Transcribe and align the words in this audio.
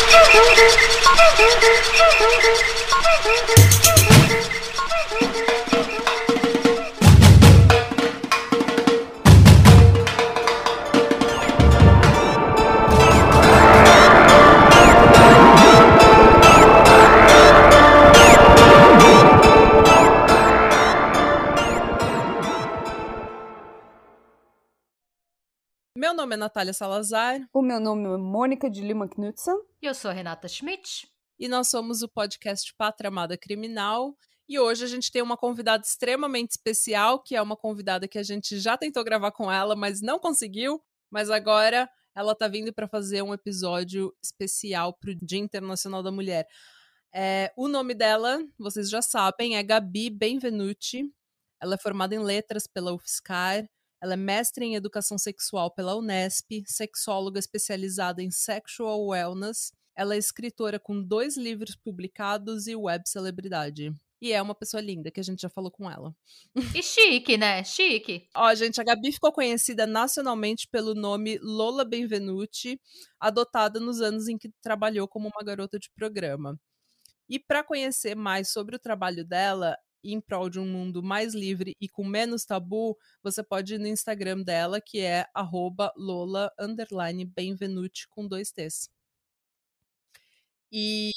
Thank 0.00 0.38
you. 3.86 3.97
Nome 26.18 26.34
é 26.34 26.36
Natália 26.36 26.72
Salazar. 26.72 27.48
O 27.52 27.62
meu 27.62 27.78
nome 27.78 28.02
é 28.02 28.16
Mônica 28.16 28.68
de 28.68 28.80
Lima 28.80 29.06
Knudsen. 29.08 29.54
E 29.80 29.86
eu 29.86 29.94
sou 29.94 30.10
a 30.10 30.14
Renata 30.14 30.48
Schmidt. 30.48 31.08
E 31.38 31.46
nós 31.46 31.68
somos 31.68 32.02
o 32.02 32.08
podcast 32.08 32.74
Pátria 32.76 33.06
Amada 33.06 33.38
Criminal. 33.38 34.16
E 34.48 34.58
hoje 34.58 34.82
a 34.82 34.88
gente 34.88 35.12
tem 35.12 35.22
uma 35.22 35.36
convidada 35.36 35.84
extremamente 35.86 36.50
especial, 36.50 37.22
que 37.22 37.36
é 37.36 37.40
uma 37.40 37.56
convidada 37.56 38.08
que 38.08 38.18
a 38.18 38.24
gente 38.24 38.58
já 38.58 38.76
tentou 38.76 39.04
gravar 39.04 39.30
com 39.30 39.48
ela, 39.48 39.76
mas 39.76 40.02
não 40.02 40.18
conseguiu. 40.18 40.82
Mas 41.08 41.30
agora 41.30 41.88
ela 42.16 42.34
tá 42.34 42.48
vindo 42.48 42.72
para 42.72 42.88
fazer 42.88 43.22
um 43.22 43.32
episódio 43.32 44.12
especial 44.20 44.94
pro 44.94 45.14
Dia 45.14 45.38
Internacional 45.38 46.02
da 46.02 46.10
Mulher. 46.10 46.48
É, 47.14 47.52
o 47.56 47.68
nome 47.68 47.94
dela, 47.94 48.44
vocês 48.58 48.90
já 48.90 49.00
sabem, 49.00 49.56
é 49.56 49.62
Gabi 49.62 50.10
Benvenuti. 50.10 51.14
Ela 51.62 51.76
é 51.76 51.78
formada 51.78 52.12
em 52.12 52.18
letras 52.18 52.66
pela 52.66 52.92
UFSCar 52.92 53.68
ela 54.00 54.14
é 54.14 54.16
mestre 54.16 54.64
em 54.64 54.76
educação 54.76 55.18
sexual 55.18 55.72
pela 55.74 55.96
Unesp, 55.96 56.62
sexóloga 56.66 57.38
especializada 57.38 58.22
em 58.22 58.30
sexual 58.30 59.06
wellness. 59.06 59.72
Ela 59.96 60.14
é 60.14 60.18
escritora 60.18 60.78
com 60.78 61.02
dois 61.02 61.36
livros 61.36 61.74
publicados 61.74 62.68
e 62.68 62.76
web 62.76 63.02
celebridade. 63.08 63.92
E 64.20 64.32
é 64.32 64.42
uma 64.42 64.54
pessoa 64.54 64.80
linda, 64.80 65.10
que 65.10 65.20
a 65.20 65.22
gente 65.22 65.42
já 65.42 65.48
falou 65.48 65.70
com 65.70 65.90
ela. 65.90 66.12
E 66.74 66.82
chique, 66.82 67.36
né? 67.36 67.62
Chique. 67.62 68.28
Ó, 68.34 68.52
gente, 68.54 68.80
a 68.80 68.84
Gabi 68.84 69.12
ficou 69.12 69.32
conhecida 69.32 69.86
nacionalmente 69.86 70.66
pelo 70.68 70.94
nome 70.94 71.38
Lola 71.40 71.84
Benvenuti, 71.84 72.80
adotada 73.20 73.78
nos 73.78 74.00
anos 74.00 74.28
em 74.28 74.36
que 74.36 74.50
trabalhou 74.60 75.06
como 75.06 75.28
uma 75.28 75.44
garota 75.44 75.78
de 75.78 75.88
programa. 75.94 76.58
E 77.28 77.38
para 77.38 77.62
conhecer 77.62 78.16
mais 78.16 78.50
sobre 78.50 78.74
o 78.74 78.78
trabalho 78.78 79.24
dela, 79.24 79.76
em 80.04 80.20
prol 80.20 80.48
de 80.50 80.58
um 80.60 80.66
mundo 80.66 81.02
mais 81.02 81.34
livre 81.34 81.76
e 81.80 81.88
com 81.88 82.04
menos 82.04 82.44
tabu, 82.44 82.96
você 83.22 83.42
pode 83.42 83.74
ir 83.74 83.78
no 83.78 83.86
Instagram 83.88 84.42
dela, 84.42 84.80
que 84.80 85.00
é 85.00 85.26
Lola 85.96 86.50
Benvenuti 87.26 88.08
com 88.08 88.26
dois 88.26 88.50
T's. 88.52 88.88
E. 90.72 91.12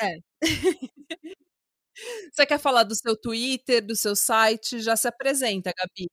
É. 0.00 0.16
você 2.32 2.46
quer 2.46 2.58
falar 2.58 2.84
do 2.84 2.94
seu 2.94 3.16
Twitter, 3.16 3.84
do 3.86 3.96
seu 3.96 4.16
site? 4.16 4.80
Já 4.80 4.96
se 4.96 5.08
apresenta, 5.08 5.72
Gabi. 5.76 6.08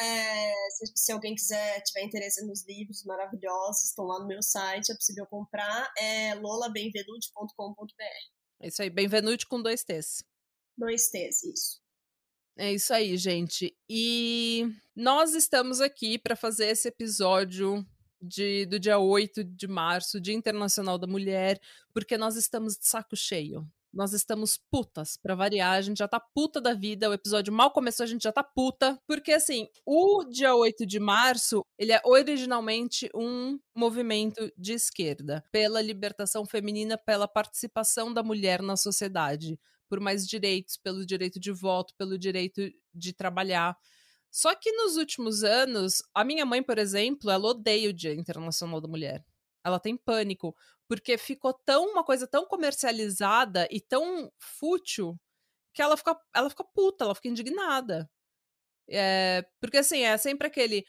É, 0.00 0.70
se, 0.70 0.92
se, 0.94 1.12
alguém 1.12 1.34
quiser, 1.34 1.82
tiver 1.82 2.04
interesse 2.04 2.46
nos 2.46 2.66
livros 2.66 3.04
maravilhosos, 3.04 3.84
estão 3.84 4.06
lá 4.06 4.18
no 4.18 4.26
meu 4.26 4.42
site, 4.42 4.90
é 4.90 4.94
possível 4.94 5.26
comprar, 5.26 5.92
é 5.98 6.34
lolabenvenuti.com.br. 6.36 8.62
É 8.62 8.68
isso 8.68 8.82
aí, 8.82 8.88
Benvenuti 8.88 9.46
com 9.46 9.60
dois 9.60 9.84
T's. 9.84 10.24
Dois 10.76 11.10
T's, 11.10 11.44
isso. 11.44 11.80
É 12.56 12.72
isso 12.72 12.92
aí, 12.92 13.16
gente. 13.16 13.76
E 13.88 14.66
nós 14.94 15.34
estamos 15.34 15.80
aqui 15.80 16.18
para 16.18 16.36
fazer 16.36 16.66
esse 16.66 16.88
episódio 16.88 17.86
de, 18.20 18.66
do 18.66 18.78
dia 18.78 18.98
8 18.98 19.44
de 19.44 19.66
março, 19.66 20.20
Dia 20.20 20.34
Internacional 20.34 20.98
da 20.98 21.06
Mulher, 21.06 21.60
porque 21.92 22.18
nós 22.18 22.36
estamos 22.36 22.76
de 22.76 22.86
saco 22.86 23.16
cheio. 23.16 23.66
Nós 23.92 24.12
estamos 24.12 24.56
putas, 24.70 25.16
pra 25.16 25.34
variar. 25.34 25.72
A 25.72 25.80
gente 25.80 25.98
já 25.98 26.06
tá 26.06 26.20
puta 26.20 26.60
da 26.60 26.72
vida. 26.72 27.10
O 27.10 27.12
episódio 27.12 27.52
mal 27.52 27.72
começou, 27.72 28.04
a 28.04 28.06
gente 28.06 28.22
já 28.22 28.32
tá 28.32 28.42
puta. 28.42 28.96
Porque, 29.06 29.32
assim, 29.32 29.66
o 29.84 30.24
dia 30.24 30.54
8 30.54 30.86
de 30.86 31.00
março, 31.00 31.64
ele 31.76 31.92
é 31.92 32.00
originalmente 32.04 33.10
um 33.14 33.58
movimento 33.74 34.50
de 34.56 34.74
esquerda. 34.74 35.42
Pela 35.50 35.82
libertação 35.82 36.46
feminina, 36.46 36.96
pela 36.96 37.26
participação 37.26 38.14
da 38.14 38.22
mulher 38.22 38.62
na 38.62 38.76
sociedade. 38.76 39.58
Por 39.88 39.98
mais 39.98 40.24
direitos, 40.24 40.76
pelo 40.76 41.04
direito 41.04 41.40
de 41.40 41.50
voto, 41.50 41.92
pelo 41.98 42.16
direito 42.16 42.62
de 42.94 43.12
trabalhar. 43.12 43.76
Só 44.30 44.54
que 44.54 44.70
nos 44.70 44.96
últimos 44.96 45.42
anos, 45.42 46.00
a 46.14 46.22
minha 46.22 46.46
mãe, 46.46 46.62
por 46.62 46.78
exemplo, 46.78 47.28
ela 47.28 47.48
odeia 47.48 47.90
o 47.90 47.92
Dia 47.92 48.14
Internacional 48.14 48.80
da 48.80 48.86
Mulher. 48.86 49.24
Ela 49.64 49.80
tem 49.80 49.96
pânico, 49.96 50.54
porque 50.90 51.16
ficou 51.16 51.54
tão 51.54 51.84
uma 51.92 52.02
coisa 52.02 52.26
tão 52.26 52.44
comercializada 52.44 53.68
e 53.70 53.80
tão 53.80 54.28
fútil 54.40 55.16
que 55.72 55.80
ela 55.80 55.96
fica, 55.96 56.20
ela 56.34 56.50
fica 56.50 56.64
puta, 56.64 57.04
ela 57.04 57.14
fica 57.14 57.28
indignada. 57.28 58.10
É, 58.90 59.46
porque 59.60 59.76
assim, 59.76 60.02
é 60.02 60.18
sempre 60.18 60.48
aquele 60.48 60.84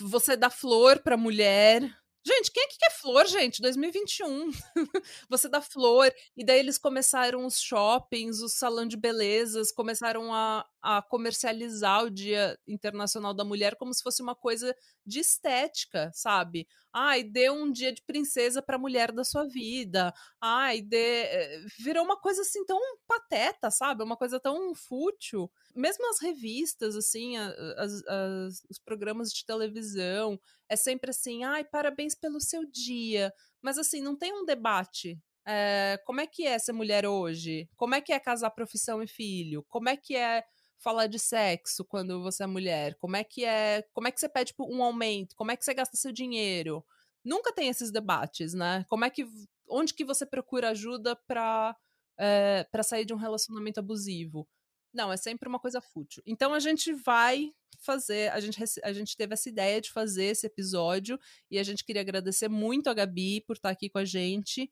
você 0.00 0.38
dá 0.38 0.48
flor 0.48 1.02
pra 1.02 1.18
mulher, 1.18 1.82
Gente, 2.24 2.52
quem 2.52 2.62
é 2.62 2.66
que 2.68 2.78
quer 2.78 2.92
flor, 2.92 3.26
gente? 3.26 3.60
2021. 3.60 4.52
Você 5.28 5.48
dá 5.48 5.60
flor. 5.60 6.12
E 6.36 6.44
daí 6.44 6.60
eles 6.60 6.78
começaram 6.78 7.44
os 7.44 7.60
shoppings, 7.60 8.40
o 8.40 8.48
salão 8.48 8.86
de 8.86 8.96
belezas, 8.96 9.72
começaram 9.72 10.32
a, 10.32 10.64
a 10.80 11.02
comercializar 11.02 12.04
o 12.04 12.10
Dia 12.10 12.56
Internacional 12.66 13.34
da 13.34 13.44
Mulher 13.44 13.74
como 13.74 13.92
se 13.92 14.04
fosse 14.04 14.22
uma 14.22 14.36
coisa 14.36 14.72
de 15.04 15.20
estética, 15.20 16.10
sabe? 16.14 16.66
Ai, 16.92 17.22
dê 17.24 17.50
um 17.50 17.70
dia 17.72 17.92
de 17.92 18.02
princesa 18.02 18.62
pra 18.62 18.78
mulher 18.78 19.12
da 19.12 19.24
sua 19.24 19.46
vida. 19.46 20.12
Ai, 20.40 20.80
dê. 20.82 21.22
Eh, 21.24 21.60
virou 21.78 22.04
uma 22.04 22.20
coisa 22.20 22.42
assim 22.42 22.64
tão 22.64 22.78
pateta, 23.06 23.70
sabe? 23.70 24.02
Uma 24.04 24.16
coisa 24.16 24.38
tão 24.38 24.74
fútil. 24.74 25.50
Mesmo 25.74 26.08
as 26.10 26.20
revistas, 26.20 26.96
assim, 26.96 27.36
as, 27.36 28.02
as, 28.06 28.62
os 28.70 28.78
programas 28.78 29.30
de 29.32 29.44
televisão, 29.44 30.38
é 30.68 30.76
sempre 30.76 31.10
assim, 31.10 31.44
ai, 31.44 31.64
parabéns 31.64 32.14
pelo 32.14 32.40
seu 32.40 32.64
dia. 32.64 33.32
Mas 33.60 33.78
assim, 33.78 34.00
não 34.00 34.16
tem 34.16 34.32
um 34.32 34.44
debate. 34.44 35.18
É, 35.46 35.98
como 36.04 36.20
é 36.20 36.26
que 36.26 36.46
é 36.46 36.58
ser 36.58 36.72
mulher 36.72 37.06
hoje? 37.06 37.68
Como 37.76 37.94
é 37.94 38.00
que 38.00 38.12
é 38.12 38.20
casar 38.20 38.50
profissão 38.50 39.02
e 39.02 39.08
filho? 39.08 39.64
Como 39.68 39.88
é 39.88 39.96
que 39.96 40.14
é 40.16 40.44
falar 40.82 41.06
de 41.06 41.18
sexo 41.18 41.84
quando 41.84 42.22
você 42.22 42.42
é 42.42 42.46
mulher? 42.46 42.96
Como 42.96 43.16
é 43.16 43.24
que 43.24 43.44
é? 43.44 43.82
Como 43.92 44.08
é 44.08 44.10
que 44.10 44.20
você 44.20 44.28
pede 44.28 44.54
um 44.58 44.82
aumento? 44.82 45.36
Como 45.36 45.50
é 45.50 45.56
que 45.56 45.64
você 45.64 45.72
gasta 45.72 45.96
seu 45.96 46.12
dinheiro? 46.12 46.84
Nunca 47.24 47.52
tem 47.52 47.68
esses 47.68 47.90
debates, 47.90 48.52
né? 48.52 48.84
Como 48.88 49.04
é 49.04 49.10
que 49.10 49.26
onde 49.68 49.94
que 49.94 50.04
você 50.04 50.26
procura 50.26 50.70
ajuda 50.70 51.16
para 51.16 51.76
é, 52.18 52.60
eh, 52.60 52.64
para 52.70 52.82
sair 52.82 53.04
de 53.04 53.14
um 53.14 53.16
relacionamento 53.16 53.80
abusivo? 53.80 54.46
Não, 54.92 55.10
é 55.10 55.16
sempre 55.16 55.48
uma 55.48 55.58
coisa 55.58 55.80
fútil. 55.80 56.22
Então 56.26 56.52
a 56.52 56.60
gente 56.60 56.92
vai 56.92 57.54
fazer, 57.78 58.30
a 58.32 58.40
gente, 58.40 58.62
a 58.82 58.92
gente 58.92 59.16
teve 59.16 59.32
essa 59.32 59.48
ideia 59.48 59.80
de 59.80 59.90
fazer 59.90 60.26
esse 60.26 60.46
episódio 60.46 61.18
e 61.50 61.58
a 61.58 61.62
gente 61.62 61.84
queria 61.84 62.02
agradecer 62.02 62.48
muito 62.48 62.90
a 62.90 62.94
Gabi 62.94 63.40
por 63.40 63.56
estar 63.56 63.70
aqui 63.70 63.88
com 63.88 63.98
a 63.98 64.04
gente. 64.04 64.70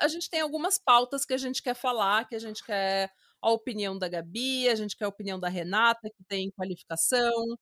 A 0.00 0.08
gente 0.08 0.30
tem 0.30 0.40
algumas 0.40 0.78
pautas 0.78 1.24
que 1.24 1.34
a 1.34 1.38
gente 1.38 1.62
quer 1.62 1.74
falar, 1.74 2.28
que 2.28 2.34
a 2.34 2.38
gente 2.38 2.64
quer 2.64 3.12
a 3.42 3.50
opinião 3.52 3.98
da 3.98 4.08
Gabi, 4.08 4.68
a 4.68 4.74
gente 4.74 4.96
quer 4.96 5.04
a 5.06 5.08
opinião 5.08 5.38
da 5.40 5.48
Renata, 5.48 6.08
que 6.10 6.24
tem 6.28 6.50
qualificação. 6.52 7.56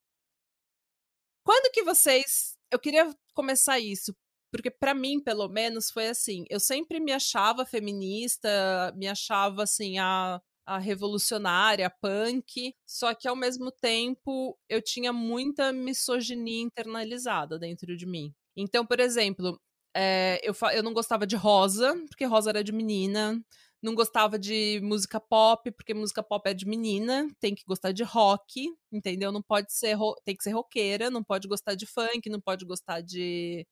Quando 1.45 1.71
que 1.73 1.83
vocês. 1.83 2.57
Eu 2.71 2.79
queria 2.79 3.11
começar 3.35 3.79
isso, 3.79 4.15
porque 4.51 4.71
para 4.71 4.95
mim, 4.95 5.21
pelo 5.23 5.49
menos, 5.49 5.91
foi 5.91 6.09
assim. 6.09 6.45
Eu 6.51 6.59
sempre 6.61 6.99
me 7.01 7.13
achava 7.13 7.65
feminista, 7.67 8.93
me 8.97 9.07
achava 9.09 9.63
assim, 9.63 9.99
a 9.99 10.41
a 10.67 10.79
revolucionária, 10.79 11.87
a 11.87 11.91
punk, 11.91 12.75
só 12.87 13.15
que 13.15 13.29
ao 13.29 13.37
mesmo 13.37 13.71
tempo 13.71 14.59
eu 14.67 14.81
tinha 14.81 15.13
muita 15.13 15.75
misoginia 15.75 16.63
internalizada 16.63 17.59
dentro 17.59 17.95
de 17.95 18.07
mim. 18.07 18.33
Então, 18.57 18.87
por 18.87 18.99
exemplo, 18.99 19.61
é, 19.95 20.41
eu, 20.43 20.55
eu 20.73 20.83
não 20.83 20.95
gostava 20.95 21.27
de 21.27 21.37
rosa, 21.37 21.95
porque 22.09 22.25
rosa 22.25 22.49
era 22.51 22.65
de 22.65 22.73
menina. 22.73 23.39
Não 23.85 23.95
gostava 23.95 24.39
de 24.39 24.81
música 24.83 25.21
pop, 25.21 25.71
porque 25.73 25.93
música 25.93 26.23
pop 26.23 26.49
é 26.49 26.55
de 26.55 26.67
menina. 26.67 27.29
Tem 27.39 27.55
que 27.55 27.65
gostar 27.67 27.93
de 27.93 28.03
rock, 28.03 28.67
entendeu? 28.91 29.31
Não 29.31 29.43
pode 29.43 29.73
ser. 29.75 29.99
Tem 30.25 30.35
que 30.35 30.43
ser 30.43 30.53
roqueira, 30.53 31.11
não 31.11 31.23
pode 31.23 31.47
gostar 31.47 31.75
de 31.75 31.87
funk, 31.87 32.31
não 32.31 32.41
pode 32.41 32.65
gostar 32.65 33.03
de. 33.03 33.67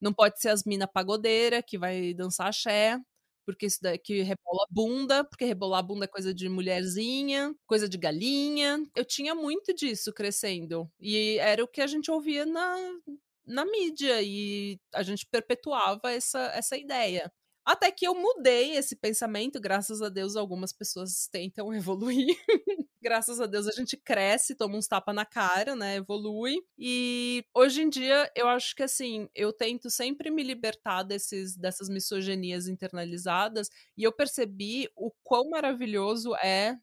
Não 0.00 0.12
pode 0.14 0.40
ser 0.40 0.50
as 0.50 0.64
mina 0.64 0.86
pagodeira 0.88 1.62
que 1.62 1.78
vai 1.78 2.14
dançar 2.14 2.48
axé 2.48 3.00
porque 3.48 3.64
isso 3.66 3.78
daqui 3.80 4.20
rebola 4.20 4.66
bunda, 4.70 5.24
porque 5.24 5.46
rebolar 5.46 5.82
bunda 5.82 6.04
é 6.04 6.08
coisa 6.08 6.34
de 6.34 6.50
mulherzinha, 6.50 7.54
coisa 7.66 7.88
de 7.88 7.96
galinha. 7.96 8.78
Eu 8.94 9.06
tinha 9.06 9.34
muito 9.34 9.74
disso 9.74 10.12
crescendo. 10.12 10.86
E 11.00 11.38
era 11.38 11.64
o 11.64 11.68
que 11.68 11.80
a 11.80 11.86
gente 11.86 12.10
ouvia 12.10 12.44
na, 12.44 12.76
na 13.46 13.64
mídia, 13.64 14.20
e 14.22 14.78
a 14.94 15.02
gente 15.02 15.26
perpetuava 15.26 16.12
essa, 16.12 16.40
essa 16.54 16.76
ideia. 16.76 17.32
Até 17.68 17.92
que 17.92 18.08
eu 18.08 18.14
mudei 18.14 18.76
esse 18.76 18.96
pensamento, 18.96 19.60
graças 19.60 20.00
a 20.00 20.08
Deus, 20.08 20.36
algumas 20.36 20.72
pessoas 20.72 21.28
tentam 21.30 21.70
evoluir. 21.76 22.34
graças 22.98 23.42
a 23.42 23.46
Deus 23.46 23.66
a 23.66 23.72
gente 23.72 23.94
cresce, 23.94 24.54
toma 24.54 24.78
uns 24.78 24.88
tapa 24.88 25.12
na 25.12 25.26
cara, 25.26 25.76
né? 25.76 25.96
Evolui. 25.96 26.62
E 26.78 27.44
hoje 27.54 27.82
em 27.82 27.90
dia 27.90 28.32
eu 28.34 28.48
acho 28.48 28.74
que 28.74 28.82
assim, 28.82 29.28
eu 29.34 29.52
tento 29.52 29.90
sempre 29.90 30.30
me 30.30 30.42
libertar 30.42 31.02
desses, 31.02 31.58
dessas 31.58 31.90
misogenias 31.90 32.68
internalizadas 32.68 33.68
e 33.98 34.02
eu 34.02 34.12
percebi 34.12 34.88
o 34.96 35.10
quão 35.22 35.50
maravilhoso 35.50 36.34
é 36.36 36.74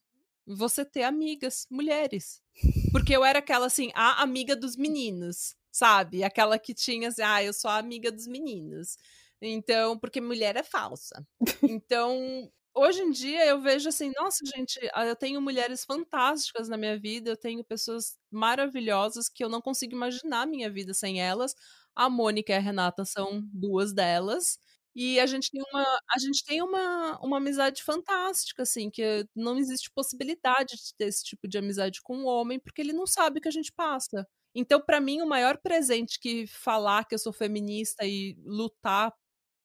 você 0.45 0.85
ter 0.85 1.01
amigas, 1.01 1.65
mulheres. 1.71 2.43
Porque 2.91 3.15
eu 3.15 3.25
era 3.25 3.39
aquela 3.39 3.65
assim, 3.65 3.89
a 3.95 4.21
amiga 4.21 4.55
dos 4.55 4.77
meninos, 4.77 5.55
sabe? 5.71 6.23
Aquela 6.23 6.59
que 6.59 6.75
tinha 6.75 7.07
assim, 7.07 7.23
ah, 7.23 7.43
eu 7.43 7.53
sou 7.53 7.71
a 7.71 7.77
amiga 7.79 8.11
dos 8.11 8.27
meninos. 8.27 8.97
Então, 9.41 9.97
porque 9.99 10.21
mulher 10.21 10.55
é 10.55 10.63
falsa. 10.63 11.25
Então, 11.81 12.49
hoje 12.73 13.01
em 13.01 13.11
dia 13.11 13.45
eu 13.45 13.61
vejo 13.61 13.89
assim, 13.89 14.11
nossa, 14.15 14.39
gente, 14.55 14.79
ah, 14.93 15.05
eu 15.05 15.15
tenho 15.15 15.41
mulheres 15.41 15.83
fantásticas 15.85 16.69
na 16.69 16.77
minha 16.77 16.97
vida, 16.99 17.29
eu 17.31 17.37
tenho 17.37 17.63
pessoas 17.63 18.17
maravilhosas 18.31 19.29
que 19.29 19.43
eu 19.43 19.49
não 19.49 19.61
consigo 19.61 19.93
imaginar 19.95 20.43
a 20.43 20.45
minha 20.45 20.69
vida 20.69 20.93
sem 20.93 21.21
elas. 21.21 21.55
A 21.95 22.09
Mônica 22.09 22.51
e 22.53 22.55
a 22.55 22.59
Renata 22.59 23.05
são 23.05 23.41
duas 23.53 23.93
delas. 23.93 24.59
E 24.95 25.19
a 25.19 25.25
gente 25.25 25.51
tem 25.51 25.61
uma, 25.71 25.83
a 26.15 26.19
gente 26.19 26.43
tem 26.45 26.61
uma, 26.61 27.19
uma 27.21 27.37
amizade 27.37 27.83
fantástica, 27.83 28.63
assim, 28.63 28.89
que 28.89 29.27
não 29.35 29.57
existe 29.57 29.91
possibilidade 29.93 30.75
de 30.77 30.95
ter 30.97 31.05
esse 31.07 31.21
tipo 31.23 31.47
de 31.49 31.57
amizade 31.57 32.01
com 32.01 32.17
um 32.17 32.25
homem, 32.25 32.59
porque 32.59 32.81
ele 32.81 32.93
não 32.93 33.05
sabe 33.05 33.39
o 33.39 33.41
que 33.41 33.49
a 33.49 33.51
gente 33.51 33.73
passa. 33.73 34.25
Então, 34.55 34.79
para 34.81 35.01
mim, 35.01 35.21
o 35.21 35.27
maior 35.27 35.57
presente 35.57 36.17
que 36.19 36.47
falar 36.47 37.03
que 37.05 37.13
eu 37.13 37.19
sou 37.19 37.33
feminista 37.33 38.05
e 38.05 38.37
lutar 38.45 39.11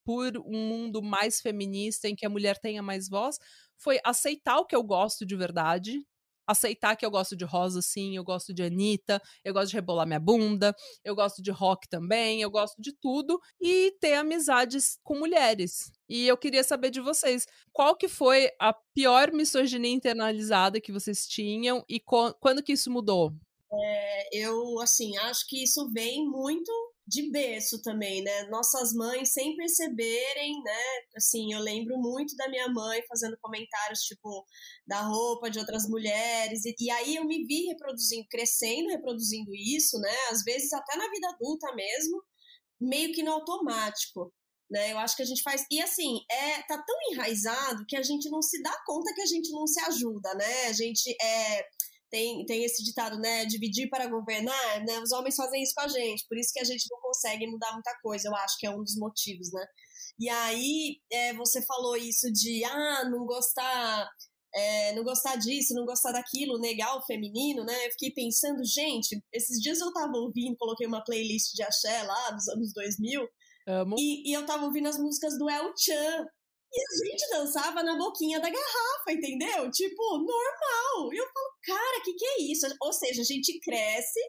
por 0.05 0.37
um 0.38 0.69
mundo 0.69 1.02
mais 1.02 1.41
feminista 1.41 2.08
em 2.08 2.17
que 2.17 2.26
a 2.26 2.31
mulher 2.31 2.58
tenha 2.58 2.82
mais 2.82 3.08
voz 3.08 3.38
foi 3.76 4.00
aceitar 4.05 4.58
o 4.58 4.67
que 4.67 4.76
eu 4.76 4.82
gosto 4.82 5.25
de 5.25 5.35
verdade, 5.37 6.05
aceitar 6.47 6.97
que 6.97 7.06
eu 7.06 7.11
gosto 7.11 7.37
de 7.37 7.44
rosa 7.44 7.81
sim, 7.81 8.17
eu 8.17 8.25
gosto 8.25 8.52
de 8.52 8.62
Anitta, 8.62 9.23
eu 9.44 9.55
gosto 9.55 9.70
de 9.70 9.76
rebolar 9.76 10.06
minha 10.06 10.20
bunda, 10.20 10.75
eu 11.05 11.14
gosto 11.14 11.43
de 11.43 11.50
rock 11.50 11.88
também, 11.88 12.43
eu 12.43 12.50
gosto 12.50 12.81
de 12.81 12.93
tudo 12.93 13.41
e 13.61 13.97
ter 14.00 14.14
amizades 14.14 14.99
com 15.02 15.19
mulheres. 15.19 15.93
E 16.08 16.26
eu 16.26 16.37
queria 16.37 16.64
saber 16.64 16.91
de 16.91 17.00
vocês, 17.00 17.46
qual 17.73 17.96
que 17.96 18.08
foi 18.08 18.50
a 18.61 18.73
pior 18.73 19.32
misoginia 19.32 19.93
internalizada 19.93 20.81
que 20.81 20.93
vocês 20.93 21.26
tinham 21.26 21.85
e 21.88 22.00
quando 22.00 22.62
que 22.62 22.73
isso 22.73 22.91
mudou? 22.91 23.32
É, 23.73 24.37
eu, 24.37 24.81
assim, 24.81 25.17
acho 25.19 25.46
que 25.46 25.62
isso 25.62 25.88
vem 25.93 26.26
muito 26.29 26.73
de 27.11 27.29
berço 27.29 27.83
também, 27.83 28.23
né? 28.23 28.45
Nossas 28.45 28.93
mães 28.93 29.33
sem 29.33 29.57
perceberem, 29.57 30.62
né? 30.62 30.83
Assim, 31.17 31.53
eu 31.53 31.59
lembro 31.59 31.99
muito 31.99 32.37
da 32.37 32.49
minha 32.49 32.69
mãe 32.69 33.03
fazendo 33.09 33.37
comentários, 33.43 34.03
tipo, 34.03 34.47
da 34.87 35.01
roupa 35.03 35.51
de 35.51 35.59
outras 35.59 35.89
mulheres. 35.89 36.65
E, 36.65 36.75
e 36.79 36.91
aí 36.91 37.17
eu 37.17 37.25
me 37.25 37.45
vi 37.45 37.67
reproduzindo, 37.67 38.27
crescendo, 38.31 38.91
reproduzindo 38.91 39.51
isso, 39.53 39.99
né? 39.99 40.15
Às 40.31 40.45
vezes 40.45 40.73
até 40.73 40.97
na 40.97 41.11
vida 41.11 41.29
adulta 41.31 41.75
mesmo, 41.75 42.23
meio 42.81 43.13
que 43.13 43.25
no 43.25 43.33
automático. 43.33 44.33
Né, 44.71 44.93
eu 44.93 44.99
acho 44.99 45.17
que 45.17 45.23
a 45.23 45.27
gente 45.27 45.43
faz. 45.43 45.65
E 45.69 45.83
assim, 45.83 46.21
é, 46.31 46.63
tá 46.63 46.81
tão 46.81 46.97
enraizado 47.11 47.85
que 47.89 47.97
a 47.97 48.03
gente 48.03 48.31
não 48.31 48.41
se 48.41 48.63
dá 48.63 48.73
conta 48.87 49.13
que 49.13 49.21
a 49.21 49.27
gente 49.27 49.51
não 49.51 49.67
se 49.67 49.81
ajuda, 49.81 50.33
né? 50.35 50.67
A 50.67 50.73
gente 50.73 51.11
é 51.21 51.67
tem, 52.11 52.45
tem 52.47 52.65
esse 52.65 52.83
ditado, 52.83 53.19
né? 53.19 53.45
Dividir 53.47 53.89
para 53.89 54.07
governar, 54.09 54.85
né? 54.85 54.99
Os 55.01 55.12
homens 55.12 55.37
fazem 55.37 55.62
isso 55.62 55.75
com 55.75 55.83
a 55.83 55.89
gente, 55.89 56.27
por 56.29 56.37
isso 56.37 56.53
que 56.53 56.61
a 56.61 56.65
gente 56.65 56.87
não 56.91 57.01
consegue 57.01 57.47
mudar 57.47 57.73
muita 57.73 57.97
coisa, 58.03 58.29
eu 58.29 58.35
acho 58.37 58.59
que 58.59 58.67
é 58.67 58.71
um 58.71 58.83
dos 58.83 58.97
motivos, 58.97 59.53
né? 59.53 59.65
E 60.19 60.29
aí, 60.29 60.99
é, 61.11 61.33
você 61.35 61.62
falou 61.62 61.97
isso 61.97 62.31
de, 62.33 62.65
ah, 62.65 63.09
não 63.09 63.25
gostar, 63.25 64.09
é, 64.55 64.93
não 64.95 65.03
gostar 65.03 65.37
disso, 65.37 65.75
não 65.75 65.87
gostar 65.87 66.12
daquilo, 66.12 66.59
negar 66.59 66.97
o 66.97 67.03
feminino, 67.07 67.65
né? 67.65 67.87
Eu 67.87 67.91
fiquei 67.93 68.11
pensando, 68.11 68.63
gente, 68.65 69.23
esses 69.33 69.61
dias 69.63 69.81
eu 69.81 69.93
tava 69.93 70.13
ouvindo, 70.19 70.56
coloquei 70.59 70.87
uma 70.87 71.05
playlist 71.05 71.55
de 71.55 71.63
axé 71.63 72.03
lá, 72.03 72.31
dos 72.33 72.49
anos 72.49 72.73
2000, 72.75 73.27
Amo. 73.67 73.95
E, 73.99 74.31
e 74.31 74.33
eu 74.33 74.45
tava 74.47 74.65
ouvindo 74.65 74.89
as 74.89 74.99
músicas 74.99 75.39
do 75.39 75.49
El 75.49 75.73
Chan, 75.77 76.27
e 76.72 76.81
a 76.81 77.11
gente 77.11 77.31
dançava 77.31 77.82
na 77.82 77.96
boquinha 77.96 78.38
da 78.40 78.49
garrafa, 78.49 79.12
entendeu? 79.12 79.70
Tipo, 79.70 80.19
normal. 80.19 81.12
E 81.12 81.17
eu 81.17 81.25
falo, 81.25 81.55
cara, 81.64 81.99
o 81.99 82.02
que, 82.02 82.14
que 82.14 82.25
é 82.25 82.43
isso? 82.43 82.67
Ou 82.81 82.93
seja, 82.93 83.22
a 83.22 83.25
gente 83.25 83.58
cresce 83.61 84.20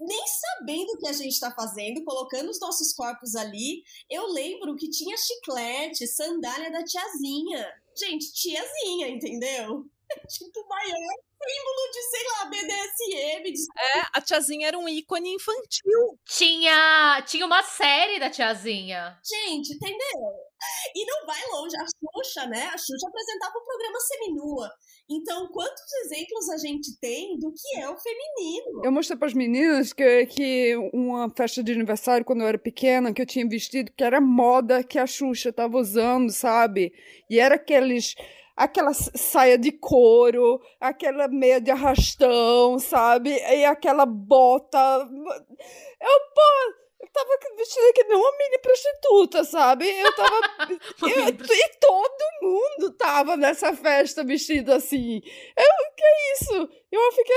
nem 0.00 0.24
sabendo 0.26 0.92
o 0.92 0.98
que 0.98 1.08
a 1.08 1.12
gente 1.12 1.32
está 1.32 1.50
fazendo, 1.50 2.02
colocando 2.04 2.48
os 2.48 2.58
nossos 2.58 2.92
corpos 2.94 3.36
ali. 3.36 3.82
Eu 4.08 4.26
lembro 4.28 4.74
que 4.76 4.88
tinha 4.88 5.14
chiclete, 5.16 6.06
sandália 6.06 6.70
da 6.70 6.82
tiazinha. 6.82 7.70
Gente, 7.94 8.32
tiazinha, 8.32 9.08
entendeu? 9.08 9.84
tipo, 10.26 10.68
maior 10.68 11.14
símbolo 11.42 11.90
de, 11.92 12.02
sei 12.02 12.24
lá, 12.32 12.44
BDSM. 12.46 13.52
De... 13.52 13.60
É, 13.78 14.06
a 14.14 14.20
tiazinha 14.22 14.68
era 14.68 14.78
um 14.78 14.88
ícone 14.88 15.34
infantil. 15.34 16.18
Tinha, 16.24 17.22
tinha 17.26 17.44
uma 17.44 17.62
série 17.62 18.18
da 18.18 18.30
tiazinha. 18.30 19.18
Gente, 19.22 19.74
entendeu? 19.74 20.49
E 20.94 21.04
não 21.06 21.26
vai 21.26 21.40
longe. 21.52 21.76
A 21.76 21.84
Xuxa, 21.84 22.46
né? 22.46 22.64
A 22.72 22.78
Xuxa 22.78 23.08
apresentava 23.08 23.58
o 23.58 23.62
um 23.62 23.64
programa 23.64 24.00
seminua. 24.00 24.70
Então, 25.08 25.48
quantos 25.48 25.92
exemplos 26.04 26.48
a 26.50 26.56
gente 26.58 26.98
tem 27.00 27.38
do 27.38 27.52
que 27.52 27.80
é 27.80 27.88
o 27.88 27.98
feminino? 27.98 28.84
Eu 28.84 28.92
mostrei 28.92 29.18
para 29.18 29.28
as 29.28 29.34
meninas 29.34 29.92
que, 29.92 30.26
que 30.26 30.76
uma 30.92 31.30
festa 31.36 31.62
de 31.62 31.72
aniversário, 31.72 32.24
quando 32.24 32.42
eu 32.42 32.46
era 32.46 32.58
pequena, 32.58 33.12
que 33.12 33.20
eu 33.20 33.26
tinha 33.26 33.48
vestido, 33.48 33.92
que 33.96 34.04
era 34.04 34.20
moda 34.20 34.84
que 34.84 34.98
a 34.98 35.06
Xuxa 35.06 35.48
estava 35.48 35.76
usando, 35.76 36.30
sabe? 36.30 36.92
E 37.28 37.40
era 37.40 37.56
aqueles 37.56 38.14
aquela 38.60 38.92
saia 38.92 39.56
de 39.56 39.72
couro, 39.72 40.60
aquela 40.78 41.26
meia 41.28 41.60
de 41.60 41.70
arrastão, 41.70 42.78
sabe? 42.78 43.30
E 43.30 43.64
aquela 43.64 44.04
bota. 44.04 44.78
Eu, 44.78 46.20
pô, 46.34 46.80
tava 47.12 47.38
vestida 47.56 47.92
que 47.92 48.04
nem 48.04 48.16
uma 48.16 48.36
mini 48.36 48.58
prostituta, 48.58 49.44
sabe? 49.44 49.88
Eu 49.88 50.14
tava. 50.14 50.40
eu, 51.02 51.28
e 51.28 51.68
todo 51.78 52.42
mundo 52.42 52.96
tava 52.96 53.36
nessa 53.36 53.74
festa 53.74 54.24
vestido 54.24 54.72
assim. 54.72 55.16
Eu, 55.16 55.94
que 55.96 56.04
é 56.04 56.32
isso? 56.34 56.68
Eu 56.90 57.12
fiquei. 57.12 57.36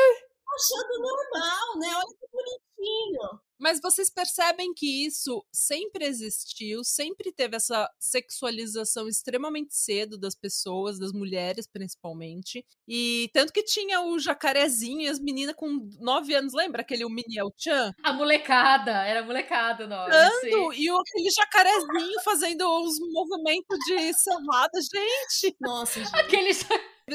Achando 0.55 1.01
normal, 1.01 1.79
né? 1.79 1.87
Olha 1.95 2.15
que 2.19 2.27
bonitinho. 2.31 3.42
Mas 3.59 3.79
vocês 3.81 4.09
percebem 4.09 4.73
que 4.73 5.05
isso 5.05 5.45
sempre 5.51 6.05
existiu, 6.05 6.83
sempre 6.83 7.31
teve 7.31 7.55
essa 7.55 7.89
sexualização 7.99 9.07
extremamente 9.07 9.75
cedo 9.75 10.17
das 10.17 10.35
pessoas, 10.35 10.99
das 10.99 11.11
mulheres 11.11 11.67
principalmente. 11.67 12.65
E 12.87 13.29
tanto 13.33 13.53
que 13.53 13.63
tinha 13.63 14.01
o 14.01 14.19
jacarezinho 14.19 15.01
e 15.01 15.07
as 15.07 15.19
meninas 15.19 15.55
com 15.55 15.89
9 15.99 16.33
anos, 16.35 16.53
lembra 16.53 16.81
aquele 16.81 17.05
o 17.05 17.09
mini 17.09 17.37
El 17.37 17.53
Chan? 17.57 17.93
A 18.03 18.13
molecada, 18.13 18.91
era 19.05 19.23
molecada 19.23 19.87
nós. 19.87 20.09
Dando, 20.09 20.73
e 20.73 20.91
o, 20.91 20.99
aquele 20.99 21.29
jacarezinho 21.29 22.21
fazendo 22.23 22.67
os 22.83 22.95
movimentos 23.11 23.77
de 23.85 24.13
serrada, 24.13 24.79
gente. 24.93 25.55
Nossa, 25.61 25.99
gente. 26.03 26.15
Aquele 26.15 26.53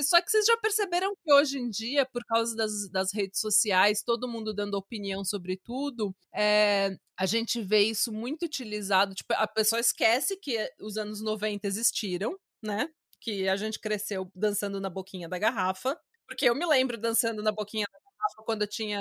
só 0.03 0.21
que 0.21 0.31
vocês 0.31 0.45
já 0.47 0.57
perceberam 0.59 1.15
que 1.15 1.33
hoje 1.33 1.59
em 1.59 1.69
dia, 1.71 2.07
por 2.07 2.25
causa 2.25 2.55
das, 2.55 2.89
das 2.91 3.13
redes 3.13 3.41
sociais, 3.41 4.03
todo 4.03 4.29
mundo 4.29 4.53
dando 4.55 4.75
opinião 4.75 5.25
sobre 5.25 5.57
tudo, 5.57 6.15
é, 6.35 6.97
a 7.17 7.27
gente 7.27 7.61
vê 7.63 7.81
isso 7.83 8.13
muito 8.13 8.45
utilizado. 8.45 9.15
Tipo, 9.15 9.35
a 9.35 9.47
pessoa 9.47 9.81
esquece 9.81 10.37
que 10.37 10.57
os 10.81 10.97
anos 10.97 11.23
90 11.23 11.67
existiram, 11.67 12.39
né? 12.63 12.89
Que 13.21 13.49
a 13.49 13.57
gente 13.57 13.81
cresceu 13.81 14.31
dançando 14.35 14.81
na 14.81 14.91
boquinha 14.91 15.29
da 15.29 15.39
garrafa. 15.39 15.99
Porque 16.27 16.45
eu 16.49 16.55
me 16.55 16.67
lembro 16.67 16.99
dançando 16.99 17.43
na 17.43 17.51
boquinha 17.51 17.87
da 17.91 17.99
garrafa 17.99 18.45
quando 18.45 18.63
eu 18.63 18.69
tinha 18.69 19.01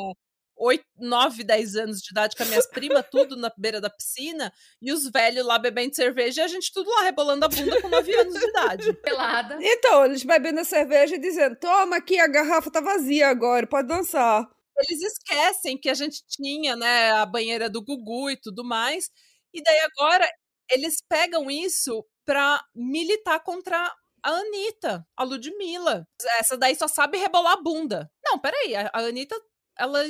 8, 0.57 0.83
9, 0.99 1.43
10 1.43 1.75
anos 1.75 1.99
de 1.99 2.11
idade 2.11 2.35
com 2.35 2.43
as 2.43 2.49
minhas 2.49 2.67
primas, 2.67 3.05
tudo 3.11 3.35
na 3.35 3.51
beira 3.57 3.79
da 3.79 3.89
piscina, 3.89 4.51
e 4.81 4.91
os 4.91 5.09
velhos 5.09 5.45
lá 5.45 5.59
bebendo 5.59 5.95
cerveja 5.95 6.41
e 6.41 6.45
a 6.45 6.47
gente 6.47 6.71
tudo 6.73 6.89
lá 6.89 7.03
rebolando 7.03 7.45
a 7.45 7.47
bunda 7.47 7.81
com 7.81 7.89
9 7.89 8.13
anos 8.15 8.33
de 8.33 8.45
idade. 8.47 8.93
Pelada. 8.93 9.57
Então, 9.61 10.05
eles 10.05 10.23
bebendo 10.23 10.59
a 10.59 10.63
cerveja 10.63 11.15
e 11.15 11.19
dizendo: 11.19 11.55
toma 11.59 11.97
aqui, 11.97 12.19
a 12.19 12.27
garrafa 12.27 12.71
tá 12.71 12.81
vazia 12.81 13.27
agora, 13.27 13.67
pode 13.67 13.87
dançar. 13.87 14.47
Eles 14.77 15.01
esquecem 15.01 15.77
que 15.77 15.89
a 15.89 15.93
gente 15.93 16.23
tinha, 16.27 16.75
né, 16.75 17.11
a 17.11 17.25
banheira 17.25 17.69
do 17.69 17.81
Gugu 17.81 18.29
e 18.29 18.39
tudo 18.39 18.63
mais, 18.63 19.09
e 19.53 19.61
daí 19.61 19.79
agora 19.79 20.29
eles 20.69 21.01
pegam 21.07 21.49
isso 21.49 22.05
pra 22.25 22.61
militar 22.75 23.39
contra 23.39 23.91
a 24.23 24.29
Anitta, 24.29 25.05
a 25.15 25.23
Ludmilla. 25.23 26.05
Essa 26.39 26.57
daí 26.57 26.75
só 26.75 26.87
sabe 26.87 27.17
rebolar 27.17 27.53
a 27.53 27.61
bunda. 27.61 28.11
Não, 28.23 28.37
peraí, 28.37 28.75
a 28.75 28.91
Anitta 28.93 29.35
ela, 29.79 30.03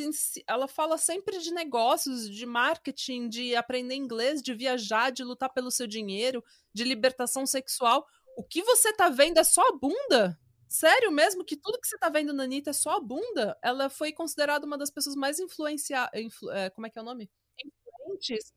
ela 0.47 0.67
fala 0.67 0.97
sempre 0.97 1.39
de 1.39 1.51
negócios, 1.51 2.29
de 2.29 2.45
marketing, 2.45 3.29
de 3.29 3.55
aprender 3.55 3.95
inglês, 3.95 4.41
de 4.41 4.53
viajar, 4.53 5.11
de 5.11 5.23
lutar 5.23 5.51
pelo 5.53 5.71
seu 5.71 5.87
dinheiro, 5.87 6.43
de 6.73 6.83
libertação 6.83 7.45
sexual. 7.45 8.05
O 8.37 8.43
que 8.43 8.63
você 8.63 8.93
tá 8.93 9.09
vendo 9.09 9.39
é 9.39 9.43
só 9.43 9.61
a 9.67 9.77
bunda? 9.77 10.39
Sério 10.67 11.11
mesmo 11.11 11.45
que 11.45 11.55
tudo 11.55 11.79
que 11.79 11.87
você 11.87 11.97
tá 11.97 12.09
vendo 12.09 12.33
na 12.33 12.43
Anitta 12.43 12.71
é 12.71 12.73
só 12.73 12.97
a 12.97 12.99
bunda? 12.99 13.57
Ela 13.63 13.89
foi 13.89 14.11
considerada 14.11 14.65
uma 14.65 14.77
das 14.77 14.91
pessoas 14.91 15.15
mais 15.15 15.39
influenciadas. 15.39 16.19
Influ, 16.19 16.51
é, 16.51 16.69
como 16.69 16.87
é 16.87 16.89
que 16.89 16.99
é 16.99 17.01
o 17.01 17.05
nome? 17.05 17.29
Influentes 17.63 18.53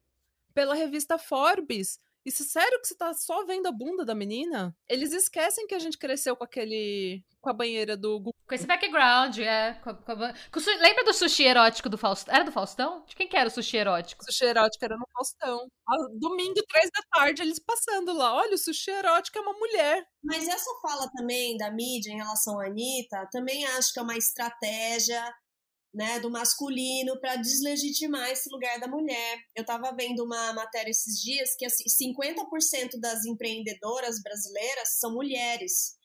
pela 0.53 0.75
revista 0.75 1.19
Forbes. 1.19 2.01
Isso 2.31 2.45
sério 2.45 2.81
que 2.81 2.87
você 2.87 2.95
tá 2.95 3.13
só 3.13 3.45
vendo 3.45 3.67
a 3.67 3.73
bunda 3.73 4.05
da 4.05 4.15
menina? 4.15 4.73
Eles 4.89 5.13
esquecem 5.13 5.67
que 5.67 5.75
a 5.75 5.79
gente 5.81 5.99
cresceu 5.99 6.37
com 6.37 6.45
aquele. 6.45 7.25
com 7.41 7.49
a 7.49 7.55
banheira 7.55 7.97
do 7.97 8.21
Gugu. 8.21 8.35
Com 8.47 8.55
esse 8.55 8.67
background, 8.67 9.39
é. 9.39 9.73
Com 9.83 9.91
a- 9.91 9.95
com 9.95 10.13
a 10.13 10.33
com 10.53 10.59
o 10.59 10.61
su- 10.61 10.71
Lembra 10.79 11.05
do 11.05 11.13
sushi 11.15 11.45
erótico 11.45 11.89
do 11.89 11.97
Faustão? 11.97 12.35
Era 12.35 12.45
do 12.45 12.53
Faustão? 12.53 13.03
De 13.07 13.17
quem 13.17 13.27
que 13.27 13.37
era 13.37 13.49
o 13.49 13.51
sushi 13.51 13.79
erótico? 13.79 14.23
Sushi 14.25 14.45
erótico 14.45 14.85
era 14.85 14.97
no 14.97 15.07
Faustão. 15.13 15.67
Domingo, 16.19 16.61
três 16.69 16.91
da 16.95 17.03
tarde, 17.19 17.41
eles 17.43 17.59
passando 17.59 18.13
lá. 18.13 18.35
Olha, 18.35 18.55
o 18.55 18.59
sushi 18.59 18.91
erótico 18.91 19.39
é 19.39 19.41
uma 19.41 19.55
mulher. 19.55 20.05
Mas 20.23 20.47
essa 20.47 20.71
fala 20.83 21.09
também 21.17 21.57
da 21.57 21.71
mídia 21.71 22.13
em 22.13 22.17
relação 22.19 22.61
à 22.61 22.67
Anitta, 22.67 23.27
também 23.33 23.65
acho 23.67 23.93
que 23.93 23.99
é 23.99 24.03
uma 24.03 24.17
estratégia 24.19 25.35
né, 25.93 26.21
do 26.21 26.31
masculino 26.31 27.19
para 27.21 27.37
deslegitimar 27.37 28.31
esse 28.31 28.49
lugar 28.51 28.79
da 28.79 28.89
mulher. 28.89 29.39
Eu 29.55 29.63
estava 29.63 29.95
vendo 29.95 30.25
uma 30.25 30.53
matéria 30.53 30.91
esses 30.91 31.21
dias 31.21 31.55
que 31.57 31.67
assim, 31.67 31.85
50% 32.15 33.01
das 33.01 33.25
empreendedoras 33.25 34.23
brasileiras 34.23 34.99
são 34.99 35.13
mulheres. 35.13 35.99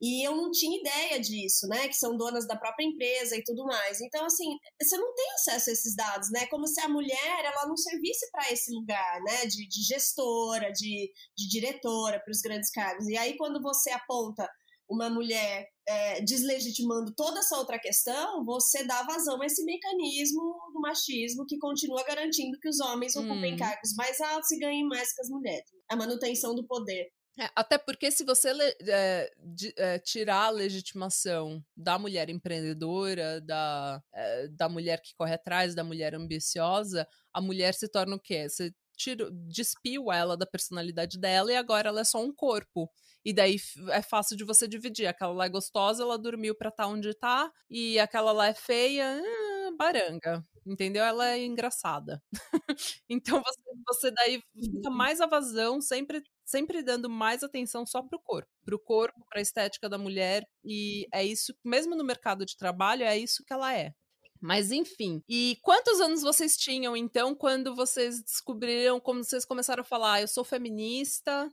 E 0.00 0.24
eu 0.24 0.36
não 0.36 0.50
tinha 0.50 0.78
ideia 0.78 1.18
disso, 1.18 1.66
né? 1.66 1.88
Que 1.88 1.94
são 1.94 2.16
donas 2.16 2.46
da 2.46 2.56
própria 2.56 2.84
empresa 2.84 3.36
e 3.36 3.42
tudo 3.42 3.64
mais. 3.64 4.00
Então, 4.00 4.24
assim, 4.24 4.56
você 4.80 4.96
não 4.96 5.12
tem 5.12 5.32
acesso 5.32 5.70
a 5.70 5.72
esses 5.72 5.96
dados, 5.96 6.30
né? 6.30 6.46
Como 6.46 6.68
se 6.68 6.80
a 6.80 6.88
mulher 6.88 7.44
ela 7.44 7.66
não 7.66 7.76
servisse 7.76 8.30
para 8.30 8.50
esse 8.52 8.72
lugar, 8.72 9.20
né? 9.22 9.46
De, 9.46 9.68
de 9.68 9.82
gestora, 9.82 10.70
de, 10.70 11.12
de 11.36 11.48
diretora 11.48 12.20
para 12.20 12.30
os 12.30 12.40
grandes 12.40 12.70
cargos. 12.70 13.08
E 13.08 13.16
aí, 13.16 13.36
quando 13.36 13.60
você 13.60 13.90
aponta 13.90 14.48
uma 14.88 15.10
mulher 15.10 15.68
é, 15.86 16.20
deslegitimando 16.22 17.12
toda 17.14 17.40
essa 17.40 17.56
outra 17.58 17.78
questão, 17.78 18.44
você 18.44 18.84
dá 18.84 19.02
vazão 19.02 19.40
a 19.42 19.46
esse 19.46 19.64
mecanismo 19.64 20.40
do 20.72 20.80
machismo 20.80 21.44
que 21.46 21.58
continua 21.58 22.02
garantindo 22.04 22.58
que 22.60 22.68
os 22.68 22.80
homens 22.80 23.14
ocupem 23.16 23.54
Hum. 23.54 23.58
cargos 23.58 23.94
mais 23.96 24.20
altos 24.20 24.50
e 24.52 24.58
ganhem 24.58 24.86
mais 24.86 25.14
que 25.14 25.20
as 25.20 25.28
mulheres. 25.28 25.68
A 25.90 25.96
manutenção 25.96 26.54
do 26.54 26.66
poder. 26.66 27.08
É, 27.40 27.48
até 27.54 27.78
porque 27.78 28.10
se 28.10 28.24
você 28.24 28.48
é, 28.88 29.32
de- 29.38 29.72
é, 29.76 29.98
tirar 30.00 30.46
a 30.46 30.50
legitimação 30.50 31.62
da 31.76 31.96
mulher 31.96 32.28
empreendedora, 32.28 33.40
da, 33.40 34.02
é, 34.12 34.48
da 34.48 34.68
mulher 34.68 35.00
que 35.00 35.14
corre 35.14 35.34
atrás, 35.34 35.72
da 35.74 35.84
mulher 35.84 36.14
ambiciosa, 36.16 37.06
a 37.32 37.40
mulher 37.40 37.74
se 37.74 37.86
torna 37.88 38.16
o 38.16 38.20
quê? 38.20 38.48
Você 38.48 38.72
tira, 38.98 39.30
despiu 39.32 40.12
ela 40.12 40.36
da 40.36 40.46
personalidade 40.46 41.18
dela 41.18 41.52
e 41.52 41.56
agora 41.56 41.88
ela 41.88 42.00
é 42.00 42.04
só 42.04 42.22
um 42.22 42.32
corpo. 42.34 42.90
E 43.24 43.32
daí 43.32 43.56
é 43.90 44.02
fácil 44.02 44.36
de 44.36 44.44
você 44.44 44.66
dividir. 44.68 45.06
Aquela 45.06 45.32
lá 45.32 45.46
é 45.46 45.48
gostosa, 45.48 46.02
ela 46.02 46.18
dormiu 46.18 46.54
pra 46.54 46.68
estar 46.70 46.86
onde 46.86 47.14
tá, 47.14 47.50
e 47.70 47.98
aquela 47.98 48.32
lá 48.32 48.48
é 48.48 48.54
feia, 48.54 49.20
ah, 49.22 49.70
baranga. 49.76 50.44
Entendeu? 50.66 51.04
Ela 51.04 51.30
é 51.30 51.44
engraçada. 51.44 52.22
então 53.08 53.42
você, 53.42 53.60
você 53.86 54.10
daí 54.10 54.42
fica 54.54 54.90
mais 54.90 55.20
a 55.20 55.26
vazão, 55.26 55.80
sempre 55.80 56.22
sempre 56.44 56.82
dando 56.82 57.10
mais 57.10 57.42
atenção 57.42 57.84
só 57.84 58.02
pro 58.02 58.18
corpo, 58.20 58.48
pro 58.64 58.78
corpo, 58.78 59.22
pra 59.28 59.40
estética 59.40 59.86
da 59.88 59.98
mulher 59.98 60.48
e 60.64 61.06
é 61.12 61.22
isso, 61.22 61.54
mesmo 61.62 61.94
no 61.94 62.02
mercado 62.02 62.46
de 62.46 62.56
trabalho, 62.56 63.02
é 63.04 63.18
isso 63.18 63.44
que 63.46 63.52
ela 63.52 63.74
é. 63.76 63.92
Mas 64.40 64.70
enfim. 64.72 65.22
E 65.28 65.58
quantos 65.62 66.00
anos 66.00 66.22
vocês 66.22 66.56
tinham 66.56 66.96
então 66.96 67.34
quando 67.34 67.74
vocês 67.74 68.22
descobriram, 68.22 69.00
como 69.00 69.22
vocês 69.24 69.44
começaram 69.44 69.82
a 69.82 69.84
falar, 69.84 70.14
"Ah, 70.14 70.20
eu 70.22 70.28
sou 70.28 70.44
feminista 70.44 71.50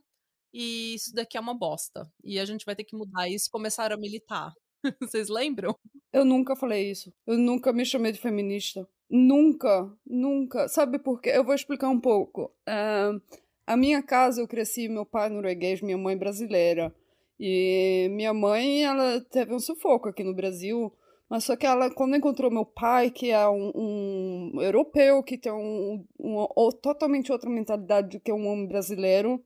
e 0.52 0.94
isso 0.94 1.14
daqui 1.14 1.36
é 1.36 1.40
uma 1.40 1.54
bosta. 1.54 2.10
E 2.24 2.38
a 2.38 2.44
gente 2.44 2.64
vai 2.64 2.74
ter 2.74 2.84
que 2.84 2.96
mudar 2.96 3.28
isso, 3.28 3.50
começaram 3.50 3.96
a 3.96 3.98
militar. 3.98 4.52
Vocês 5.00 5.28
lembram? 5.28 5.76
Eu 6.12 6.24
nunca 6.24 6.56
falei 6.56 6.90
isso. 6.90 7.12
Eu 7.26 7.36
nunca 7.36 7.72
me 7.72 7.84
chamei 7.84 8.12
de 8.12 8.18
feminista. 8.20 8.88
Nunca, 9.10 9.90
nunca. 10.06 10.68
Sabe 10.68 10.98
por 10.98 11.20
quê? 11.20 11.30
Eu 11.34 11.44
vou 11.44 11.54
explicar 11.54 11.88
um 11.88 12.00
pouco. 12.00 12.50
Ah, 12.66 13.12
a 13.66 13.76
minha 13.76 14.02
casa, 14.02 14.40
eu 14.40 14.48
cresci, 14.48 14.88
meu 14.88 15.04
pai 15.04 15.28
norueguês, 15.28 15.80
minha 15.80 15.98
mãe 15.98 16.16
brasileira. 16.16 16.94
E 17.38 18.08
minha 18.12 18.32
mãe, 18.32 18.84
ela 18.84 19.20
teve 19.20 19.52
um 19.52 19.58
sufoco 19.58 20.08
aqui 20.08 20.24
no 20.24 20.34
Brasil. 20.34 20.92
Mas 21.28 21.44
só 21.44 21.56
que 21.56 21.66
ela, 21.66 21.90
quando 21.90 22.16
encontrou 22.16 22.50
meu 22.50 22.64
pai, 22.64 23.10
que 23.10 23.30
é 23.30 23.48
um, 23.48 23.72
um 24.54 24.62
europeu, 24.62 25.22
que 25.22 25.36
tem 25.36 25.52
um, 25.52 26.04
uma 26.18 26.48
ou- 26.54 26.72
totalmente 26.72 27.32
outra 27.32 27.50
mentalidade 27.50 28.10
do 28.16 28.20
que 28.20 28.32
um 28.32 28.46
homem 28.46 28.66
brasileiro, 28.66 29.42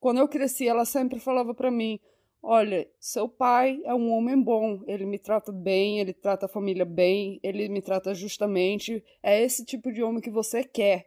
quando 0.00 0.18
eu 0.18 0.28
cresci, 0.28 0.66
ela 0.66 0.84
sempre 0.86 1.20
falava 1.20 1.54
pra 1.54 1.70
mim: 1.70 2.00
Olha, 2.42 2.88
seu 2.98 3.28
pai 3.28 3.80
é 3.84 3.94
um 3.94 4.10
homem 4.10 4.40
bom, 4.42 4.82
ele 4.86 5.04
me 5.04 5.18
trata 5.18 5.52
bem, 5.52 6.00
ele 6.00 6.12
trata 6.14 6.46
a 6.46 6.48
família 6.48 6.84
bem, 6.84 7.38
ele 7.42 7.68
me 7.68 7.82
trata 7.82 8.14
justamente. 8.14 9.04
É 9.22 9.40
esse 9.40 9.64
tipo 9.64 9.92
de 9.92 10.02
homem 10.02 10.20
que 10.20 10.30
você 10.30 10.64
quer. 10.64 11.06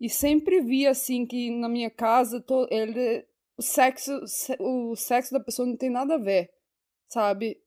E 0.00 0.08
sempre 0.08 0.60
vi 0.60 0.86
assim 0.86 1.24
que 1.24 1.50
na 1.50 1.68
minha 1.68 1.88
casa 1.90 2.40
to- 2.40 2.66
ele, 2.70 3.24
o 3.56 3.62
sexo, 3.62 4.26
se- 4.26 4.56
o 4.58 4.96
sexo 4.96 5.32
da 5.32 5.38
pessoa 5.38 5.68
não 5.68 5.76
tem 5.76 5.88
nada 5.90 6.14
a 6.14 6.18
ver, 6.18 6.50
sabe? 7.08 7.61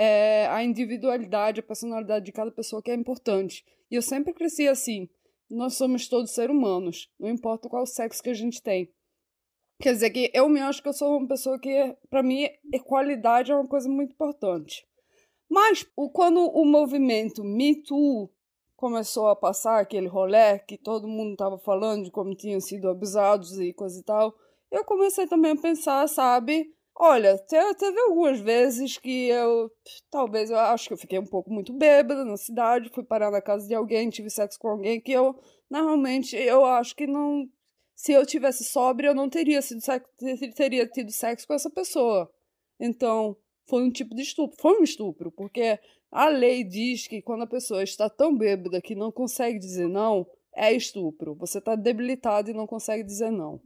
É 0.00 0.46
a 0.46 0.62
individualidade, 0.62 1.58
a 1.58 1.62
personalidade 1.62 2.26
de 2.26 2.30
cada 2.30 2.52
pessoa 2.52 2.80
que 2.80 2.88
é 2.88 2.94
importante. 2.94 3.64
E 3.90 3.96
eu 3.96 4.02
sempre 4.02 4.32
cresci 4.32 4.68
assim. 4.68 5.08
Nós 5.50 5.74
somos 5.74 6.06
todos 6.06 6.30
seres 6.30 6.54
humanos, 6.54 7.10
não 7.18 7.28
importa 7.28 7.68
qual 7.68 7.84
sexo 7.84 8.22
que 8.22 8.30
a 8.30 8.34
gente 8.34 8.62
tem. 8.62 8.92
Quer 9.80 9.94
dizer 9.94 10.10
que 10.10 10.30
eu 10.32 10.48
me 10.48 10.60
acho 10.60 10.80
que 10.80 10.88
eu 10.88 10.92
sou 10.92 11.16
uma 11.16 11.26
pessoa 11.26 11.58
que, 11.58 11.96
pra 12.08 12.22
mim, 12.22 12.48
equalidade 12.72 13.50
é 13.50 13.54
uma 13.56 13.66
coisa 13.66 13.88
muito 13.88 14.12
importante. 14.12 14.86
Mas 15.48 15.84
quando 16.12 16.40
o 16.40 16.64
movimento 16.64 17.42
Me 17.42 17.82
Too 17.82 18.30
começou 18.76 19.26
a 19.26 19.34
passar 19.34 19.80
aquele 19.80 20.06
rolê 20.06 20.60
que 20.60 20.78
todo 20.78 21.08
mundo 21.08 21.32
estava 21.32 21.58
falando 21.58 22.04
de 22.04 22.10
como 22.12 22.36
tinham 22.36 22.60
sido 22.60 22.88
abusados 22.88 23.58
e 23.58 23.72
coisa 23.72 23.98
e 23.98 24.04
tal, 24.04 24.32
eu 24.70 24.84
comecei 24.84 25.26
também 25.26 25.52
a 25.52 25.56
pensar, 25.56 26.06
sabe? 26.08 26.72
Olha, 27.00 27.38
te- 27.38 27.74
teve 27.76 28.00
algumas 28.00 28.40
vezes 28.40 28.98
que 28.98 29.28
eu, 29.28 29.70
talvez, 30.10 30.50
eu 30.50 30.58
acho 30.58 30.88
que 30.88 30.94
eu 30.94 30.98
fiquei 30.98 31.18
um 31.18 31.26
pouco 31.26 31.48
muito 31.50 31.72
bêbada 31.72 32.24
na 32.24 32.36
cidade, 32.36 32.90
fui 32.92 33.04
parar 33.04 33.30
na 33.30 33.40
casa 33.40 33.68
de 33.68 33.74
alguém, 33.74 34.10
tive 34.10 34.28
sexo 34.28 34.58
com 34.58 34.68
alguém 34.68 35.00
que 35.00 35.12
eu, 35.12 35.38
normalmente, 35.70 36.34
eu 36.36 36.64
acho 36.64 36.96
que 36.96 37.06
não 37.06 37.48
se 37.94 38.12
eu 38.12 38.24
tivesse 38.26 38.64
sóbria, 38.64 39.08
eu 39.08 39.14
não 39.14 39.28
teria 39.28 39.60
sido 39.62 39.80
sexo, 39.80 40.08
teria 40.56 40.86
tido 40.86 41.10
sexo 41.12 41.46
com 41.46 41.54
essa 41.54 41.70
pessoa. 41.70 42.30
Então, 42.80 43.36
foi 43.68 43.82
um 43.84 43.90
tipo 43.90 44.14
de 44.14 44.22
estupro. 44.22 44.56
Foi 44.60 44.80
um 44.80 44.84
estupro, 44.84 45.32
porque 45.32 45.78
a 46.10 46.28
lei 46.28 46.62
diz 46.64 47.08
que 47.08 47.20
quando 47.22 47.42
a 47.42 47.46
pessoa 47.46 47.82
está 47.82 48.08
tão 48.08 48.36
bêbada 48.36 48.80
que 48.80 48.94
não 48.94 49.10
consegue 49.10 49.58
dizer 49.58 49.88
não, 49.88 50.26
é 50.54 50.72
estupro. 50.72 51.34
Você 51.36 51.58
está 51.58 51.74
debilitado 51.74 52.50
e 52.50 52.54
não 52.54 52.66
consegue 52.68 53.02
dizer 53.02 53.30
não. 53.32 53.60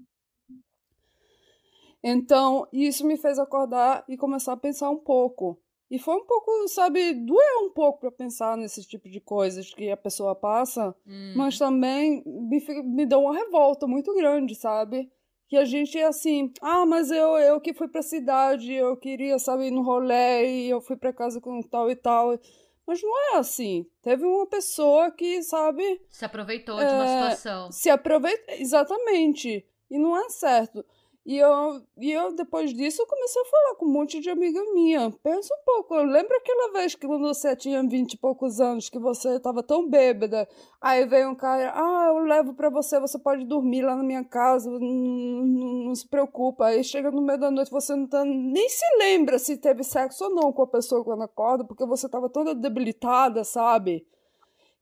Então, 2.03 2.67
isso 2.73 3.07
me 3.07 3.17
fez 3.17 3.39
acordar 3.39 4.05
e 4.09 4.17
começar 4.17 4.53
a 4.53 4.57
pensar 4.57 4.91
um 4.91 4.99
pouco. 4.99 5.59
E 5.91 5.99
foi 5.99 6.15
um 6.17 6.25
pouco, 6.25 6.51
sabe, 6.69 7.13
doeu 7.13 7.67
um 7.67 7.71
pouco 7.71 8.01
para 8.01 8.11
pensar 8.11 8.57
nesse 8.57 8.83
tipo 8.83 9.09
de 9.11 9.21
coisas 9.21 9.73
que 9.75 9.91
a 9.91 9.97
pessoa 9.97 10.35
passa, 10.35 10.95
Hum. 11.07 11.35
mas 11.37 11.59
também 11.59 12.23
me, 12.25 12.61
me 12.83 13.05
deu 13.07 13.21
uma 13.21 13.35
revolta 13.35 13.87
muito 13.87 14.15
grande, 14.15 14.55
sabe? 14.55 15.11
Que 15.49 15.57
a 15.59 15.67
gente 15.67 15.99
é 15.99 16.07
assim, 16.07 16.51
ah, 16.63 16.87
mas 16.87 17.11
eu, 17.11 17.37
eu 17.37 17.61
que 17.61 17.75
fui 17.75 17.87
pra 17.89 18.01
cidade, 18.01 18.73
eu 18.73 18.97
queria, 18.97 19.39
sabe, 19.39 19.67
ir 19.67 19.71
no 19.71 19.83
rolê 19.83 20.47
e 20.65 20.71
eu 20.71 20.81
fui 20.81 20.97
pra 20.97 21.13
casa 21.13 21.43
com 21.43 21.61
tal 21.63 21.91
e 21.91 21.95
tal. 21.95 22.39
Mas 22.87 23.03
não 23.03 23.35
é 23.35 23.37
assim. 23.37 23.87
Teve 24.01 24.25
uma 24.25 24.47
pessoa 24.47 25.11
que, 25.11 25.43
sabe, 25.43 26.01
Se 26.09 26.25
aproveitou 26.25 26.79
de 26.79 26.85
uma 26.95 27.05
É, 27.05 27.31
situação. 27.33 27.71
se 27.71 27.91
aproveita. 27.91 28.55
Exatamente. 28.55 29.65
E 29.91 29.99
não 29.99 30.17
é 30.17 30.29
certo. 30.31 30.83
E 31.25 31.39
eu, 31.39 31.81
e 31.99 32.11
eu, 32.11 32.35
depois 32.35 32.75
disso, 32.75 33.01
eu 33.01 33.07
comecei 33.07 33.41
a 33.41 33.45
falar 33.45 33.77
com 33.77 33.87
um 33.87 33.93
monte 33.93 34.19
de 34.19 34.29
amiga 34.29 34.61
minha. 34.73 35.09
Pensa 35.23 35.55
um 35.55 35.65
pouco. 35.65 35.95
Lembra 35.95 36.37
aquela 36.37 36.73
vez 36.73 36.97
que 36.97 37.07
quando 37.07 37.29
você 37.29 37.55
tinha 37.55 37.81
vinte 37.87 38.15
e 38.15 38.19
poucos 38.19 38.61
anos, 38.61 38.89
que 38.89 38.99
você 38.99 39.37
estava 39.37 39.63
tão 39.63 39.89
bêbada, 39.89 40.49
aí 40.81 41.07
veio 41.07 41.31
um 41.31 41.35
cara, 41.37 41.73
ah, 41.77 42.07
eu 42.09 42.19
levo 42.25 42.55
pra 42.55 42.71
você, 42.71 42.99
você 42.99 43.21
pode 43.21 43.45
dormir 43.45 43.83
lá 43.83 43.95
na 43.95 44.03
minha 44.03 44.25
casa, 44.25 44.69
não, 44.69 44.81
não, 44.81 45.73
não 45.85 45.95
se 45.95 46.09
preocupa. 46.09 46.67
Aí 46.67 46.83
chega 46.83 47.09
no 47.13 47.23
meio 47.23 47.39
da 47.39 47.53
noite, 47.53 47.71
você 47.71 47.95
não 47.95 48.09
tá, 48.09 48.25
nem 48.25 48.69
se 48.69 48.85
lembra 48.99 49.39
se 49.39 49.57
teve 49.57 49.85
sexo 49.85 50.25
ou 50.25 50.31
não 50.35 50.53
com 50.53 50.63
a 50.63 50.67
pessoa 50.67 51.05
quando 51.05 51.23
acorda, 51.23 51.65
porque 51.65 51.87
você 51.87 52.07
estava 52.07 52.29
toda 52.29 52.53
debilitada, 52.53 53.45
sabe? 53.45 54.05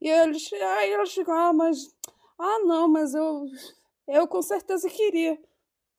E 0.01 0.09
eles, 0.09 0.51
aí 0.55 0.91
elas 0.91 1.13
ficam, 1.13 1.35
ah, 1.35 1.53
mas, 1.53 1.95
ah, 2.39 2.61
não, 2.61 2.89
mas 2.89 3.15
eu, 3.15 3.45
eu 4.09 4.27
com 4.27 4.41
certeza 4.41 4.89
queria. 4.89 5.39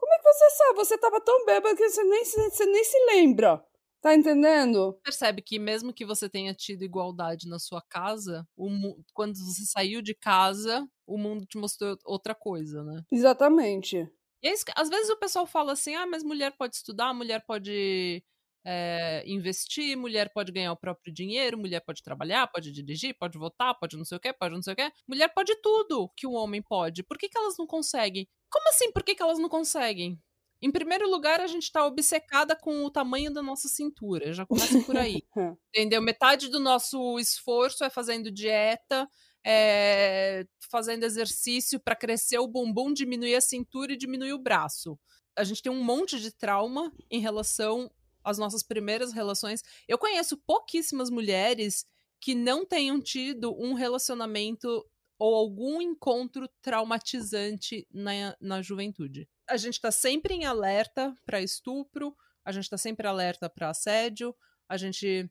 Como 0.01 0.13
é 0.13 0.17
que 0.17 0.23
você 0.33 0.49
sabe? 0.51 0.75
Você 0.77 0.97
tava 0.97 1.21
tão 1.21 1.45
bêbado 1.45 1.77
que 1.77 1.89
você 1.89 2.03
nem, 2.03 2.25
se- 2.25 2.49
você 2.49 2.65
nem 2.65 2.83
se 2.83 2.97
lembra. 3.05 3.63
Tá 4.01 4.15
entendendo? 4.15 4.99
Percebe 5.03 5.41
que 5.43 5.59
mesmo 5.59 5.93
que 5.93 6.03
você 6.05 6.27
tenha 6.27 6.53
tido 6.55 6.83
igualdade 6.83 7.47
na 7.47 7.59
sua 7.59 7.81
casa, 7.81 8.47
mu- 8.57 9.03
quando 9.13 9.35
você 9.37 9.63
saiu 9.65 10.01
de 10.01 10.15
casa, 10.15 10.87
o 11.05 11.17
mundo 11.19 11.45
te 11.45 11.57
mostrou 11.57 11.95
outra 12.05 12.33
coisa, 12.33 12.83
né? 12.83 13.03
Exatamente. 13.11 14.11
E 14.43 14.47
é 14.47 14.53
isso 14.53 14.65
que, 14.65 14.71
às 14.75 14.89
vezes 14.89 15.09
o 15.09 15.17
pessoal 15.17 15.45
fala 15.45 15.73
assim: 15.73 15.95
ah, 15.95 16.05
mas 16.07 16.23
mulher 16.23 16.51
pode 16.57 16.75
estudar, 16.75 17.13
mulher 17.13 17.43
pode 17.45 18.23
é, 18.65 19.23
investir, 19.25 19.97
mulher 19.97 20.31
pode 20.33 20.51
ganhar 20.51 20.71
o 20.71 20.77
próprio 20.77 21.13
dinheiro, 21.13 21.57
mulher 21.57 21.81
pode 21.81 22.03
trabalhar, 22.03 22.47
pode 22.47 22.71
dirigir, 22.71 23.15
pode 23.17 23.37
votar, 23.37 23.77
pode 23.79 23.97
não 23.97 24.05
sei 24.05 24.17
o 24.17 24.21
que, 24.21 24.31
pode 24.33 24.53
não 24.53 24.61
sei 24.61 24.73
o 24.73 24.75
que. 24.75 24.91
Mulher 25.07 25.29
pode 25.33 25.55
tudo 25.61 26.11
que 26.15 26.27
um 26.27 26.33
homem 26.33 26.61
pode. 26.61 27.03
Por 27.03 27.17
que, 27.17 27.27
que 27.27 27.37
elas 27.37 27.55
não 27.57 27.65
conseguem? 27.65 28.27
Como 28.49 28.69
assim, 28.69 28.91
por 28.91 29.03
que, 29.03 29.15
que 29.15 29.23
elas 29.23 29.39
não 29.39 29.49
conseguem? 29.49 30.19
Em 30.61 30.71
primeiro 30.71 31.09
lugar, 31.09 31.41
a 31.41 31.47
gente 31.47 31.63
está 31.63 31.83
obcecada 31.85 32.55
com 32.55 32.85
o 32.85 32.91
tamanho 32.91 33.33
da 33.33 33.41
nossa 33.41 33.67
cintura. 33.67 34.31
Já 34.31 34.45
começa 34.45 34.79
por 34.81 34.95
aí. 34.95 35.23
entendeu? 35.73 36.01
Metade 36.01 36.49
do 36.49 36.59
nosso 36.59 37.17
esforço 37.17 37.83
é 37.83 37.89
fazendo 37.89 38.31
dieta, 38.31 39.09
é, 39.43 40.45
fazendo 40.69 41.03
exercício 41.03 41.79
para 41.79 41.95
crescer 41.95 42.37
o 42.37 42.47
bumbum, 42.47 42.93
diminuir 42.93 43.35
a 43.35 43.41
cintura 43.41 43.93
e 43.93 43.97
diminuir 43.97 44.33
o 44.33 44.41
braço. 44.41 44.99
A 45.35 45.43
gente 45.43 45.63
tem 45.63 45.71
um 45.71 45.83
monte 45.83 46.19
de 46.19 46.31
trauma 46.31 46.91
em 47.09 47.19
relação 47.19 47.89
às 48.23 48.37
nossas 48.37 48.63
primeiras 48.63 49.11
relações. 49.13 49.61
Eu 49.87 49.97
conheço 49.97 50.37
pouquíssimas 50.37 51.09
mulheres 51.09 51.85
que 52.19 52.35
não 52.35 52.65
tenham 52.65 53.01
tido 53.01 53.55
um 53.59 53.73
relacionamento 53.73 54.85
ou 55.17 55.35
algum 55.35 55.81
encontro 55.81 56.49
traumatizante 56.61 57.87
na, 57.91 58.35
na 58.39 58.61
juventude. 58.61 59.29
A 59.47 59.57
gente 59.57 59.73
está 59.73 59.91
sempre 59.91 60.33
em 60.33 60.45
alerta 60.45 61.13
para 61.25 61.41
estupro, 61.41 62.15
a 62.43 62.51
gente 62.51 62.63
está 62.63 62.77
sempre 62.77 63.07
alerta 63.07 63.49
para 63.49 63.69
assédio, 63.69 64.35
a 64.67 64.77
gente 64.77 65.29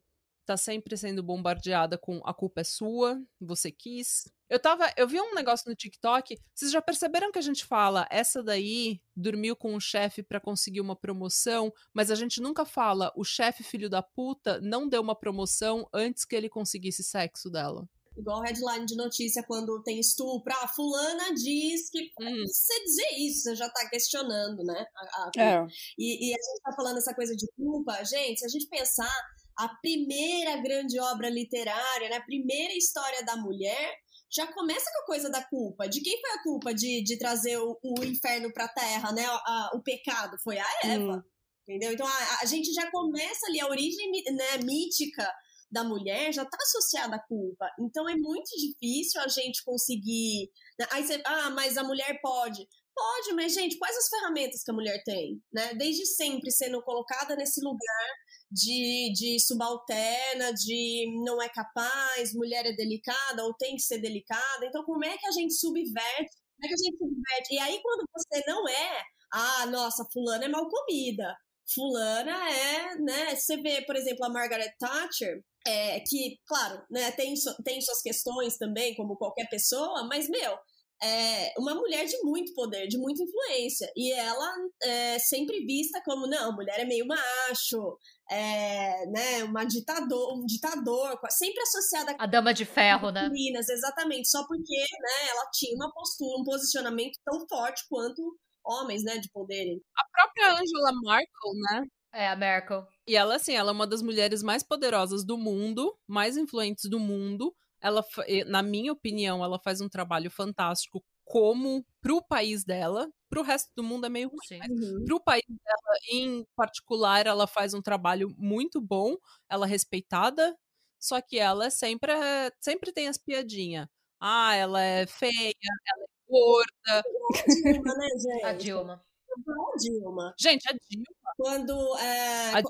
tá 0.51 0.57
sempre 0.57 0.97
sendo 0.97 1.23
bombardeada 1.23 1.97
com 1.97 2.21
a 2.25 2.35
culpa 2.35 2.63
é 2.63 2.65
sua, 2.65 3.23
você 3.41 3.71
quis. 3.71 4.29
Eu 4.49 4.59
tava, 4.59 4.93
eu 4.97 5.07
vi 5.07 5.21
um 5.21 5.33
negócio 5.33 5.71
no 5.71 5.77
TikTok, 5.77 6.37
vocês 6.53 6.73
já 6.73 6.83
perceberam 6.83 7.31
que 7.31 7.39
a 7.39 7.43
gente 7.43 7.65
fala, 7.65 8.05
essa 8.11 8.43
daí 8.43 9.01
dormiu 9.15 9.55
com 9.55 9.77
o 9.77 9.81
chefe 9.81 10.25
para 10.25 10.41
conseguir 10.41 10.81
uma 10.81 10.97
promoção, 10.97 11.73
mas 11.95 12.11
a 12.11 12.17
gente 12.17 12.41
nunca 12.41 12.65
fala, 12.65 13.13
o 13.15 13.23
chefe 13.23 13.63
filho 13.63 13.89
da 13.89 14.03
puta 14.03 14.61
não 14.61 14.89
deu 14.89 15.01
uma 15.01 15.15
promoção 15.15 15.89
antes 15.95 16.25
que 16.25 16.35
ele 16.35 16.49
conseguisse 16.49 17.05
sexo 17.05 17.49
dela. 17.49 17.89
Igual 18.19 18.43
headline 18.43 18.87
de 18.87 18.97
notícia 18.97 19.43
quando 19.47 19.81
tem 19.85 20.01
estupro. 20.01 20.53
Ah, 20.53 20.67
fulana 20.67 21.33
diz 21.33 21.89
que. 21.91 22.11
Hum. 22.21 22.45
Você 22.45 22.85
dizer 22.85 23.09
isso, 23.19 23.43
você 23.43 23.55
já 23.55 23.69
tá 23.71 23.89
questionando, 23.89 24.65
né? 24.65 24.85
A, 24.97 25.03
a... 25.03 25.31
É. 25.41 25.67
E, 25.97 26.29
e 26.29 26.35
a 26.35 26.37
gente 26.37 26.63
tá 26.63 26.73
falando 26.75 26.99
essa 26.99 27.15
coisa 27.15 27.37
de 27.37 27.47
culpa. 27.57 28.05
Gente, 28.05 28.41
se 28.41 28.47
a 28.47 28.49
gente 28.49 28.67
pensar, 28.69 29.15
a 29.61 29.69
primeira 29.83 30.57
grande 30.57 30.99
obra 30.99 31.29
literária, 31.29 32.09
né, 32.09 32.17
a 32.17 32.25
primeira 32.25 32.73
história 32.75 33.23
da 33.25 33.37
mulher, 33.37 33.95
já 34.33 34.47
começa 34.47 34.91
com 34.91 35.03
a 35.03 35.07
coisa 35.07 35.29
da 35.29 35.43
culpa. 35.45 35.87
De 35.87 36.01
quem 36.01 36.19
foi 36.19 36.31
a 36.31 36.43
culpa 36.43 36.73
de, 36.73 37.03
de 37.03 37.19
trazer 37.19 37.59
o, 37.59 37.79
o 37.83 38.05
inferno 38.05 38.51
para 38.53 38.65
a 38.65 38.73
terra, 38.73 39.13
né? 39.13 39.27
A, 39.27 39.71
o 39.75 39.83
pecado 39.83 40.39
foi 40.43 40.59
a 40.59 40.67
Eva. 40.85 41.17
Hum. 41.17 41.23
Entendeu? 41.69 41.93
Então 41.93 42.07
a, 42.07 42.39
a, 42.43 42.47
gente 42.47 42.73
já 42.73 42.91
começa 42.91 43.47
ali, 43.47 43.61
a 43.61 43.69
origem 43.69 44.11
né, 44.11 44.59
mítica 44.65 45.31
da 45.71 45.85
mulher 45.85 46.33
já 46.33 46.43
está 46.43 46.57
associada 46.63 47.17
à 47.17 47.27
culpa. 47.27 47.69
Então 47.79 48.09
é 48.09 48.17
muito 48.17 48.51
difícil 48.57 49.21
a 49.21 49.29
gente 49.29 49.63
conseguir. 49.63 50.51
Né? 50.79 50.87
Aí 50.91 51.07
você, 51.07 51.21
ah, 51.25 51.51
mas 51.51 51.77
a 51.77 51.85
mulher 51.85 52.19
pode. 52.23 52.67
Pode, 52.95 53.33
mas, 53.35 53.55
gente, 53.55 53.79
quais 53.79 53.97
as 53.97 54.09
ferramentas 54.09 54.63
que 54.63 54.71
a 54.71 54.75
mulher 54.75 55.03
tem? 55.05 55.41
Né? 55.53 55.75
Desde 55.75 56.07
sempre 56.07 56.51
sendo 56.51 56.83
colocada 56.83 57.37
nesse 57.37 57.63
lugar 57.63 58.09
de, 58.51 59.13
de 59.13 59.39
subalterna, 59.41 60.53
de 60.53 61.07
não 61.25 61.41
é 61.41 61.49
capaz, 61.49 62.35
mulher 62.35 62.67
é 62.67 62.73
delicada 62.73 63.45
ou 63.45 63.55
tem 63.55 63.77
que 63.77 63.83
ser 63.83 63.99
delicada. 63.99 64.67
Então, 64.67 64.85
como 64.85 65.05
é 65.05 65.17
que 65.17 65.27
a 65.27 65.33
gente 65.33 65.55
subverte? 65.55 66.37
Como 66.57 66.65
é 66.65 66.69
que 66.69 66.75
a 66.75 66.85
gente 66.85 66.99
subverte? 66.99 67.55
E 67.55 67.59
aí, 67.59 67.81
quando 67.83 68.05
você 68.13 68.43
não 68.47 68.69
é, 68.69 69.03
ah, 69.33 69.67
nossa, 69.67 70.05
fulana 70.13 70.45
é 70.45 70.49
mal 70.49 70.69
comida. 70.69 71.37
Fulana 71.73 72.51
é, 72.51 72.97
né? 72.97 73.37
Você 73.37 73.57
vê, 73.59 73.83
por 73.83 73.97
exemplo, 73.97 74.25
a 74.27 74.29
Margaret 74.29 74.73
Thatcher, 74.79 75.43
é, 75.67 76.01
que, 76.01 76.39
claro, 76.47 76.83
né, 76.91 77.13
tem, 77.13 77.35
tem 77.65 77.81
suas 77.81 78.03
questões 78.03 78.57
também, 78.59 78.95
como 78.97 79.17
qualquer 79.17 79.49
pessoa, 79.49 80.07
mas, 80.09 80.29
meu, 80.29 80.59
é 81.03 81.55
uma 81.59 81.75
mulher 81.75 82.05
de 82.07 82.17
muito 82.23 82.53
poder, 82.55 82.87
de 82.87 82.99
muita 82.99 83.23
influência. 83.23 83.91
E 83.97 84.13
ela 84.13 84.55
é 84.83 85.19
sempre 85.19 85.65
vista 85.65 86.01
como, 86.05 86.27
não, 86.27 86.55
mulher 86.55 86.81
é 86.81 86.85
meio 86.85 87.07
macho, 87.07 87.97
é, 88.31 89.07
né, 89.07 89.45
uma 89.45 89.65
ditador, 89.65 90.39
um 90.39 90.47
ditador, 90.47 91.19
sempre 91.31 91.61
associada 91.63 92.15
a 92.17 92.27
dama 92.27 92.55
de 92.55 92.65
ferro, 92.65 93.11
né? 93.11 93.29
Meninas, 93.29 93.69
exatamente, 93.69 94.31
só 94.31 94.47
porque, 94.47 94.77
né, 94.77 95.29
ela 95.31 95.51
tinha 95.53 95.75
uma 95.75 95.93
postura, 95.93 96.41
um 96.41 96.45
posicionamento 96.45 97.19
tão 97.25 97.45
forte 97.49 97.85
quanto 97.89 98.39
homens, 98.65 99.03
né, 99.03 99.19
de 99.19 99.29
poderem. 99.33 99.81
A 99.97 100.05
própria 100.13 100.53
Angela 100.53 100.93
Merkel, 101.03 101.53
né? 101.55 101.83
É, 102.13 102.29
a 102.29 102.37
Merkel. 102.37 102.87
E 103.07 103.17
ela, 103.17 103.37
assim, 103.37 103.55
ela 103.55 103.71
é 103.71 103.73
uma 103.73 103.87
das 103.87 104.03
mulheres 104.03 104.43
mais 104.43 104.63
poderosas 104.63 105.25
do 105.25 105.37
mundo, 105.37 105.97
mais 106.07 106.37
influentes 106.37 106.89
do 106.89 107.01
mundo. 107.01 107.55
Ela, 107.81 108.05
na 108.47 108.63
minha 108.63 108.93
opinião, 108.93 109.43
ela 109.43 109.59
faz 109.65 109.81
um 109.81 109.89
trabalho 109.89 110.31
fantástico 110.31 111.03
como 111.31 111.87
pro 112.01 112.21
país 112.21 112.65
dela, 112.65 113.09
pro 113.29 113.43
resto 113.43 113.71
do 113.77 113.85
mundo 113.85 114.05
é 114.05 114.09
meio 114.09 114.29
ruim, 114.29 114.47
Sim. 114.49 114.59
mas 114.59 114.69
uhum. 114.69 115.05
pro 115.05 115.21
país 115.21 115.45
dela 115.47 115.99
em 116.11 116.45
particular, 116.57 117.25
ela 117.25 117.47
faz 117.47 117.73
um 117.73 117.81
trabalho 117.81 118.35
muito 118.37 118.81
bom, 118.81 119.17
ela 119.49 119.65
é 119.65 119.69
respeitada, 119.69 120.59
só 120.99 121.21
que 121.21 121.39
ela 121.39 121.67
é 121.67 121.71
sempre, 121.71 122.13
sempre 122.61 122.93
tem 122.93 123.07
as 123.07 123.17
piadinhas. 123.17 123.87
Ah, 124.19 124.57
ela 124.57 124.83
é 124.83 125.07
feia, 125.07 125.31
ela 125.33 126.05
é 126.05 126.07
gorda. 126.29 127.03
A 127.39 127.63
Dilma, 127.63 127.95
né, 127.95 128.09
gente? 128.09 128.45
A 128.45 128.53
Dilma. 128.53 129.05
A 129.31 129.77
Dilma. 129.79 130.35
Gente, 130.37 130.69
a 130.69 130.73
Dilma 130.73 131.07
quando 131.41 131.73
é, 131.97 132.53
a... 132.53 132.63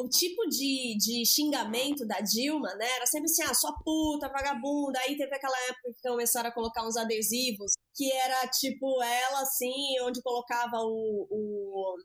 o 0.00 0.08
tipo 0.08 0.48
de, 0.48 0.96
de 0.96 1.26
xingamento 1.26 2.06
da 2.06 2.18
Dilma, 2.20 2.74
né, 2.76 2.88
era 2.96 3.04
sempre 3.04 3.26
assim, 3.26 3.42
ah, 3.42 3.52
sua 3.52 3.74
puta, 3.84 4.26
vagabunda, 4.30 4.98
aí 5.00 5.18
teve 5.18 5.34
aquela 5.34 5.58
época 5.68 5.92
que 5.92 6.08
começaram 6.08 6.48
a 6.48 6.54
colocar 6.54 6.86
uns 6.88 6.96
adesivos, 6.96 7.72
que 7.94 8.10
era 8.10 8.48
tipo 8.48 9.02
ela, 9.02 9.42
assim, 9.42 10.00
onde 10.00 10.22
colocava 10.22 10.78
o, 10.78 11.26
o 11.30 11.96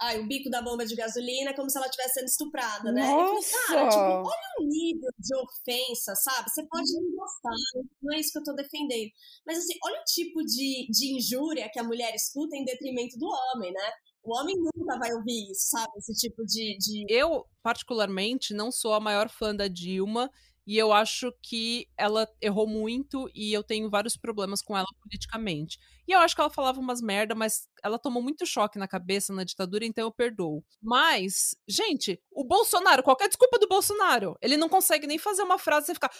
ai, 0.00 0.18
o 0.18 0.26
bico 0.26 0.50
da 0.50 0.60
bomba 0.60 0.84
de 0.84 0.96
gasolina 0.96 1.54
como 1.54 1.70
se 1.70 1.78
ela 1.78 1.86
estivesse 1.86 2.14
sendo 2.14 2.26
estuprada, 2.26 2.90
né? 2.90 3.06
Nossa! 3.08 3.56
Cara, 3.68 3.88
tipo, 3.88 4.00
olha 4.00 4.54
o 4.58 4.64
nível 4.64 5.10
de 5.20 5.36
ofensa, 5.36 6.16
sabe? 6.16 6.50
Você 6.50 6.66
pode 6.66 6.92
não 6.94 7.16
gostar, 7.16 7.54
não 8.02 8.12
é 8.12 8.18
isso 8.18 8.32
que 8.32 8.38
eu 8.40 8.44
tô 8.44 8.54
defendendo. 8.54 9.10
Mas 9.46 9.58
assim, 9.58 9.74
olha 9.84 10.00
o 10.00 10.04
tipo 10.04 10.44
de, 10.44 10.88
de 10.90 11.16
injúria 11.16 11.70
que 11.72 11.78
a 11.78 11.84
mulher 11.84 12.12
escuta 12.12 12.56
em 12.56 12.64
detrimento 12.64 13.16
do 13.16 13.26
homem, 13.26 13.72
né? 13.72 13.92
O 14.28 14.36
homem 14.38 14.54
nunca 14.58 14.98
vai 14.98 15.10
ouvir 15.14 15.50
isso, 15.50 15.70
sabe? 15.70 15.90
Esse 15.96 16.12
tipo 16.12 16.44
de, 16.44 16.76
de. 16.76 17.06
Eu, 17.08 17.46
particularmente, 17.62 18.52
não 18.52 18.70
sou 18.70 18.92
a 18.92 19.00
maior 19.00 19.30
fã 19.30 19.56
da 19.56 19.68
Dilma. 19.68 20.30
E 20.68 20.76
eu 20.76 20.92
acho 20.92 21.32
que 21.42 21.88
ela 21.96 22.28
errou 22.42 22.66
muito 22.66 23.26
e 23.34 23.54
eu 23.54 23.62
tenho 23.62 23.88
vários 23.88 24.18
problemas 24.18 24.60
com 24.60 24.76
ela 24.76 24.84
politicamente. 25.00 25.78
E 26.06 26.12
eu 26.12 26.18
acho 26.18 26.34
que 26.34 26.42
ela 26.42 26.50
falava 26.50 26.78
umas 26.78 27.00
merda, 27.00 27.34
mas 27.34 27.66
ela 27.82 27.98
tomou 27.98 28.22
muito 28.22 28.44
choque 28.44 28.78
na 28.78 28.86
cabeça 28.86 29.32
na 29.32 29.44
ditadura, 29.44 29.86
então 29.86 30.04
eu 30.04 30.12
perdoo. 30.12 30.62
Mas, 30.82 31.56
gente, 31.66 32.20
o 32.30 32.44
Bolsonaro, 32.44 33.02
qualquer 33.02 33.28
desculpa 33.28 33.58
do 33.58 33.66
Bolsonaro, 33.66 34.36
ele 34.42 34.58
não 34.58 34.68
consegue 34.68 35.06
nem 35.06 35.16
fazer 35.16 35.42
uma 35.42 35.58
frase 35.58 35.86
sem 35.86 35.94
ficar. 35.94 36.10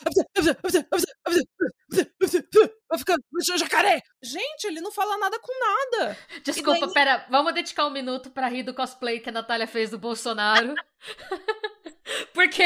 Vai 2.89 2.99
ficar 2.99 3.17
jacaré! 3.59 4.01
Gente, 4.23 4.65
ele 4.65 4.81
não 4.81 4.91
fala 4.91 5.19
nada 5.19 5.39
com 5.41 5.53
nada. 5.61 6.19
Desculpa, 6.43 6.87
daí... 6.87 6.95
pera, 6.95 7.27
vamos 7.31 7.53
dedicar 7.53 7.87
um 7.87 7.91
minuto 7.91 8.31
pra 8.31 8.49
rir 8.49 8.63
do 8.63 8.73
cosplay 8.73 9.21
que 9.21 9.29
a 9.29 9.33
Natália 9.33 9.67
fez 9.67 9.91
do 9.91 9.99
Bolsonaro. 9.99 10.75
Porque 12.33 12.65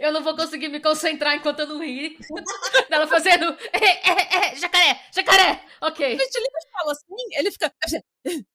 eu 0.00 0.12
não 0.12 0.22
vou 0.22 0.34
conseguir 0.36 0.68
me 0.68 0.80
concentrar 0.80 1.34
enquanto 1.36 1.60
eu 1.60 1.66
não 1.66 1.82
rir. 1.82 2.16
Ela 2.90 3.06
fazendo. 3.06 3.44
É, 3.72 4.10
é, 4.10 4.52
é, 4.52 4.56
jacaré, 4.56 5.00
jacaré! 5.12 5.64
Ok. 5.80 6.10
Gente, 6.10 6.36
ele 6.36 6.48
fala 6.72 6.92
assim, 6.92 7.38
ele 7.38 7.50
fica. 7.50 7.74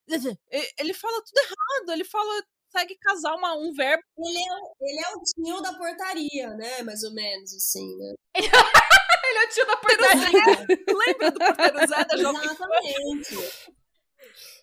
Ele 0.80 0.94
fala 0.94 1.22
tudo 1.24 1.38
errado, 1.38 1.94
ele 1.94 2.04
fala. 2.04 2.44
Segue 2.72 2.96
casar 3.00 3.36
uma, 3.36 3.56
um 3.56 3.74
verbo. 3.74 4.04
Ele 4.18 4.38
é, 4.38 4.89
ele 4.89 5.00
é 5.00 5.15
o 5.15 5.22
tio 5.24 5.62
da 5.62 5.74
portaria, 5.74 6.50
né? 6.54 6.84
Mais 6.84 7.04
ou 7.04 7.13
menos, 7.13 7.54
assim, 7.56 7.98
né? 7.98 8.13
ele 8.36 9.38
é 9.38 9.46
o 9.46 9.50
tio 9.50 9.65
da 9.65 9.78
portaria. 9.78 10.68
Lembra 10.88 11.32
do 11.32 11.39
porteiro 11.39 11.88
Zé 11.88 12.06
da 12.06 12.18
Jovem 12.18 12.44
Exatamente 12.44 13.79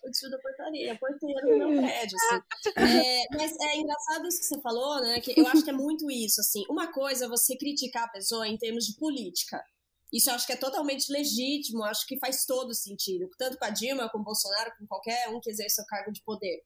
o 0.03 0.11
tio 0.11 0.29
da 0.29 0.37
portaria, 0.39 0.97
porteiro 0.97 1.41
do 1.41 1.57
meu 1.57 1.81
prédio, 1.81 2.17
assim. 2.17 2.41
É, 2.77 3.25
mas 3.35 3.59
é 3.59 3.77
engraçado 3.77 4.27
isso 4.27 4.39
que 4.39 4.45
você 4.45 4.61
falou, 4.61 5.01
né? 5.01 5.19
Que 5.21 5.39
eu 5.39 5.47
acho 5.47 5.63
que 5.63 5.69
é 5.69 5.73
muito 5.73 6.09
isso, 6.11 6.41
assim. 6.41 6.63
Uma 6.69 6.91
coisa 6.91 7.25
é 7.25 7.29
você 7.29 7.55
criticar 7.57 8.03
a 8.03 8.09
pessoa 8.09 8.47
em 8.47 8.57
termos 8.57 8.85
de 8.85 8.95
política. 8.97 9.63
Isso 10.11 10.29
eu 10.29 10.35
acho 10.35 10.47
que 10.47 10.53
é 10.53 10.57
totalmente 10.57 11.11
legítimo, 11.11 11.83
acho 11.83 12.05
que 12.07 12.17
faz 12.19 12.45
todo 12.45 12.73
sentido. 12.73 13.29
Tanto 13.37 13.57
com 13.57 13.65
a 13.65 13.69
Dilma, 13.69 14.09
com 14.09 14.19
o 14.19 14.23
Bolsonaro, 14.23 14.71
com 14.77 14.87
qualquer 14.87 15.29
um 15.29 15.39
que 15.41 15.49
exerça 15.49 15.81
o 15.81 15.85
cargo 15.85 16.11
de 16.11 16.23
poder. 16.23 16.63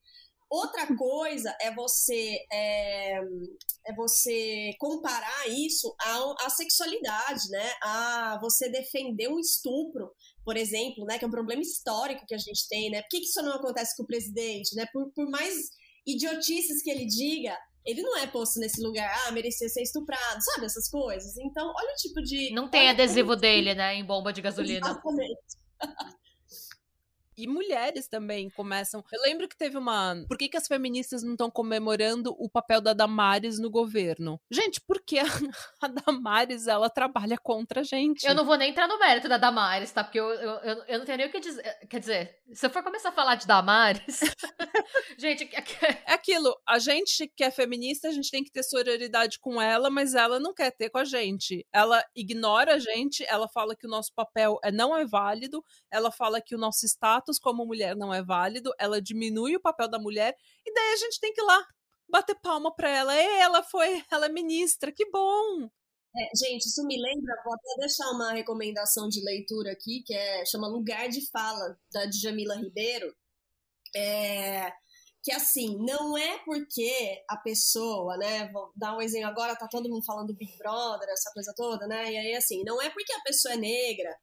Outra 0.52 0.86
coisa 0.98 1.56
é 1.62 1.74
você 1.74 2.38
é, 2.52 3.22
é 3.88 3.96
você 3.96 4.76
comparar 4.78 5.48
isso 5.48 5.96
à, 5.98 6.46
à, 6.46 6.50
sexualidade, 6.50 7.50
né? 7.50 7.74
A 7.82 8.38
você 8.41 8.70
defender 8.70 9.30
um 9.30 9.39
estupro 9.39 10.12
por 10.52 10.58
exemplo, 10.58 11.06
né, 11.06 11.18
que 11.18 11.24
é 11.24 11.28
um 11.30 11.32
problema 11.32 11.62
histórico 11.62 12.26
que 12.28 12.36
a 12.36 12.38
gente 12.38 12.68
tem, 12.68 12.90
né? 12.90 13.02
Por 13.04 13.08
que, 13.08 13.20
que 13.22 13.26
isso 13.26 13.42
não 13.42 13.54
acontece 13.54 13.96
com 13.96 14.04
o 14.04 14.06
presidente, 14.06 14.76
né? 14.76 14.86
Por, 14.92 15.10
por 15.14 15.30
mais 15.30 15.56
idiotices 16.06 16.84
que 16.84 16.90
ele 16.90 17.06
diga, 17.06 17.58
ele 17.86 18.02
não 18.02 18.18
é 18.18 18.28
posto 18.28 18.60
nesse 18.60 18.84
lugar, 18.84 19.10
ah, 19.26 19.32
merecia 19.32 19.70
ser 19.70 19.82
estuprado, 19.82 20.44
sabe? 20.44 20.66
Essas 20.66 20.90
coisas. 20.90 21.38
Então, 21.38 21.74
olha 21.74 21.94
o 21.94 21.96
tipo 21.96 22.22
de. 22.22 22.54
Não 22.54 22.70
tem 22.70 22.90
adesivo 22.90 23.38
dele, 23.38 23.74
né? 23.74 23.96
Em 23.96 24.04
bomba 24.04 24.34
de 24.34 24.42
gasolina. 24.42 24.86
Exatamente. 24.86 25.40
E 27.38 27.48
mulheres 27.48 28.08
também 28.08 28.50
começam. 28.50 29.04
Eu 29.12 29.22
lembro 29.22 29.48
que 29.48 29.58
teve 29.58 29.78
uma. 29.78 30.15
Por 30.28 30.38
que, 30.38 30.50
que 30.50 30.58
as 30.58 30.67
feministas 30.67 31.24
não 31.24 31.34
estão 31.34 31.50
comemorando 31.50 32.36
o 32.38 32.50
papel 32.50 32.82
da 32.82 32.94
Damares 32.94 33.58
no 33.58 33.70
governo? 33.70 34.39
Gente, 34.50 34.82
porque 34.82 35.20
a, 35.20 35.24
a 35.82 35.88
Damares 35.88 36.67
ela 36.67 36.89
trabalha 36.89 37.38
contra 37.38 37.82
a 37.82 37.84
gente. 37.84 38.26
Eu 38.26 38.36
não 38.36 38.46
vou 38.46 38.58
nem 38.58 38.72
entrar 38.72 38.88
no 38.88 39.00
mérito 39.00 39.30
da 39.30 39.38
Damares, 39.38 39.91
tá? 39.91 40.04
Porque 40.04 40.20
eu, 40.20 40.26
eu, 40.26 40.52
eu, 40.60 40.84
eu 40.88 41.00
não 41.00 41.06
tenho 41.06 41.17
nem 41.17 41.28
o 41.28 41.32
que 41.32 41.39
dizer. 41.39 41.63
Quer 41.89 42.00
dizer, 42.00 42.39
se 42.54 42.65
eu 42.65 42.70
for 42.70 42.84
começar 42.84 43.10
a 43.10 43.13
falar 43.13 43.36
de 43.36 43.48
Damares. 43.48 44.20
gente. 45.17 45.50
É 46.06 46.13
aquilo. 46.13 46.56
A 46.67 46.80
gente 46.80 47.32
que 47.36 47.44
é 47.44 47.52
feminista, 47.52 48.08
a 48.08 48.12
gente 48.12 48.30
tem 48.30 48.44
que 48.44 48.52
ter 48.52 48.63
sororidade 48.63 49.39
com 49.39 49.62
ela, 49.62 49.89
mas 49.89 50.13
ela 50.15 50.39
não 50.39 50.54
quer 50.54 50.72
ter 50.72 50.89
com 50.89 50.98
a 50.98 51.06
gente. 51.06 51.65
Ela 51.74 52.04
ignora 52.15 52.76
a 52.76 52.80
gente, 52.80 53.24
ela 53.28 53.48
fala 53.48 53.76
que 53.76 53.88
o 53.88 53.89
nosso 53.89 54.13
papel 54.13 54.60
é, 54.63 54.72
não 54.72 54.96
é 54.96 55.06
válido, 55.06 55.63
ela 55.89 56.12
fala 56.12 56.41
que 56.41 56.56
o 56.56 56.58
nosso 56.58 56.86
status 56.86 57.21
status 57.22 57.40
como 57.40 57.66
mulher 57.66 57.96
não 57.96 58.14
é 58.14 58.24
válido, 58.24 58.74
ela 58.80 59.02
diminui 59.02 59.56
o 59.56 59.62
papel 59.62 59.88
da 59.88 60.00
mulher, 60.00 60.36
e 60.66 60.74
daí 60.74 60.94
a 60.94 60.98
gente 60.98 61.20
tem 61.20 61.34
que 61.34 61.42
ir 61.42 61.46
lá 61.46 61.66
bater 62.10 62.36
palma 62.36 62.76
pra 62.76 62.90
ela. 62.90 63.16
E 63.16 63.40
ela 63.40 63.64
foi, 63.64 64.04
ela 64.12 64.26
é 64.26 64.30
ministra, 64.30 64.92
que 64.92 65.10
bom! 65.10 65.70
É, 66.14 66.38
gente, 66.38 66.66
isso 66.66 66.86
me 66.86 67.02
lembra, 67.02 67.42
vou 67.46 67.54
até 67.54 67.80
deixar 67.80 68.10
uma 68.12 68.34
recomendação 68.34 69.08
de 69.08 69.24
leitura 69.24 69.72
aqui, 69.72 70.04
que 70.06 70.14
é 70.14 70.46
chama 70.46 70.68
Lugar 70.68 71.08
de 71.08 71.26
Fala, 71.30 71.78
da 71.92 72.06
Djamila 72.06 72.56
Ribeiro. 72.56 73.16
É, 73.96 74.74
que 75.24 75.32
assim, 75.32 75.78
não 75.86 76.18
é 76.18 76.40
porque 76.40 77.24
a 77.30 77.38
pessoa, 77.38 78.18
né, 78.18 78.50
vou 78.52 78.72
dar 78.76 78.98
um 78.98 79.02
exemplo 79.02 79.30
agora, 79.30 79.56
tá 79.56 79.68
todo 79.70 79.90
mundo 79.90 80.04
falando 80.04 80.36
Big 80.36 80.58
Brother, 80.58 81.08
essa 81.10 81.32
coisa 81.34 81.54
toda, 81.56 81.88
né, 81.88 82.12
e 82.12 82.18
aí 82.18 82.34
assim, 82.36 82.64
não 82.66 82.82
é 82.82 82.90
porque 82.90 83.14
a 83.14 83.22
pessoa 83.22 83.54
é 83.54 83.58
negra, 83.58 84.14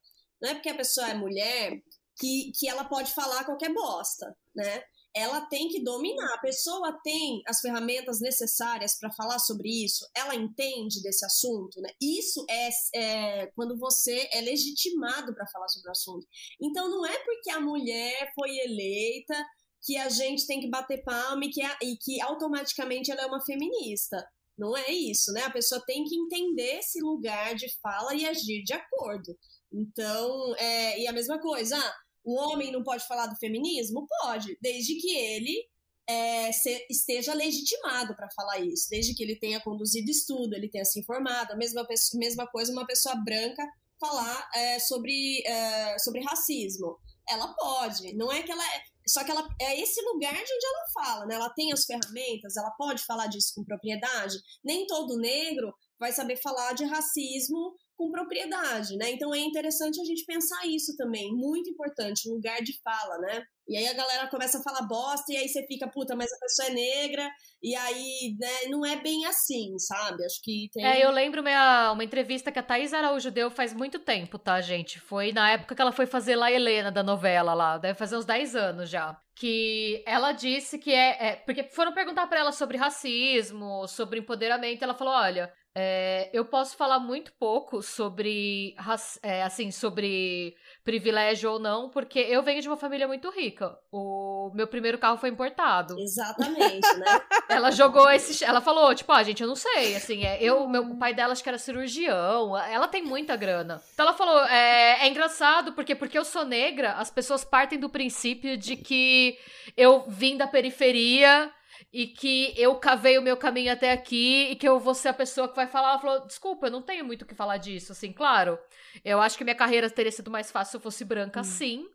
não 0.43 0.51
é 0.51 0.55
porque 0.55 0.69
a 0.71 0.77
pessoa 0.77 1.09
é 1.09 1.15
mulher, 1.15 1.73
que, 2.19 2.53
que 2.59 2.69
ela 2.69 2.85
pode 2.85 3.13
falar 3.13 3.45
qualquer 3.45 3.73
bosta, 3.73 4.37
né? 4.55 4.83
Ela 5.15 5.41
tem 5.47 5.69
que 5.69 5.83
dominar. 5.83 6.35
A 6.35 6.41
pessoa 6.41 6.99
tem 7.03 7.43
as 7.47 7.61
ferramentas 7.61 8.21
necessárias 8.21 8.99
para 8.99 9.11
falar 9.13 9.39
sobre 9.39 9.69
isso. 9.85 10.07
Ela 10.15 10.35
entende 10.35 11.03
desse 11.03 11.25
assunto, 11.25 11.81
né? 11.81 11.91
Isso 12.01 12.45
é, 12.49 12.69
é 12.95 13.47
quando 13.55 13.79
você 13.79 14.29
é 14.33 14.41
legitimado 14.41 15.35
para 15.35 15.49
falar 15.49 15.69
sobre 15.69 15.89
o 15.89 15.93
assunto. 15.93 16.27
Então 16.61 16.91
não 16.91 17.07
é 17.07 17.19
porque 17.25 17.51
a 17.51 17.61
mulher 17.61 18.31
foi 18.35 18.57
eleita 18.59 19.35
que 19.83 19.97
a 19.97 20.09
gente 20.09 20.47
tem 20.47 20.61
que 20.61 20.69
bater 20.69 21.03
palma 21.03 21.45
e 21.45 21.51
que, 21.51 21.63
e 21.83 21.97
que 21.97 22.21
automaticamente 22.21 23.11
ela 23.11 23.23
é 23.23 23.27
uma 23.27 23.45
feminista. 23.45 24.25
Não 24.59 24.77
é 24.77 24.91
isso, 24.91 25.33
né? 25.33 25.43
A 25.45 25.51
pessoa 25.51 25.81
tem 25.87 26.05
que 26.05 26.17
entender 26.17 26.81
esse 26.81 27.01
lugar 27.01 27.55
de 27.55 27.69
fala 27.81 28.15
e 28.15 28.27
agir 28.27 28.65
de 28.65 28.73
acordo. 28.73 29.39
Então, 29.73 30.55
é, 30.57 31.01
e 31.01 31.07
a 31.07 31.13
mesma 31.13 31.39
coisa, 31.39 31.79
ah, 31.79 31.97
o 32.29 32.35
homem 32.35 32.71
não 32.71 32.83
pode 32.83 33.07
falar 33.07 33.27
do 33.27 33.37
feminismo? 33.37 34.07
Pode, 34.21 34.59
desde 34.61 34.97
que 34.97 35.17
ele 35.17 35.65
é, 36.07 36.53
se, 36.53 36.87
esteja 36.91 37.33
legitimado 37.33 38.15
para 38.15 38.31
falar 38.31 38.59
isso, 38.59 38.89
desde 38.91 39.15
que 39.15 39.23
ele 39.23 39.39
tenha 39.39 39.61
conduzido 39.63 40.11
estudo, 40.11 40.55
ele 40.55 40.69
tenha 40.69 40.85
se 40.85 41.01
informado. 41.01 41.55
A 41.55 41.57
mesma, 41.57 41.87
mesma 42.15 42.47
coisa 42.47 42.71
uma 42.71 42.87
pessoa 42.87 43.17
branca 43.25 43.67
falar 43.99 44.47
é, 44.55 44.79
sobre, 44.79 45.43
é, 45.47 45.99
sobre 45.99 46.21
racismo. 46.21 46.99
Ela 47.27 47.55
pode, 47.55 48.15
não 48.15 48.31
é 48.31 48.43
que 48.43 48.53
ela 48.53 48.65
é. 48.65 48.83
Só 49.07 49.25
que 49.25 49.31
ela 49.31 49.47
é 49.59 49.81
esse 49.81 50.03
lugar 50.03 50.35
de 50.35 50.53
onde 50.53 50.67
ela 50.67 50.87
fala, 50.93 51.27
né? 51.27 51.35
Ela 51.35 51.49
tem 51.49 51.73
as 51.73 51.87
ferramentas, 51.87 52.59
ela 52.59 52.71
pode 52.73 53.03
falar 53.05 53.27
disso 53.27 53.53
com 53.55 53.65
propriedade. 53.65 54.37
Nem 54.63 54.87
todo 54.87 55.17
negro 55.17 55.73
vai 55.99 56.13
saber 56.13 56.37
falar 56.37 56.75
de 56.75 56.85
racismo 56.85 57.75
com 57.99 58.13
propriedade, 58.13 58.97
né? 58.97 59.11
Então 59.11 59.35
é 59.35 59.41
interessante 59.41 60.01
a 60.01 60.05
gente 60.05 60.25
pensar 60.25 60.65
isso 60.67 60.97
também, 60.97 61.35
muito 61.35 61.69
importante, 61.69 62.31
lugar 62.31 62.63
de 62.63 62.81
fala, 62.81 63.19
né? 63.19 63.43
E 63.69 63.77
aí 63.77 63.89
a 63.89 63.93
galera 63.93 64.29
começa 64.29 64.59
a 64.59 64.63
falar 64.63 64.87
bosta 64.87 65.33
e 65.33 65.37
aí 65.37 65.49
você 65.49 65.67
fica, 65.67 65.91
puta, 65.91 66.15
mas 66.15 66.33
a 66.33 66.39
pessoa 66.39 66.69
é 66.69 66.73
negra 66.73 67.29
e 67.61 67.75
aí, 67.75 68.37
né, 68.39 68.71
não 68.71 68.87
é 68.87 68.97
bem 68.97 69.27
assim, 69.27 69.77
sabe? 69.79 70.25
Acho 70.25 70.41
que 70.43 70.71
tem... 70.73 70.87
É, 70.87 71.05
eu 71.05 71.11
lembro 71.11 71.43
minha, 71.43 71.91
uma 71.93 72.05
entrevista 72.05 72.53
que 72.53 72.59
a 72.61 72.63
Thaís 72.63 72.95
Araújo 72.95 73.33
deu 73.33 73.51
faz 73.51 73.75
muito 73.75 73.99
tempo, 73.99 74.39
tá, 74.39 74.61
gente? 74.61 75.01
Foi 75.01 75.33
na 75.33 75.51
época 75.51 75.75
que 75.75 75.83
ela 75.83 75.93
foi 75.93 76.07
fazer 76.07 76.37
lá 76.37 76.53
Helena 76.53 76.93
da 76.93 77.03
novela 77.03 77.53
lá, 77.53 77.79
deve 77.79 77.99
fazer 77.99 78.17
uns 78.17 78.25
10 78.25 78.55
anos 78.55 78.89
já 78.89 79.21
que 79.41 80.03
ela 80.05 80.33
disse 80.33 80.81
que 80.81 80.93
é, 80.93 81.29
é, 81.29 81.37
porque 81.37 81.63
foram 81.63 81.95
perguntar 81.95 82.27
para 82.27 82.41
ela 82.41 82.51
sobre 82.51 82.77
racismo, 82.77 83.87
sobre 83.87 84.19
empoderamento, 84.19 84.83
ela 84.83 84.95
falou, 84.95 85.15
olha, 85.15 85.53
é, 85.81 86.29
eu 86.33 86.45
posso 86.45 86.77
falar 86.77 86.99
muito 86.99 87.33
pouco 87.35 87.81
sobre, 87.83 88.75
é, 89.23 89.45
assim, 89.45 89.71
sobre 89.71 90.57
privilégio 90.83 91.53
ou 91.53 91.61
não, 91.61 91.89
porque 91.89 92.19
eu 92.19 92.43
venho 92.43 92.61
de 92.61 92.67
uma 92.67 92.77
família 92.77 93.07
muito 93.07 93.31
rica. 93.31 93.79
O 93.93 94.51
meu 94.53 94.67
primeiro 94.67 94.99
carro 94.99 95.19
foi 95.19 95.29
importado. 95.29 95.97
Exatamente, 95.97 96.97
né? 96.97 97.23
ela 97.49 97.71
jogou 97.71 98.11
esse, 98.11 98.45
ela 98.45 98.61
falou, 98.61 98.93
tipo, 98.93 99.13
ah, 99.13 99.23
gente, 99.23 99.41
eu 99.41 99.47
não 99.47 99.55
sei, 99.55 99.95
assim, 99.95 100.25
é, 100.25 100.43
eu, 100.43 100.67
meu 100.69 100.83
o 100.83 100.99
pai 100.99 101.15
dela 101.15 101.33
acho 101.33 101.45
que 101.45 101.49
era 101.49 101.59
cirurgião, 101.59 102.59
ela 102.59 102.89
tem 102.89 103.05
muita 103.05 103.37
grana. 103.37 103.81
Então 103.95 104.05
ela 104.05 104.17
falou, 104.17 104.43
é, 104.47 105.05
é 105.05 105.09
engraçado 105.09 105.75
porque 105.75 105.95
porque 105.95 106.19
eu 106.19 106.25
sou 106.25 106.45
negra, 106.45 106.95
as 106.95 107.09
pessoas 107.09 107.45
partem 107.45 107.79
do 107.79 107.89
princípio 107.89 108.57
de 108.57 108.75
que 108.75 109.39
eu 109.77 110.05
vim 110.09 110.37
da 110.37 110.49
periferia 110.49 111.53
e 111.93 112.07
que 112.07 112.53
eu 112.57 112.75
cavei 112.77 113.19
o 113.19 113.23
meu 113.23 113.37
caminho 113.37 113.73
até 113.73 113.93
aqui 113.93 114.51
e 114.51 114.57
que 114.57 114.69
eu 114.69 114.79
vou 114.79 114.95
ser 114.95 115.09
a 115.09 115.15
pessoa 115.15 115.49
que 115.49 115.57
vai 115.57 115.67
falar. 115.67 115.91
Ela 115.91 115.99
falou: 115.99 116.27
desculpa, 116.27 116.67
eu 116.67 116.71
não 116.71 116.83
tenho 116.83 117.05
muito 117.05 117.23
o 117.23 117.27
que 117.27 117.35
falar 117.35 117.57
disso, 117.57 117.93
assim, 117.93 118.13
claro. 118.13 118.59
Eu 119.05 119.21
acho 119.21 119.39
que 119.39 119.45
minha 119.45 119.57
carreira 119.57 119.89
teria 119.91 120.13
sido 120.13 120.31
mais 120.31 120.51
fácil 120.51 120.73
se 120.73 120.77
eu 120.77 120.81
fosse 120.81 121.05
branca, 121.05 121.41
hum. 121.41 121.45
sim. 121.45 121.87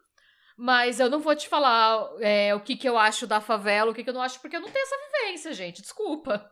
Mas 0.56 0.99
eu 0.99 1.10
não 1.10 1.19
vou 1.19 1.36
te 1.36 1.47
falar 1.47 2.08
é, 2.19 2.53
o 2.53 2.60
que, 2.60 2.75
que 2.75 2.88
eu 2.88 2.97
acho 2.97 3.25
da 3.25 3.41
favela, 3.41 3.91
o 3.91 3.93
que, 3.93 4.03
que 4.03 4.10
eu 4.10 4.13
não 4.13 4.21
acho, 4.21 4.39
porque 4.39 4.56
eu 4.56 4.62
não 4.62 4.69
tenho 4.69 4.84
essa 4.84 4.95
vivência, 5.12 5.53
gente. 5.53 5.82
Desculpa. 5.82 6.51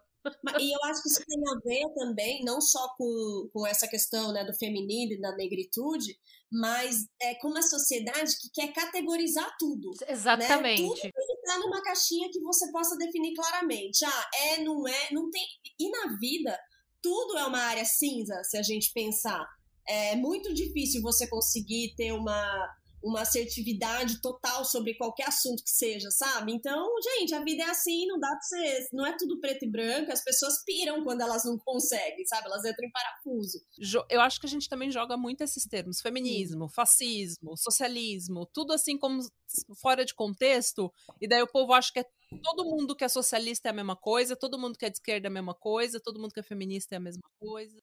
E 0.60 0.76
eu 0.76 0.80
acho 0.90 1.02
que 1.02 1.10
isso 1.10 1.24
tem 1.26 1.40
a 1.40 1.60
ver 1.64 1.94
também, 1.96 2.44
não 2.44 2.62
só 2.62 2.94
com, 2.96 3.50
com 3.52 3.66
essa 3.66 3.88
questão 3.88 4.32
né, 4.32 4.44
do 4.44 4.54
feminino 4.54 5.14
e 5.14 5.20
da 5.20 5.36
negritude, 5.36 6.16
mas 6.52 7.06
é 7.22 7.36
com 7.36 7.48
uma 7.48 7.62
sociedade 7.62 8.36
que 8.42 8.50
quer 8.54 8.74
categorizar 8.74 9.56
tudo. 9.58 9.92
Exatamente. 10.08 10.82
Né? 10.82 10.88
Tudo 10.88 11.00
tem 11.00 11.12
que 11.12 11.34
estar 11.34 11.60
numa 11.60 11.82
caixinha 11.82 12.30
que 12.32 12.42
você 12.42 12.70
possa 12.72 12.98
definir 12.98 13.34
claramente. 13.34 14.04
Ah, 14.04 14.30
é, 14.44 14.64
não 14.64 14.86
é, 14.88 15.10
não 15.12 15.30
tem. 15.30 15.44
E 15.80 15.90
na 15.90 16.18
vida, 16.18 16.60
tudo 17.02 17.38
é 17.38 17.46
uma 17.46 17.60
área 17.60 17.86
cinza, 17.86 18.44
se 18.44 18.58
a 18.58 18.64
gente 18.64 18.92
pensar. 18.94 19.48
É 19.88 20.16
muito 20.16 20.54
difícil 20.54 21.02
você 21.02 21.28
conseguir 21.28 21.96
ter 21.96 22.12
uma 22.12 22.70
uma 23.04 23.22
assertividade 23.22 24.22
total 24.22 24.64
sobre 24.66 24.96
qualquer 24.96 25.28
assunto 25.28 25.64
que 25.64 25.70
seja, 25.70 26.10
sabe? 26.12 26.54
Então, 26.54 26.88
gente, 27.04 27.34
a 27.34 27.44
vida 27.44 27.64
é 27.64 27.70
assim, 27.70 28.06
não 28.08 28.20
dá 28.20 28.30
pra 28.30 28.42
ser. 28.42 28.88
Não 28.94 29.06
é 29.06 29.16
tudo 29.18 29.40
preto 29.40 29.66
e 29.66 29.70
branco, 29.70 30.12
as 30.12 30.24
pessoas 30.24 30.64
piram 30.64 31.04
quando 31.04 31.22
elas 31.22 31.44
não 31.46 31.58
conseguem, 31.58 32.26
sabe? 32.26 32.48
Elas 32.48 32.66
entram 32.66 32.88
em 32.88 32.92
parafuso. 32.92 33.62
Eu 34.10 34.22
acho 34.22 34.40
que 34.40 34.46
a 34.46 34.50
gente 34.50 34.70
também 34.70 34.92
joga 34.92 35.18
muito 35.18 35.44
esses 35.44 35.66
termos: 35.66 36.02
feminismo, 36.02 36.70
fascismo, 36.70 37.58
socialismo, 37.58 38.46
tudo 38.46 38.74
assim 38.74 38.98
como 38.98 39.22
fora 39.82 40.06
de 40.06 40.14
contexto, 40.14 40.92
e 41.20 41.28
daí 41.28 41.42
o 41.42 41.52
povo 41.52 41.74
acha 41.74 41.92
que 41.92 42.00
é 42.00 42.06
todo 42.42 42.64
mundo 42.64 42.96
que 42.96 43.04
é 43.04 43.10
socialista 43.10 43.68
é 43.68 43.72
a 43.72 43.74
mesma 43.74 43.96
coisa, 43.96 44.36
todo 44.36 44.58
mundo 44.58 44.78
que 44.78 44.86
é 44.86 44.90
de 44.90 44.98
esquerda 44.98 45.28
é 45.28 45.30
a 45.30 45.34
mesma 45.34 45.54
coisa, 45.54 46.00
todo 46.00 46.20
mundo 46.20 46.34
que 46.34 46.40
é 46.40 46.44
feminista 46.44 46.96
é 46.96 46.98
a 46.98 47.02
mesma 47.02 47.30
coisa. 47.40 47.81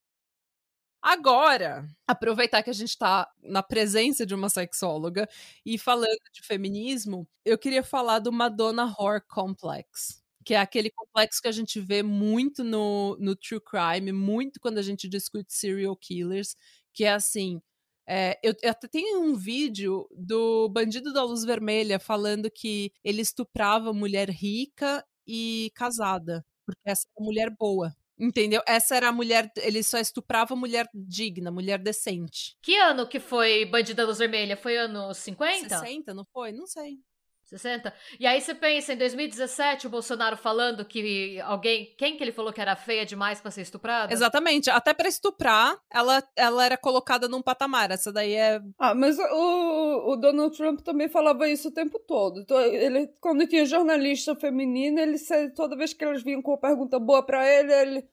Agora, 1.10 1.88
aproveitar 2.06 2.62
que 2.62 2.68
a 2.68 2.72
gente 2.74 2.90
está 2.90 3.26
na 3.42 3.62
presença 3.62 4.26
de 4.26 4.34
uma 4.34 4.50
sexóloga 4.50 5.26
e 5.64 5.78
falando 5.78 6.18
de 6.34 6.42
feminismo, 6.42 7.26
eu 7.46 7.56
queria 7.56 7.82
falar 7.82 8.18
do 8.18 8.30
Madonna 8.30 8.84
Horror 8.98 9.22
Complex, 9.26 10.22
que 10.44 10.52
é 10.52 10.58
aquele 10.58 10.90
complexo 10.90 11.40
que 11.40 11.48
a 11.48 11.52
gente 11.52 11.80
vê 11.80 12.02
muito 12.02 12.62
no, 12.62 13.16
no 13.18 13.34
true 13.34 13.58
crime, 13.58 14.12
muito 14.12 14.60
quando 14.60 14.76
a 14.76 14.82
gente 14.82 15.08
discute 15.08 15.50
serial 15.54 15.96
killers, 15.96 16.54
que 16.92 17.04
é 17.04 17.12
assim. 17.14 17.58
É, 18.06 18.38
eu, 18.42 18.52
eu 18.62 18.70
até 18.70 18.86
tenho 18.86 19.22
um 19.22 19.34
vídeo 19.34 20.06
do 20.14 20.68
Bandido 20.68 21.10
da 21.14 21.24
Luz 21.24 21.42
Vermelha 21.42 21.98
falando 21.98 22.50
que 22.50 22.92
ele 23.02 23.22
estuprava 23.22 23.94
mulher 23.94 24.28
rica 24.28 25.02
e 25.26 25.72
casada, 25.74 26.44
porque 26.66 26.82
essa 26.84 27.06
é 27.08 27.20
uma 27.20 27.26
mulher 27.28 27.48
boa. 27.58 27.96
Entendeu? 28.18 28.61
Essa 28.66 28.96
era 28.96 29.09
a 29.09 29.12
mulher. 29.12 29.50
Ele 29.57 29.83
só 29.83 29.98
estuprava 29.98 30.57
mulher 30.57 30.88
digna, 30.92 31.50
mulher 31.50 31.78
decente. 31.78 32.57
Que 32.61 32.76
ano 32.76 33.07
que 33.07 33.20
foi 33.20 33.64
Bandida 33.64 34.04
Luz 34.04 34.18
Vermelha? 34.18 34.57
Foi 34.57 34.76
ano 34.76 35.14
50? 35.14 35.68
60, 35.68 36.12
não 36.12 36.24
foi? 36.33 36.52
Não 36.52 36.66
sei. 36.66 36.98
60? 37.48 37.92
E 38.20 38.26
aí 38.26 38.40
você 38.40 38.54
pensa, 38.54 38.92
em 38.92 38.96
2017, 38.96 39.87
o 39.87 39.90
Bolsonaro 39.90 40.37
falando 40.37 40.84
que 40.84 41.40
alguém. 41.40 41.94
Quem 41.96 42.16
que 42.16 42.22
ele 42.22 42.32
falou 42.32 42.52
que 42.52 42.61
era 42.61 42.76
feia 42.76 43.06
demais 43.06 43.40
pra 43.40 43.50
ser 43.50 43.62
estuprada? 43.62 44.12
Exatamente. 44.12 44.68
Até 44.68 44.92
pra 44.92 45.08
estuprar, 45.08 45.78
ela, 45.90 46.22
ela 46.37 46.64
era 46.64 46.76
colocada 46.76 47.26
num 47.26 47.40
patamar. 47.40 47.90
Essa 47.90 48.12
daí 48.12 48.34
é. 48.34 48.61
Ah, 48.78 48.94
mas 48.94 49.18
o, 49.18 50.12
o 50.12 50.16
Donald 50.16 50.54
Trump 50.56 50.80
também 50.80 51.08
falava 51.08 51.48
isso 51.48 51.68
o 51.68 51.72
tempo 51.72 51.98
todo. 51.98 52.40
Então, 52.40 52.61
ele, 52.61 53.08
quando 53.20 53.46
tinha 53.46 53.64
jornalista 53.64 54.37
feminina, 54.37 55.00
ele 55.00 55.16
toda 55.54 55.76
vez 55.76 55.94
que 55.94 56.04
elas 56.04 56.22
vinham 56.22 56.42
com 56.42 56.50
uma 56.50 56.58
pergunta 56.58 56.98
boa 56.98 57.24
pra 57.24 57.48
ele, 57.48 57.72
ele. 57.72 58.08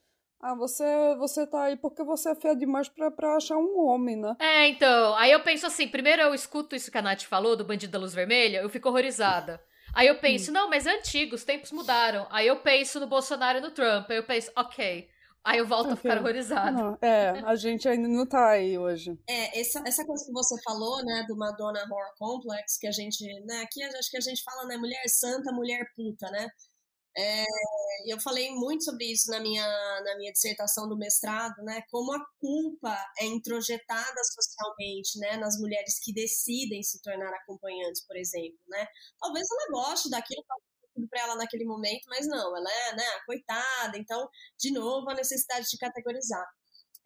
Ah, 0.47 0.53
você, 0.53 0.85
você 1.17 1.47
tá 1.47 1.63
aí 1.63 1.75
porque 1.75 2.03
você 2.03 2.29
é 2.29 2.35
feia 2.35 2.55
demais 2.55 2.87
pra, 2.87 3.09
pra 3.09 3.35
achar 3.35 3.57
um 3.57 3.79
homem, 3.79 4.15
né? 4.15 4.35
É, 4.39 4.67
então. 4.67 5.15
Aí 5.15 5.31
eu 5.31 5.41
penso 5.41 5.65
assim: 5.65 5.87
primeiro 5.87 6.21
eu 6.21 6.35
escuto 6.35 6.75
isso 6.75 6.91
que 6.91 6.97
a 6.99 7.01
Nath 7.01 7.23
falou, 7.23 7.57
do 7.57 7.65
bandido 7.65 7.91
da 7.91 7.97
luz 7.97 8.13
vermelha, 8.13 8.59
eu 8.59 8.69
fico 8.69 8.87
horrorizada. 8.87 9.59
Aí 9.91 10.05
eu 10.05 10.19
penso, 10.19 10.51
hum. 10.51 10.53
não, 10.53 10.69
mas 10.69 10.85
é 10.85 10.91
antigo, 10.91 11.33
os 11.33 11.43
tempos 11.43 11.71
mudaram. 11.71 12.27
Aí 12.29 12.45
eu 12.45 12.57
penso 12.57 12.99
no 12.99 13.07
Bolsonaro 13.07 13.57
e 13.57 13.61
no 13.61 13.71
Trump. 13.71 14.07
Aí 14.07 14.17
eu 14.17 14.23
penso, 14.23 14.51
ok. 14.55 15.09
Aí 15.43 15.57
eu 15.57 15.65
volto 15.65 15.93
okay. 15.93 15.93
a 15.93 15.97
ficar 15.97 16.17
horrorizada. 16.19 16.71
Não, 16.71 16.97
é, 17.01 17.41
a 17.43 17.55
gente 17.55 17.87
ainda 17.87 18.07
não 18.07 18.27
tá 18.27 18.49
aí 18.49 18.77
hoje. 18.77 19.17
É, 19.27 19.59
essa, 19.59 19.81
essa 19.87 20.05
coisa 20.05 20.25
que 20.25 20.31
você 20.31 20.55
falou, 20.63 21.03
né, 21.03 21.25
do 21.27 21.35
Madonna 21.35 21.79
Horror 21.89 22.13
Complex, 22.19 22.77
que 22.77 22.87
a 22.87 22.91
gente, 22.91 23.23
né, 23.45 23.61
aqui 23.63 23.83
acho 23.83 24.11
que 24.11 24.17
a 24.17 24.21
gente 24.21 24.43
fala, 24.43 24.67
né, 24.67 24.77
mulher 24.77 25.01
santa, 25.07 25.51
mulher 25.51 25.85
puta, 25.95 26.29
né? 26.29 26.47
É, 27.17 27.45
eu 28.07 28.19
falei 28.19 28.51
muito 28.51 28.83
sobre 28.83 29.05
isso 29.05 29.31
na 29.31 29.39
minha, 29.39 29.65
na 30.03 30.17
minha 30.17 30.33
dissertação 30.33 30.87
do 30.87 30.97
mestrado, 30.97 31.55
né? 31.63 31.81
Como 31.89 32.11
a 32.13 32.25
culpa 32.39 32.97
é 33.19 33.25
introjetada 33.25 34.21
socialmente, 34.33 35.17
né? 35.19 35.37
Nas 35.37 35.57
mulheres 35.57 35.99
que 36.03 36.13
decidem 36.13 36.83
se 36.83 37.01
tornar 37.01 37.33
acompanhantes, 37.33 38.05
por 38.05 38.17
exemplo, 38.17 38.59
né? 38.67 38.85
Talvez 39.19 39.45
ela 39.49 39.71
goste 39.71 40.09
daquilo 40.09 40.43
tudo 40.95 41.07
para 41.09 41.21
ela 41.21 41.35
naquele 41.35 41.65
momento, 41.65 42.03
mas 42.07 42.25
não, 42.25 42.55
ela 42.55 42.71
é, 42.71 42.95
né, 42.95 43.03
coitada. 43.25 43.97
Então, 43.97 44.27
de 44.57 44.71
novo, 44.71 45.09
a 45.09 45.13
necessidade 45.13 45.67
de 45.69 45.77
categorizar. 45.77 46.45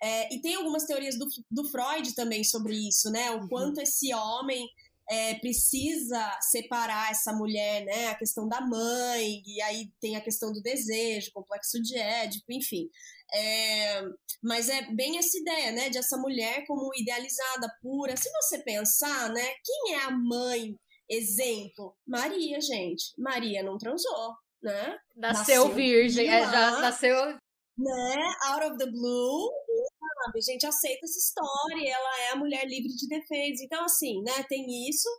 É, 0.01 0.33
e 0.33 0.41
tem 0.41 0.55
algumas 0.55 0.85
teorias 0.85 1.17
do, 1.17 1.27
do 1.51 1.65
Freud 1.65 2.15
também 2.15 2.43
sobre 2.43 2.73
isso, 2.87 3.09
né? 3.11 3.31
O 3.31 3.41
uhum. 3.41 3.47
quanto 3.49 3.81
esse 3.81 4.13
homem 4.13 4.65
é, 5.09 5.33
precisa 5.35 6.37
separar 6.39 7.09
essa 7.09 7.33
mulher, 7.33 7.83
né? 7.83 8.07
A 8.09 8.15
questão 8.15 8.47
da 8.47 8.61
mãe, 8.61 9.41
e 9.45 9.61
aí 9.63 9.89
tem 9.99 10.15
a 10.15 10.21
questão 10.21 10.51
do 10.51 10.61
desejo, 10.61 11.31
complexo 11.33 11.81
de 11.81 11.97
Édipo, 11.97 12.45
enfim. 12.51 12.87
É, 13.33 14.01
mas 14.43 14.69
é 14.69 14.83
bem 14.93 15.17
essa 15.17 15.35
ideia, 15.37 15.71
né? 15.71 15.89
De 15.89 15.97
essa 15.97 16.15
mulher 16.17 16.63
como 16.67 16.91
idealizada, 16.95 17.73
pura. 17.81 18.15
Se 18.15 18.29
você 18.31 18.59
pensar, 18.59 19.29
né? 19.33 19.45
Quem 19.65 19.95
é 19.95 20.03
a 20.03 20.11
mãe 20.11 20.75
exemplo? 21.09 21.95
Maria, 22.07 22.61
gente. 22.61 23.05
Maria 23.17 23.63
não 23.63 23.79
transou, 23.79 24.35
né? 24.61 24.95
Nasceu, 25.15 25.65
nasceu 25.65 25.75
virgem, 25.75 26.29
é, 26.29 26.41
já 26.51 26.79
nasceu. 26.79 27.15
Né? 27.77 28.15
Out 28.45 28.65
of 28.65 28.77
the 28.77 28.85
blue, 28.85 29.49
sabe? 30.29 30.41
Gente 30.41 30.65
aceita 30.65 31.05
essa 31.05 31.17
história, 31.17 31.91
ela 31.91 32.21
é 32.21 32.31
a 32.31 32.35
mulher 32.35 32.65
livre 32.67 32.89
de 32.89 33.07
defeitos. 33.07 33.61
Então, 33.61 33.83
assim, 33.83 34.21
né, 34.21 34.43
tem 34.47 34.89
isso. 34.89 35.09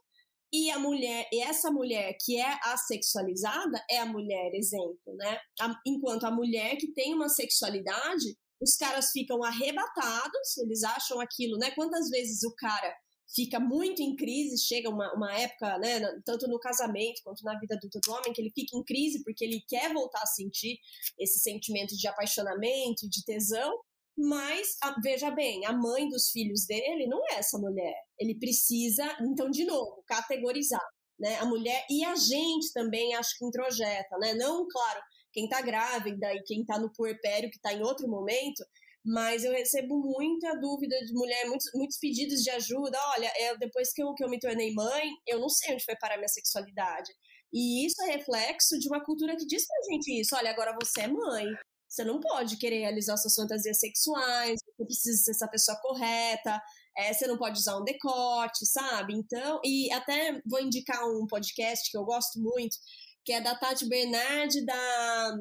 E 0.52 0.70
a 0.70 0.78
mulher, 0.78 1.28
e 1.32 1.40
essa 1.40 1.70
mulher 1.70 2.16
que 2.20 2.36
é 2.36 2.58
assexualizada 2.64 3.84
é 3.88 3.98
a 3.98 4.06
mulher 4.06 4.52
exemplo, 4.54 5.14
né? 5.16 5.38
A, 5.60 5.72
enquanto 5.86 6.24
a 6.24 6.30
mulher 6.30 6.76
que 6.76 6.92
tem 6.92 7.14
uma 7.14 7.28
sexualidade, 7.28 8.36
os 8.60 8.74
caras 8.74 9.10
ficam 9.12 9.44
arrebatados, 9.44 10.58
eles 10.58 10.82
acham 10.82 11.20
aquilo, 11.20 11.56
né? 11.56 11.70
Quantas 11.70 12.10
vezes 12.10 12.42
o 12.42 12.52
cara 12.56 12.92
fica 13.32 13.60
muito 13.60 14.02
em 14.02 14.16
crise, 14.16 14.58
chega 14.58 14.90
uma, 14.90 15.14
uma 15.14 15.32
época, 15.38 15.78
né, 15.78 16.00
tanto 16.24 16.48
no 16.48 16.58
casamento 16.58 17.20
quanto 17.22 17.44
na 17.44 17.56
vida 17.60 17.76
adulta 17.76 18.00
do 18.04 18.12
homem, 18.12 18.32
que 18.32 18.40
ele 18.40 18.50
fica 18.52 18.76
em 18.76 18.82
crise 18.82 19.22
porque 19.22 19.44
ele 19.44 19.62
quer 19.68 19.92
voltar 19.92 20.20
a 20.20 20.26
sentir 20.26 20.78
esse 21.16 21.38
sentimento 21.38 21.96
de 21.96 22.08
apaixonamento, 22.08 23.08
de 23.08 23.24
tesão, 23.24 23.72
mas, 24.16 24.76
a, 24.82 25.00
veja 25.00 25.30
bem, 25.30 25.64
a 25.64 25.72
mãe 25.72 26.08
dos 26.08 26.30
filhos 26.30 26.66
dele 26.66 27.06
não 27.06 27.20
é 27.30 27.36
essa 27.36 27.58
mulher. 27.58 27.94
Ele 28.18 28.38
precisa, 28.38 29.04
então, 29.20 29.50
de 29.50 29.64
novo, 29.64 30.02
categorizar. 30.06 30.84
Né? 31.18 31.36
A 31.38 31.44
mulher 31.44 31.84
e 31.90 32.04
a 32.04 32.16
gente 32.16 32.72
também 32.72 33.14
acho 33.14 33.36
que 33.36 33.44
introjeta, 33.44 34.16
né? 34.18 34.32
Não, 34.34 34.66
claro, 34.66 35.00
quem 35.32 35.48
tá 35.48 35.60
grávida 35.60 36.32
e 36.34 36.42
quem 36.44 36.64
tá 36.64 36.78
no 36.78 36.92
puerpério, 36.92 37.50
que 37.50 37.60
tá 37.60 37.74
em 37.74 37.82
outro 37.82 38.08
momento, 38.08 38.64
mas 39.04 39.44
eu 39.44 39.52
recebo 39.52 39.98
muita 39.98 40.54
dúvida 40.58 40.96
de 41.04 41.12
mulher, 41.12 41.46
muitos, 41.46 41.70
muitos 41.74 41.98
pedidos 41.98 42.42
de 42.42 42.50
ajuda. 42.50 42.98
Olha, 43.16 43.32
eu, 43.38 43.58
depois 43.58 43.92
que 43.92 44.02
eu, 44.02 44.14
que 44.14 44.24
eu 44.24 44.28
me 44.28 44.38
tornei 44.38 44.72
mãe, 44.72 45.10
eu 45.26 45.38
não 45.38 45.48
sei 45.48 45.74
onde 45.74 45.84
foi 45.84 45.96
parar 45.96 46.16
minha 46.16 46.28
sexualidade. 46.28 47.10
E 47.52 47.84
isso 47.86 48.00
é 48.02 48.12
reflexo 48.12 48.78
de 48.78 48.88
uma 48.88 49.04
cultura 49.04 49.36
que 49.36 49.46
diz 49.46 49.66
pra 49.66 49.76
gente 49.92 50.20
isso. 50.20 50.36
Olha, 50.36 50.50
agora 50.50 50.76
você 50.80 51.02
é 51.02 51.08
mãe. 51.08 51.46
Você 51.90 52.04
não 52.04 52.20
pode 52.20 52.56
querer 52.56 52.78
realizar 52.78 53.16
suas 53.16 53.34
fantasias 53.34 53.80
sexuais, 53.80 54.60
você 54.64 54.84
precisa 54.84 55.24
ser 55.24 55.30
essa 55.32 55.48
pessoa 55.48 55.76
correta, 55.80 56.62
é, 56.96 57.12
você 57.12 57.26
não 57.26 57.36
pode 57.36 57.58
usar 57.58 57.76
um 57.78 57.84
decote, 57.84 58.64
sabe? 58.64 59.12
Então, 59.12 59.60
e 59.64 59.90
até 59.92 60.40
vou 60.46 60.60
indicar 60.60 61.04
um 61.08 61.26
podcast 61.26 61.90
que 61.90 61.98
eu 61.98 62.04
gosto 62.04 62.40
muito, 62.40 62.76
que 63.24 63.32
é 63.32 63.40
da 63.40 63.56
Tati 63.56 63.88
Bernard, 63.88 64.64
da, 64.64 65.36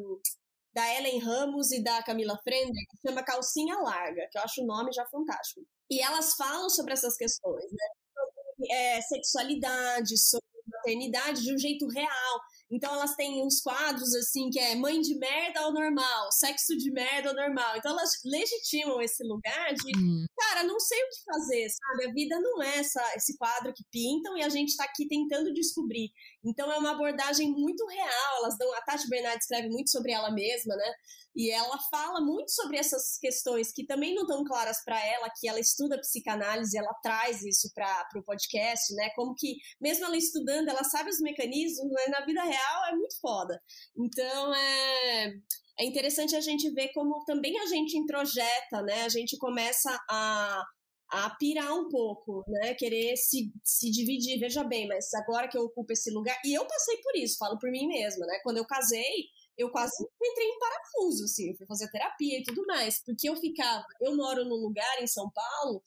da 0.73 0.95
Ellen 0.95 1.19
Ramos 1.19 1.71
e 1.71 1.83
da 1.83 2.01
Camila 2.01 2.39
Frender, 2.43 2.83
que 2.89 3.07
chama 3.07 3.23
Calcinha 3.23 3.75
Larga, 3.77 4.27
que 4.31 4.37
eu 4.39 4.41
acho 4.41 4.63
o 4.63 4.65
nome 4.65 4.91
já 4.91 5.05
fantástico. 5.05 5.61
E 5.87 6.01
elas 6.01 6.33
falam 6.33 6.67
sobre 6.67 6.93
essas 6.93 7.15
questões, 7.15 7.71
né? 7.71 7.87
Sobre 8.11 8.73
é, 8.73 9.01
sexualidade, 9.01 10.17
sobre 10.17 10.49
maternidade 10.67 11.43
de 11.43 11.53
um 11.53 11.57
jeito 11.59 11.87
real. 11.87 12.39
Então 12.71 12.93
elas 12.93 13.15
têm 13.15 13.43
uns 13.43 13.61
quadros 13.61 14.13
assim 14.15 14.49
que 14.49 14.59
é 14.59 14.75
mãe 14.75 15.01
de 15.01 15.17
merda 15.17 15.65
ou 15.65 15.73
normal, 15.73 16.31
sexo 16.31 16.77
de 16.77 16.91
merda 16.91 17.29
ou 17.29 17.35
normal. 17.35 17.77
Então 17.77 17.91
elas 17.91 18.11
legitimam 18.23 19.01
esse 19.01 19.23
lugar 19.23 19.73
de, 19.73 19.97
hum. 19.97 20.25
cara, 20.37 20.63
não 20.63 20.79
sei 20.79 20.99
o 21.01 21.09
que 21.09 21.23
fazer, 21.25 21.67
sabe? 21.69 22.09
A 22.09 22.13
vida 22.13 22.39
não 22.39 22.61
é 22.61 22.77
essa, 22.77 23.01
esse 23.15 23.35
quadro 23.37 23.73
que 23.73 23.83
pintam 23.91 24.37
e 24.37 24.43
a 24.43 24.49
gente 24.49 24.77
tá 24.77 24.83
aqui 24.83 25.07
tentando 25.07 25.53
descobrir. 25.53 26.11
Então 26.43 26.71
é 26.71 26.77
uma 26.77 26.91
abordagem 26.91 27.51
muito 27.51 27.85
real. 27.87 28.37
Elas 28.37 28.57
dão, 28.57 28.71
a 28.75 28.81
Tati 28.81 29.09
Bernard 29.09 29.39
escreve 29.39 29.69
muito 29.69 29.89
sobre 29.89 30.11
ela 30.11 30.31
mesma, 30.31 30.75
né? 30.75 30.93
E 31.39 31.49
ela 31.51 31.79
fala 31.89 32.19
muito 32.19 32.51
sobre 32.51 32.77
essas 32.77 33.17
questões 33.17 33.71
que 33.71 33.85
também 33.85 34.13
não 34.13 34.23
estão 34.23 34.43
claras 34.43 34.83
para 34.83 34.99
ela, 35.07 35.31
que 35.39 35.47
ela 35.47 35.61
estuda 35.61 35.97
psicanálise, 35.97 36.77
ela 36.77 36.93
traz 37.01 37.41
isso 37.45 37.71
para 37.73 38.09
o 38.17 38.23
podcast, 38.25 38.93
né? 38.93 39.09
Como 39.15 39.33
que, 39.33 39.55
mesmo 39.79 40.03
ela 40.03 40.17
estudando, 40.17 40.67
ela 40.67 40.83
sabe 40.83 41.09
os 41.09 41.21
mecanismos, 41.21 41.89
mas 41.93 42.09
na 42.09 42.25
vida 42.25 42.43
real 42.43 42.85
é 42.89 42.91
muito 42.93 43.17
foda. 43.21 43.57
Então, 43.97 44.53
é, 44.53 45.33
é 45.79 45.85
interessante 45.85 46.35
a 46.35 46.41
gente 46.41 46.69
ver 46.71 46.89
como 46.89 47.23
também 47.23 47.57
a 47.57 47.67
gente 47.67 47.97
introjeta, 47.97 48.81
né? 48.81 49.03
A 49.03 49.09
gente 49.09 49.37
começa 49.37 49.97
a, 50.09 50.61
a 51.09 51.29
pirar 51.37 51.73
um 51.73 51.87
pouco, 51.87 52.43
né? 52.49 52.73
Querer 52.73 53.15
se, 53.15 53.49
se 53.63 53.89
dividir. 53.89 54.41
Veja 54.41 54.65
bem, 54.65 54.89
mas 54.89 55.13
agora 55.13 55.47
que 55.47 55.57
eu 55.57 55.63
ocupo 55.63 55.93
esse 55.93 56.11
lugar. 56.11 56.37
E 56.43 56.53
eu 56.53 56.67
passei 56.67 56.97
por 56.97 57.15
isso, 57.15 57.37
falo 57.37 57.57
por 57.57 57.71
mim 57.71 57.87
mesma, 57.87 58.25
né? 58.25 58.41
Quando 58.43 58.57
eu 58.57 58.65
casei, 58.65 59.29
eu 59.59 59.69
quase 59.69 59.93
entrei 60.23 60.47
em 60.47 60.57
parafuso, 60.57 61.25
assim, 61.25 61.55
fui 61.57 61.67
fazer 61.67 61.91
terapia 61.91 62.39
e 62.39 62.43
tudo 62.43 62.65
mais, 62.65 63.03
porque 63.03 63.29
eu 63.29 63.35
ficava, 63.35 63.85
eu 64.01 64.15
moro 64.15 64.45
num 64.45 64.55
lugar 64.55 65.03
em 65.03 65.07
São 65.07 65.29
Paulo 65.29 65.83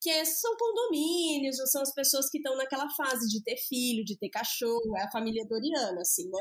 que 0.00 0.10
é, 0.10 0.24
são 0.24 0.56
condomínios, 0.56 1.56
são 1.70 1.82
as 1.82 1.92
pessoas 1.92 2.28
que 2.30 2.38
estão 2.38 2.56
naquela 2.56 2.88
fase 2.90 3.26
de 3.28 3.42
ter 3.42 3.56
filho, 3.56 4.04
de 4.04 4.16
ter 4.16 4.28
cachorro, 4.28 4.96
é 4.96 5.02
a 5.02 5.10
família 5.10 5.44
doriana, 5.48 6.00
assim, 6.00 6.28
né? 6.28 6.38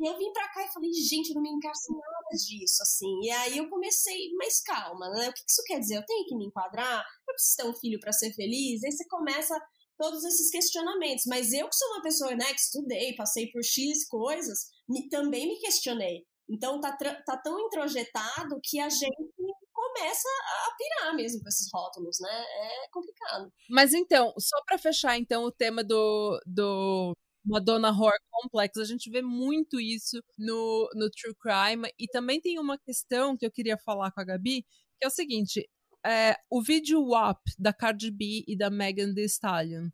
E 0.00 0.08
eu 0.08 0.16
vim 0.16 0.32
pra 0.32 0.48
cá 0.48 0.64
e 0.64 0.72
falei, 0.72 0.92
gente, 0.92 1.30
eu 1.30 1.34
não 1.34 1.42
me 1.42 1.50
encaixo 1.50 1.92
nada 1.92 2.36
disso, 2.36 2.82
assim. 2.82 3.20
E 3.22 3.30
aí 3.30 3.58
eu 3.58 3.68
comecei, 3.68 4.32
mas 4.36 4.60
calma, 4.62 5.10
né? 5.10 5.28
O 5.28 5.32
que 5.32 5.42
isso 5.46 5.62
quer 5.66 5.80
dizer? 5.80 5.96
Eu 5.96 6.06
tenho 6.06 6.26
que 6.26 6.36
me 6.36 6.46
enquadrar? 6.46 7.04
Eu 7.28 7.34
preciso 7.34 7.56
ter 7.56 7.66
um 7.66 7.74
filho 7.74 7.98
para 8.00 8.12
ser 8.12 8.32
feliz? 8.32 8.82
Aí 8.84 8.92
você 8.92 9.04
começa 9.08 9.60
todos 9.98 10.24
esses 10.24 10.50
questionamentos. 10.50 11.24
Mas 11.26 11.52
eu 11.52 11.68
que 11.68 11.74
sou 11.74 11.88
uma 11.88 12.02
pessoa, 12.02 12.34
né, 12.34 12.46
que 12.46 12.60
estudei, 12.60 13.14
passei 13.16 13.50
por 13.50 13.62
X 13.62 14.06
coisas, 14.06 14.58
me, 14.88 15.08
também 15.08 15.48
me 15.48 15.58
questionei. 15.58 16.24
Então 16.48 16.80
tá, 16.80 16.96
tá 16.96 17.36
tão 17.36 17.60
introjetado 17.60 18.58
que 18.62 18.80
a 18.80 18.88
gente 18.88 19.34
começa 19.72 20.28
a 20.28 20.76
pirar 20.76 21.14
mesmo 21.14 21.42
com 21.42 21.48
esses 21.48 21.68
rótulos, 21.72 22.18
né? 22.20 22.30
É 22.30 22.88
complicado. 22.90 23.52
Mas 23.68 23.92
então, 23.92 24.32
só 24.38 24.56
para 24.64 24.78
fechar 24.78 25.18
então 25.18 25.44
o 25.44 25.52
tema 25.52 25.84
do, 25.84 26.40
do 26.46 27.14
Madonna 27.44 27.90
Horror 27.90 28.18
Complex, 28.30 28.78
a 28.78 28.84
gente 28.84 29.10
vê 29.10 29.20
muito 29.20 29.80
isso 29.80 30.22
no, 30.38 30.88
no 30.94 31.10
True 31.10 31.34
Crime. 31.34 31.92
E 31.98 32.06
também 32.08 32.40
tem 32.40 32.58
uma 32.58 32.78
questão 32.78 33.36
que 33.36 33.44
eu 33.44 33.50
queria 33.50 33.76
falar 33.78 34.10
com 34.12 34.20
a 34.20 34.24
Gabi, 34.24 34.62
que 34.98 35.04
é 35.04 35.08
o 35.08 35.10
seguinte: 35.10 35.68
é, 36.06 36.36
o 36.50 36.62
vídeo 36.62 37.06
WAP 37.08 37.40
da 37.58 37.72
Cardi 37.72 38.10
B 38.10 38.44
e 38.46 38.56
da 38.56 38.70
Megan 38.70 39.14
Thee 39.14 39.24
Stallion. 39.24 39.88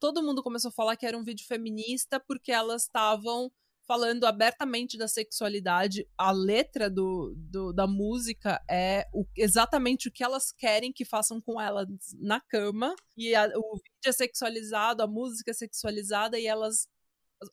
Todo 0.00 0.22
mundo 0.22 0.42
começou 0.42 0.68
a 0.68 0.72
falar 0.72 0.96
que 0.96 1.06
era 1.06 1.18
um 1.18 1.24
vídeo 1.24 1.46
feminista 1.46 2.20
porque 2.20 2.52
elas 2.52 2.82
estavam 2.82 3.50
falando 3.88 4.24
abertamente 4.26 4.98
da 4.98 5.08
sexualidade. 5.08 6.06
A 6.16 6.30
letra 6.30 6.90
do, 6.90 7.34
do 7.36 7.72
da 7.72 7.86
música 7.86 8.62
é 8.70 9.06
o, 9.14 9.24
exatamente 9.34 10.08
o 10.08 10.12
que 10.12 10.22
elas 10.22 10.52
querem 10.52 10.92
que 10.92 11.06
façam 11.06 11.40
com 11.40 11.58
elas 11.58 11.88
na 12.20 12.38
cama. 12.38 12.94
E 13.16 13.34
a, 13.34 13.46
o 13.56 13.76
vídeo 13.76 14.06
é 14.06 14.12
sexualizado, 14.12 15.02
a 15.02 15.06
música 15.06 15.50
é 15.52 15.54
sexualizada, 15.54 16.38
e 16.38 16.46
elas 16.46 16.86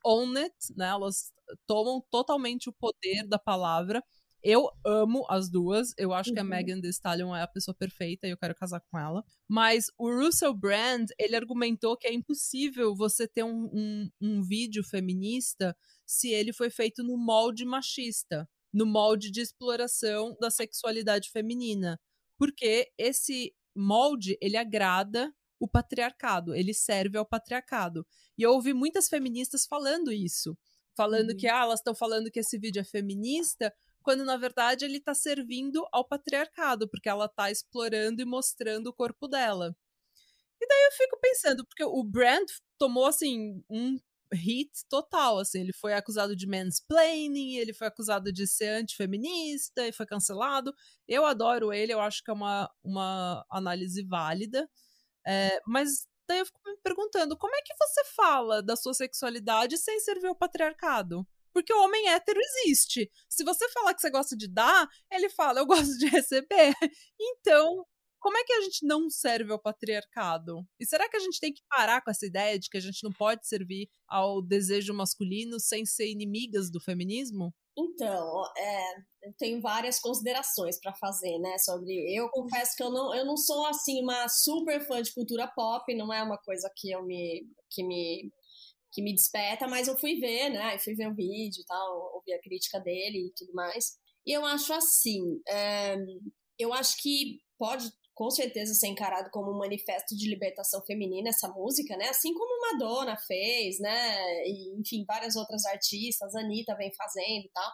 own 0.04 0.36
it, 0.38 0.56
né? 0.76 0.88
Elas 0.90 1.32
tomam 1.66 2.04
totalmente 2.12 2.70
o 2.70 2.74
poder 2.74 3.26
da 3.28 3.40
palavra. 3.40 4.04
Eu 4.48 4.70
amo 4.86 5.26
as 5.28 5.50
duas. 5.50 5.92
Eu 5.98 6.14
acho 6.14 6.30
uhum. 6.30 6.36
que 6.36 6.40
a 6.40 6.44
uhum. 6.44 6.50
Megan 6.50 6.80
Thee 6.80 6.92
Stallion 6.92 7.36
é 7.36 7.42
a 7.42 7.48
pessoa 7.48 7.74
perfeita 7.74 8.28
e 8.28 8.30
eu 8.30 8.38
quero 8.38 8.54
casar 8.54 8.80
com 8.80 9.00
ela. 9.00 9.26
Mas 9.50 9.88
o 9.98 10.08
Russell 10.08 10.54
Brand, 10.54 11.10
ele 11.18 11.36
argumentou 11.36 11.98
que 11.98 12.06
é 12.06 12.14
impossível 12.14 12.96
você 12.96 13.28
ter 13.28 13.44
um, 13.44 13.72
um, 13.74 14.10
um 14.22 14.44
vídeo 14.44 14.84
feminista 14.84 15.76
se 16.06 16.30
ele 16.30 16.54
foi 16.54 16.70
feito 16.70 17.04
no 17.04 17.18
molde 17.18 17.66
machista, 17.66 18.48
no 18.72 18.86
molde 18.86 19.32
de 19.32 19.42
exploração 19.42 20.38
da 20.40 20.52
sexualidade 20.52 21.32
feminina. 21.32 22.00
Porque 22.38 22.92
esse 23.00 23.52
molde, 23.76 24.38
ele 24.40 24.58
agrada 24.58 25.34
o 25.60 25.68
patriarcado, 25.68 26.54
ele 26.54 26.72
serve 26.72 27.18
ao 27.18 27.26
patriarcado. 27.26 28.06
E 28.38 28.44
eu 28.44 28.52
ouvi 28.52 28.76
muitas 28.76 29.10
feministas 29.10 29.66
falando 29.66 30.12
isso, 30.12 30.56
falando 30.96 31.32
uhum. 31.32 31.38
que 31.38 31.48
ah, 31.48 31.64
elas 31.64 31.80
estão 31.80 31.96
falando 31.96 32.30
que 32.30 32.42
esse 32.42 32.60
vídeo 32.60 32.80
é 32.80 32.84
feminista, 32.84 33.74
quando 34.06 34.24
na 34.24 34.38
verdade 34.38 34.86
ele 34.86 34.98
está 35.00 35.16
servindo 35.16 35.86
ao 35.92 36.08
patriarcado, 36.08 36.88
porque 36.88 37.10
ela 37.10 37.26
está 37.26 37.50
explorando 37.50 38.22
e 38.22 38.26
mostrando 38.26 38.88
o 38.88 38.94
corpo 38.94 39.28
dela. 39.28 39.76
E 40.62 40.68
daí 40.68 40.86
eu 40.86 40.92
fico 40.92 41.20
pensando, 41.20 41.66
porque 41.66 41.84
o 41.84 42.04
Brand 42.04 42.48
tomou 42.78 43.08
assim 43.08 43.64
um 43.68 44.00
hit 44.32 44.72
total, 44.90 45.40
assim, 45.40 45.62
ele 45.62 45.74
foi 45.74 45.94
acusado 45.94 46.36
de 46.36 46.48
mansplaining, 46.48 47.56
ele 47.56 47.74
foi 47.74 47.88
acusado 47.88 48.32
de 48.32 48.48
ser 48.48 48.70
antifeminista 48.70 49.88
e 49.88 49.92
foi 49.92 50.06
cancelado. 50.06 50.74
Eu 51.08 51.26
adoro 51.26 51.74
ele, 51.74 51.92
eu 51.94 52.00
acho 52.00 52.24
que 52.24 52.30
é 52.30 52.34
uma, 52.34 52.70
uma 52.84 53.44
análise 53.50 54.04
válida. 54.04 54.70
É, 55.28 55.60
mas 55.66 56.08
daí 56.28 56.40
eu 56.40 56.46
fico 56.46 56.60
me 56.66 56.78
perguntando, 56.84 57.38
como 57.38 57.56
é 57.56 57.62
que 57.62 57.74
você 57.80 58.06
fala 58.16 58.62
da 58.62 58.76
sua 58.76 58.94
sexualidade 58.94 59.78
sem 59.78 60.00
servir 60.00 60.28
ao 60.28 60.36
patriarcado? 60.36 61.28
Porque 61.56 61.74
o 61.74 61.82
homem 61.82 62.10
hétero 62.10 62.38
existe. 62.42 63.10
Se 63.30 63.46
você 63.46 63.70
falar 63.70 63.94
que 63.94 64.02
você 64.02 64.10
gosta 64.10 64.36
de 64.36 64.46
dar, 64.46 64.90
ele 65.10 65.30
fala, 65.30 65.62
eu 65.62 65.66
gosto 65.88 65.98
de 65.98 66.08
receber. 66.08 66.74
Então, 67.18 67.86
como 68.20 68.38
é 68.38 68.44
que 68.44 68.52
a 68.52 68.62
gente 68.62 68.86
não 68.86 69.10
serve 69.10 69.54
ao 69.54 69.62
patriarcado? 69.62 70.68
E 70.78 70.86
será 70.86 71.08
que 71.08 71.16
a 71.16 71.20
gente 71.22 71.40
tem 71.40 71.54
que 71.54 71.62
parar 71.70 72.02
com 72.02 72.12
essa 72.12 72.26
ideia 72.26 72.60
de 72.60 72.70
que 72.70 72.76
a 72.76 72.82
gente 72.82 73.02
não 73.06 73.12
pode 73.14 73.48
servir 73.48 73.88
ao 74.06 74.42
desejo 74.42 74.94
masculino 74.94 75.62
sem 75.62 75.86
ser 75.86 76.10
inimigas 76.10 76.70
do 76.70 76.82
feminismo? 76.82 77.54
Então, 77.78 78.44
é, 78.58 78.96
eu 79.24 79.34
tenho 79.38 79.62
várias 79.62 79.98
considerações 79.98 80.78
para 80.78 80.94
fazer, 80.94 81.38
né, 81.40 81.58
sobre. 81.60 81.94
Eu 82.14 82.30
confesso 82.32 82.76
que 82.76 82.84
eu 82.84 82.90
não, 82.90 83.16
eu 83.16 83.26
não 83.26 83.38
sou 83.38 83.66
assim 83.68 84.02
uma 84.02 84.28
super 84.28 84.86
fã 84.86 85.02
de 85.02 85.14
cultura 85.14 85.48
pop, 85.48 85.96
não 85.96 86.12
é 86.12 86.22
uma 86.22 86.38
coisa 86.38 86.70
que 86.76 86.92
eu 86.92 87.02
me 87.06 87.48
que 87.70 87.84
me 87.84 88.30
que 88.96 89.02
me 89.02 89.14
desperta, 89.14 89.68
mas 89.68 89.90
eu 89.90 89.98
fui 89.98 90.16
ver, 90.16 90.50
né, 90.50 90.76
eu 90.76 90.80
fui 90.80 90.96
ver 90.96 91.10
o 91.10 91.16
vídeo 91.16 91.62
e 91.62 91.66
tal, 91.66 92.16
ouvi 92.16 92.34
a 92.34 92.42
crítica 92.42 92.80
dele 92.80 93.28
e 93.28 93.34
tudo 93.36 93.54
mais. 93.54 93.98
E 94.26 94.32
eu 94.32 94.46
acho 94.46 94.74
assim, 94.74 95.22
é, 95.48 95.98
eu 96.58 96.74
acho 96.74 96.96
que 97.02 97.42
pode 97.60 97.92
com 98.16 98.30
certeza 98.32 98.74
ser 98.74 98.88
encarado 98.88 99.30
como 99.30 99.52
um 99.52 99.58
manifesto 99.58 100.16
de 100.16 100.30
libertação 100.30 100.82
feminina 100.86 101.30
essa 101.30 101.50
música, 101.50 101.98
né? 101.98 102.08
Assim 102.08 102.34
como 102.34 102.72
Madonna 102.72 103.18
fez, 103.28 103.78
né? 103.80 104.48
E, 104.48 104.80
enfim, 104.80 105.04
várias 105.06 105.36
outras 105.36 105.66
artistas, 105.66 106.34
Anitta 106.34 106.78
vem 106.78 106.94
fazendo 106.96 107.44
e 107.44 107.52
tal. 107.54 107.72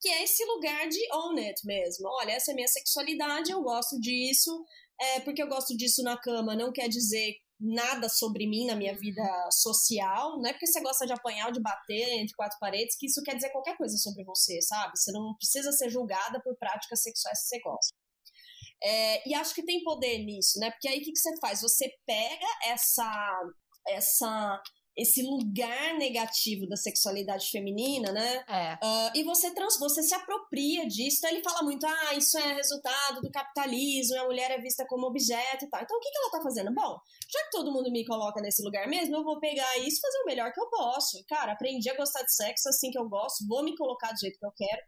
Que 0.00 0.08
é 0.08 0.24
esse 0.24 0.42
lugar 0.46 0.88
de 0.88 0.98
own 1.12 1.36
it 1.38 1.60
mesmo. 1.66 2.08
Olha, 2.08 2.32
essa 2.32 2.52
é 2.52 2.54
minha 2.54 2.66
sexualidade, 2.66 3.52
eu 3.52 3.62
gosto 3.62 4.00
disso. 4.00 4.64
É, 4.98 5.20
porque 5.20 5.42
eu 5.42 5.48
gosto 5.48 5.76
disso 5.76 6.02
na 6.02 6.16
cama 6.16 6.56
não 6.56 6.72
quer 6.72 6.88
dizer 6.88 7.34
nada 7.64 8.08
sobre 8.08 8.46
mim 8.46 8.66
na 8.66 8.76
minha 8.76 8.94
vida 8.94 9.22
social, 9.50 10.36
não 10.38 10.46
é 10.46 10.52
porque 10.52 10.66
você 10.66 10.80
gosta 10.82 11.06
de 11.06 11.12
apanhar 11.12 11.46
ou 11.46 11.52
de 11.52 11.62
bater 11.62 12.20
entre 12.20 12.34
quatro 12.34 12.58
paredes 12.60 12.96
que 12.96 13.06
isso 13.06 13.22
quer 13.22 13.34
dizer 13.34 13.50
qualquer 13.50 13.76
coisa 13.76 13.96
sobre 13.96 14.22
você, 14.24 14.60
sabe? 14.60 14.98
Você 14.98 15.10
não 15.12 15.34
precisa 15.34 15.72
ser 15.72 15.88
julgada 15.88 16.40
por 16.42 16.56
práticas 16.58 17.02
sexuais 17.02 17.40
que 17.40 17.46
você 17.46 17.60
gosta. 17.60 17.96
É, 18.82 19.28
e 19.28 19.34
acho 19.34 19.54
que 19.54 19.64
tem 19.64 19.82
poder 19.82 20.18
nisso, 20.18 20.58
né? 20.58 20.70
Porque 20.70 20.88
aí 20.88 20.98
o 20.98 21.02
que, 21.02 21.12
que 21.12 21.18
você 21.18 21.34
faz? 21.40 21.62
Você 21.62 21.90
pega 22.06 22.46
essa, 22.66 23.40
essa 23.88 24.62
esse 24.96 25.22
lugar 25.22 25.94
negativo 25.98 26.68
da 26.68 26.76
sexualidade 26.76 27.50
feminina, 27.50 28.12
né? 28.12 28.44
É. 28.48 28.74
Uh, 28.74 29.10
e 29.14 29.24
você 29.24 29.52
trans, 29.52 29.78
você 29.78 30.02
se 30.02 30.14
apropria 30.14 30.86
disso. 30.86 31.18
Então 31.18 31.30
ele 31.30 31.42
fala 31.42 31.62
muito, 31.62 31.84
ah, 31.84 32.14
isso 32.14 32.38
é 32.38 32.54
resultado 32.54 33.20
do 33.20 33.30
capitalismo, 33.30 34.16
a 34.18 34.24
mulher 34.24 34.52
é 34.52 34.58
vista 34.58 34.86
como 34.86 35.06
objeto 35.06 35.64
e 35.64 35.68
tal. 35.68 35.82
Então 35.82 35.96
o 35.96 36.00
que, 36.00 36.10
que 36.10 36.18
ela 36.18 36.30
tá 36.30 36.42
fazendo? 36.42 36.72
Bom, 36.72 36.96
já 37.30 37.42
que 37.44 37.50
todo 37.50 37.72
mundo 37.72 37.90
me 37.90 38.04
coloca 38.04 38.40
nesse 38.40 38.62
lugar 38.62 38.88
mesmo, 38.88 39.16
eu 39.16 39.24
vou 39.24 39.40
pegar 39.40 39.78
isso 39.78 39.98
e 39.98 40.00
fazer 40.00 40.18
o 40.22 40.26
melhor 40.26 40.52
que 40.52 40.60
eu 40.60 40.68
posso. 40.70 41.24
Cara, 41.26 41.52
aprendi 41.52 41.90
a 41.90 41.96
gostar 41.96 42.22
de 42.22 42.34
sexo 42.34 42.68
assim 42.68 42.90
que 42.90 42.98
eu 42.98 43.08
gosto, 43.08 43.46
vou 43.48 43.64
me 43.64 43.76
colocar 43.76 44.12
do 44.12 44.20
jeito 44.20 44.38
que 44.38 44.46
eu 44.46 44.52
quero. 44.56 44.82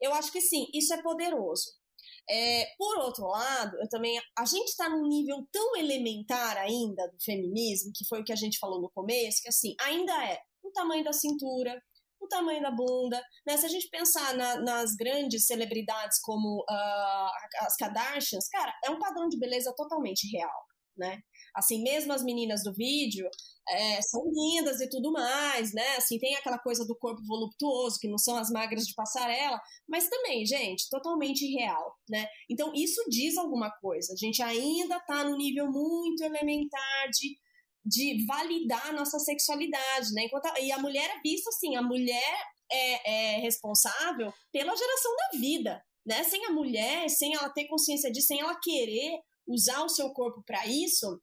Eu 0.00 0.12
acho 0.14 0.32
que 0.32 0.40
sim, 0.40 0.66
isso 0.74 0.92
é 0.92 1.00
poderoso. 1.00 1.81
É, 2.30 2.66
por 2.78 2.98
outro 2.98 3.26
lado, 3.26 3.76
eu 3.80 3.88
também 3.88 4.18
a 4.38 4.44
gente 4.44 4.68
está 4.68 4.88
num 4.88 5.06
nível 5.08 5.46
tão 5.52 5.76
elementar 5.76 6.56
ainda 6.56 7.08
do 7.08 7.22
feminismo, 7.22 7.92
que 7.94 8.06
foi 8.08 8.20
o 8.20 8.24
que 8.24 8.32
a 8.32 8.36
gente 8.36 8.58
falou 8.58 8.80
no 8.80 8.90
começo, 8.90 9.42
que 9.42 9.48
assim, 9.48 9.74
ainda 9.80 10.12
é 10.24 10.38
o 10.62 10.70
tamanho 10.70 11.04
da 11.04 11.12
cintura, 11.12 11.80
o 12.20 12.28
tamanho 12.28 12.62
da 12.62 12.70
bunda. 12.70 13.20
Né? 13.46 13.56
Se 13.56 13.66
a 13.66 13.68
gente 13.68 13.88
pensar 13.88 14.34
na, 14.34 14.60
nas 14.60 14.94
grandes 14.94 15.46
celebridades 15.46 16.20
como 16.22 16.60
uh, 16.60 17.30
as 17.60 17.76
Kardashians, 17.76 18.48
cara, 18.48 18.72
é 18.84 18.90
um 18.90 18.98
padrão 18.98 19.28
de 19.28 19.38
beleza 19.38 19.74
totalmente 19.76 20.28
real, 20.30 20.64
né? 20.96 21.18
Assim, 21.54 21.82
mesmo 21.82 22.12
as 22.12 22.24
meninas 22.24 22.62
do 22.62 22.72
vídeo 22.72 23.28
é, 23.68 24.02
são 24.02 24.24
lindas 24.32 24.80
e 24.80 24.88
tudo 24.88 25.12
mais, 25.12 25.72
né? 25.72 25.96
Assim, 25.96 26.18
tem 26.18 26.34
aquela 26.34 26.58
coisa 26.58 26.84
do 26.86 26.96
corpo 26.96 27.22
voluptuoso, 27.26 27.98
que 28.00 28.08
não 28.08 28.18
são 28.18 28.36
as 28.36 28.50
magras 28.50 28.86
de 28.86 28.94
passarela, 28.94 29.60
mas 29.88 30.08
também, 30.08 30.44
gente, 30.46 30.88
totalmente 30.90 31.46
real, 31.54 31.94
né? 32.08 32.26
Então, 32.50 32.72
isso 32.74 33.02
diz 33.08 33.36
alguma 33.36 33.70
coisa. 33.80 34.12
A 34.12 34.16
gente 34.16 34.42
ainda 34.42 34.98
tá 35.00 35.24
no 35.24 35.36
nível 35.36 35.70
muito 35.70 36.24
elementar 36.24 37.08
de, 37.10 37.36
de 37.84 38.24
validar 38.26 38.88
a 38.88 38.92
nossa 38.92 39.18
sexualidade, 39.18 40.12
né? 40.12 40.24
Enquanto 40.24 40.46
a, 40.46 40.60
e 40.60 40.72
a 40.72 40.78
mulher 40.78 41.10
é 41.10 41.20
vista 41.20 41.50
assim, 41.50 41.76
a 41.76 41.82
mulher 41.82 42.46
é, 42.70 43.36
é 43.36 43.40
responsável 43.40 44.32
pela 44.50 44.74
geração 44.74 45.12
da 45.16 45.38
vida, 45.38 45.82
né? 46.04 46.24
Sem 46.24 46.44
a 46.46 46.50
mulher, 46.50 47.08
sem 47.08 47.34
ela 47.34 47.50
ter 47.50 47.66
consciência 47.66 48.10
disso, 48.10 48.28
sem 48.28 48.40
ela 48.40 48.58
querer 48.60 49.20
usar 49.46 49.82
o 49.82 49.88
seu 49.88 50.10
corpo 50.10 50.42
para 50.46 50.66
isso, 50.66 51.20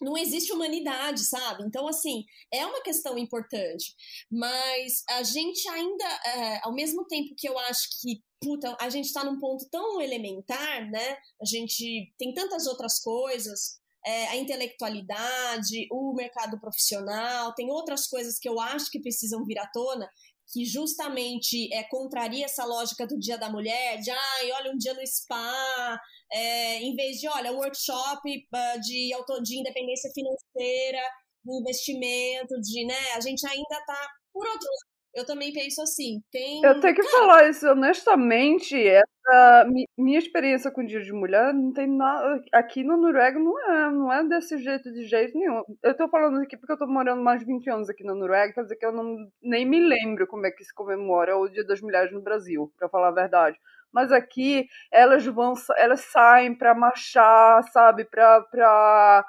não 0.00 0.16
existe 0.16 0.52
humanidade, 0.52 1.24
sabe? 1.24 1.64
Então, 1.64 1.86
assim, 1.88 2.24
é 2.52 2.66
uma 2.66 2.82
questão 2.82 3.16
importante. 3.16 3.94
Mas 4.30 5.02
a 5.10 5.22
gente 5.22 5.68
ainda, 5.68 6.04
é, 6.26 6.60
ao 6.64 6.74
mesmo 6.74 7.06
tempo 7.06 7.34
que 7.36 7.48
eu 7.48 7.58
acho 7.58 7.88
que, 8.00 8.22
puta, 8.40 8.76
a 8.80 8.88
gente 8.88 9.12
tá 9.12 9.24
num 9.24 9.38
ponto 9.38 9.68
tão 9.70 10.00
elementar, 10.00 10.90
né? 10.90 11.16
A 11.40 11.44
gente 11.44 12.12
tem 12.18 12.34
tantas 12.34 12.66
outras 12.66 13.00
coisas, 13.00 13.78
é, 14.06 14.28
a 14.28 14.36
intelectualidade, 14.36 15.86
o 15.90 16.12
mercado 16.14 16.60
profissional, 16.60 17.54
tem 17.54 17.70
outras 17.70 18.06
coisas 18.06 18.38
que 18.38 18.48
eu 18.48 18.60
acho 18.60 18.90
que 18.90 19.00
precisam 19.00 19.44
vir 19.46 19.58
à 19.58 19.66
tona, 19.66 20.08
que 20.52 20.64
justamente 20.64 21.72
é, 21.72 21.82
contraria 21.84 22.44
essa 22.44 22.64
lógica 22.64 23.06
do 23.06 23.18
Dia 23.18 23.38
da 23.38 23.48
Mulher, 23.48 23.98
de 24.00 24.10
ai, 24.10 24.52
olha 24.52 24.72
um 24.72 24.76
dia 24.76 24.92
no 24.92 25.06
spa, 25.06 26.00
é, 26.34 26.82
em 26.82 26.96
vez 26.96 27.18
de, 27.20 27.28
olha, 27.28 27.52
um 27.52 27.58
workshop 27.58 28.28
uh, 28.28 28.80
de, 28.80 29.10
de 29.42 29.60
independência 29.60 30.10
financeira, 30.12 30.98
de 31.44 31.60
investimento, 31.60 32.60
de, 32.60 32.84
né, 32.86 33.14
a 33.16 33.20
gente 33.20 33.46
ainda 33.46 33.84
tá, 33.86 34.08
por 34.32 34.44
outro 34.44 34.66
lado, 34.66 34.94
eu 35.14 35.24
também 35.24 35.52
penso 35.52 35.80
assim, 35.80 36.20
tem... 36.32 36.60
Eu 36.64 36.80
tenho 36.80 36.92
que 36.92 37.04
falar 37.04 37.48
isso 37.48 37.68
honestamente, 37.68 38.76
essa 38.76 39.64
minha 39.96 40.18
experiência 40.18 40.72
com 40.72 40.80
o 40.80 40.86
Dia 40.86 41.00
de 41.02 41.12
Mulher 41.12 41.54
não 41.54 41.72
tem 41.72 41.86
nada, 41.86 42.42
aqui 42.52 42.82
no 42.82 42.96
Noruega 42.96 43.38
não 43.38 43.60
é, 43.70 43.90
não 43.92 44.12
é 44.12 44.24
desse 44.26 44.58
jeito, 44.58 44.92
de 44.92 45.04
jeito 45.04 45.38
nenhum. 45.38 45.62
Eu 45.84 45.96
tô 45.96 46.08
falando 46.08 46.42
aqui 46.42 46.56
porque 46.56 46.72
eu 46.72 46.78
tô 46.78 46.88
morando 46.88 47.22
mais 47.22 47.38
de 47.38 47.46
20 47.46 47.70
anos 47.70 47.88
aqui 47.88 48.02
na 48.02 48.12
Noruega, 48.12 48.52
quer 48.52 48.62
dizer 48.62 48.74
que 48.74 48.86
eu 48.86 48.90
não, 48.92 49.16
nem 49.40 49.64
me 49.64 49.78
lembro 49.78 50.26
como 50.26 50.46
é 50.46 50.50
que 50.50 50.64
se 50.64 50.74
comemora 50.74 51.38
o 51.38 51.48
Dia 51.48 51.64
das 51.64 51.80
Mulheres 51.80 52.12
no 52.12 52.20
Brasil, 52.20 52.72
para 52.76 52.88
falar 52.88 53.10
a 53.10 53.14
verdade 53.14 53.56
mas 53.94 54.12
aqui 54.12 54.66
elas 54.92 55.24
vão, 55.24 55.54
elas 55.76 56.00
saem 56.00 56.54
para 56.54 56.74
marchar, 56.74 57.62
sabe, 57.72 58.04
para 58.04 59.24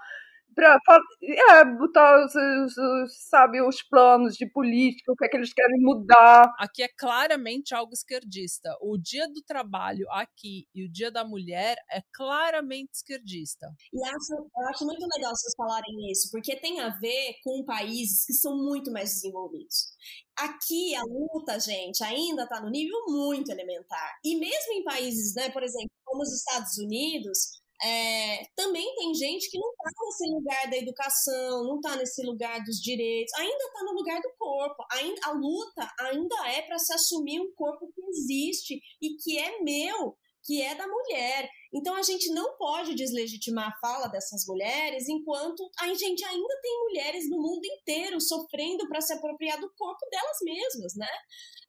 para 0.55 0.79
é, 1.21 1.65
botar 1.77 2.25
os, 2.25 2.33
os, 2.33 3.27
sabe, 3.29 3.61
os 3.61 3.83
planos 3.83 4.35
de 4.35 4.49
política, 4.49 5.11
o 5.11 5.15
que 5.15 5.25
é 5.25 5.27
que 5.27 5.37
eles 5.37 5.53
querem 5.53 5.79
mudar. 5.81 6.53
Aqui 6.57 6.81
é 6.81 6.87
claramente 6.87 7.75
algo 7.75 7.93
esquerdista. 7.93 8.75
O 8.81 8.97
dia 8.97 9.27
do 9.27 9.41
trabalho 9.41 10.09
aqui 10.11 10.65
e 10.73 10.85
o 10.85 10.91
dia 10.91 11.11
da 11.11 11.25
mulher 11.25 11.77
é 11.91 12.01
claramente 12.13 12.93
esquerdista. 12.93 13.67
E 13.93 14.03
acho, 14.03 14.33
eu 14.33 14.67
acho 14.69 14.85
muito 14.85 15.05
legal 15.15 15.35
vocês 15.35 15.53
falarem 15.57 16.11
isso, 16.11 16.29
porque 16.31 16.55
tem 16.55 16.79
a 16.79 16.89
ver 16.97 17.35
com 17.43 17.65
países 17.65 18.25
que 18.25 18.33
são 18.33 18.55
muito 18.55 18.91
mais 18.91 19.09
desenvolvidos. 19.09 19.93
Aqui 20.37 20.95
a 20.95 21.03
luta, 21.03 21.59
gente, 21.59 22.03
ainda 22.03 22.43
está 22.43 22.61
no 22.61 22.69
nível 22.69 22.97
muito 23.07 23.51
elementar. 23.51 24.19
E 24.23 24.37
mesmo 24.37 24.73
em 24.73 24.83
países, 24.83 25.33
né, 25.35 25.49
por 25.49 25.63
exemplo, 25.63 25.89
como 26.03 26.21
os 26.21 26.33
Estados 26.33 26.77
Unidos, 26.77 27.64
é, 27.83 28.45
também 28.55 28.95
tem 28.95 29.13
gente 29.13 29.49
que 29.49 29.59
não 29.59 29.69
está 29.69 29.91
nesse 30.05 30.33
lugar 30.33 30.69
da 30.69 30.77
educação, 30.77 31.63
não 31.63 31.75
está 31.77 31.95
nesse 31.95 32.23
lugar 32.23 32.63
dos 32.63 32.77
direitos, 32.77 33.33
ainda 33.33 33.63
está 33.63 33.83
no 33.83 33.93
lugar 33.93 34.21
do 34.21 34.31
corpo. 34.37 34.85
Ainda, 34.91 35.21
a 35.25 35.31
luta 35.31 35.93
ainda 35.99 36.47
é 36.49 36.61
para 36.61 36.79
se 36.79 36.93
assumir 36.93 37.41
um 37.41 37.51
corpo 37.53 37.91
que 37.93 38.01
existe 38.09 38.79
e 39.01 39.15
que 39.17 39.37
é 39.37 39.61
meu, 39.61 40.17
que 40.43 40.61
é 40.61 40.73
da 40.75 40.87
mulher. 40.87 41.49
Então 41.73 41.95
a 41.95 42.03
gente 42.03 42.31
não 42.31 42.55
pode 42.57 42.95
deslegitimar 42.95 43.67
a 43.67 43.79
fala 43.79 44.07
dessas 44.07 44.45
mulheres 44.47 45.09
enquanto 45.09 45.69
a 45.79 45.93
gente 45.93 46.23
ainda 46.23 46.61
tem 46.61 46.79
mulheres 46.85 47.29
no 47.29 47.41
mundo 47.41 47.65
inteiro 47.65 48.21
sofrendo 48.21 48.87
para 48.87 49.01
se 49.01 49.13
apropriar 49.13 49.59
do 49.59 49.69
corpo 49.75 50.05
delas 50.09 50.37
mesmas, 50.43 50.95
né? 50.95 51.09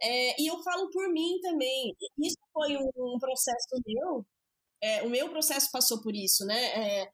É, 0.01 0.41
e 0.41 0.47
eu 0.47 0.63
falo 0.63 0.89
por 0.91 1.13
mim 1.13 1.41
também. 1.41 1.97
Isso 2.23 2.39
foi 2.53 2.77
um, 2.77 2.91
um 2.97 3.19
processo 3.19 3.67
meu 3.87 4.25
é, 4.83 5.03
o 5.03 5.11
meu 5.11 5.29
processo 5.29 5.71
passou 5.71 6.03
por 6.03 6.15
isso, 6.15 6.45
né? 6.45 6.65
É, 7.03 7.11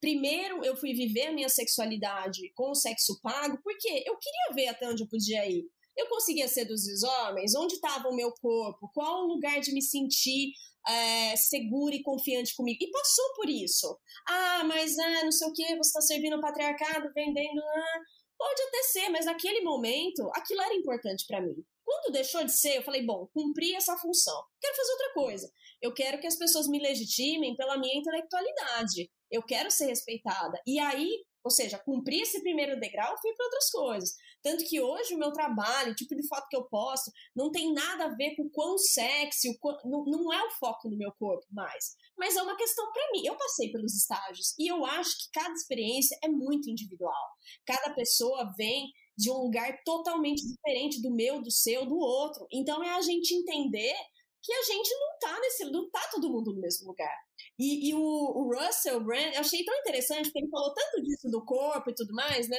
primeiro 0.00 0.64
eu 0.64 0.76
fui 0.76 0.92
viver 0.92 1.28
a 1.28 1.32
minha 1.32 1.48
sexualidade 1.48 2.52
com 2.54 2.70
o 2.70 2.74
sexo 2.74 3.20
pago, 3.22 3.58
porque 3.62 3.88
eu 4.06 4.16
queria 4.18 4.54
ver 4.54 4.68
até 4.68 4.88
onde 4.88 5.02
eu 5.02 5.08
podia 5.08 5.48
ir. 5.48 5.64
Eu 5.96 6.08
conseguia 6.08 6.48
seduzir 6.48 6.92
os 6.94 7.02
homens? 7.02 7.54
Onde 7.54 7.74
estava 7.74 8.08
o 8.08 8.16
meu 8.16 8.32
corpo? 8.40 8.90
Qual 8.94 9.24
o 9.24 9.28
lugar 9.28 9.60
de 9.60 9.72
me 9.72 9.82
sentir 9.82 10.52
é, 10.88 11.36
segura 11.36 11.94
e 11.94 12.02
confiante 12.02 12.56
comigo? 12.56 12.78
E 12.80 12.90
passou 12.90 13.34
por 13.34 13.48
isso. 13.48 13.98
Ah, 14.26 14.64
mas 14.64 14.98
ah, 14.98 15.24
não 15.24 15.32
sei 15.32 15.48
o 15.48 15.52
que, 15.52 15.76
você 15.76 15.88
está 15.88 16.00
servindo 16.00 16.36
o 16.36 16.40
patriarcado, 16.40 17.12
vendendo. 17.14 17.60
Ah. 17.60 18.00
Pode 18.38 18.62
até 18.62 18.82
ser, 18.84 19.08
mas 19.10 19.26
naquele 19.26 19.60
momento 19.60 20.28
aquilo 20.34 20.62
era 20.62 20.74
importante 20.74 21.24
para 21.28 21.40
mim. 21.40 21.54
Quando 21.84 22.12
deixou 22.12 22.42
de 22.44 22.52
ser, 22.52 22.78
eu 22.78 22.82
falei, 22.82 23.04
bom, 23.04 23.28
cumpri 23.32 23.74
essa 23.74 23.96
função. 23.98 24.42
Quero 24.60 24.76
fazer 24.76 24.92
outra 24.92 25.12
coisa. 25.14 25.52
Eu 25.82 25.92
quero 25.92 26.20
que 26.20 26.26
as 26.28 26.36
pessoas 26.36 26.68
me 26.68 26.78
legitimem 26.78 27.56
pela 27.56 27.76
minha 27.76 27.98
intelectualidade. 27.98 29.10
Eu 29.28 29.42
quero 29.42 29.68
ser 29.68 29.86
respeitada. 29.86 30.60
E 30.64 30.78
aí, 30.78 31.10
ou 31.42 31.50
seja, 31.50 31.76
cumpri 31.76 32.20
esse 32.20 32.40
primeiro 32.40 32.78
degrau, 32.78 33.16
fui 33.20 33.34
para 33.34 33.46
outras 33.46 33.68
coisas. 33.68 34.14
Tanto 34.40 34.64
que 34.64 34.80
hoje 34.80 35.12
o 35.12 35.18
meu 35.18 35.32
trabalho, 35.32 35.90
o 35.90 35.94
tipo 35.94 36.14
de 36.14 36.26
foto 36.28 36.46
que 36.48 36.56
eu 36.56 36.68
posto, 36.68 37.10
não 37.34 37.50
tem 37.50 37.72
nada 37.72 38.04
a 38.04 38.14
ver 38.14 38.36
com 38.36 38.44
o 38.44 38.50
quão 38.50 38.78
sexy, 38.78 39.50
o 39.50 39.58
quão, 39.58 39.76
não, 39.84 40.04
não 40.04 40.32
é 40.32 40.44
o 40.44 40.50
foco 40.52 40.88
no 40.88 40.96
meu 40.96 41.10
corpo 41.18 41.44
mais. 41.50 41.96
Mas 42.16 42.36
é 42.36 42.42
uma 42.42 42.56
questão 42.56 42.92
para 42.92 43.10
mim. 43.10 43.26
Eu 43.26 43.36
passei 43.36 43.72
pelos 43.72 43.92
estágios 43.92 44.54
e 44.58 44.70
eu 44.70 44.84
acho 44.86 45.10
que 45.18 45.30
cada 45.32 45.52
experiência 45.52 46.16
é 46.22 46.28
muito 46.28 46.70
individual. 46.70 47.28
Cada 47.66 47.92
pessoa 47.92 48.52
vem 48.56 48.88
de 49.16 49.30
um 49.30 49.38
lugar 49.38 49.82
totalmente 49.84 50.42
diferente 50.46 51.02
do 51.02 51.12
meu, 51.12 51.42
do 51.42 51.50
seu, 51.50 51.84
do 51.86 51.96
outro. 51.96 52.46
Então 52.52 52.82
é 52.84 52.90
a 52.90 53.00
gente 53.00 53.34
entender 53.34 53.94
que 54.42 54.52
a 54.52 54.62
gente 54.62 54.90
não 54.94 55.18
tá 55.20 55.40
nesse, 55.40 55.64
não 55.70 55.88
tá 55.90 56.08
todo 56.10 56.30
mundo 56.30 56.52
no 56.52 56.60
mesmo 56.60 56.88
lugar. 56.88 57.16
E, 57.58 57.90
e 57.90 57.94
o, 57.94 57.98
o, 57.98 58.54
Russell 58.54 59.00
Brand, 59.00 59.32
eu 59.34 59.40
achei 59.40 59.64
tão 59.64 59.74
interessante, 59.76 60.24
porque 60.24 60.40
ele 60.40 60.50
falou 60.50 60.74
tanto 60.74 61.02
disso 61.02 61.28
do 61.30 61.44
corpo 61.44 61.90
e 61.90 61.94
tudo 61.94 62.12
mais, 62.12 62.48
né? 62.48 62.58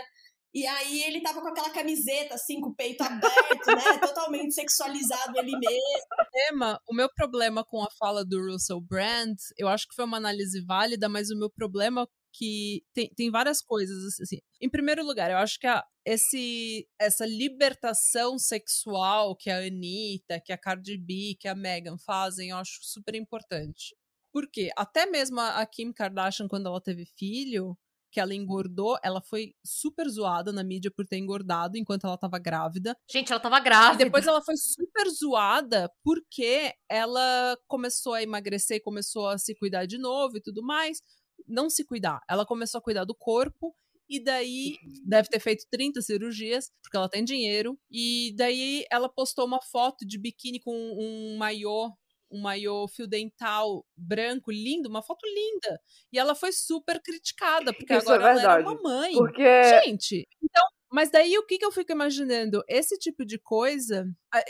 E 0.53 0.67
aí 0.67 1.03
ele 1.03 1.21
tava 1.21 1.41
com 1.41 1.47
aquela 1.47 1.71
camiseta, 1.71 2.35
assim, 2.35 2.61
com 2.61 2.69
o 2.69 2.75
peito 2.75 3.01
aberto, 3.01 3.65
né? 3.67 3.97
Totalmente 3.99 4.53
sexualizado 4.53 5.37
ele 5.39 5.57
mesmo. 5.57 6.51
Emma, 6.51 6.79
o 6.87 6.93
meu 6.93 7.09
problema 7.13 7.65
com 7.65 7.83
a 7.83 7.89
fala 7.97 8.23
do 8.23 8.39
Russell 8.39 8.79
Brand, 8.79 9.35
eu 9.57 9.67
acho 9.67 9.87
que 9.87 9.95
foi 9.95 10.05
uma 10.05 10.17
análise 10.17 10.63
válida, 10.63 11.09
mas 11.09 11.31
o 11.31 11.37
meu 11.37 11.49
problema 11.49 12.07
que 12.33 12.83
tem, 12.93 13.09
tem 13.15 13.29
várias 13.29 13.61
coisas 13.61 14.19
assim. 14.19 14.39
Em 14.59 14.69
primeiro 14.69 15.05
lugar, 15.05 15.29
eu 15.29 15.37
acho 15.37 15.59
que 15.59 15.67
a, 15.67 15.85
esse, 16.05 16.87
essa 16.99 17.25
libertação 17.25 18.39
sexual 18.39 19.35
que 19.35 19.49
a 19.49 19.59
Anitta, 19.59 20.41
que 20.43 20.51
a 20.51 20.57
Cardi 20.57 20.97
B, 20.97 21.35
que 21.39 21.47
a 21.47 21.55
Megan 21.55 21.97
fazem, 21.97 22.49
eu 22.49 22.57
acho 22.57 22.79
super 22.81 23.15
importante. 23.15 23.95
Porque 24.31 24.71
até 24.75 25.05
mesmo 25.05 25.39
a 25.39 25.63
Kim 25.65 25.93
Kardashian, 25.93 26.47
quando 26.47 26.67
ela 26.67 26.81
teve 26.81 27.05
filho, 27.05 27.77
que 28.11 28.19
ela 28.19 28.33
engordou, 28.33 28.97
ela 29.03 29.21
foi 29.21 29.55
super 29.65 30.07
zoada 30.07 30.51
na 30.51 30.63
mídia 30.63 30.91
por 30.91 31.05
ter 31.05 31.17
engordado 31.17 31.77
enquanto 31.77 32.05
ela 32.05 32.17
tava 32.17 32.37
grávida. 32.37 32.95
Gente, 33.09 33.31
ela 33.31 33.39
tava 33.39 33.59
grávida. 33.59 34.03
E 34.03 34.05
depois 34.05 34.27
ela 34.27 34.41
foi 34.41 34.55
super 34.55 35.09
zoada 35.09 35.91
porque 36.03 36.73
ela 36.87 37.57
começou 37.67 38.13
a 38.13 38.21
emagrecer, 38.21 38.83
começou 38.83 39.27
a 39.27 39.37
se 39.39 39.55
cuidar 39.55 39.87
de 39.87 39.97
novo 39.97 40.37
e 40.37 40.41
tudo 40.41 40.63
mais 40.63 41.01
não 41.47 41.69
se 41.69 41.83
cuidar. 41.85 42.21
Ela 42.29 42.45
começou 42.45 42.79
a 42.79 42.81
cuidar 42.81 43.05
do 43.05 43.15
corpo 43.15 43.75
e 44.09 44.19
daí 44.19 44.77
deve 45.05 45.29
ter 45.29 45.39
feito 45.39 45.65
30 45.71 46.01
cirurgias, 46.01 46.71
porque 46.81 46.97
ela 46.97 47.09
tem 47.09 47.23
dinheiro. 47.23 47.77
E 47.89 48.33
daí 48.35 48.85
ela 48.91 49.09
postou 49.09 49.45
uma 49.45 49.61
foto 49.61 50.05
de 50.05 50.19
biquíni 50.19 50.59
com 50.59 50.73
um 50.73 51.37
maiô, 51.37 51.91
um 52.31 52.41
maiô 52.41 52.87
fio 52.87 53.07
dental 53.07 53.85
branco, 53.95 54.51
lindo, 54.51 54.89
uma 54.89 55.01
foto 55.01 55.25
linda. 55.25 55.79
E 56.11 56.19
ela 56.19 56.35
foi 56.35 56.51
super 56.51 57.01
criticada, 57.01 57.73
porque 57.73 57.93
Isso 57.93 58.11
agora 58.11 58.39
é 58.39 58.41
ela 58.41 58.53
era 58.53 58.61
uma 58.61 58.81
mãe. 58.81 59.13
Porque... 59.13 59.63
Gente, 59.83 60.27
então 60.41 60.63
mas 60.93 61.09
daí 61.09 61.35
o 61.39 61.45
que, 61.45 61.57
que 61.57 61.65
eu 61.65 61.71
fico 61.71 61.91
imaginando? 61.91 62.63
Esse 62.67 62.99
tipo 62.99 63.25
de 63.25 63.39
coisa, 63.39 64.05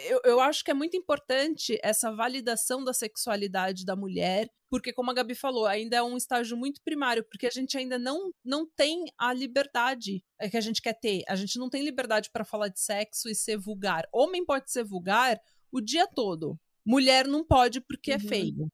eu, 0.09 0.19
eu 0.25 0.39
acho 0.41 0.61
que 0.61 0.71
é 0.71 0.73
muito 0.73 0.97
importante 0.97 1.79
essa 1.81 2.13
validação 2.13 2.83
da 2.83 2.91
sexualidade 2.91 3.85
da 3.85 3.95
mulher, 3.95 4.49
porque, 4.69 4.91
como 4.91 5.09
a 5.09 5.13
Gabi 5.13 5.35
falou, 5.35 5.65
ainda 5.65 5.95
é 5.95 6.03
um 6.03 6.17
estágio 6.17 6.57
muito 6.57 6.81
primário, 6.83 7.23
porque 7.23 7.47
a 7.47 7.49
gente 7.49 7.77
ainda 7.77 7.97
não, 7.97 8.29
não 8.43 8.67
tem 8.75 9.05
a 9.17 9.31
liberdade 9.31 10.21
é, 10.37 10.49
que 10.49 10.57
a 10.57 10.61
gente 10.61 10.81
quer 10.81 10.99
ter. 10.99 11.23
A 11.29 11.35
gente 11.37 11.57
não 11.57 11.69
tem 11.69 11.81
liberdade 11.81 12.29
para 12.29 12.43
falar 12.43 12.67
de 12.67 12.81
sexo 12.81 13.29
e 13.29 13.35
ser 13.35 13.57
vulgar. 13.57 14.05
Homem 14.11 14.45
pode 14.45 14.69
ser 14.69 14.83
vulgar 14.83 15.39
o 15.71 15.79
dia 15.79 16.05
todo. 16.07 16.59
Mulher 16.85 17.25
não 17.25 17.45
pode 17.45 17.79
porque 17.79 18.11
é 18.11 18.15
uhum. 18.15 18.21
é 18.21 18.27
feio. 18.27 18.71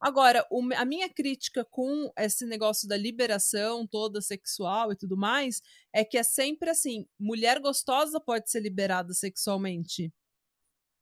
Agora, 0.00 0.46
o, 0.50 0.62
a 0.76 0.84
minha 0.84 1.08
crítica 1.10 1.64
com 1.70 2.10
esse 2.18 2.46
negócio 2.46 2.88
da 2.88 2.96
liberação 2.96 3.86
toda 3.86 4.20
sexual 4.22 4.92
e 4.92 4.96
tudo 4.96 5.16
mais 5.16 5.60
é 5.92 6.04
que 6.04 6.16
é 6.16 6.22
sempre 6.22 6.70
assim: 6.70 7.06
mulher 7.18 7.60
gostosa 7.60 8.18
pode 8.20 8.50
ser 8.50 8.60
liberada 8.60 9.12
sexualmente. 9.12 10.10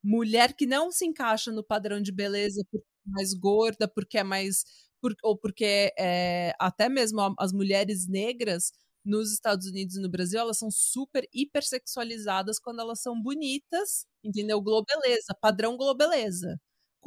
Mulher 0.03 0.55
que 0.55 0.67
não 0.67 0.91
se 0.93 1.05
encaixa 1.07 1.53
no 1.53 1.65
padrão 1.65 2.01
de 2.01 2.13
beleza 2.13 2.63
porque 2.71 2.87
é 3.07 3.11
mais 3.11 3.35
gorda, 3.35 3.89
porque 3.89 4.19
é 4.19 4.25
mais. 4.25 4.65
Por, 5.01 5.15
ou 5.23 5.37
porque 5.39 5.93
é, 5.99 6.53
até 6.61 6.89
mesmo 6.89 7.21
as 7.39 7.53
mulheres 7.53 8.09
negras 8.09 8.73
nos 9.05 9.33
Estados 9.33 9.67
Unidos 9.69 9.97
e 9.97 10.01
no 10.03 10.09
Brasil, 10.11 10.41
elas 10.41 10.59
são 10.59 10.71
super 10.71 11.27
hipersexualizadas 11.33 12.59
quando 12.59 12.81
elas 12.81 13.01
são 13.01 13.21
bonitas, 13.21 14.07
entendeu? 14.25 14.61
Globeleza, 14.61 15.35
padrão 15.41 15.77
globeleza 15.77 16.59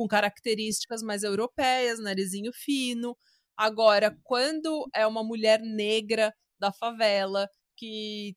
com 0.01 0.07
características 0.07 1.03
mais 1.03 1.21
europeias, 1.21 1.99
narizinho 1.99 2.51
fino. 2.53 3.15
Agora, 3.55 4.17
quando 4.23 4.89
é 4.95 5.05
uma 5.05 5.23
mulher 5.23 5.61
negra 5.61 6.33
da 6.59 6.71
favela 6.71 7.47
que 7.77 8.35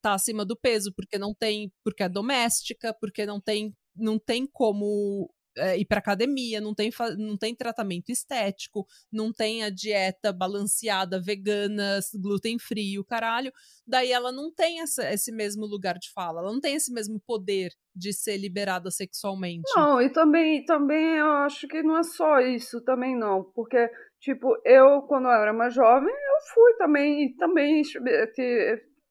tá 0.00 0.14
acima 0.14 0.44
do 0.44 0.56
peso 0.56 0.92
porque 0.96 1.18
não 1.18 1.34
tem, 1.34 1.70
porque 1.84 2.02
é 2.02 2.08
doméstica, 2.08 2.94
porque 2.98 3.26
não 3.26 3.40
tem, 3.40 3.76
não 3.94 4.18
tem 4.18 4.46
como 4.46 5.30
é, 5.56 5.78
ir 5.78 5.84
para 5.84 5.98
academia, 5.98 6.60
não 6.60 6.74
tem, 6.74 6.90
não 7.18 7.36
tem 7.36 7.54
tratamento 7.54 8.10
estético, 8.10 8.86
não 9.12 9.32
tem 9.32 9.64
a 9.64 9.70
dieta 9.70 10.32
balanceada, 10.32 11.20
vegana, 11.20 12.00
glúten 12.20 12.58
frio, 12.58 13.04
caralho. 13.04 13.52
Daí 13.86 14.12
ela 14.12 14.32
não 14.32 14.52
tem 14.52 14.80
essa, 14.80 15.10
esse 15.12 15.32
mesmo 15.32 15.66
lugar 15.66 15.98
de 15.98 16.10
fala, 16.12 16.40
ela 16.40 16.52
não 16.52 16.60
tem 16.60 16.74
esse 16.74 16.92
mesmo 16.92 17.20
poder 17.26 17.72
de 17.94 18.12
ser 18.12 18.36
liberada 18.36 18.90
sexualmente. 18.90 19.70
Não, 19.76 20.00
e 20.00 20.10
também, 20.10 20.64
também 20.64 21.16
eu 21.16 21.30
acho 21.32 21.68
que 21.68 21.82
não 21.82 21.98
é 21.98 22.02
só 22.02 22.40
isso, 22.40 22.82
também 22.82 23.16
não, 23.16 23.44
porque 23.54 23.90
tipo, 24.20 24.56
eu 24.64 25.02
quando 25.02 25.26
eu 25.26 25.32
era 25.32 25.52
mais 25.52 25.74
jovem, 25.74 26.12
eu 26.12 26.54
fui 26.54 26.74
também 26.78 27.34
também 27.36 27.82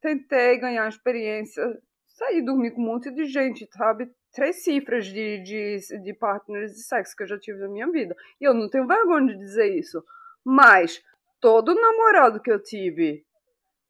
tentei 0.02 0.58
ganhar 0.58 0.88
experiência, 0.88 1.64
sair 2.08 2.42
dormir 2.42 2.72
com 2.72 2.82
um 2.82 2.86
monte 2.86 3.12
de 3.12 3.26
gente, 3.26 3.68
sabe? 3.78 4.10
Três 4.34 4.64
cifras 4.64 5.06
de, 5.06 5.44
de, 5.44 5.80
de 6.04 6.14
partners 6.14 6.72
de 6.72 6.84
sexo 6.84 7.16
que 7.16 7.24
eu 7.24 7.28
já 7.28 7.40
tive 7.40 7.60
na 7.60 7.68
minha 7.68 7.90
vida. 7.92 8.16
E 8.40 8.46
eu 8.46 8.54
não 8.54 8.70
tenho 8.70 8.88
vergonha 8.88 9.28
de 9.28 9.38
dizer 9.38 9.78
isso. 9.78 10.04
Mas 10.44 11.02
todo 11.40 11.76
namorado 11.76 12.42
que 12.42 12.52
eu 12.52 12.62
tive, 12.62 13.24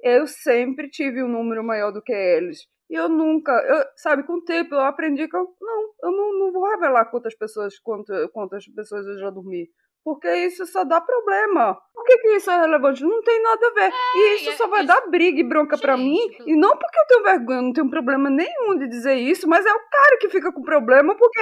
eu 0.02 0.26
sempre 0.28 0.90
tive 0.90 1.24
um 1.24 1.28
número 1.28 1.64
maior 1.64 1.92
do 1.92 2.02
que 2.02 2.14
eles. 2.14 2.68
E 2.90 2.96
eu 2.96 3.08
nunca, 3.08 3.52
eu, 3.54 3.86
sabe, 3.96 4.24
com 4.24 4.34
o 4.34 4.44
tempo 4.44 4.76
eu 4.76 4.82
aprendi 4.82 5.28
que 5.28 5.36
eu 5.36 5.56
não, 5.62 5.94
eu 6.04 6.12
não, 6.12 6.40
não 6.40 6.52
vou 6.52 6.70
revelar 6.70 7.06
quantas 7.06 7.34
pessoas, 7.36 7.80
quantas, 7.80 8.30
quantas 8.32 8.68
pessoas 8.68 9.06
eu 9.08 9.20
já 9.20 9.30
dormi. 9.30 9.70
Porque 10.04 10.28
isso 10.46 10.66
só 10.66 10.84
dá 10.84 11.00
problema. 11.00 11.78
Por 11.94 12.04
que, 12.06 12.18
que 12.18 12.28
isso 12.36 12.50
é 12.50 12.62
relevante? 12.62 13.04
Não 13.04 13.22
tem 13.22 13.42
nada 13.42 13.68
a 13.68 13.74
ver. 13.74 13.92
É, 13.92 14.18
e 14.18 14.36
isso 14.36 14.50
é, 14.50 14.56
só 14.56 14.68
vai 14.68 14.86
dar 14.86 15.08
briga 15.10 15.40
e 15.40 15.48
bronca 15.48 15.78
para 15.78 15.96
mim. 15.96 16.18
E 16.46 16.56
não 16.56 16.76
porque 16.76 17.00
eu 17.00 17.08
tenho 17.08 17.24
vergonha, 17.24 17.62
não 17.62 17.74
tenho 17.74 17.90
problema 17.90 18.30
nenhum 18.30 18.78
de 18.80 18.88
dizer 18.88 19.16
isso, 19.16 19.48
mas 19.48 19.66
é 19.66 19.72
o 19.72 19.90
cara 19.90 20.18
que 20.20 20.30
fica 20.30 20.52
com 20.52 20.64
problema 20.64 21.16
porque. 21.16 21.42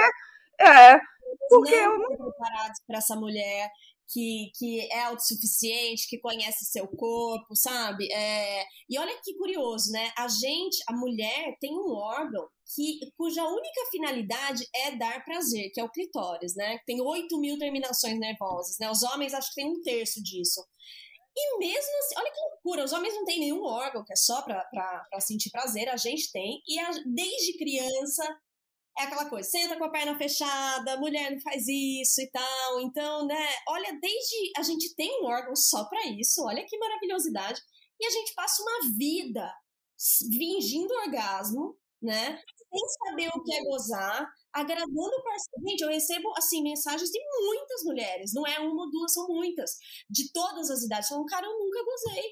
É. 0.60 1.00
Porque 1.48 1.74
não 1.74 1.92
eu 1.94 1.98
não. 1.98 2.08
preparados 2.08 2.80
para 2.86 2.98
essa 2.98 3.16
mulher 3.16 3.70
que, 4.10 4.50
que 4.56 4.80
é 4.92 5.02
autossuficiente, 5.02 6.08
que 6.08 6.18
conhece 6.18 6.64
seu 6.64 6.86
corpo, 6.88 7.54
sabe? 7.54 8.12
É, 8.12 8.64
e 8.88 8.98
olha 8.98 9.16
que 9.22 9.34
curioso, 9.36 9.92
né? 9.92 10.12
A 10.16 10.26
gente, 10.28 10.82
a 10.88 10.92
mulher, 10.92 11.56
tem 11.60 11.72
um 11.72 11.92
órgão 11.92 12.48
que, 12.74 12.98
cuja 13.16 13.44
única 13.44 13.90
finalidade 13.90 14.66
é 14.74 14.96
dar 14.96 15.24
prazer, 15.24 15.70
que 15.72 15.80
é 15.80 15.84
o 15.84 15.90
clitóris, 15.90 16.54
né? 16.56 16.78
Tem 16.86 17.00
8 17.00 17.38
mil 17.38 17.58
terminações 17.58 18.18
nervosas, 18.18 18.76
né? 18.80 18.90
Os 18.90 19.02
homens 19.02 19.34
acho 19.34 19.48
que 19.48 19.62
tem 19.62 19.70
um 19.70 19.80
terço 19.82 20.22
disso. 20.22 20.64
E 21.36 21.58
mesmo 21.58 21.98
assim, 22.00 22.14
olha 22.16 22.32
que 22.32 22.40
loucura, 22.40 22.84
os 22.84 22.92
homens 22.92 23.14
não 23.14 23.24
têm 23.24 23.38
nenhum 23.38 23.62
órgão 23.62 24.04
que 24.04 24.12
é 24.12 24.16
só 24.16 24.42
pra, 24.42 24.64
pra, 24.64 25.06
pra 25.08 25.20
sentir 25.20 25.50
prazer, 25.50 25.88
a 25.88 25.96
gente 25.96 26.30
tem, 26.32 26.60
e 26.66 26.78
a, 26.80 26.90
desde 27.06 27.56
criança 27.56 28.24
é 29.00 29.04
aquela 29.04 29.28
coisa, 29.28 29.48
senta 29.48 29.76
com 29.76 29.84
a 29.84 29.90
perna 29.90 30.16
fechada, 30.16 30.98
mulher 30.98 31.30
não 31.30 31.40
faz 31.40 31.66
isso 31.66 32.20
e 32.20 32.30
tal. 32.30 32.80
Então, 32.80 33.26
né, 33.26 33.48
olha, 33.68 33.98
desde 34.00 34.52
a 34.56 34.62
gente 34.62 34.94
tem 34.94 35.22
um 35.22 35.26
órgão 35.26 35.54
só 35.56 35.84
para 35.84 36.06
isso, 36.08 36.44
olha 36.44 36.64
que 36.66 36.78
maravilhosidade. 36.78 37.60
E 38.00 38.06
a 38.06 38.10
gente 38.10 38.34
passa 38.34 38.62
uma 38.62 38.96
vida 38.96 39.52
fingindo 40.38 40.94
orgasmo, 40.94 41.76
né? 42.00 42.40
Sem 42.72 42.88
saber 43.04 43.28
o 43.34 43.42
que 43.42 43.52
é 43.52 43.62
gozar, 43.64 44.26
agradando 44.52 44.90
o 44.90 45.22
parceiro. 45.22 45.68
Gente, 45.68 45.80
eu 45.82 45.88
recebo, 45.88 46.32
assim, 46.36 46.62
mensagens 46.62 47.10
de 47.10 47.20
muitas 47.44 47.82
mulheres, 47.84 48.32
não 48.32 48.46
é 48.46 48.58
uma 48.60 48.84
ou 48.84 48.90
duas, 48.90 49.12
são 49.12 49.26
muitas, 49.28 49.72
de 50.08 50.32
todas 50.32 50.70
as 50.70 50.82
idades, 50.82 51.08
falando, 51.08 51.26
cara, 51.26 51.46
eu 51.46 51.58
nunca 51.58 51.84
gozei. 51.84 52.24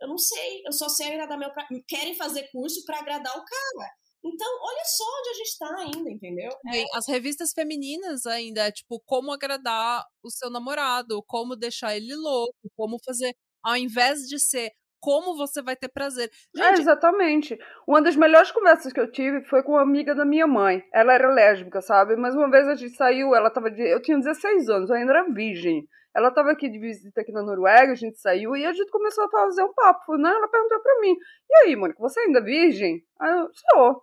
Eu 0.00 0.08
não 0.08 0.16
sei, 0.16 0.62
eu 0.64 0.72
só 0.72 0.88
sei 0.88 1.08
agradar 1.08 1.38
meu. 1.38 1.50
Querem 1.86 2.14
fazer 2.14 2.50
curso 2.50 2.84
para 2.86 3.00
agradar 3.00 3.36
o 3.36 3.44
cara. 3.44 3.90
Então, 4.22 4.48
olha 4.62 4.84
só 4.84 5.04
onde 5.04 5.28
a 5.30 5.34
gente 5.34 5.58
tá 5.58 5.76
ainda, 5.78 6.10
entendeu? 6.10 6.50
É. 6.74 6.84
As 6.94 7.08
revistas 7.08 7.52
femininas 7.54 8.26
ainda, 8.26 8.66
é 8.66 8.72
tipo, 8.72 9.00
como 9.06 9.32
agradar 9.32 10.04
o 10.22 10.30
seu 10.30 10.50
namorado, 10.50 11.22
como 11.26 11.56
deixar 11.56 11.96
ele 11.96 12.14
louco, 12.14 12.70
como 12.76 12.98
fazer, 13.04 13.34
ao 13.64 13.76
invés 13.76 14.20
de 14.28 14.38
ser 14.38 14.70
como 15.00 15.34
você 15.34 15.62
vai 15.62 15.74
ter 15.74 15.88
prazer. 15.88 16.30
É, 16.56 16.58
gente... 16.58 16.78
É, 16.78 16.80
exatamente. 16.82 17.58
Uma 17.88 18.02
das 18.02 18.14
melhores 18.14 18.52
conversas 18.52 18.92
que 18.92 19.00
eu 19.00 19.10
tive 19.10 19.42
foi 19.44 19.62
com 19.62 19.72
uma 19.72 19.82
amiga 19.82 20.14
da 20.14 20.26
minha 20.26 20.46
mãe. 20.46 20.82
Ela 20.92 21.14
era 21.14 21.32
lésbica, 21.32 21.80
sabe? 21.80 22.16
Mas 22.16 22.34
uma 22.34 22.50
vez 22.50 22.68
a 22.68 22.74
gente 22.74 22.94
saiu, 22.94 23.34
ela 23.34 23.50
tava 23.50 23.70
de... 23.70 23.82
Eu 23.82 24.02
tinha 24.02 24.18
16 24.18 24.68
anos, 24.68 24.90
eu 24.90 24.96
ainda 24.96 25.12
era 25.12 25.32
virgem. 25.32 25.88
Ela 26.14 26.30
tava 26.30 26.50
aqui 26.50 26.68
de 26.68 26.78
visita 26.78 27.20
aqui 27.20 27.32
na 27.32 27.42
Noruega, 27.42 27.92
a 27.92 27.94
gente 27.94 28.20
saiu 28.20 28.56
e 28.56 28.66
a 28.66 28.72
gente 28.72 28.90
começou 28.90 29.24
a 29.24 29.30
fazer 29.30 29.62
um 29.62 29.72
papo, 29.72 30.16
né? 30.16 30.28
Ela 30.28 30.48
perguntou 30.48 30.80
pra 30.80 31.00
mim, 31.00 31.14
e 31.48 31.56
aí, 31.56 31.76
Mônica, 31.76 32.00
você 32.00 32.20
ainda 32.20 32.40
é 32.40 32.42
virgem? 32.42 33.00
Aí 33.20 33.30
eu, 33.30 33.48
sou. 33.72 34.02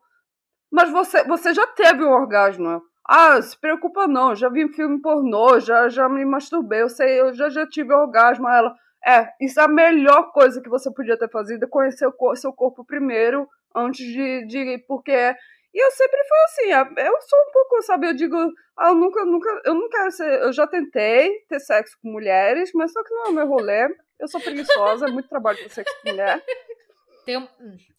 Mas 0.71 0.91
você, 0.91 1.23
você 1.23 1.53
já 1.53 1.65
teve 1.67 2.03
um 2.03 2.11
orgasmo. 2.11 2.81
Ah, 3.07 3.41
se 3.41 3.57
preocupa 3.59 4.07
não, 4.07 4.35
já 4.35 4.49
vi 4.49 4.65
um 4.65 4.73
filme 4.73 5.01
pornô, 5.01 5.59
já, 5.59 5.87
já 5.87 6.09
me 6.09 6.25
masturbei, 6.25 6.81
eu 6.81 6.89
sei, 6.89 7.21
eu 7.21 7.33
já, 7.33 7.49
já 7.49 7.65
tive 7.65 7.93
orgasmo. 7.93 8.49
Ela, 8.49 8.75
é, 9.05 9.29
isso 9.39 9.59
é 9.59 9.63
a 9.63 9.67
melhor 9.67 10.31
coisa 10.33 10.61
que 10.61 10.69
você 10.69 10.91
podia 10.91 11.17
ter 11.17 11.29
fazido, 11.29 11.63
é 11.65 11.69
conhecer 11.69 12.05
o 12.07 12.35
seu 12.35 12.51
corpo 12.51 12.83
primeiro, 12.83 13.47
antes 13.73 14.05
de, 14.05 14.45
de 14.47 14.83
porque 14.87 15.35
e 15.73 15.79
eu 15.79 15.91
sempre 15.91 16.17
fui 16.23 16.37
assim, 16.45 16.91
eu 17.01 17.21
sou 17.21 17.39
um 17.39 17.51
pouco, 17.51 17.83
sabe, 17.83 18.07
eu 18.07 18.13
digo, 18.15 18.35
ah, 18.75 18.89
eu 18.89 18.95
nunca, 18.95 19.23
nunca, 19.23 19.61
eu 19.63 19.75
não 19.75 19.87
quero 19.89 20.11
ser, 20.11 20.41
eu 20.41 20.51
já 20.51 20.65
tentei 20.65 21.31
ter 21.47 21.59
sexo 21.59 21.95
com 22.01 22.09
mulheres, 22.09 22.71
mas 22.73 22.91
só 22.91 23.03
que 23.03 23.13
não 23.13 23.25
é 23.25 23.29
o 23.29 23.33
meu 23.33 23.47
rolê, 23.47 23.87
eu 24.19 24.27
sou 24.27 24.41
preguiçosa, 24.41 25.07
é 25.07 25.11
muito 25.11 25.29
trabalho 25.29 25.57
ter 25.59 25.69
sexo 25.69 25.93
com 26.01 26.09
mulher. 26.09 26.43
Tem, 27.27 27.35
um, 27.35 27.45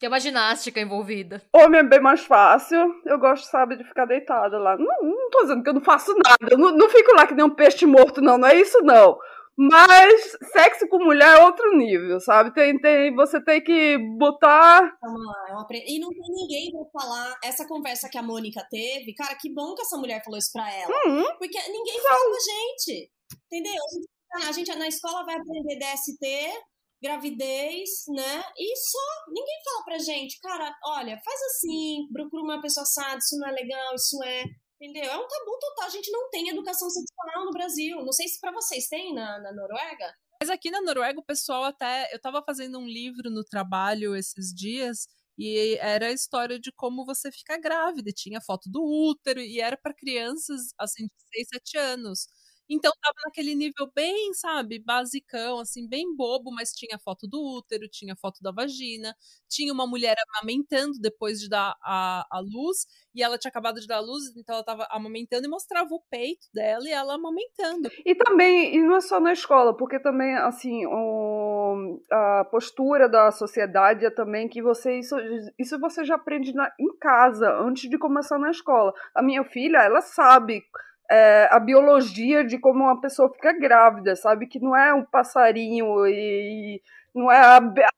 tem 0.00 0.08
uma 0.08 0.18
ginástica 0.18 0.80
envolvida. 0.80 1.42
Homem 1.54 1.80
é 1.80 1.82
bem 1.82 2.00
mais 2.00 2.22
fácil. 2.22 2.78
Eu 3.04 3.18
gosto, 3.18 3.44
sabe, 3.44 3.76
de 3.76 3.84
ficar 3.84 4.06
deitada 4.06 4.58
lá. 4.58 4.74
Não, 4.78 5.02
não 5.02 5.28
tô 5.28 5.42
dizendo 5.42 5.62
que 5.62 5.68
eu 5.68 5.74
não 5.74 5.82
faço 5.82 6.14
nada. 6.14 6.50
Eu 6.50 6.56
não, 6.56 6.74
não 6.74 6.88
fico 6.88 7.14
lá 7.14 7.26
que 7.26 7.34
nem 7.34 7.44
um 7.44 7.54
peixe 7.54 7.84
morto, 7.84 8.22
não. 8.22 8.38
Não 8.38 8.48
é 8.48 8.58
isso, 8.58 8.80
não. 8.80 9.18
Mas 9.54 10.34
sexo 10.50 10.88
com 10.88 11.04
mulher 11.04 11.36
é 11.36 11.44
outro 11.44 11.76
nível, 11.76 12.18
sabe? 12.20 12.54
Tem, 12.54 12.80
tem, 12.80 13.14
você 13.14 13.38
tem 13.44 13.62
que 13.62 13.98
botar. 14.16 14.96
Vamos 15.02 15.20
lá, 15.26 15.66
E 15.86 16.00
não 16.00 16.08
tem 16.08 16.30
ninguém 16.30 16.70
pra 16.70 17.02
falar 17.02 17.38
essa 17.44 17.68
conversa 17.68 18.08
que 18.08 18.16
a 18.16 18.22
Mônica 18.22 18.66
teve. 18.70 19.12
Cara, 19.12 19.34
que 19.34 19.52
bom 19.52 19.74
que 19.74 19.82
essa 19.82 19.98
mulher 19.98 20.24
falou 20.24 20.38
isso 20.38 20.52
pra 20.54 20.72
ela. 20.72 20.90
Uhum. 21.04 21.36
Porque 21.36 21.58
ninguém 21.70 22.00
fala 22.00 22.24
com 22.24 22.34
a 22.34 22.88
gente. 22.88 23.10
Entendeu? 23.44 23.74
A 23.74 24.40
gente, 24.40 24.48
a 24.48 24.52
gente 24.52 24.78
na 24.78 24.88
escola 24.88 25.22
vai 25.26 25.34
aprender 25.34 25.78
DST, 25.78 26.48
gravidez, 27.02 27.88
né? 28.08 28.44
E 28.56 28.76
só 28.76 28.98
ninguém 29.28 29.58
fala 29.64 29.84
pra 29.84 29.98
gente, 29.98 30.40
cara, 30.40 30.76
olha, 30.84 31.20
faz 31.24 31.40
assim, 31.42 32.08
procura 32.12 32.42
uma 32.42 32.60
pessoa 32.60 32.82
assada, 32.82 33.18
isso 33.18 33.38
não 33.38 33.48
é 33.48 33.52
legal, 33.52 33.94
isso 33.94 34.22
é. 34.24 34.44
Entendeu? 34.80 35.10
É 35.10 35.16
um 35.16 35.26
tabu 35.26 35.58
total. 35.60 35.86
A 35.86 35.90
gente 35.90 36.10
não 36.10 36.30
tem 36.30 36.48
educação 36.48 36.88
sexual 36.88 37.44
no 37.44 37.50
Brasil. 37.50 37.96
Não 38.04 38.12
sei 38.12 38.28
se 38.28 38.38
para 38.40 38.52
vocês 38.52 38.86
tem 38.86 39.12
na, 39.12 39.40
na 39.40 39.52
Noruega. 39.52 40.14
Mas 40.40 40.50
aqui 40.50 40.70
na 40.70 40.80
Noruega 40.80 41.18
o 41.18 41.24
pessoal 41.24 41.64
até. 41.64 42.08
Eu 42.14 42.20
tava 42.20 42.42
fazendo 42.46 42.78
um 42.78 42.86
livro 42.86 43.28
no 43.28 43.42
trabalho 43.42 44.14
esses 44.14 44.54
dias. 44.54 45.08
E 45.36 45.76
era 45.80 46.06
a 46.06 46.12
história 46.12 46.60
de 46.60 46.70
como 46.72 47.04
você 47.04 47.30
fica 47.32 47.58
grávida. 47.58 48.12
Tinha 48.12 48.40
foto 48.40 48.70
do 48.70 48.80
útero 48.80 49.40
e 49.40 49.60
era 49.60 49.76
para 49.76 49.94
crianças 49.94 50.72
assim 50.78 51.06
de 51.06 51.12
6, 51.34 51.48
7 51.54 51.78
anos. 51.78 52.28
Então 52.68 52.92
tava 53.00 53.14
naquele 53.24 53.54
nível 53.54 53.90
bem, 53.94 54.32
sabe, 54.34 54.78
basicão, 54.78 55.60
assim, 55.60 55.88
bem 55.88 56.14
bobo, 56.14 56.50
mas 56.52 56.72
tinha 56.72 56.98
foto 56.98 57.26
do 57.26 57.40
útero, 57.58 57.88
tinha 57.88 58.14
foto 58.16 58.42
da 58.42 58.52
vagina, 58.52 59.14
tinha 59.48 59.72
uma 59.72 59.86
mulher 59.86 60.14
amamentando 60.34 60.98
depois 61.00 61.40
de 61.40 61.48
dar 61.48 61.74
a, 61.82 62.26
a 62.30 62.40
luz, 62.40 62.86
e 63.14 63.22
ela 63.22 63.38
tinha 63.38 63.48
acabado 63.48 63.80
de 63.80 63.86
dar 63.86 63.96
a 63.96 64.00
luz, 64.00 64.24
então 64.36 64.54
ela 64.54 64.64
tava 64.64 64.86
amamentando 64.90 65.46
e 65.46 65.50
mostrava 65.50 65.88
o 65.92 66.02
peito 66.10 66.46
dela 66.52 66.84
e 66.86 66.92
ela 66.92 67.14
amamentando. 67.14 67.90
E 68.04 68.14
também, 68.14 68.76
e 68.76 68.82
não 68.82 68.96
é 68.96 69.00
só 69.00 69.18
na 69.18 69.32
escola, 69.32 69.76
porque 69.76 69.98
também, 69.98 70.34
assim, 70.36 70.86
o, 70.86 72.00
a 72.10 72.44
postura 72.50 73.08
da 73.08 73.30
sociedade 73.30 74.04
é 74.04 74.10
também 74.10 74.48
que 74.48 74.62
você, 74.62 74.98
isso, 74.98 75.16
isso 75.58 75.78
você 75.80 76.04
já 76.04 76.16
aprende 76.16 76.52
na, 76.52 76.70
em 76.78 76.96
casa, 76.98 77.50
antes 77.60 77.88
de 77.88 77.98
começar 77.98 78.38
na 78.38 78.50
escola. 78.50 78.92
A 79.14 79.22
minha 79.22 79.44
filha, 79.44 79.78
ela 79.78 80.00
sabe 80.00 80.62
é, 81.10 81.48
a 81.50 81.58
biologia 81.58 82.44
de 82.44 82.58
como 82.58 82.84
uma 82.84 83.00
pessoa 83.00 83.32
fica 83.32 83.52
grávida, 83.52 84.14
sabe? 84.14 84.46
Que 84.46 84.60
não 84.60 84.76
é 84.76 84.92
um 84.92 85.04
passarinho 85.04 86.06
e 86.06 86.82
não 87.14 87.32
é 87.32 87.38
a, 87.38 87.56
abelha 87.56 87.88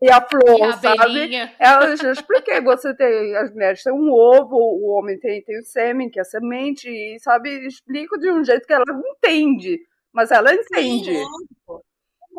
e 0.00 0.10
a 0.10 0.20
flor, 0.20 0.58
e 0.58 0.62
a 0.62 0.72
sabe? 0.72 1.52
Ela 1.58 1.96
já 1.96 2.12
expliquei, 2.12 2.60
você 2.60 2.94
tem, 2.94 3.36
as 3.36 3.52
mulheres 3.52 3.82
têm 3.82 3.92
um 3.92 4.10
ovo, 4.10 4.56
o 4.56 4.90
homem 4.96 5.18
tem, 5.18 5.42
tem 5.42 5.58
o 5.60 5.64
sêmen, 5.64 6.10
que 6.10 6.18
é 6.18 6.22
a 6.22 6.24
semente, 6.24 6.88
e 6.88 7.18
sabe, 7.20 7.66
explico 7.66 8.18
de 8.18 8.30
um 8.30 8.42
jeito 8.42 8.66
que 8.66 8.72
ela 8.72 8.84
entende, 9.16 9.78
mas 10.12 10.30
ela 10.30 10.52
entende. 10.52 11.14
Sim, 11.14 11.24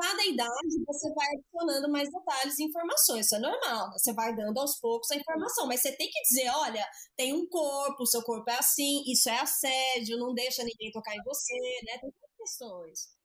cada 0.01 0.25
idade 0.25 0.83
você 0.85 1.13
vai 1.13 1.27
adicionando 1.27 1.91
mais 1.91 2.09
detalhes 2.09 2.57
e 2.57 2.63
informações. 2.63 3.27
Isso 3.27 3.35
é 3.35 3.39
normal. 3.39 3.89
Né? 3.89 3.93
Você 3.97 4.13
vai 4.13 4.35
dando 4.35 4.59
aos 4.59 4.79
poucos 4.79 5.11
a 5.11 5.15
informação. 5.15 5.67
Mas 5.67 5.81
você 5.81 5.95
tem 5.95 6.09
que 6.09 6.21
dizer: 6.23 6.49
olha, 6.49 6.85
tem 7.15 7.33
um 7.33 7.47
corpo, 7.47 8.05
seu 8.07 8.23
corpo 8.23 8.49
é 8.49 8.55
assim, 8.55 9.03
isso 9.05 9.29
é 9.29 9.39
assédio, 9.39 10.17
não 10.17 10.33
deixa 10.33 10.63
ninguém 10.63 10.91
tocar 10.91 11.15
em 11.15 11.23
você, 11.23 11.53
né? 11.85 11.99
Tem 11.99 12.11
questões. 12.37 13.21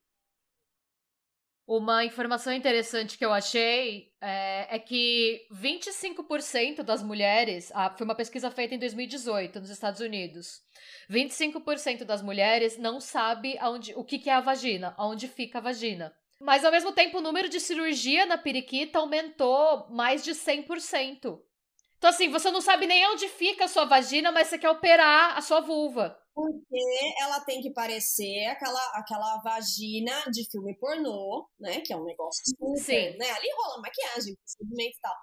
Uma 1.66 2.04
informação 2.04 2.52
interessante 2.52 3.18
que 3.18 3.24
eu 3.24 3.32
achei 3.32 4.12
é, 4.20 4.76
é 4.76 4.78
que 4.78 5.48
25% 5.50 6.84
das 6.84 7.02
mulheres. 7.02 7.72
Ah, 7.74 7.90
foi 7.90 8.04
uma 8.04 8.14
pesquisa 8.14 8.52
feita 8.52 8.76
em 8.76 8.78
2018 8.78 9.58
nos 9.58 9.70
Estados 9.70 10.00
Unidos. 10.00 10.62
25% 11.10 12.04
das 12.04 12.22
mulheres 12.22 12.78
não 12.78 13.00
sabe 13.00 13.58
aonde, 13.58 13.92
o 13.96 14.04
que, 14.04 14.20
que 14.20 14.30
é 14.30 14.34
a 14.34 14.40
vagina, 14.40 14.94
aonde 14.96 15.26
fica 15.26 15.58
a 15.58 15.60
vagina. 15.60 16.14
Mas 16.40 16.64
ao 16.64 16.72
mesmo 16.72 16.92
tempo, 16.92 17.18
o 17.18 17.22
número 17.22 17.48
de 17.48 17.58
cirurgia 17.60 18.26
na 18.26 18.36
periquita 18.36 18.98
aumentou 18.98 19.88
mais 19.90 20.22
de 20.22 20.32
100%. 20.32 21.40
Então, 21.98 22.10
assim, 22.10 22.28
você 22.28 22.50
não 22.50 22.60
sabe 22.60 22.86
nem 22.86 23.08
onde 23.10 23.26
fica 23.28 23.64
a 23.64 23.68
sua 23.68 23.84
vagina, 23.84 24.30
mas 24.30 24.48
você 24.48 24.58
quer 24.58 24.70
operar 24.70 25.36
a 25.36 25.40
sua 25.40 25.60
vulva. 25.60 26.16
Porque 26.34 26.78
ela 27.22 27.40
tem 27.40 27.62
que 27.62 27.72
parecer 27.72 28.44
aquela, 28.48 28.78
aquela 28.92 29.40
vagina 29.42 30.12
de 30.30 30.46
filme 30.50 30.76
pornô, 30.78 31.48
né? 31.58 31.80
Que 31.80 31.94
é 31.94 31.96
um 31.96 32.04
negócio 32.04 32.42
super, 32.44 32.76
Sim. 32.76 33.16
né? 33.16 33.30
Ali 33.30 33.48
rola 33.56 33.80
maquiagem, 33.80 34.36
procedimento 34.36 34.98
e 34.98 35.00
tal. 35.00 35.14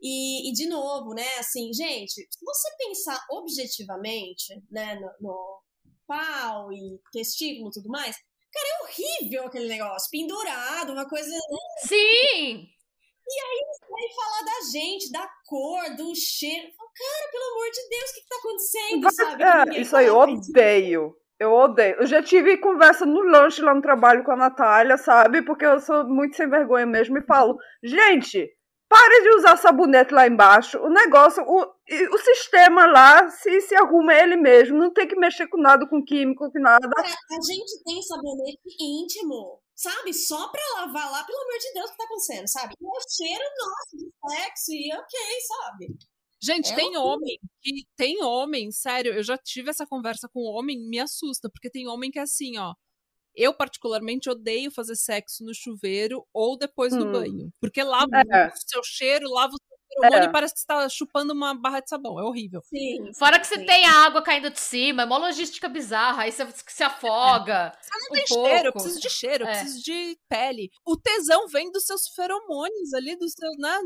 E, 0.00 0.50
e, 0.50 0.52
de 0.54 0.66
novo, 0.66 1.12
né? 1.12 1.28
Assim, 1.38 1.70
gente, 1.74 2.14
se 2.14 2.42
você 2.42 2.68
pensar 2.78 3.22
objetivamente, 3.30 4.62
né? 4.70 4.94
No, 4.94 5.10
no 5.20 5.62
pau 6.06 6.72
e 6.72 6.98
testículo 7.12 7.68
e 7.68 7.72
tudo 7.72 7.90
mais, 7.90 8.16
Cara, 8.52 8.68
é 8.68 8.82
horrível 8.82 9.46
aquele 9.46 9.68
negócio, 9.68 10.10
pendurado, 10.10 10.92
uma 10.92 11.08
coisa. 11.08 11.30
Né? 11.30 11.40
Sim! 11.86 12.68
E 13.24 13.40
aí 13.40 13.64
você 13.66 13.86
vai 13.88 14.02
falar 14.14 14.44
da 14.44 14.70
gente, 14.70 15.12
da 15.12 15.28
cor, 15.46 15.96
do 15.96 16.14
cheiro. 16.14 16.68
Cara, 16.94 17.30
pelo 17.30 17.44
amor 17.52 17.70
de 17.70 17.88
Deus, 17.88 18.10
o 18.10 18.14
que, 18.14 18.20
que 18.20 18.28
tá 18.28 18.36
acontecendo, 18.36 19.12
sabe? 19.12 19.76
É, 19.78 19.80
isso 19.80 19.96
aí 19.96 20.06
eu 20.06 20.16
odeio. 20.16 21.16
Eu 21.38 21.52
odeio. 21.52 21.96
Eu 21.98 22.06
já 22.06 22.22
tive 22.22 22.58
conversa 22.58 23.06
no 23.06 23.20
lanche 23.22 23.62
lá 23.62 23.74
no 23.74 23.80
trabalho 23.80 24.22
com 24.22 24.32
a 24.32 24.36
Natália, 24.36 24.98
sabe? 24.98 25.42
Porque 25.42 25.64
eu 25.64 25.80
sou 25.80 26.04
muito 26.04 26.36
sem 26.36 26.48
vergonha 26.48 26.86
mesmo 26.86 27.16
e 27.18 27.22
falo, 27.22 27.56
gente, 27.82 28.48
Pare 28.92 29.22
de 29.22 29.30
usar 29.36 29.56
sabonete 29.56 30.12
lá 30.12 30.26
embaixo. 30.26 30.78
O 30.78 30.90
negócio, 30.90 31.42
o, 31.44 31.60
o 31.62 32.18
sistema 32.18 32.84
lá 32.86 33.28
se, 33.30 33.60
se 33.62 33.74
arruma 33.74 34.12
ele 34.14 34.36
mesmo. 34.36 34.76
Não 34.78 34.92
tem 34.92 35.08
que 35.08 35.16
mexer 35.16 35.46
com 35.48 35.58
nada, 35.60 35.88
com 35.88 36.04
químico, 36.04 36.50
com 36.52 36.60
nada. 36.60 36.88
A 36.98 37.40
gente 37.42 37.82
tem 37.84 38.02
sabonete 38.02 38.60
íntimo, 38.78 39.60
sabe? 39.74 40.12
Só 40.12 40.48
pra 40.48 40.60
lavar 40.80 41.10
lá, 41.10 41.24
pelo 41.24 41.38
amor 41.38 41.58
de 41.58 41.72
Deus, 41.72 41.88
o 41.88 41.92
que 41.92 41.96
tá 41.98 42.04
acontecendo, 42.04 42.48
sabe? 42.48 42.74
E 42.80 42.84
é 42.84 42.88
o 42.88 43.00
cheiro 43.10 43.44
nosso 43.58 43.96
de 43.96 44.36
sexo 44.36 44.72
e 44.72 44.94
ok, 44.94 45.20
sabe? 45.46 45.86
Gente, 46.44 46.72
É 46.72 46.74
tem 46.74 46.96
horrível. 46.96 47.02
homem 47.02 47.38
que 47.62 47.72
tem 47.96 48.22
homem, 48.22 48.70
sério, 48.72 49.14
eu 49.14 49.22
já 49.22 49.38
tive 49.38 49.70
essa 49.70 49.86
conversa 49.86 50.28
com 50.28 50.40
homem, 50.40 50.76
me 50.88 50.98
assusta, 50.98 51.48
porque 51.48 51.70
tem 51.70 51.86
homem 51.88 52.10
que 52.10 52.18
é 52.18 52.22
assim, 52.22 52.58
ó. 52.58 52.74
Eu, 53.36 53.54
particularmente, 53.54 54.28
odeio 54.30 54.70
fazer 54.70 54.96
sexo 54.96 55.44
no 55.44 55.54
chuveiro 55.54 56.24
ou 56.32 56.56
depois 56.58 56.92
do 56.94 57.06
Hum. 57.06 57.12
banho. 57.12 57.50
Porque 57.60 57.82
lava 57.82 58.08
É. 58.32 58.48
o 58.48 58.52
seu 58.56 58.82
cheiro, 58.84 59.28
lava 59.30 59.52
o 59.54 59.56
seu 59.56 59.78
feromônio 60.00 60.26
É. 60.26 60.28
e 60.28 60.32
parece 60.32 60.54
que 60.54 60.60
você 60.60 60.66
tá 60.66 60.88
chupando 60.88 61.32
uma 61.34 61.54
barra 61.54 61.80
de 61.80 61.88
sabão. 61.90 62.18
É 62.20 62.22
horrível. 62.24 62.60
Sim. 62.64 63.10
Fora 63.18 63.38
que 63.38 63.46
você 63.46 63.56
sim. 63.58 63.66
tem 63.66 63.84
a 63.86 64.04
água 64.06 64.22
caindo 64.22 64.50
de 64.50 64.58
cima, 64.60 65.02
é 65.02 65.04
uma 65.06 65.18
logística 65.18 65.68
bizarra, 65.68 66.22
aí 66.24 66.32
você 66.32 66.46
se 66.68 66.82
afoga. 66.82 67.72
Você 67.80 67.90
não 67.98 68.06
um 68.10 68.14
tem 68.14 68.24
pouco. 68.28 68.48
cheiro, 68.48 68.68
eu 68.68 68.72
preciso 68.72 69.00
de 69.00 69.10
cheiro, 69.10 69.44
eu 69.44 69.48
É. 69.48 69.52
preciso 69.60 69.82
de 69.82 70.18
pele. 70.28 70.70
O 70.86 70.96
tesão 70.96 71.46
vem 71.48 71.70
dos 71.70 71.84
seus 71.84 72.08
feromônios 72.14 72.92
ali, 72.94 73.16
do 73.16 73.28
seu, 73.28 73.50
né? 73.58 73.78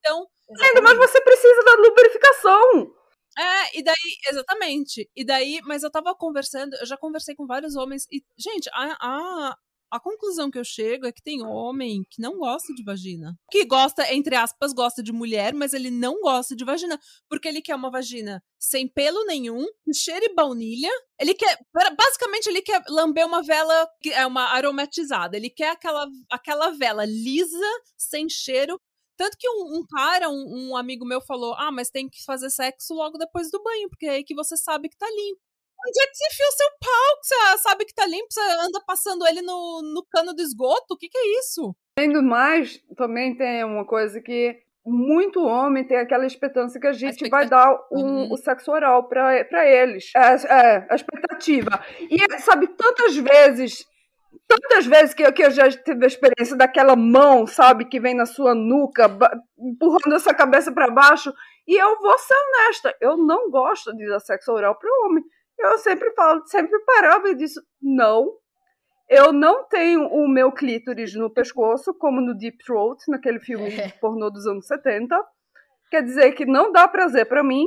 Então, 0.00 0.26
Ainda 0.62 0.80
mais 0.80 0.96
você 0.96 1.20
precisa 1.20 1.62
da 1.62 1.74
lubrificação. 1.74 2.94
É, 3.38 3.78
e 3.78 3.82
daí, 3.82 3.94
exatamente. 4.28 5.08
E 5.14 5.24
daí, 5.24 5.60
mas 5.64 5.82
eu 5.82 5.90
tava 5.90 6.14
conversando, 6.14 6.74
eu 6.74 6.86
já 6.86 6.96
conversei 6.96 7.34
com 7.36 7.46
vários 7.46 7.76
homens, 7.76 8.06
e, 8.10 8.20
gente, 8.36 8.68
a, 8.72 8.96
a, 9.00 9.56
a 9.90 10.00
conclusão 10.00 10.50
que 10.50 10.58
eu 10.58 10.64
chego 10.64 11.06
é 11.06 11.12
que 11.12 11.22
tem 11.22 11.42
homem 11.44 12.02
que 12.10 12.20
não 12.20 12.38
gosta 12.38 12.74
de 12.74 12.82
vagina. 12.82 13.34
Que 13.50 13.64
gosta, 13.64 14.12
entre 14.12 14.34
aspas, 14.36 14.72
gosta 14.72 15.02
de 15.02 15.12
mulher, 15.12 15.54
mas 15.54 15.72
ele 15.72 15.90
não 15.90 16.20
gosta 16.20 16.54
de 16.54 16.64
vagina. 16.64 16.98
Porque 17.28 17.48
ele 17.48 17.62
quer 17.62 17.74
uma 17.74 17.90
vagina 17.90 18.42
sem 18.58 18.88
pelo 18.88 19.24
nenhum, 19.24 19.64
que 19.84 19.94
cheire 19.94 20.34
baunilha. 20.34 20.90
Ele 21.18 21.32
quer, 21.32 21.58
basicamente, 21.96 22.48
ele 22.48 22.60
quer 22.60 22.82
lamber 22.88 23.24
uma 23.24 23.42
vela, 23.42 23.88
que 24.02 24.10
é 24.10 24.26
uma 24.26 24.46
aromatizada. 24.52 25.36
Ele 25.36 25.48
quer 25.48 25.70
aquela, 25.70 26.06
aquela 26.30 26.70
vela 26.70 27.04
lisa, 27.06 27.56
sem 27.96 28.28
cheiro, 28.28 28.80
tanto 29.18 29.36
que 29.38 29.48
um, 29.48 29.78
um 29.78 29.82
cara, 29.86 30.30
um, 30.30 30.70
um 30.70 30.76
amigo 30.76 31.04
meu 31.04 31.20
falou: 31.20 31.54
Ah, 31.58 31.70
mas 31.72 31.90
tem 31.90 32.08
que 32.08 32.24
fazer 32.24 32.48
sexo 32.48 32.94
logo 32.94 33.18
depois 33.18 33.50
do 33.50 33.62
banho, 33.62 33.90
porque 33.90 34.06
é 34.06 34.10
aí 34.12 34.24
que 34.24 34.34
você 34.34 34.56
sabe 34.56 34.88
que 34.88 34.96
tá 34.96 35.06
limpo. 35.06 35.40
Onde 35.86 36.00
é 36.00 36.06
que 36.06 36.14
você 36.16 36.26
enfia 36.26 36.46
o 36.48 36.52
seu 36.52 36.68
pau? 36.80 37.20
Que 37.20 37.26
você 37.28 37.58
sabe 37.58 37.84
que 37.84 37.94
tá 37.94 38.06
limpo? 38.06 38.26
Você 38.30 38.40
anda 38.40 38.80
passando 38.86 39.26
ele 39.26 39.42
no, 39.42 39.80
no 39.94 40.04
cano 40.10 40.34
do 40.34 40.42
esgoto? 40.42 40.94
O 40.94 40.96
que, 40.96 41.08
que 41.08 41.18
é 41.18 41.38
isso? 41.40 41.74
Além 41.98 42.12
do 42.12 42.22
mais, 42.22 42.80
também 42.96 43.36
tem 43.36 43.62
uma 43.64 43.84
coisa 43.86 44.20
que 44.20 44.56
muito 44.84 45.40
homem 45.40 45.86
tem 45.86 45.98
aquela 45.98 46.26
expectância 46.26 46.80
que 46.80 46.86
a 46.86 46.92
gente 46.92 47.28
vai 47.28 47.44
expectativa. 47.44 47.50
dar 47.50 47.86
um, 47.92 48.22
Uhum. 48.22 48.32
o 48.32 48.36
sexo 48.38 48.72
oral 48.72 49.06
pra, 49.08 49.44
pra 49.44 49.68
eles. 49.68 50.10
É, 50.16 50.20
é, 50.20 50.86
a 50.90 50.94
expectativa. 50.96 51.84
E, 52.10 52.40
sabe, 52.40 52.66
tantas 52.68 53.14
vezes. 53.16 53.86
Tantas 54.46 54.86
vezes 54.86 55.14
que, 55.14 55.30
que 55.32 55.42
eu 55.42 55.50
já 55.50 55.70
tive 55.70 56.04
a 56.04 56.06
experiência 56.06 56.56
daquela 56.56 56.96
mão, 56.96 57.46
sabe, 57.46 57.84
que 57.84 58.00
vem 58.00 58.14
na 58.14 58.26
sua 58.26 58.54
nuca, 58.54 59.08
empurrando 59.58 60.14
essa 60.14 60.34
cabeça 60.34 60.72
pra 60.72 60.90
baixo. 60.90 61.32
E 61.66 61.76
eu 61.76 61.98
vou 62.00 62.18
ser 62.18 62.34
honesta, 62.34 62.94
eu 63.00 63.16
não 63.16 63.50
gosto 63.50 63.94
de 63.94 64.08
dar 64.08 64.20
sexo 64.20 64.52
oral 64.52 64.78
pro 64.78 64.88
homem. 65.04 65.22
Eu 65.58 65.76
sempre 65.78 66.12
falo, 66.12 66.46
sempre 66.46 66.78
parava 66.80 67.28
e 67.28 67.34
disse, 67.34 67.60
não, 67.82 68.32
eu 69.08 69.32
não 69.32 69.64
tenho 69.64 70.06
o 70.06 70.28
meu 70.28 70.52
clítoris 70.52 71.14
no 71.14 71.30
pescoço, 71.30 71.94
como 71.94 72.20
no 72.20 72.36
Deep 72.36 72.58
Throat, 72.64 73.02
naquele 73.08 73.40
filme 73.40 73.68
É. 73.74 73.88
pornô 74.00 74.30
dos 74.30 74.46
anos 74.46 74.66
70. 74.66 75.16
Quer 75.90 76.02
dizer 76.02 76.32
que 76.32 76.44
não 76.44 76.70
dá 76.70 76.86
prazer 76.86 77.26
pra 77.26 77.42
mim. 77.42 77.64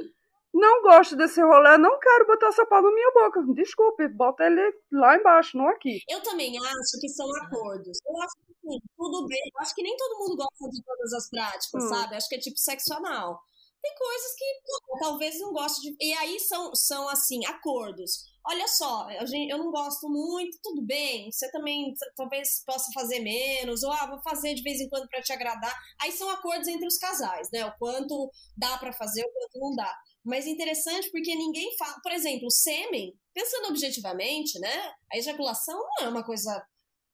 Não 0.53 0.81
gosto 0.81 1.15
desse 1.15 1.41
rolê, 1.41 1.77
não 1.77 1.97
quero 1.97 2.27
botar 2.27 2.47
essa 2.47 2.65
pau 2.65 2.81
na 2.81 2.91
minha 2.91 3.11
boca. 3.13 3.41
Desculpe, 3.53 4.07
bota 4.09 4.43
ele 4.43 4.61
lá 4.91 5.15
embaixo, 5.15 5.57
não 5.57 5.67
aqui. 5.69 5.99
Eu 6.09 6.21
também 6.21 6.57
acho 6.57 6.99
que 6.99 7.07
são 7.09 7.27
acordos. 7.43 7.97
Eu 8.05 8.21
acho 8.21 8.35
que 8.45 8.53
sim, 8.61 8.79
tudo 8.97 9.27
bem. 9.27 9.41
Eu 9.55 9.61
acho 9.61 9.73
que 9.73 9.81
nem 9.83 9.95
todo 9.95 10.19
mundo 10.19 10.35
gosta 10.35 10.69
de 10.69 10.83
todas 10.83 11.13
as 11.13 11.29
práticas, 11.29 11.83
Hum. 11.83 11.87
sabe? 11.89 12.15
Acho 12.15 12.27
que 12.27 12.35
é 12.35 12.39
tipo 12.39 12.57
sexo 12.57 12.93
anal. 12.93 13.39
Tem 13.81 13.95
coisas 13.95 14.35
que 14.37 14.45
pô, 14.63 14.99
talvez 14.99 15.39
não 15.39 15.53
goste 15.53 15.81
de. 15.81 15.95
E 15.99 16.13
aí 16.13 16.39
são, 16.39 16.75
são 16.75 17.09
assim, 17.09 17.43
acordos. 17.47 18.29
Olha 18.45 18.67
só, 18.67 19.07
eu 19.11 19.57
não 19.57 19.71
gosto 19.71 20.07
muito, 20.09 20.57
tudo 20.61 20.81
bem. 20.83 21.31
Você 21.31 21.49
também 21.51 21.93
talvez 22.15 22.63
possa 22.65 22.91
fazer 22.93 23.19
menos, 23.19 23.81
ou 23.83 23.91
ah, 23.91 24.07
vou 24.07 24.21
fazer 24.21 24.53
de 24.53 24.61
vez 24.63 24.79
em 24.81 24.89
quando 24.89 25.07
pra 25.07 25.21
te 25.21 25.31
agradar. 25.33 25.75
Aí 26.01 26.11
são 26.11 26.29
acordos 26.29 26.67
entre 26.67 26.85
os 26.87 26.97
casais, 26.97 27.49
né? 27.51 27.65
O 27.65 27.71
quanto 27.79 28.29
dá 28.57 28.77
pra 28.77 28.91
fazer, 28.93 29.23
o 29.23 29.31
quanto 29.31 29.59
não 29.59 29.75
dá. 29.75 29.91
Mas 30.24 30.45
interessante 30.45 31.09
porque 31.11 31.34
ninguém 31.36 31.76
fala. 31.78 31.99
Por 32.03 32.11
exemplo, 32.11 32.47
o 32.47 32.51
sêmen, 32.51 33.13
pensando 33.34 33.69
objetivamente, 33.69 34.59
né? 34.59 34.93
A 35.11 35.17
ejaculação 35.17 35.80
não 35.99 36.07
é 36.07 36.09
uma 36.09 36.24
coisa 36.24 36.63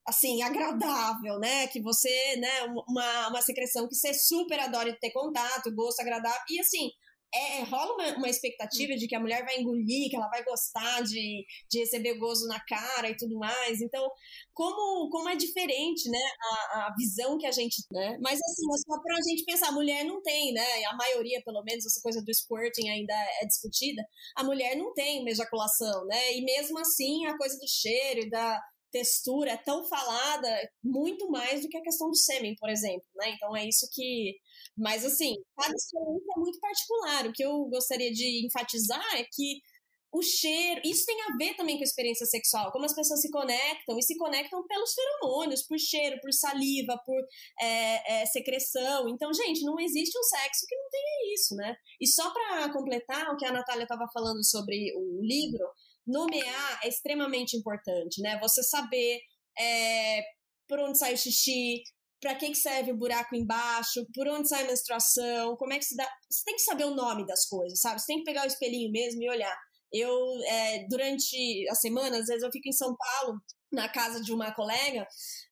assim, 0.08 0.42
agradável, 0.42 1.38
né? 1.40 1.68
Que 1.68 1.82
você, 1.82 2.38
né, 2.38 2.64
uma, 2.88 3.28
uma 3.28 3.42
secreção 3.42 3.88
que 3.88 3.96
você 3.96 4.14
super 4.14 4.58
adora 4.60 4.98
ter 5.00 5.12
contato, 5.12 5.74
gosto 5.76 6.00
agradável. 6.00 6.42
E 6.50 6.60
assim, 6.60 6.90
é, 7.34 7.64
rola 7.64 7.94
uma, 7.94 8.18
uma 8.18 8.30
expectativa 8.30 8.96
de 8.96 9.08
que 9.08 9.16
a 9.16 9.20
mulher 9.20 9.44
vai 9.44 9.60
engolir, 9.60 10.10
que 10.10 10.16
ela 10.16 10.30
vai 10.30 10.44
gostar 10.44 11.02
de, 11.02 11.46
de 11.70 11.80
receber 11.80 12.16
gozo 12.16 12.48
na 12.48 12.60
cara 12.60 13.10
e 13.10 13.18
tudo 13.18 13.38
mais. 13.38 13.82
Então, 13.82 14.10
como, 14.54 15.10
como 15.10 15.30
é 15.30 15.36
diferente, 15.36 16.10
né, 16.10 16.20
a, 16.42 16.88
a 16.88 16.96
visão 16.98 17.38
que 17.38 17.46
a 17.46 17.52
gente, 17.52 17.84
né? 17.92 18.18
Mas 18.22 18.40
assim, 18.40 18.66
é 18.74 18.78
só 18.78 19.02
pra 19.02 19.16
gente 19.28 19.46
pensar, 19.46 19.70
a 19.70 19.72
mulher 19.72 20.04
não 20.06 20.22
tem, 20.22 20.54
né? 20.54 20.86
A 20.86 20.96
maioria, 20.96 21.42
pelo 21.44 21.64
menos, 21.64 21.86
essa 21.86 22.02
coisa 22.02 22.22
do 22.24 22.34
squirting 22.34 22.90
ainda 22.90 23.14
é 23.42 23.46
discutida. 23.46 24.04
A 24.36 24.44
mulher 24.44 24.76
não 24.76 24.94
tem 24.94 25.22
uma 25.22 25.30
ejaculação, 25.30 26.06
né? 26.06 26.34
E 26.38 26.44
mesmo 26.44 26.80
assim, 26.80 27.26
a 27.26 27.38
coisa 27.38 27.58
do 27.58 27.68
cheiro 27.68 28.22
e 28.22 28.30
da 28.30 28.60
textura 28.92 29.52
é 29.52 29.58
tão 29.58 29.84
falada 29.86 30.48
muito 30.84 31.30
mais 31.30 31.62
do 31.62 31.70
que 31.70 31.78
a 31.78 31.84
questão 31.84 32.10
do 32.10 32.16
sêmen, 32.16 32.56
por 32.60 32.70
exemplo, 32.70 33.06
né? 33.16 33.32
Então 33.32 33.56
é 33.56 33.68
isso 33.68 33.88
que. 33.94 34.36
Mas 34.78 35.04
assim, 35.04 35.36
cada 35.58 35.74
experiência 35.74 36.34
é 36.36 36.40
muito 36.40 36.60
particular. 36.60 37.28
O 37.28 37.34
que 37.34 37.44
eu 37.44 37.66
gostaria 37.66 38.12
de 38.12 38.46
enfatizar 38.46 39.16
é 39.16 39.24
que 39.24 39.62
o 40.14 40.22
cheiro, 40.22 40.82
isso 40.86 41.06
tem 41.06 41.22
a 41.24 41.36
ver 41.38 41.56
também 41.56 41.76
com 41.76 41.82
a 41.82 41.84
experiência 41.84 42.26
sexual, 42.26 42.72
como 42.72 42.86
as 42.86 42.96
pessoas 42.96 43.22
se 43.22 43.30
conectam 43.30 43.98
e 44.00 44.02
se 44.02 44.18
conectam 44.18 44.66
pelos 44.66 44.94
feromônios, 44.94 45.66
por 45.68 45.78
cheiro, 45.78 46.20
por 46.22 46.32
saliva, 46.32 46.98
por 47.06 47.22
é, 47.62 48.22
é, 48.22 48.26
secreção. 48.26 49.10
Então, 49.10 49.34
gente, 49.34 49.66
não 49.66 49.80
existe 49.80 50.18
um 50.18 50.24
sexo 50.24 50.66
que 50.68 50.76
não 50.76 50.90
tenha 50.90 51.34
isso, 51.34 51.56
né? 51.56 51.76
E 52.00 52.08
só 52.08 52.32
para 52.32 52.72
completar 52.72 53.34
o 53.34 53.38
que 53.38 53.46
a 53.46 53.52
Natália 53.52 53.84
estava 53.84 54.08
falando 54.14 54.44
sobre 54.46 54.94
o 54.96 55.22
livro, 55.22 55.68
nomear 56.06 56.80
é 56.84 56.88
extremamente 56.88 57.58
importante, 57.58 58.22
né? 58.22 58.40
Você 58.40 58.64
saber 58.64 59.20
é, 59.60 60.22
por 60.68 60.80
onde 60.80 60.98
sai 60.98 61.14
o 61.14 61.18
xixi, 61.18 61.84
para 62.20 62.36
que, 62.36 62.50
que 62.50 62.56
serve 62.56 62.92
o 62.92 62.98
buraco 62.98 63.36
embaixo, 63.36 64.06
por 64.14 64.28
onde 64.28 64.48
sai 64.48 64.64
a 64.64 64.68
menstruação, 64.68 65.56
como 65.56 65.74
é 65.74 65.78
que 65.78 65.86
se 65.86 65.96
dá. 65.96 66.08
Você 66.30 66.44
tem 66.46 66.56
que 66.56 66.64
saber 66.64 66.86
o 66.86 66.96
nome 66.96 67.26
das 67.26 67.46
coisas, 67.48 67.80
sabe? 67.80 68.00
Você 68.00 68.08
tem 68.08 68.18
que 68.18 68.24
pegar 68.24 68.44
o 68.44 68.48
espelhinho 68.48 68.92
mesmo 68.92 69.22
e 69.22 69.30
olhar. 69.30 69.56
Eu, 69.94 70.12
é, 70.46 70.86
durante 70.90 71.68
a 71.70 71.76
semana, 71.76 72.18
às 72.18 72.26
vezes 72.26 72.44
eu 72.44 72.52
fico 72.52 72.68
em 72.68 72.74
São 72.74 72.96
Paulo, 72.96 73.40
na 73.72 73.90
casa 73.90 74.22
de 74.22 74.34
uma 74.34 74.54
colega, 74.54 75.06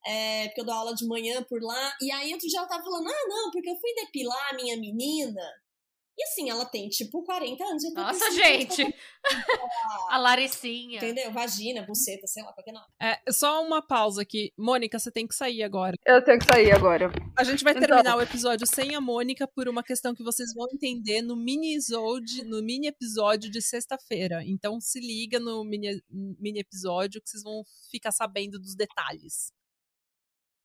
é, 0.05 0.45
porque 0.47 0.61
eu 0.61 0.65
dou 0.65 0.73
aula 0.73 0.95
de 0.95 1.07
manhã 1.07 1.43
por 1.47 1.61
lá, 1.61 1.93
e 2.01 2.11
aí 2.11 2.31
outro 2.33 2.47
dia 2.47 2.59
ela 2.59 2.67
tava 2.67 2.83
falando, 2.83 3.07
ah, 3.07 3.25
não, 3.27 3.51
porque 3.51 3.69
eu 3.69 3.75
fui 3.75 3.93
depilar 3.93 4.49
a 4.51 4.55
minha 4.55 4.77
menina, 4.77 5.41
e 6.17 6.23
assim, 6.23 6.49
ela 6.49 6.65
tem 6.65 6.87
tipo 6.87 7.23
40 7.23 7.63
anos. 7.63 7.83
Eu 7.83 7.93
tô 7.93 8.01
Nossa, 8.01 8.31
gente! 8.31 8.95
A 10.09 10.17
Laricinha. 10.17 10.97
Entendeu? 10.97 11.31
Vagina, 11.31 11.83
buceta, 11.85 12.25
sei 12.27 12.43
lá, 12.43 12.53
qualquer 12.53 12.71
nome. 12.71 12.85
É, 13.01 13.19
só 13.31 13.63
uma 13.63 13.81
pausa 13.81 14.21
aqui. 14.21 14.53
Mônica, 14.57 14.97
você 14.97 15.11
tem 15.11 15.27
que 15.27 15.35
sair 15.35 15.63
agora. 15.63 15.95
Eu 16.05 16.23
tenho 16.23 16.39
que 16.39 16.45
sair 16.45 16.71
agora. 16.71 17.11
A 17.37 17.43
gente 17.43 17.63
vai 17.63 17.73
Então. 17.73 17.87
terminar 17.87 18.15
o 18.17 18.21
episódio 18.21 18.65
sem 18.65 18.95
a 18.95 19.01
Mônica 19.01 19.47
por 19.47 19.67
uma 19.67 19.83
questão 19.83 20.13
que 20.15 20.23
vocês 20.23 20.53
vão 20.53 20.67
entender 20.73 21.21
no 21.21 21.35
mini 21.35 21.75
no 22.45 22.63
mini 22.63 22.87
episódio 22.87 23.51
de 23.51 23.61
sexta-feira. 23.61 24.41
Então 24.45 24.79
se 24.79 24.99
liga 24.99 25.39
no 25.39 25.63
mini, 25.65 26.01
mini 26.09 26.59
episódio 26.59 27.21
que 27.21 27.29
vocês 27.29 27.43
vão 27.43 27.63
ficar 27.91 28.11
sabendo 28.11 28.59
dos 28.59 28.75
detalhes. 28.75 29.51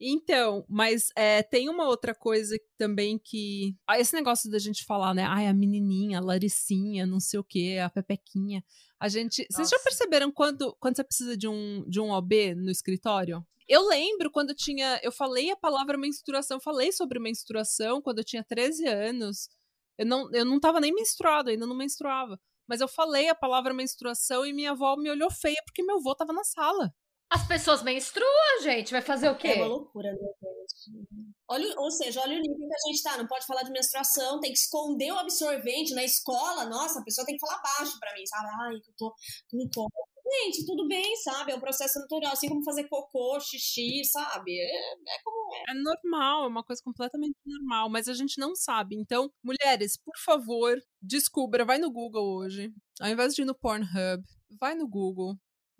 Então, 0.00 0.64
mas 0.66 1.08
é, 1.14 1.42
tem 1.42 1.68
uma 1.68 1.86
outra 1.86 2.14
coisa 2.14 2.56
também 2.78 3.18
que. 3.18 3.76
Ah, 3.86 4.00
esse 4.00 4.14
negócio 4.14 4.50
da 4.50 4.58
gente 4.58 4.84
falar, 4.86 5.12
né? 5.12 5.24
Ai, 5.28 5.46
a 5.46 5.52
menininha, 5.52 6.18
a 6.18 6.22
Laricinha, 6.22 7.04
não 7.04 7.20
sei 7.20 7.38
o 7.38 7.44
quê, 7.44 7.78
a 7.84 7.90
Pepequinha. 7.90 8.64
A 8.98 9.08
gente. 9.08 9.46
Vocês 9.50 9.68
já 9.68 9.76
Nossa. 9.76 9.84
perceberam 9.84 10.32
quando, 10.32 10.74
quando 10.80 10.96
você 10.96 11.04
precisa 11.04 11.36
de 11.36 11.46
um, 11.46 11.84
de 11.86 12.00
um 12.00 12.12
OB 12.12 12.54
no 12.54 12.70
escritório? 12.70 13.44
Eu 13.68 13.86
lembro 13.86 14.30
quando 14.30 14.50
eu 14.50 14.56
tinha. 14.56 14.98
Eu 15.02 15.12
falei 15.12 15.50
a 15.50 15.56
palavra 15.56 15.98
menstruação, 15.98 16.58
falei 16.58 16.90
sobre 16.92 17.18
menstruação 17.20 18.00
quando 18.00 18.18
eu 18.18 18.24
tinha 18.24 18.42
13 18.42 18.86
anos. 18.86 19.50
Eu 19.98 20.06
não, 20.06 20.32
eu 20.32 20.46
não 20.46 20.58
tava 20.58 20.80
nem 20.80 20.94
menstruado, 20.94 21.50
ainda 21.50 21.66
não 21.66 21.76
menstruava. 21.76 22.40
Mas 22.66 22.80
eu 22.80 22.88
falei 22.88 23.28
a 23.28 23.34
palavra 23.34 23.74
menstruação 23.74 24.46
e 24.46 24.52
minha 24.52 24.70
avó 24.70 24.96
me 24.96 25.10
olhou 25.10 25.30
feia 25.30 25.60
porque 25.66 25.82
meu 25.82 25.96
avô 25.96 26.14
tava 26.14 26.32
na 26.32 26.42
sala. 26.42 26.90
As 27.30 27.46
pessoas 27.46 27.82
menstruam, 27.82 28.62
gente. 28.62 28.90
Vai 28.90 29.02
fazer 29.02 29.28
o 29.30 29.36
quê? 29.36 29.48
É 29.48 29.56
uma 29.56 29.66
loucura, 29.66 30.10
né, 30.10 30.18
gente? 30.18 31.30
Olha, 31.48 31.74
ou 31.78 31.90
seja, 31.90 32.20
olha 32.20 32.36
o 32.36 32.40
nível 32.40 32.68
que 32.68 32.74
a 32.74 32.90
gente 32.90 33.02
tá. 33.02 33.16
Não 33.16 33.26
pode 33.26 33.46
falar 33.46 33.62
de 33.62 33.70
menstruação, 33.70 34.40
tem 34.40 34.52
que 34.52 34.58
esconder 34.58 35.12
o 35.12 35.18
absorvente 35.18 35.94
na 35.94 36.04
escola. 36.04 36.64
Nossa, 36.66 37.00
a 37.00 37.04
pessoa 37.04 37.24
tem 37.24 37.36
que 37.36 37.46
falar 37.46 37.62
baixo 37.62 37.98
pra 38.00 38.12
mim, 38.14 38.26
sabe? 38.26 38.48
Ai, 38.62 38.74
eu 38.74 38.94
tô 38.96 39.14
com 39.50 39.70
colo. 39.72 39.90
Gente, 40.32 40.64
tudo 40.64 40.86
bem, 40.86 41.16
sabe? 41.16 41.50
É 41.50 41.56
um 41.56 41.60
processo 41.60 41.98
natural, 41.98 42.32
assim 42.32 42.48
como 42.48 42.62
fazer 42.62 42.88
cocô, 42.88 43.40
xixi, 43.40 44.04
sabe? 44.04 44.52
É, 44.60 44.92
é 44.92 45.22
como 45.24 45.54
é. 45.56 45.72
É 45.72 45.74
normal, 45.74 46.44
é 46.44 46.48
uma 46.48 46.62
coisa 46.62 46.80
completamente 46.84 47.36
normal, 47.44 47.90
mas 47.90 48.06
a 48.06 48.14
gente 48.14 48.38
não 48.38 48.54
sabe. 48.54 48.94
Então, 48.94 49.32
mulheres, 49.42 49.96
por 49.96 50.16
favor, 50.24 50.78
descubra, 51.02 51.64
vai 51.64 51.78
no 51.78 51.90
Google 51.90 52.36
hoje. 52.36 52.72
Ao 53.00 53.08
invés 53.08 53.34
de 53.34 53.42
ir 53.42 53.44
no 53.44 53.56
Pornhub, 53.56 54.22
vai 54.60 54.76
no 54.76 54.86
Google, 54.86 55.34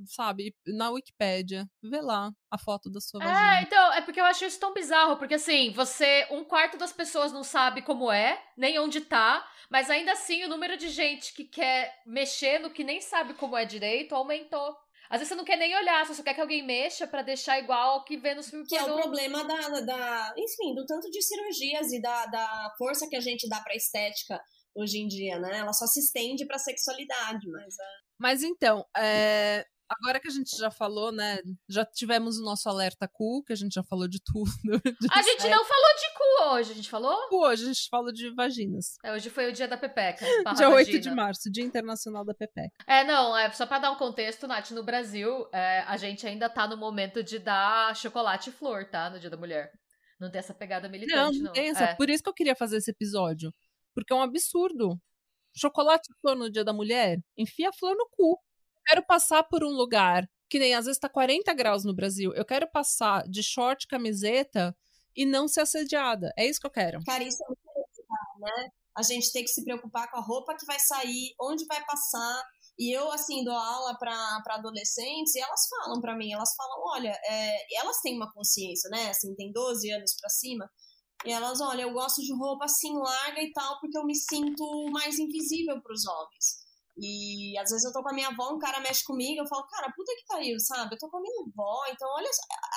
sabe, 0.07 0.55
na 0.67 0.91
Wikipédia, 0.91 1.67
vê 1.83 2.01
lá 2.01 2.31
a 2.51 2.59
foto 2.59 2.91
da 2.91 3.01
sua 3.01 3.21
vagina. 3.21 3.59
É, 3.59 3.63
então, 3.63 3.93
é 3.93 4.01
porque 4.01 4.21
eu 4.21 4.25
acho 4.25 4.45
isso 4.45 4.59
tão 4.59 4.75
bizarro, 4.75 5.17
porque 5.17 5.35
assim, 5.35 5.71
você, 5.73 6.27
um 6.31 6.45
quarto 6.45 6.77
das 6.77 6.93
pessoas 6.93 7.33
não 7.33 7.43
sabe 7.43 7.83
como 7.83 8.11
é, 8.11 8.43
nem 8.57 8.79
onde 8.79 9.01
tá, 9.01 9.47
mas 9.71 9.91
ainda 9.91 10.13
assim 10.13 10.45
o 10.45 10.49
número 10.49 10.77
de 10.77 10.89
gente 10.89 11.33
que 11.35 11.45
quer 11.45 12.03
mexer 12.07 12.59
no 12.59 12.71
que 12.71 12.85
nem 12.85 13.01
sabe 13.01 13.35
como 13.35 13.57
é 13.57 13.65
direito 13.65 14.15
aumentou. 14.15 14.77
Às 15.11 15.19
vezes 15.19 15.31
você 15.31 15.35
não 15.35 15.45
quer 15.45 15.57
nem 15.57 15.77
olhar, 15.77 16.07
você 16.07 16.15
só 16.15 16.23
quer 16.23 16.35
que 16.35 16.41
alguém 16.41 16.65
mexa 16.65 17.05
para 17.05 17.23
deixar 17.23 17.59
igual 17.59 17.95
ao 17.95 18.05
que 18.05 18.17
vê 18.17 18.33
no 18.33 18.45
filme 18.45 18.65
Que 18.65 18.77
é 18.77 18.85
o 18.85 18.95
problema 18.95 19.43
da, 19.43 19.81
da, 19.81 20.35
enfim, 20.37 20.73
do 20.73 20.87
tanto 20.87 21.11
de 21.11 21.21
cirurgias 21.21 21.93
e 21.93 22.01
da, 22.01 22.27
da 22.27 22.73
força 22.79 23.09
que 23.09 23.17
a 23.17 23.21
gente 23.21 23.49
dá 23.49 23.61
pra 23.61 23.75
estética 23.75 24.41
hoje 24.73 24.99
em 24.99 25.09
dia, 25.09 25.37
né? 25.41 25.59
Ela 25.59 25.73
só 25.73 25.85
se 25.87 25.99
estende 25.99 26.47
pra 26.47 26.59
sexualidade, 26.59 27.49
mas... 27.51 27.77
É... 27.77 27.85
Mas 28.21 28.43
então, 28.45 28.87
é, 28.97 29.67
agora 29.91 30.21
que 30.21 30.29
a 30.29 30.31
gente 30.31 30.57
já 30.57 30.71
falou, 30.71 31.11
né? 31.11 31.41
Já 31.69 31.85
tivemos 31.85 32.39
o 32.39 32.45
nosso 32.45 32.69
alerta 32.69 33.09
cu, 33.09 33.43
que 33.45 33.53
a 33.53 33.57
gente 33.57 33.75
já 33.75 33.83
falou 33.83 34.07
de 34.07 34.21
tudo. 34.23 34.51
A 35.13 35.23
gente 35.23 35.49
não 35.49 35.65
falou 35.65 35.95
de 35.99 36.15
cu 36.15 36.51
hoje, 36.51 36.73
a 36.73 36.75
gente 36.75 36.89
falou? 36.89 37.29
Cu, 37.29 37.47
hoje 37.47 37.65
a 37.65 37.67
gente 37.67 37.89
falou 37.89 38.13
de 38.13 38.35
vaginas. 38.35 38.97
É, 39.05 39.13
hoje 39.13 39.29
foi 39.29 39.49
o 39.49 39.53
dia 39.53 39.67
da 39.67 39.77
Pepeca. 39.77 40.25
dia 40.57 40.69
8 40.69 41.01
de 41.01 41.11
março, 41.11 41.51
Dia 41.51 41.65
Internacional 41.65 42.25
da 42.25 42.33
Pepeca. 42.33 42.71
É, 42.87 43.05
não, 43.05 43.37
é 43.37 43.51
só 43.53 43.67
pra 43.67 43.79
dar 43.79 43.91
um 43.91 43.97
contexto, 43.97 44.47
Nath, 44.47 44.71
no 44.71 44.83
Brasil, 44.83 45.49
é, 45.53 45.81
a 45.81 45.97
gente 45.97 46.27
ainda 46.27 46.49
tá 46.49 46.67
no 46.67 46.77
momento 46.77 47.23
de 47.23 47.39
dar 47.39 47.95
chocolate 47.97 48.51
e 48.51 48.53
flor, 48.53 48.85
tá? 48.85 49.11
No 49.11 49.19
Dia 49.19 49.31
da 49.31 49.37
Mulher. 49.37 49.73
Não 50.21 50.31
tem 50.31 50.39
essa 50.39 50.55
pegada 50.55 50.89
militante, 50.89 51.39
não. 51.39 51.47
Não, 51.47 51.53
tem 51.53 51.71
essa. 51.71 51.85
É. 51.85 51.95
Por 51.95 52.09
isso 52.09 52.23
que 52.23 52.29
eu 52.29 52.35
queria 52.35 52.55
fazer 52.55 52.77
esse 52.77 52.91
episódio. 52.91 53.53
Porque 53.95 54.13
é 54.13 54.17
um 54.17 54.23
absurdo. 54.23 54.99
Chocolate 55.57 56.09
e 56.13 56.21
flor 56.21 56.37
no 56.37 56.51
Dia 56.51 56.65
da 56.65 56.73
Mulher? 56.73 57.19
Enfia 57.37 57.71
a 57.71 57.73
flor 57.73 57.97
no 57.97 58.09
cu 58.11 58.39
quero 58.87 59.05
passar 59.05 59.43
por 59.45 59.65
um 59.65 59.71
lugar 59.71 60.29
que 60.49 60.59
nem 60.59 60.75
às 60.75 60.87
vezes 60.87 60.99
tá 60.99 61.09
40 61.09 61.55
graus 61.55 61.85
no 61.85 61.95
Brasil. 61.95 62.33
Eu 62.35 62.45
quero 62.45 62.69
passar 62.69 63.23
de 63.29 63.43
short, 63.43 63.87
camiseta 63.87 64.77
e 65.17 65.25
não 65.25 65.47
ser 65.47 65.61
assediada. 65.61 66.33
É 66.37 66.45
isso 66.45 66.61
que 66.61 66.67
eu 66.67 66.73
quero. 66.73 67.05
Cara, 67.05 67.23
isso 67.23 67.43
é 67.45 67.47
muito 67.47 67.61
né? 68.41 68.69
A 68.97 69.03
gente 69.03 69.31
tem 69.33 69.45
que 69.45 69.51
se 69.51 69.63
preocupar 69.65 70.11
com 70.11 70.19
a 70.19 70.23
roupa 70.23 70.57
que 70.57 70.67
vai 70.67 70.79
sair, 70.81 71.35
onde 71.41 71.65
vai 71.67 71.85
passar. 71.85 72.43
E 72.79 72.97
eu, 72.97 73.13
assim, 73.13 73.45
dou 73.45 73.55
aula 73.55 73.97
para 73.99 74.43
adolescentes 74.49 75.35
e 75.35 75.41
elas 75.41 75.69
falam 75.69 76.01
para 76.01 76.17
mim, 76.17 76.33
elas 76.33 76.55
falam, 76.57 76.79
olha, 76.95 77.13
é, 77.25 77.79
elas 77.79 78.01
têm 78.01 78.17
uma 78.17 78.33
consciência, 78.33 78.89
né? 78.91 79.11
Assim, 79.11 79.35
tem 79.37 79.53
12 79.53 79.91
anos 79.93 80.17
para 80.19 80.31
cima. 80.31 80.69
E 81.27 81.31
elas, 81.31 81.61
olha, 81.61 81.83
eu 81.83 81.93
gosto 81.93 82.23
de 82.23 82.35
roupa 82.35 82.65
assim 82.65 82.97
larga 82.99 83.43
e 83.43 83.53
tal, 83.53 83.79
porque 83.79 83.99
eu 83.99 84.05
me 84.05 84.15
sinto 84.17 84.91
mais 84.91 85.19
invisível 85.19 85.81
para 85.83 85.93
os 85.93 86.07
homens. 86.07 86.70
E 87.01 87.57
às 87.59 87.71
vezes 87.71 87.85
eu 87.85 87.93
tô 87.93 88.03
com 88.03 88.11
a 88.11 88.13
minha 88.13 88.29
avó, 88.29 88.53
um 88.53 88.59
cara 88.59 88.81
mexe 88.81 89.03
comigo, 89.03 89.41
eu 89.41 89.47
falo, 89.47 89.67
cara, 89.67 89.91
puta 89.97 90.15
que 90.17 90.27
pariu, 90.27 90.59
sabe? 90.61 90.95
Eu 90.95 90.99
tô 90.99 91.09
com 91.09 91.17
a 91.17 91.21
minha 91.21 91.45
avó, 91.47 91.83
então 91.91 92.07
olha, 92.15 92.31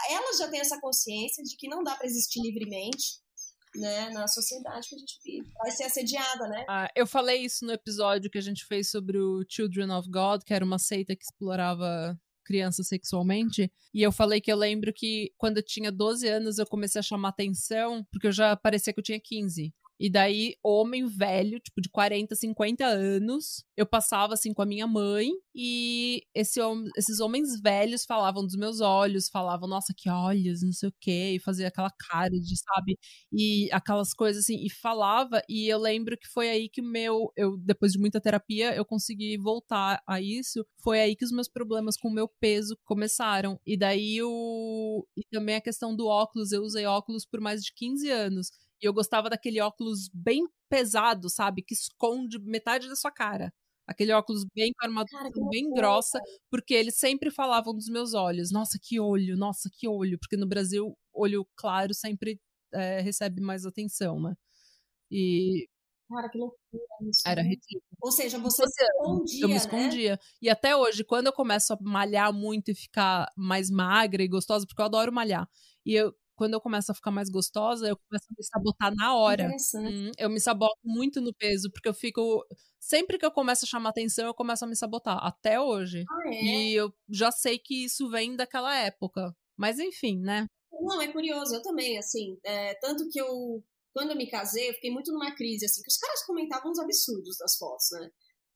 ela 0.09 0.37
já 0.37 0.49
tem 0.49 0.61
essa 0.61 0.79
consciência 0.79 1.43
de 1.43 1.57
que 1.57 1.67
não 1.67 1.83
dá 1.83 1.95
para 1.95 2.07
existir 2.07 2.41
livremente, 2.41 3.21
né, 3.75 4.09
na 4.11 4.27
sociedade 4.27 4.87
que 4.87 4.95
a 4.95 4.99
gente 4.99 5.19
vive. 5.23 5.51
Vai 5.57 5.71
ser 5.71 5.83
assediada, 5.83 6.47
né? 6.47 6.63
Ah, 6.69 6.87
eu 6.95 7.05
falei 7.05 7.43
isso 7.43 7.65
no 7.65 7.73
episódio 7.73 8.29
que 8.29 8.37
a 8.37 8.41
gente 8.41 8.65
fez 8.65 8.89
sobre 8.89 9.17
o 9.17 9.43
Children 9.49 9.91
of 9.91 10.09
God, 10.09 10.43
que 10.43 10.53
era 10.53 10.63
uma 10.63 10.79
seita 10.79 11.15
que 11.15 11.23
explorava 11.23 12.17
crianças 12.45 12.87
sexualmente. 12.87 13.71
E 13.93 14.01
eu 14.01 14.11
falei 14.11 14.41
que 14.41 14.51
eu 14.51 14.57
lembro 14.57 14.93
que 14.93 15.33
quando 15.37 15.57
eu 15.57 15.65
tinha 15.65 15.91
12 15.91 16.27
anos 16.27 16.59
eu 16.59 16.67
comecei 16.67 16.99
a 16.99 17.03
chamar 17.03 17.29
atenção, 17.29 18.05
porque 18.11 18.27
eu 18.27 18.31
já 18.31 18.55
parecia 18.55 18.93
que 18.93 18.99
eu 18.99 19.03
tinha 19.03 19.19
15. 19.19 19.73
E 20.03 20.09
daí, 20.09 20.55
homem 20.61 21.07
velho, 21.07 21.61
tipo 21.61 21.79
de 21.79 21.87
40, 21.87 22.35
50 22.35 22.85
anos, 22.85 23.63
eu 23.77 23.85
passava 23.85 24.33
assim 24.33 24.53
com 24.53 24.61
a 24.61 24.65
minha 24.65 24.85
mãe 24.85 25.29
e 25.55 26.23
esse, 26.35 26.59
esses 26.97 27.21
homens 27.21 27.61
velhos 27.61 28.03
falavam 28.03 28.43
dos 28.45 28.57
meus 28.57 28.81
olhos, 28.81 29.29
falavam, 29.29 29.65
nossa, 29.69 29.93
que 29.95 30.09
olhos, 30.09 30.61
não 30.61 30.73
sei 30.73 30.89
o 30.89 30.93
quê, 30.99 31.35
e 31.35 31.39
fazia 31.39 31.69
aquela 31.69 31.89
cara 31.89 32.31
de, 32.31 32.53
sabe, 32.57 32.99
e 33.31 33.69
aquelas 33.71 34.13
coisas 34.13 34.43
assim, 34.43 34.57
e 34.65 34.69
falava, 34.69 35.41
e 35.47 35.69
eu 35.71 35.79
lembro 35.79 36.17
que 36.17 36.27
foi 36.27 36.49
aí 36.49 36.67
que 36.67 36.81
o 36.81 36.85
meu, 36.85 37.31
eu, 37.37 37.55
depois 37.55 37.93
de 37.93 37.99
muita 37.99 38.19
terapia, 38.19 38.75
eu 38.75 38.83
consegui 38.83 39.37
voltar 39.37 40.03
a 40.05 40.19
isso, 40.19 40.65
foi 40.83 40.99
aí 40.99 41.15
que 41.15 41.23
os 41.23 41.31
meus 41.31 41.47
problemas 41.47 41.95
com 41.95 42.09
o 42.09 42.13
meu 42.13 42.27
peso 42.27 42.77
começaram. 42.83 43.57
E 43.65 43.77
daí 43.77 44.21
o. 44.21 45.07
E 45.15 45.23
também 45.31 45.55
a 45.55 45.61
questão 45.61 45.95
do 45.95 46.07
óculos, 46.07 46.51
eu 46.51 46.61
usei 46.61 46.85
óculos 46.85 47.25
por 47.25 47.39
mais 47.39 47.63
de 47.63 47.73
15 47.73 48.09
anos. 48.11 48.51
E 48.83 48.85
eu 48.85 48.93
gostava 48.93 49.29
daquele 49.29 49.61
óculos 49.61 50.09
bem 50.13 50.45
pesado, 50.69 51.29
sabe? 51.29 51.63
Que 51.63 51.73
esconde 51.73 52.37
metade 52.39 52.89
da 52.89 52.97
sua 52.97 53.11
cara. 53.11 53.53
Aquele 53.87 54.11
óculos 54.11 54.45
bem 54.53 54.73
com 54.77 54.85
armadura 54.85 55.29
bem 55.49 55.71
grossa, 55.71 56.19
porque 56.49 56.73
eles 56.73 56.97
sempre 56.97 57.31
falavam 57.31 57.73
dos 57.73 57.87
meus 57.87 58.13
olhos. 58.13 58.51
Nossa, 58.51 58.77
que 58.81 58.99
olho, 58.99 59.37
nossa, 59.37 59.69
que 59.71 59.87
olho. 59.87 60.19
Porque 60.19 60.35
no 60.35 60.47
Brasil, 60.47 60.97
olho 61.13 61.47
claro 61.55 61.93
sempre 61.93 62.39
é, 62.73 62.99
recebe 62.99 63.41
mais 63.41 63.65
atenção, 63.65 64.19
né? 64.19 64.35
E. 65.09 65.67
Cara, 66.09 66.29
que 66.29 66.37
loucura 66.37 66.83
isso. 67.09 67.21
Era 67.25 67.41
né? 67.41 67.49
ridículo. 67.49 67.81
Ou 68.01 68.11
seja, 68.11 68.37
você, 68.37 68.63
você 68.63 68.83
escondia. 68.83 69.41
Eu 69.41 69.47
me 69.47 69.53
né? 69.53 69.59
escondia. 69.59 70.19
E 70.41 70.49
até 70.49 70.75
hoje, 70.75 71.05
quando 71.05 71.27
eu 71.27 71.33
começo 71.33 71.73
a 71.73 71.77
malhar 71.81 72.33
muito 72.33 72.71
e 72.71 72.75
ficar 72.75 73.31
mais 73.37 73.69
magra 73.69 74.21
e 74.21 74.27
gostosa, 74.27 74.65
porque 74.67 74.81
eu 74.81 74.85
adoro 74.85 75.11
malhar. 75.11 75.47
E 75.85 75.93
eu, 75.93 76.13
quando 76.35 76.53
eu 76.53 76.61
começo 76.61 76.91
a 76.91 76.95
ficar 76.95 77.11
mais 77.11 77.29
gostosa, 77.29 77.87
eu 77.87 77.97
começo 77.97 78.25
a 78.29 78.35
me 78.37 78.43
sabotar 78.43 78.95
na 78.95 79.15
hora. 79.15 79.49
Hum, 79.75 80.11
eu 80.17 80.29
me 80.29 80.39
saboto 80.39 80.79
muito 80.83 81.21
no 81.21 81.33
peso, 81.33 81.71
porque 81.71 81.87
eu 81.87 81.93
fico. 81.93 82.45
Sempre 82.79 83.17
que 83.17 83.25
eu 83.25 83.31
começo 83.31 83.65
a 83.65 83.67
chamar 83.67 83.89
atenção, 83.89 84.25
eu 84.25 84.33
começo 84.33 84.65
a 84.65 84.67
me 84.67 84.75
sabotar. 84.75 85.17
Até 85.25 85.59
hoje. 85.59 86.03
Ah, 86.09 86.27
é? 86.27 86.43
E 86.43 86.73
eu 86.73 86.93
já 87.09 87.31
sei 87.31 87.57
que 87.57 87.85
isso 87.85 88.09
vem 88.09 88.35
daquela 88.35 88.75
época. 88.75 89.35
Mas 89.57 89.79
enfim, 89.79 90.19
né? 90.19 90.47
Não, 90.71 91.01
é 91.01 91.07
curioso, 91.11 91.55
eu 91.55 91.61
também, 91.61 91.97
assim. 91.97 92.37
É, 92.43 92.73
tanto 92.75 93.07
que 93.09 93.19
eu. 93.19 93.63
Quando 93.93 94.09
eu 94.09 94.17
me 94.17 94.27
casei, 94.27 94.69
eu 94.69 94.73
fiquei 94.73 94.89
muito 94.89 95.11
numa 95.11 95.35
crise, 95.35 95.65
assim, 95.65 95.81
que 95.83 95.89
os 95.89 95.97
caras 95.97 96.25
comentavam 96.25 96.71
uns 96.71 96.79
absurdos 96.79 97.37
das 97.37 97.55
fotos, 97.55 97.87
né? 97.91 98.09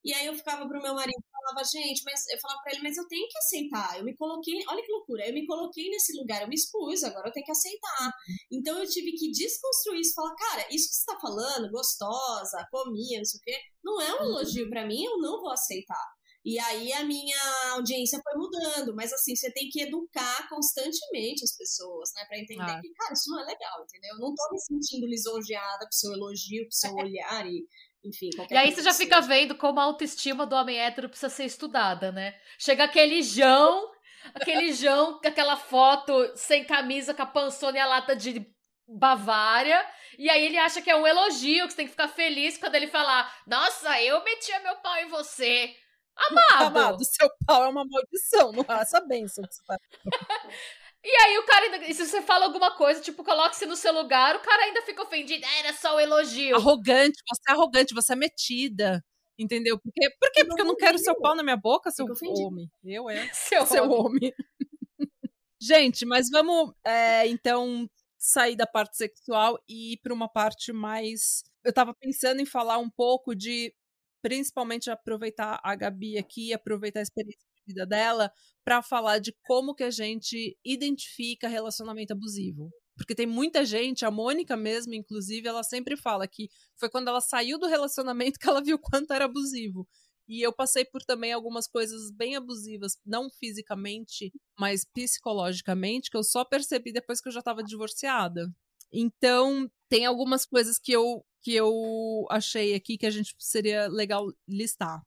E 0.08 0.14
aí 0.14 0.26
eu 0.26 0.34
ficava 0.34 0.66
pro 0.66 0.82
meu 0.82 0.96
marido 0.96 1.20
e 1.20 1.32
falava, 1.34 1.68
gente, 1.68 2.02
mas 2.06 2.26
eu 2.30 2.40
falava 2.40 2.62
pra 2.64 2.72
ele, 2.72 2.82
mas 2.82 2.96
eu 2.96 3.06
tenho 3.10 3.28
que 3.28 3.38
aceitar. 3.40 3.98
Eu 3.98 4.06
me 4.06 4.16
coloquei, 4.16 4.64
olha 4.70 4.82
que 4.82 4.90
loucura, 4.90 5.28
eu 5.28 5.34
me 5.34 5.46
coloquei 5.46 5.90
nesse 5.90 6.18
lugar, 6.18 6.42
eu 6.42 6.48
me 6.48 6.56
expus, 6.56 7.04
agora 7.04 7.28
eu 7.28 7.34
tenho 7.34 7.46
que 7.46 7.52
aceitar. 7.52 8.14
Então 8.50 8.80
eu 8.80 8.88
tive 8.88 9.12
que 9.12 9.30
desconstruir 9.30 10.00
isso, 10.00 10.14
falar, 10.14 10.34
cara, 10.36 10.66
isso 10.72 10.88
que 10.88 10.96
você 10.96 11.06
tá 11.06 11.20
falando, 11.20 11.70
gostosa, 11.70 12.66
comia, 12.72 13.18
não 13.18 13.26
sei 13.26 13.38
o 13.38 13.44
quê, 13.44 13.60
não 13.84 14.02
é 14.02 14.22
um 14.22 14.26
elogio 14.28 14.70
para 14.70 14.88
mim, 14.88 15.04
eu 15.04 15.18
não 15.18 15.42
vou 15.42 15.52
aceitar. 15.52 16.08
E 16.46 16.58
aí 16.58 16.94
a 16.94 17.04
minha 17.04 17.38
audiência 17.74 18.22
foi 18.24 18.40
mudando, 18.40 18.96
mas 18.96 19.12
assim, 19.12 19.36
você 19.36 19.52
tem 19.52 19.68
que 19.70 19.82
educar 19.82 20.48
constantemente 20.48 21.44
as 21.44 21.52
pessoas, 21.52 22.12
né, 22.16 22.24
para 22.24 22.40
entender 22.40 22.72
ah. 22.72 22.80
que, 22.80 22.90
cara, 22.94 23.12
isso 23.12 23.30
não 23.30 23.42
é 23.42 23.44
legal, 23.44 23.84
entendeu? 23.84 24.16
Eu 24.16 24.20
não 24.22 24.34
tô 24.34 24.50
me 24.54 24.62
sentindo 24.62 25.06
lisonjeada 25.06 25.80
pro 25.80 25.92
seu 25.92 26.14
elogio, 26.14 26.64
pro 26.64 26.72
seu 26.72 26.94
olhar 26.96 27.46
e 27.46 27.68
enfim, 28.08 28.30
E 28.50 28.56
aí 28.56 28.72
você 28.72 28.82
já 28.82 28.94
fica 28.94 29.20
vendo 29.22 29.56
como 29.56 29.80
a 29.80 29.84
autoestima 29.84 30.46
do 30.46 30.56
homem 30.56 30.80
hétero 30.80 31.10
precisa 31.10 31.30
ser 31.30 31.46
estudada, 31.46 32.12
né? 32.12 32.36
Chega 32.58 32.86
aquele 32.86 33.22
Jão, 33.22 33.92
aquele 34.34 34.74
Jão 34.74 35.20
com 35.20 35.28
aquela 35.28 35.58
foto 35.58 36.14
sem 36.36 36.64
camisa, 36.64 37.14
com 37.14 37.22
a 37.22 37.26
pançona 37.26 37.78
e 37.78 37.82
a 37.82 37.88
lata 37.88 38.16
de 38.16 38.46
Bavária, 38.90 39.86
e 40.18 40.30
aí 40.30 40.46
ele 40.46 40.58
acha 40.58 40.82
que 40.82 40.90
é 40.90 40.96
um 40.96 41.06
elogio, 41.06 41.66
que 41.66 41.72
você 41.72 41.76
tem 41.76 41.86
que 41.86 41.92
ficar 41.92 42.08
feliz 42.08 42.58
quando 42.58 42.76
ele 42.76 42.88
falar: 42.88 43.30
Nossa, 43.46 44.02
eu 44.02 44.24
metia 44.24 44.62
meu 44.62 44.78
pau 44.78 44.96
em 44.98 45.10
você. 45.10 45.76
Amado! 46.16 46.78
Amado, 46.78 47.04
seu 47.04 47.30
pau 47.46 47.66
é 47.66 47.68
uma 47.68 47.86
maldição, 47.86 48.52
não 48.54 48.66
é 48.68 48.82
essa 48.82 49.02
benção 49.02 49.44
que 49.44 49.54
você 49.54 49.62
tá. 49.68 49.78
E 51.10 51.16
aí 51.22 51.38
o 51.38 51.46
cara 51.46 51.66
ainda. 51.66 51.78
E 51.88 51.94
se 51.94 52.06
você 52.06 52.22
fala 52.22 52.44
alguma 52.44 52.70
coisa, 52.70 53.00
tipo, 53.00 53.24
coloque-se 53.24 53.66
no 53.66 53.78
seu 53.78 53.94
lugar, 53.94 54.36
o 54.36 54.42
cara 54.42 54.64
ainda 54.64 54.82
fica 54.82 55.02
ofendido. 55.02 55.46
Ah, 55.46 55.60
era 55.60 55.74
só 55.74 55.96
um 55.96 56.00
elogio. 56.02 56.58
Arrogante, 56.58 57.24
você 57.26 57.42
é 57.48 57.52
arrogante, 57.54 57.94
você 57.94 58.12
é 58.12 58.16
metida. 58.18 59.06
Entendeu? 59.40 59.80
Porque, 59.80 60.10
por 60.20 60.32
quê? 60.34 60.44
Porque 60.44 60.62
eu 60.62 60.66
não 60.66 60.76
quero 60.76 60.98
seu 60.98 61.16
pau 61.16 61.34
na 61.34 61.44
minha 61.44 61.56
boca, 61.56 61.90
seu 61.92 62.06
homem. 62.06 62.70
Eu 62.84 63.10
é. 63.10 63.30
Seu, 63.34 63.66
seu 63.66 63.90
homem. 63.90 64.34
Gente, 65.62 66.06
mas 66.06 66.30
vamos 66.30 66.74
é, 66.86 67.26
então 67.28 67.90
sair 68.18 68.58
da 68.58 68.68
parte 68.68 68.98
sexual 68.98 69.58
e 69.68 69.94
ir 69.94 69.98
para 70.04 70.14
uma 70.14 70.28
parte 70.28 70.74
mais. 70.74 71.44
Eu 71.64 71.72
tava 71.72 71.94
pensando 71.94 72.42
em 72.42 72.46
falar 72.46 72.80
um 72.80 72.90
pouco 72.90 73.34
de, 73.34 73.74
principalmente, 74.22 74.90
aproveitar 74.90 75.60
a 75.64 75.74
Gabi 75.74 76.18
aqui, 76.18 76.54
aproveitar 76.54 77.00
a 77.00 77.04
experiência 77.04 77.48
vida 77.68 77.86
dela 77.86 78.32
para 78.64 78.82
falar 78.82 79.20
de 79.20 79.34
como 79.46 79.76
que 79.76 79.84
a 79.84 79.92
gente 79.92 80.58
identifica 80.64 81.48
relacionamento 81.48 82.14
abusivo. 82.14 82.70
Porque 82.96 83.14
tem 83.14 83.28
muita 83.28 83.64
gente, 83.64 84.04
a 84.06 84.12
Mônica 84.12 84.58
mesmo, 84.58 84.94
inclusive, 84.94 85.48
ela 85.48 85.64
sempre 85.64 85.96
fala 85.96 86.28
que 86.28 86.50
foi 86.76 86.90
quando 86.90 87.08
ela 87.10 87.22
saiu 87.22 87.60
do 87.60 87.68
relacionamento 87.68 88.40
que 88.42 88.50
ela 88.50 88.62
viu 88.62 88.80
quanto 88.80 89.14
era 89.14 89.26
abusivo. 89.26 89.88
E 90.28 90.46
eu 90.46 90.52
passei 90.52 90.84
por 90.84 91.02
também 91.04 91.32
algumas 91.32 91.68
coisas 91.68 92.12
bem 92.12 92.36
abusivas, 92.36 92.98
não 93.06 93.30
fisicamente, 93.30 94.34
mas 94.60 94.84
psicologicamente, 94.84 96.10
que 96.10 96.18
eu 96.18 96.24
só 96.24 96.44
percebi 96.44 96.92
depois 96.92 97.22
que 97.22 97.30
eu 97.30 97.34
já 97.34 97.40
estava 97.40 97.64
divorciada. 97.64 98.52
Então, 98.92 99.70
tem 99.88 100.06
algumas 100.06 100.46
coisas 100.46 100.78
que 100.78 100.92
eu, 100.92 101.26
que 101.42 101.54
eu 101.54 102.26
achei 102.30 102.74
aqui 102.74 102.98
que 102.98 103.06
a 103.06 103.10
gente 103.12 103.34
seria 103.40 103.88
legal 103.88 104.28
listar. 104.48 105.02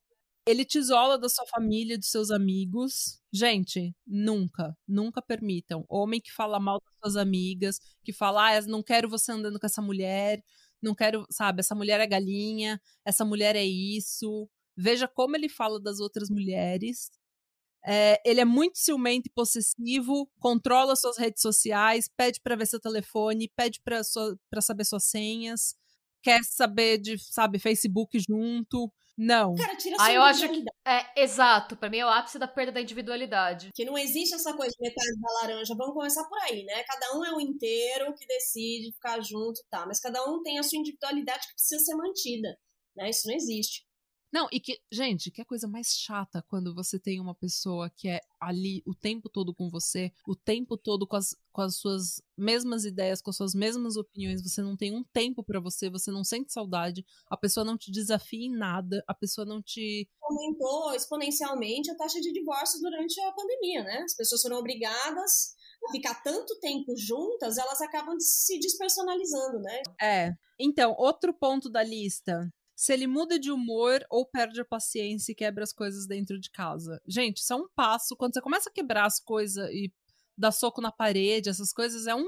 Ele 0.51 0.65
te 0.65 0.79
isola 0.79 1.19
da 1.19 1.29
sua 1.29 1.47
família, 1.47 1.97
dos 1.97 2.11
seus 2.11 2.31
amigos. 2.31 3.21
Gente, 3.33 3.95
nunca, 4.07 4.77
nunca 4.87 5.23
permitam. 5.23 5.85
Homem 5.89 6.21
que 6.21 6.33
fala 6.33 6.59
mal 6.59 6.81
das 6.81 6.95
suas 6.99 7.17
amigas, 7.17 7.79
que 8.03 8.13
fala, 8.13 8.57
ah, 8.57 8.63
não 8.63 8.83
quero 8.83 9.09
você 9.09 9.31
andando 9.31 9.61
com 9.61 9.67
essa 9.67 9.81
mulher, 9.81 10.43
não 10.83 10.95
quero, 10.95 11.25
sabe, 11.31 11.61
essa 11.61 11.75
mulher 11.75 12.01
é 12.01 12.07
galinha, 12.07 12.81
essa 13.05 13.25
mulher 13.25 13.55
é 13.55 13.65
isso. 13.65 14.49
Veja 14.77 15.07
como 15.07 15.37
ele 15.37 15.49
fala 15.49 15.81
das 15.81 16.01
outras 16.01 16.29
mulheres. 16.29 17.11
É, 17.85 18.21
ele 18.27 18.41
é 18.41 18.45
muito 18.45 18.79
ciumento 18.79 19.29
e 19.29 19.33
possessivo, 19.33 20.31
controla 20.39 20.97
suas 20.97 21.17
redes 21.17 21.41
sociais, 21.41 22.09
pede 22.15 22.41
para 22.41 22.57
ver 22.57 22.67
seu 22.67 22.81
telefone, 22.81 23.51
pede 23.57 23.81
para 23.83 24.03
saber 24.61 24.85
suas 24.85 25.05
senhas, 25.05 25.75
quer 26.23 26.43
saber 26.45 26.99
de, 26.99 27.19
sabe, 27.19 27.59
Facebook 27.59 28.19
junto. 28.19 28.93
Não. 29.23 29.55
Cara, 29.55 29.77
tira 29.77 29.97
ah, 30.01 30.11
eu 30.11 30.23
acho 30.23 30.49
que 30.49 30.65
é 30.83 31.23
exato. 31.23 31.77
Para 31.77 31.91
mim 31.91 31.99
é 31.99 32.07
o 32.07 32.09
ápice 32.09 32.39
da 32.39 32.49
perda 32.49 32.73
da 32.73 32.81
individualidade. 32.81 33.69
Que 33.75 33.85
não 33.85 33.99
existe 33.99 34.35
essa 34.35 34.55
coisa 34.55 34.73
de 34.73 34.81
metade 34.81 35.21
da 35.21 35.33
laranja. 35.43 35.75
Vamos 35.77 35.93
começar 35.93 36.25
por 36.25 36.39
aí, 36.39 36.65
né? 36.65 36.83
Cada 36.85 37.19
um 37.19 37.23
é 37.27 37.35
o 37.35 37.39
inteiro 37.39 38.15
que 38.15 38.27
decide 38.27 38.91
ficar 38.93 39.21
junto, 39.21 39.61
tá? 39.71 39.85
Mas 39.87 40.01
cada 40.01 40.25
um 40.25 40.43
tem 40.43 40.59
a 40.59 40.63
sua 40.63 40.79
individualidade 40.79 41.49
que 41.49 41.53
precisa 41.53 41.85
ser 41.85 41.95
mantida, 41.97 42.59
né? 42.97 43.11
Isso 43.11 43.29
não 43.29 43.35
existe. 43.35 43.85
Não, 44.33 44.47
e 44.53 44.61
que, 44.61 44.81
gente, 44.93 45.31
que 45.31 45.41
é 45.41 45.45
coisa 45.45 45.67
mais 45.67 45.89
chata 45.89 46.45
quando 46.49 46.73
você 46.73 47.01
tem 47.01 47.21
uma 47.21 47.35
pessoa 47.35 47.91
que 47.91 48.09
é 48.09 48.21
ali 48.41 48.81
o 48.87 48.95
tempo 48.95 49.29
todo 49.29 49.53
com 49.53 49.69
você, 49.69 50.13
o 50.27 50.37
tempo 50.37 50.77
todo 50.77 51.07
com 51.07 51.17
as, 51.17 51.35
com 51.53 51.63
as 51.63 51.77
suas 51.77 52.23
mesmas 52.37 52.85
ideias, 52.85 53.21
com 53.21 53.31
as 53.31 53.37
suas 53.37 53.55
mesmas 53.55 53.97
opiniões, 53.97 54.43
você 54.43 54.63
não 54.63 54.77
tem 54.77 54.95
um 54.95 55.03
tempo 55.03 55.43
para 55.43 55.59
você, 55.59 55.91
você 55.91 56.13
não 56.13 56.23
sente 56.23 56.53
saudade, 56.53 57.05
a 57.29 57.37
pessoa 57.37 57.65
não 57.65 57.77
te 57.77 57.91
desafia 57.91 58.47
em 58.47 58.57
nada, 58.57 59.03
a 59.07 59.15
pessoa 59.15 59.45
não 59.45 59.61
te. 59.61 60.09
Aumentou 60.23 60.95
exponencialmente 60.95 61.91
a 61.91 61.97
taxa 61.97 62.21
de 62.21 62.33
divórcio 62.33 62.81
durante 62.81 63.21
a 63.21 63.33
pandemia, 63.33 63.83
né? 63.83 64.03
As 64.05 64.15
pessoas 64.15 64.43
foram 64.43 64.59
obrigadas 64.59 65.57
a 65.89 65.91
ficar 65.91 66.23
tanto 66.23 66.59
tempo 66.61 66.97
juntas, 66.97 67.59
elas 67.59 67.81
acabam 67.81 68.17
se 68.21 68.61
despersonalizando, 68.61 69.59
né? 69.59 69.83
É. 70.01 70.33
Então, 70.59 70.95
outro 70.97 71.35
ponto 71.35 71.69
da 71.69 71.83
lista 71.83 72.49
se 72.81 72.95
ele 72.95 73.07
muda 73.07 73.39
de 73.39 73.53
humor 73.53 74.03
ou 74.09 74.25
perde 74.25 74.59
a 74.59 74.65
paciência 74.65 75.33
e 75.33 75.35
quebra 75.35 75.63
as 75.63 75.71
coisas 75.71 76.07
dentro 76.07 76.41
de 76.41 76.51
casa. 76.51 76.99
Gente, 77.07 77.37
isso 77.37 77.53
é 77.53 77.57
um 77.57 77.69
passo. 77.77 78.17
Quando 78.17 78.33
você 78.33 78.41
começa 78.41 78.71
a 78.71 78.73
quebrar 78.73 79.05
as 79.05 79.21
coisas 79.21 79.69
e 79.71 79.93
dar 80.35 80.51
soco 80.51 80.81
na 80.81 80.91
parede, 80.91 81.51
essas 81.51 81.75
coisas, 81.75 82.07
é 82.07 82.15
um, 82.15 82.25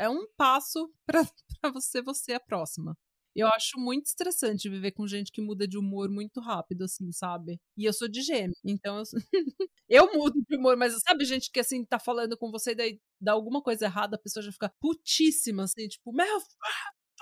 é 0.00 0.08
um 0.08 0.26
passo 0.36 0.92
para 1.60 1.70
você, 1.72 2.02
você 2.02 2.32
a 2.32 2.40
próxima. 2.40 2.98
Eu 3.32 3.46
acho 3.46 3.78
muito 3.78 4.06
estressante 4.06 4.68
viver 4.68 4.90
com 4.90 5.06
gente 5.06 5.30
que 5.30 5.40
muda 5.40 5.68
de 5.68 5.78
humor 5.78 6.10
muito 6.10 6.40
rápido, 6.40 6.82
assim, 6.82 7.12
sabe? 7.12 7.60
E 7.76 7.84
eu 7.84 7.92
sou 7.92 8.08
de 8.08 8.22
gêmeo, 8.22 8.56
então 8.64 8.98
eu, 8.98 9.04
eu 9.88 10.12
mudo 10.14 10.34
de 10.48 10.56
humor, 10.56 10.76
mas 10.76 11.00
sabe 11.00 11.24
gente 11.24 11.48
que, 11.52 11.60
assim, 11.60 11.84
tá 11.84 12.00
falando 12.00 12.36
com 12.36 12.50
você 12.50 12.72
e 12.72 12.74
daí 12.74 13.00
dá 13.20 13.32
alguma 13.32 13.62
coisa 13.62 13.84
errada, 13.84 14.16
a 14.16 14.18
pessoa 14.18 14.42
já 14.42 14.50
fica 14.50 14.68
putíssima, 14.80 15.62
assim, 15.62 15.86
tipo, 15.86 16.12
meu, 16.12 16.40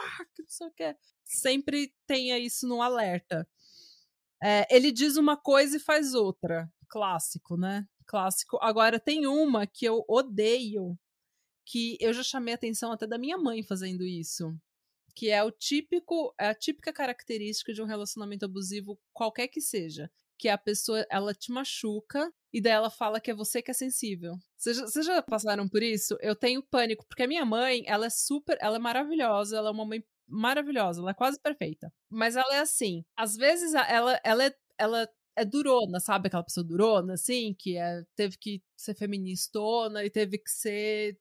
fuck, 0.01 0.31
não 0.39 0.49
sei 0.49 0.67
o 0.67 0.71
que. 0.73 0.97
Sempre 1.25 1.95
tenha 2.07 2.39
isso 2.39 2.67
no 2.67 2.83
alerta. 2.83 3.49
É, 4.43 4.67
ele 4.75 4.91
diz 4.91 5.17
uma 5.17 5.37
coisa 5.37 5.77
e 5.77 5.81
faz 5.81 6.15
outra. 6.15 6.73
Clássico, 6.89 7.57
né? 7.57 7.87
Clássico. 8.07 8.59
Agora, 8.61 8.99
tem 8.99 9.27
uma 9.27 9.67
que 9.67 9.85
eu 9.85 10.05
odeio, 10.09 10.99
que 11.67 11.97
eu 12.01 12.13
já 12.13 12.23
chamei 12.23 12.55
atenção 12.55 12.91
até 12.91 13.07
da 13.07 13.19
minha 13.19 13.39
mãe 13.39 13.63
fazendo 13.63 14.05
isso. 14.05 14.57
Que 15.15 15.29
é 15.31 15.43
o 15.45 15.51
típico, 15.51 16.35
é 16.39 16.49
a 16.49 16.55
típica 16.55 16.93
característica 16.93 17.73
de 17.73 17.83
um 17.83 17.87
relacionamento 17.87 18.45
abusivo, 18.45 18.99
qualquer 19.13 19.49
que 19.49 19.61
seja. 19.61 20.11
Que 20.39 20.49
a 20.49 20.57
pessoa, 20.57 21.07
ela 21.11 21.35
te 21.35 21.53
machuca 21.53 22.33
e 22.53 22.61
daí 22.61 22.73
ela 22.73 22.91
fala 22.91 23.21
que 23.21 23.31
é 23.31 23.35
você 23.35 23.63
que 23.63 23.71
é 23.71 23.75
sensível. 23.75 24.35
Vocês 24.57 24.77
já, 24.77 25.15
já 25.15 25.23
passaram 25.23 25.69
por 25.69 25.83
isso? 25.83 26.17
Eu 26.21 26.35
tenho 26.35 26.63
pânico, 26.63 27.07
porque 27.07 27.23
a 27.23 27.29
minha 27.29 27.45
mãe, 27.45 27.83
ela 27.87 28.07
é 28.07 28.11
super, 28.11 28.59
ela 28.61 28.77
é 28.77 28.79
maravilhosa, 28.79 29.57
ela 29.57 29.69
é 29.69 29.73
uma 29.73 29.85
mãe 29.87 30.05
maravilhosa, 30.27 31.01
ela 31.01 31.11
é 31.11 31.15
quase 31.15 31.39
perfeita. 31.41 31.93
Mas 32.09 32.37
ela 32.37 32.55
é 32.57 32.61
assim, 32.61 33.05
às 33.17 33.37
vezes 33.37 33.75
ela, 33.75 34.21
ela, 34.25 34.45
é, 34.47 34.55
ela 34.79 35.09
é 35.37 35.45
durona, 35.45 36.01
sabe? 36.01 36.29
Aquela 36.29 36.45
pessoa 36.45 36.65
durona, 36.65 37.15
assim, 37.15 37.55
que 37.55 37.77
é, 37.77 38.05
teve 38.15 38.37
que 38.39 38.63
ser 38.77 38.95
feministona 38.95 40.05
e 40.05 40.11
teve 40.11 40.39
que 40.39 40.51
ser, 40.51 41.19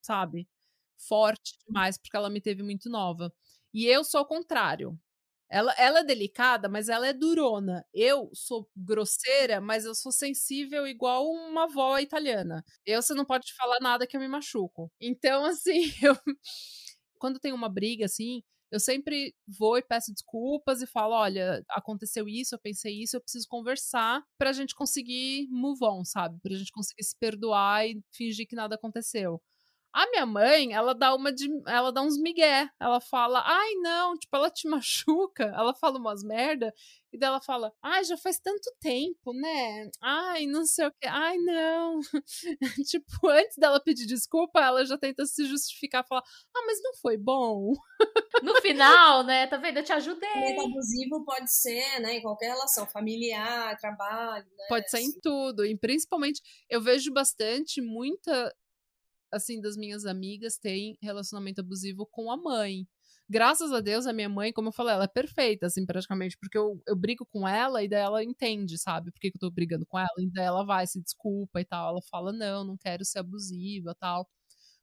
sabe, 0.00 0.48
forte 0.96 1.56
demais, 1.66 1.98
porque 1.98 2.16
ela 2.16 2.30
me 2.30 2.40
teve 2.40 2.62
muito 2.62 2.88
nova. 2.90 3.32
E 3.72 3.86
eu 3.86 4.04
sou 4.04 4.22
o 4.22 4.26
contrário. 4.26 4.98
Ela, 5.50 5.72
ela 5.78 6.00
é 6.00 6.04
delicada, 6.04 6.68
mas 6.68 6.88
ela 6.88 7.06
é 7.06 7.12
durona. 7.12 7.84
Eu 7.94 8.30
sou 8.34 8.68
grosseira, 8.76 9.60
mas 9.60 9.84
eu 9.86 9.94
sou 9.94 10.12
sensível 10.12 10.86
igual 10.86 11.26
uma 11.30 11.64
avó 11.64 11.98
italiana. 11.98 12.62
Eu, 12.84 13.00
você 13.02 13.14
não 13.14 13.24
pode 13.24 13.54
falar 13.54 13.80
nada 13.80 14.06
que 14.06 14.16
eu 14.16 14.20
me 14.20 14.28
machuco. 14.28 14.90
Então, 15.00 15.44
assim, 15.46 15.84
eu. 16.02 16.16
Quando 17.18 17.40
tem 17.40 17.52
uma 17.52 17.68
briga, 17.68 18.04
assim, 18.06 18.42
eu 18.70 18.78
sempre 18.80 19.34
vou 19.46 19.76
e 19.78 19.82
peço 19.82 20.12
desculpas 20.12 20.82
e 20.82 20.86
falo: 20.86 21.14
olha, 21.14 21.62
aconteceu 21.70 22.28
isso, 22.28 22.54
eu 22.54 22.58
pensei 22.60 23.02
isso, 23.02 23.16
eu 23.16 23.20
preciso 23.20 23.46
conversar 23.48 24.22
pra 24.38 24.52
gente 24.52 24.74
conseguir 24.74 25.48
move 25.50 25.84
on, 25.84 26.04
sabe? 26.04 26.38
Pra 26.42 26.54
gente 26.54 26.70
conseguir 26.72 27.04
se 27.04 27.16
perdoar 27.18 27.86
e 27.88 28.00
fingir 28.12 28.46
que 28.46 28.54
nada 28.56 28.74
aconteceu. 28.76 29.40
A 29.92 30.06
minha 30.10 30.26
mãe, 30.26 30.72
ela 30.74 30.94
dá 30.94 31.14
uma 31.14 31.32
de, 31.32 31.48
ela 31.66 31.90
dá 31.90 32.02
uns 32.02 32.18
migué. 32.18 32.68
Ela 32.78 33.00
fala: 33.00 33.42
"Ai, 33.46 33.74
não, 33.76 34.16
tipo, 34.18 34.36
ela 34.36 34.50
te 34.50 34.68
machuca". 34.68 35.44
Ela 35.56 35.74
fala 35.74 35.98
umas 35.98 36.22
merda 36.22 36.72
e 37.12 37.18
daí 37.18 37.28
ela 37.28 37.40
fala: 37.40 37.72
"Ai, 37.82 38.04
já 38.04 38.16
faz 38.16 38.38
tanto 38.38 38.70
tempo, 38.80 39.32
né? 39.32 39.90
Ai, 40.02 40.46
não 40.46 40.64
sei 40.66 40.86
o 40.86 40.92
que. 40.92 41.06
Ai, 41.06 41.38
não". 41.38 42.00
tipo, 42.86 43.28
antes 43.28 43.56
dela 43.58 43.80
pedir 43.82 44.06
desculpa, 44.06 44.60
ela 44.60 44.84
já 44.86 44.98
tenta 44.98 45.24
se 45.26 45.46
justificar, 45.46 46.04
falar: 46.06 46.22
"Ah, 46.56 46.62
mas 46.66 46.80
não 46.82 46.94
foi 46.94 47.16
bom". 47.16 47.72
no 48.40 48.54
final, 48.56 49.24
né? 49.24 49.46
Tá 49.48 49.56
vendo? 49.56 49.78
Eu 49.78 49.84
te 49.84 49.92
ajudei. 49.92 50.28
O 50.58 50.62
abusivo 50.66 51.24
pode 51.24 51.52
ser, 51.52 52.00
né, 52.00 52.14
em 52.18 52.22
qualquer 52.22 52.48
relação, 52.48 52.86
familiar, 52.88 53.76
trabalho, 53.78 54.46
né? 54.56 54.64
Pode 54.68 54.90
ser 54.90 54.98
em 55.00 55.12
tudo, 55.12 55.64
e 55.64 55.74
principalmente 55.76 56.42
eu 56.68 56.80
vejo 56.82 57.10
bastante 57.10 57.80
muita 57.80 58.54
assim, 59.32 59.60
das 59.60 59.76
minhas 59.76 60.04
amigas 60.04 60.58
têm 60.58 60.96
relacionamento 61.02 61.60
abusivo 61.60 62.06
com 62.06 62.30
a 62.30 62.36
mãe. 62.36 62.86
Graças 63.30 63.72
a 63.72 63.80
Deus, 63.80 64.06
a 64.06 64.12
minha 64.12 64.28
mãe, 64.28 64.52
como 64.52 64.68
eu 64.68 64.72
falei, 64.72 64.94
ela 64.94 65.04
é 65.04 65.08
perfeita, 65.08 65.66
assim, 65.66 65.84
praticamente, 65.84 66.36
porque 66.38 66.56
eu, 66.56 66.80
eu 66.86 66.96
brigo 66.96 67.26
com 67.26 67.46
ela 67.46 67.82
e 67.82 67.88
daí 67.88 68.00
ela 68.00 68.24
entende, 68.24 68.78
sabe, 68.78 69.12
por 69.12 69.20
que, 69.20 69.30
que 69.30 69.36
eu 69.36 69.40
tô 69.40 69.50
brigando 69.50 69.84
com 69.86 69.98
ela, 69.98 70.08
e 70.18 70.30
daí 70.32 70.46
ela 70.46 70.64
vai, 70.64 70.86
se 70.86 71.00
desculpa 71.02 71.60
e 71.60 71.64
tal, 71.64 71.90
ela 71.90 72.00
fala, 72.10 72.32
não, 72.32 72.64
não 72.64 72.76
quero 72.78 73.04
ser 73.04 73.18
abusiva 73.18 73.94
tal. 74.00 74.26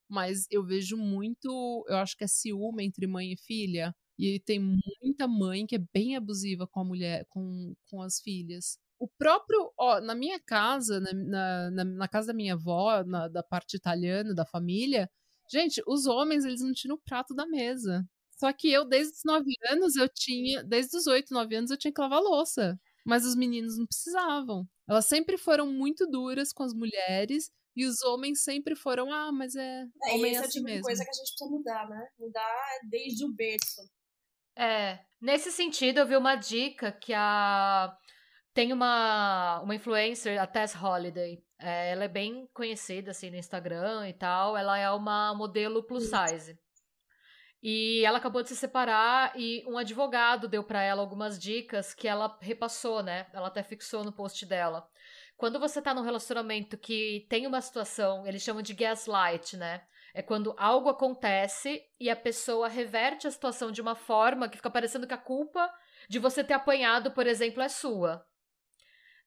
Mas 0.10 0.48
eu 0.52 0.64
vejo 0.66 0.98
muito, 0.98 1.86
eu 1.90 1.98
acho 1.98 2.18
que 2.18 2.24
é 2.24 2.28
ciúme 2.28 2.86
entre 2.86 3.08
mãe 3.08 3.34
e 3.34 3.38
filha, 3.38 3.96
e 4.18 4.40
tem 4.42 4.60
muita 5.02 5.28
mãe 5.28 5.66
que 5.66 5.76
é 5.76 5.80
bem 5.94 6.16
abusiva 6.16 6.68
com 6.68 6.80
a 6.82 6.86
mulher, 6.86 7.26
com, 7.30 7.76
com 7.90 8.02
as 8.02 8.20
filhas 8.22 8.78
o 9.00 9.08
próprio, 9.08 9.72
ó, 9.78 10.00
na 10.00 10.16
minha 10.16 10.40
casa, 10.40 11.00
na, 11.00 11.70
na, 11.72 11.84
na 11.84 12.08
casa 12.08 12.28
da 12.28 12.34
minha 12.34 12.54
avó, 12.54 13.04
na, 13.04 13.28
da 13.28 13.44
parte 13.44 13.76
italiana 13.76 14.34
da 14.34 14.46
família, 14.46 15.10
gente, 15.52 15.82
os 15.88 16.06
homens, 16.06 16.46
eles 16.46 16.62
não 16.62 16.74
tiram 16.74 16.96
o 16.96 17.02
prato 17.02 17.34
da 17.34 17.46
mesa. 17.46 18.06
Só 18.38 18.52
que 18.52 18.72
eu, 18.72 18.86
desde 18.86 19.14
os 19.14 19.24
9 19.24 19.46
anos, 19.70 19.96
eu 19.96 20.10
tinha, 20.10 20.64
desde 20.64 20.98
os 20.98 21.08
8, 21.08 21.34
9 21.34 21.56
anos, 21.56 21.72
eu 21.72 21.78
tinha 21.78 21.94
que 21.94 22.02
lavar 22.02 22.22
louça. 22.22 22.80
Mas 23.06 23.26
os 23.26 23.36
meninos 23.36 23.78
não 23.78 23.86
precisavam. 23.86 24.68
Elas 24.88 25.06
sempre 25.06 25.38
foram 25.38 25.72
muito 25.72 26.08
duras 26.08 26.52
com 26.52 26.64
as 26.64 26.74
mulheres 26.74 27.52
e 27.76 27.86
os 27.86 28.02
homens 28.04 28.42
sempre 28.42 28.76
foram, 28.76 29.12
ah, 29.12 29.32
mas 29.32 29.56
é. 29.56 29.86
É, 30.04 30.14
homem 30.14 30.32
esse 30.32 30.42
é 30.42 30.46
assim 30.46 30.48
o 30.48 30.52
tipo 30.52 30.66
mesmo. 30.66 30.82
de 30.82 30.84
coisa 30.84 31.04
que 31.04 31.10
a 31.10 31.14
gente 31.14 31.30
precisa 31.30 31.50
mudar, 31.50 31.90
né? 31.90 32.08
Mudar 32.18 32.80
desde 32.90 33.26
o 33.26 33.34
berço. 33.34 33.82
É. 34.58 35.00
Nesse 35.22 35.52
sentido, 35.52 36.00
eu 36.00 36.08
vi 36.08 36.16
uma 36.16 36.36
dica 36.36 36.92
que 36.92 37.14
a 37.14 37.96
tem 38.56 38.72
uma, 38.72 39.60
uma 39.60 39.76
influencer, 39.76 40.42
a 40.42 40.48
Tess 40.48 40.74
Holiday. 40.82 41.44
É, 41.60 41.92
ela 41.92 42.06
é 42.06 42.08
bem 42.08 42.50
conhecida 42.54 43.12
assim 43.12 43.30
no 43.30 43.36
Instagram 43.36 44.08
e 44.08 44.14
tal. 44.14 44.56
Ela 44.56 44.80
é 44.80 44.90
uma 44.90 45.36
modelo 45.36 45.84
plus 45.84 46.06
size. 46.06 46.58
E 47.62 48.06
ela 48.06 48.18
acabou 48.18 48.42
de 48.42 48.50
se 48.50 48.56
separar 48.56 49.34
e 49.36 49.66
um 49.68 49.78
advogado 49.78 50.48
deu 50.48 50.64
para 50.64 50.82
ela 50.82 51.02
algumas 51.02 51.38
dicas 51.38 51.94
que 51.94 52.08
ela 52.08 52.38
repassou, 52.40 53.04
né? 53.04 53.28
Ela 53.34 53.48
até 53.48 53.62
fixou 53.62 54.06
no 54.06 54.14
post 54.14 54.46
dela. 54.46 54.88
Quando 55.36 55.60
você 55.60 55.82
tá 55.82 55.94
num 55.94 56.04
relacionamento 56.04 56.78
que 56.78 57.26
tem 57.28 57.46
uma 57.46 57.60
situação, 57.60 58.26
eles 58.26 58.42
chamam 58.42 58.62
de 58.62 58.74
gaslight, 58.74 59.58
né? 59.58 59.82
É 60.14 60.22
quando 60.22 60.56
algo 60.58 60.88
acontece 60.88 61.84
e 62.00 62.10
a 62.10 62.16
pessoa 62.16 62.70
reverte 62.70 63.28
a 63.28 63.32
situação 63.32 63.70
de 63.70 63.82
uma 63.82 63.96
forma 63.96 64.48
que 64.48 64.56
fica 64.56 64.72
parecendo 64.72 65.06
que 65.06 65.14
a 65.14 65.18
culpa 65.18 65.70
de 66.08 66.20
você 66.20 66.42
ter 66.42 66.54
apanhado, 66.54 67.12
por 67.12 67.28
exemplo, 67.28 67.62
é 67.62 67.68
sua. 67.68 68.26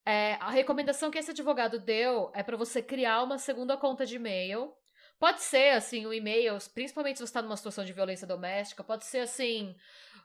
É, 0.09 0.39
a 0.41 0.49
recomendação 0.49 1.11
que 1.11 1.19
esse 1.19 1.33
advogado 1.33 1.79
deu 1.79 2.33
é 2.35 2.43
para 2.43 2.57
você 2.57 2.81
criar 2.81 3.23
uma 3.23 3.37
segunda 3.37 3.77
conta 3.77 4.07
de 4.07 4.17
e-mail. 4.17 4.73
Pode 5.19 5.43
ser, 5.43 5.75
assim, 5.75 6.07
um 6.07 6.13
e-mail, 6.15 6.57
principalmente 6.73 7.19
se 7.19 7.27
você 7.27 7.29
está 7.29 7.43
numa 7.43 7.59
situação 7.59 7.85
de 7.85 7.93
violência 7.93 8.27
doméstica, 8.27 8.83
pode 8.83 9.05
ser, 9.05 9.19
assim, 9.19 9.77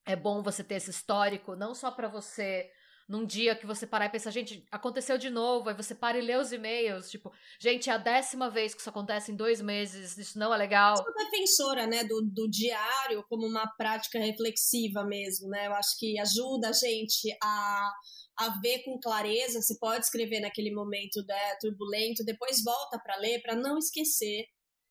É 0.06 0.16
bom 0.16 0.42
você 0.42 0.64
ter 0.64 0.76
esse 0.76 0.90
histórico, 0.90 1.56
não 1.56 1.76
só 1.76 1.92
para 1.92 2.08
você 2.08 2.72
num 3.08 3.26
dia 3.26 3.56
que 3.56 3.66
você 3.66 3.86
parar 3.86 4.06
e 4.06 4.10
pensar, 4.10 4.32
gente, 4.32 4.66
aconteceu 4.72 5.18
de 5.18 5.30
novo, 5.30 5.70
aí 5.70 5.76
você 5.76 5.94
para 5.94 6.18
e 6.18 6.22
lê 6.22 6.36
os 6.36 6.52
e-mails, 6.52 7.10
tipo, 7.10 7.32
gente, 7.60 7.90
é 7.90 7.94
a 7.94 7.98
décima 7.98 8.50
vez 8.50 8.74
que 8.74 8.82
isso 8.82 8.90
acontece 8.90 9.32
em 9.32 9.36
dois 9.36 9.62
meses, 9.62 10.18
isso 10.18 10.40
não 10.40 10.54
é 10.54 10.58
legal. 10.58 10.96
Eu 10.98 11.04
sou 11.04 11.14
defensora, 11.14 11.88
né, 11.88 12.04
do, 12.04 12.22
do 12.22 12.50
diário 12.50 13.24
como 13.30 13.46
uma 13.48 13.68
prática 13.78 14.20
reflexiva 14.20 15.04
mesmo, 15.04 15.50
né, 15.50 15.68
eu 15.68 15.74
acho 15.74 15.98
que 15.98 16.20
ajuda 16.20 16.70
a 16.70 16.74
gente 16.74 17.36
a 17.44 17.92
a 18.40 18.60
ver 18.60 18.84
com 18.84 19.00
clareza, 19.00 19.62
se 19.62 19.78
pode 19.78 20.06
escrever 20.06 20.40
naquele 20.40 20.74
momento 20.74 21.24
né, 21.28 21.56
turbulento, 21.60 22.24
depois 22.24 22.64
volta 22.64 22.98
para 22.98 23.18
ler, 23.18 23.42
para 23.42 23.56
não 23.56 23.78
esquecer. 23.78 24.46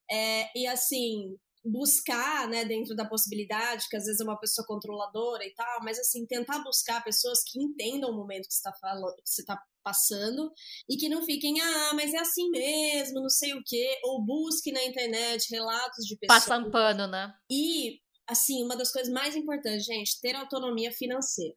É, 0.09 0.47
e 0.57 0.67
assim, 0.67 1.37
buscar, 1.65 2.49
né, 2.49 2.65
dentro 2.65 2.95
da 2.95 3.07
possibilidade, 3.07 3.87
que 3.89 3.97
às 3.97 4.05
vezes 4.05 4.21
é 4.21 4.25
uma 4.25 4.39
pessoa 4.39 4.67
controladora 4.67 5.45
e 5.45 5.55
tal, 5.55 5.81
mas 5.83 5.99
assim, 5.99 6.27
tentar 6.27 6.61
buscar 6.61 7.05
pessoas 7.05 7.43
que 7.47 7.63
entendam 7.63 8.11
o 8.11 8.17
momento 8.17 8.49
que 8.49 8.55
você 8.55 8.69
está 8.69 8.73
falando, 8.81 9.17
que 9.17 9.31
você 9.31 9.43
está 9.43 9.61
passando 9.83 10.51
e 10.89 10.97
que 10.97 11.09
não 11.09 11.23
fiquem, 11.23 11.61
ah, 11.61 11.93
mas 11.95 12.13
é 12.15 12.19
assim 12.19 12.51
mesmo, 12.51 13.21
não 13.21 13.29
sei 13.29 13.55
o 13.55 13.63
quê, 13.65 13.99
ou 14.05 14.25
busque 14.25 14.73
na 14.73 14.85
internet 14.85 15.51
relatos 15.51 16.07
de 16.07 16.17
pessoas. 16.17 16.45
Passa 16.45 16.59
um 16.59 16.71
pano, 16.71 17.07
né? 17.07 17.33
E, 17.51 17.99
assim, 18.27 18.65
uma 18.65 18.77
das 18.77 18.93
coisas 18.93 19.13
mais 19.13 19.37
importantes, 19.37 19.85
gente, 19.85 20.21
ter 20.21 20.35
autonomia 20.35 20.93
financeira. 20.93 21.55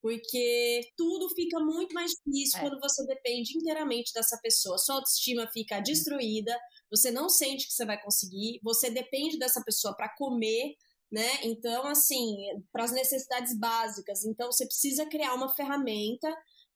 Porque 0.00 0.80
tudo 0.96 1.28
fica 1.34 1.58
muito 1.58 1.92
mais 1.92 2.12
difícil 2.12 2.58
é. 2.58 2.62
quando 2.62 2.80
você 2.80 3.04
depende 3.06 3.56
inteiramente 3.56 4.12
dessa 4.12 4.38
pessoa. 4.40 4.78
Sua 4.78 4.96
autoestima 4.96 5.48
fica 5.48 5.80
destruída, 5.80 6.56
você 6.90 7.10
não 7.10 7.28
sente 7.28 7.66
que 7.66 7.72
você 7.72 7.84
vai 7.84 8.00
conseguir, 8.00 8.60
você 8.62 8.90
depende 8.90 9.38
dessa 9.38 9.62
pessoa 9.62 9.96
para 9.96 10.14
comer, 10.16 10.74
né? 11.10 11.40
Então, 11.42 11.86
assim, 11.86 12.36
para 12.72 12.84
as 12.84 12.92
necessidades 12.92 13.58
básicas. 13.58 14.24
Então, 14.24 14.52
você 14.52 14.66
precisa 14.66 15.06
criar 15.06 15.34
uma 15.34 15.52
ferramenta 15.54 16.32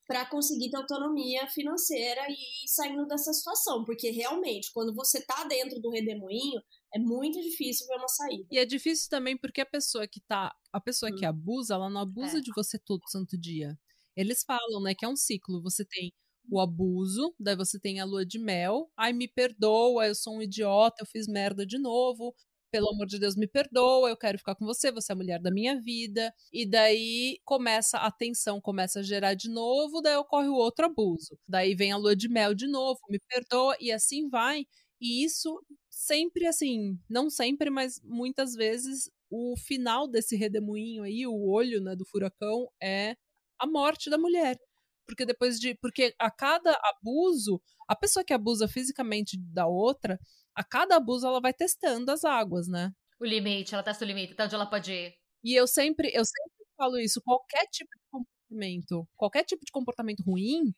para 0.07 0.27
conseguir 0.27 0.71
ter 0.71 0.77
autonomia 0.77 1.47
financeira 1.49 2.21
e 2.29 2.33
ir 2.33 2.69
saindo 2.69 3.07
dessa 3.07 3.33
situação, 3.33 3.85
porque 3.85 4.11
realmente, 4.11 4.71
quando 4.73 4.95
você 4.95 5.25
tá 5.25 5.45
dentro 5.45 5.81
do 5.81 5.91
redemoinho, 5.91 6.61
é 6.95 6.99
muito 6.99 7.41
difícil 7.41 7.87
ver 7.87 7.97
uma 7.97 8.09
saída. 8.09 8.47
E 8.51 8.59
é 8.59 8.65
difícil 8.65 9.09
também 9.09 9.37
porque 9.37 9.61
a 9.61 9.67
pessoa 9.67 10.07
que 10.07 10.21
tá, 10.21 10.55
a 10.73 10.81
pessoa 10.81 11.11
hum. 11.11 11.17
que 11.17 11.25
abusa, 11.25 11.75
ela 11.75 11.89
não 11.89 12.03
abusa 12.03 12.39
é. 12.39 12.41
de 12.41 12.51
você 12.55 12.79
todo 12.79 13.09
santo 13.09 13.39
dia. 13.39 13.79
Eles 14.15 14.45
falam, 14.45 14.83
né, 14.83 14.95
que 14.95 15.05
é 15.05 15.09
um 15.09 15.17
ciclo. 15.17 15.63
Você 15.63 15.85
tem 15.85 16.13
o 16.51 16.61
abuso, 16.61 17.35
daí 17.39 17.57
você 17.57 17.79
tem 17.79 18.01
a 18.01 18.05
lua 18.05 18.27
de 18.27 18.39
mel. 18.39 18.91
Ai, 18.97 19.13
me 19.13 19.29
perdoa, 19.29 20.07
eu 20.07 20.15
sou 20.15 20.37
um 20.37 20.43
idiota, 20.43 20.97
eu 21.01 21.07
fiz 21.07 21.27
merda 21.27 21.65
de 21.65 21.79
novo. 21.79 22.35
Pelo 22.71 22.89
amor 22.91 23.07
de 23.07 23.19
Deus, 23.19 23.37
me 23.37 23.47
perdoa, 23.47 24.09
eu 24.09 24.17
quero 24.17 24.39
ficar 24.39 24.55
com 24.55 24.65
você, 24.65 24.91
você 24.91 25.13
é 25.13 25.15
a 25.15 25.17
mulher 25.17 25.41
da 25.41 25.51
minha 25.51 25.79
vida. 25.81 26.33
E 26.53 26.67
daí 26.67 27.39
começa 27.45 27.99
a 27.99 28.11
tensão, 28.11 28.61
começa 28.61 29.01
a 29.01 29.03
gerar 29.03 29.35
de 29.35 29.51
novo, 29.51 30.01
daí 30.01 30.17
ocorre 30.17 30.49
o 30.49 30.55
outro 30.55 30.87
abuso. 30.87 31.39
Daí 31.47 31.75
vem 31.75 31.93
a 31.93 31.99
lua 31.99 32.17
de 32.17 32.29
mel 32.29 32.55
de 32.55 32.67
novo, 32.67 32.99
me 33.11 33.19
perdoa, 33.29 33.77
e 33.81 33.93
assim 33.93 34.29
vai. 34.29 34.65
E 35.03 35.25
isso 35.25 35.61
sempre 35.91 36.47
assim, 36.47 36.97
não 37.11 37.29
sempre, 37.29 37.69
mas 37.71 38.01
muitas 38.05 38.55
vezes 38.55 39.11
o 39.29 39.57
final 39.57 40.07
desse 40.07 40.37
redemoinho 40.37 41.03
aí, 41.03 41.27
o 41.27 41.51
olho 41.51 41.81
né, 41.81 41.97
do 41.97 42.07
furacão, 42.07 42.69
é 42.81 43.17
a 43.59 43.67
morte 43.67 44.09
da 44.09 44.17
mulher. 44.17 44.57
Porque 45.05 45.27
depois 45.27 45.59
de. 45.59 45.75
Porque 45.75 46.15
a 46.21 46.31
cada 46.31 46.79
abuso, 46.85 47.61
a 47.89 47.97
pessoa 47.97 48.25
que 48.25 48.33
abusa 48.33 48.69
fisicamente 48.69 49.37
da 49.37 49.67
outra, 49.67 50.21
a 50.55 50.63
cada 50.63 50.95
abuso 50.97 51.27
ela 51.27 51.41
vai 51.41 51.53
testando 51.53 52.13
as 52.13 52.25
águas, 52.25 52.69
né? 52.69 52.93
O 53.21 53.25
limite, 53.25 53.75
ela 53.75 53.83
testa 53.83 54.05
o 54.05 54.09
limite, 54.09 54.35
até 54.35 54.45
onde 54.45 54.55
ela 54.55 54.67
pode 54.67 54.93
ir. 54.93 55.15
E 55.43 55.53
eu 55.53 55.67
sempre, 55.67 56.13
eu 56.15 56.25
sempre 56.25 56.67
falo 56.77 56.97
isso, 57.01 57.21
qualquer 57.23 57.67
tipo 57.67 57.91
de 57.97 58.05
comportamento, 58.09 59.09
qualquer 59.17 59.45
tipo 59.45 59.65
de 59.65 59.73
comportamento 59.73 60.23
ruim, 60.23 60.73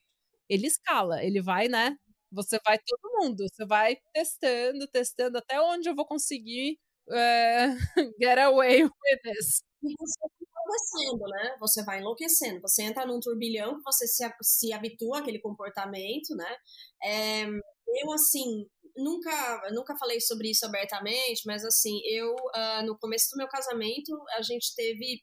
ele 0.49 0.66
escala, 0.66 1.22
ele 1.22 1.43
vai, 1.43 1.68
né? 1.68 1.99
Você 2.35 2.59
vai 2.64 2.78
todo 2.78 3.12
mundo, 3.20 3.45
você 3.49 3.64
vai 3.66 3.97
testando, 4.12 4.87
testando 4.89 5.39
até 5.39 5.61
onde 5.61 5.89
eu 5.89 5.95
vou 5.95 6.07
conseguir 6.07 6.78
é, 7.11 7.68
get 8.20 8.39
away 8.39 8.85
with 8.85 9.20
this. 9.22 9.62
E 9.82 9.95
você 9.99 10.20
enlouquecendo, 10.64 11.24
né? 11.28 11.57
Você 11.61 11.85
vai 11.85 12.01
enlouquecendo. 12.01 12.61
Você 12.62 12.82
entra 12.82 13.07
num 13.07 13.20
turbilhão 13.20 13.80
você 13.85 14.07
se, 14.07 14.24
se 14.43 14.72
habitua 14.72 15.18
àquele 15.20 15.41
comportamento, 15.41 16.35
né? 16.37 16.57
É, 17.03 17.45
eu, 17.47 18.12
assim, 18.12 18.66
nunca, 18.97 19.70
nunca 19.72 19.97
falei 19.99 20.20
sobre 20.20 20.51
isso 20.51 20.64
abertamente, 20.66 21.43
mas, 21.47 21.64
assim, 21.64 22.01
eu, 22.07 22.32
uh, 22.35 22.87
no 22.87 22.99
começo 22.99 23.28
do 23.32 23.39
meu 23.39 23.49
casamento, 23.49 24.12
a 24.37 24.43
gente 24.43 24.74
teve 24.74 25.22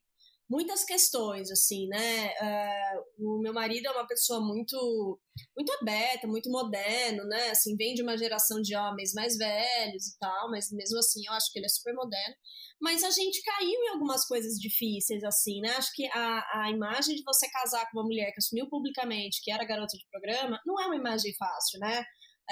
muitas 0.52 0.84
questões, 0.84 1.50
assim, 1.50 1.88
né? 1.88 2.28
Uh, 2.28 3.38
o 3.38 3.42
meu 3.42 3.54
marido 3.54 3.88
é 3.88 3.92
uma 3.92 4.06
pessoa 4.06 4.42
muito, 4.42 5.18
muito 5.56 5.72
aberta, 5.80 6.28
muito 6.28 6.52
moderno, 6.52 7.24
né? 7.24 7.52
Assim, 7.52 7.78
vem 7.78 7.94
de 7.94 8.04
uma 8.04 8.18
geração 8.18 8.62
de 8.62 8.76
homens 8.76 9.14
mais 9.14 9.38
velhos 9.38 10.08
e 10.08 10.18
tal, 10.20 10.52
mas 10.52 10.70
mesmo 10.70 11.00
assim 11.00 11.22
eu 11.26 11.32
acho 11.32 11.50
que 11.54 11.60
ele 11.60 11.68
é 11.68 11.70
super 11.70 11.94
moderno. 11.94 12.36
Mas 12.82 13.02
a 13.02 13.12
gente 13.12 13.42
caiu 13.44 13.82
em 13.82 13.90
algumas 13.92 14.26
coisas 14.26 14.56
difíceis, 14.60 15.24
assim, 15.24 15.62
né? 15.62 15.70
Acho 15.78 15.94
que 15.96 16.06
a, 16.08 16.64
a 16.64 16.70
imagem 16.70 17.16
de 17.16 17.24
você 17.24 17.50
casar 17.50 17.90
com 17.90 18.00
uma 18.00 18.06
mulher 18.06 18.34
que 18.34 18.40
assumiu 18.40 18.68
publicamente 18.68 19.40
que 19.42 19.52
era 19.52 19.64
garota 19.64 19.98
de 19.98 20.06
programa 20.12 20.60
não 20.66 20.78
é 20.82 20.86
uma 20.86 20.98
imagem 20.98 21.34
fácil, 21.36 21.80
né? 21.80 22.04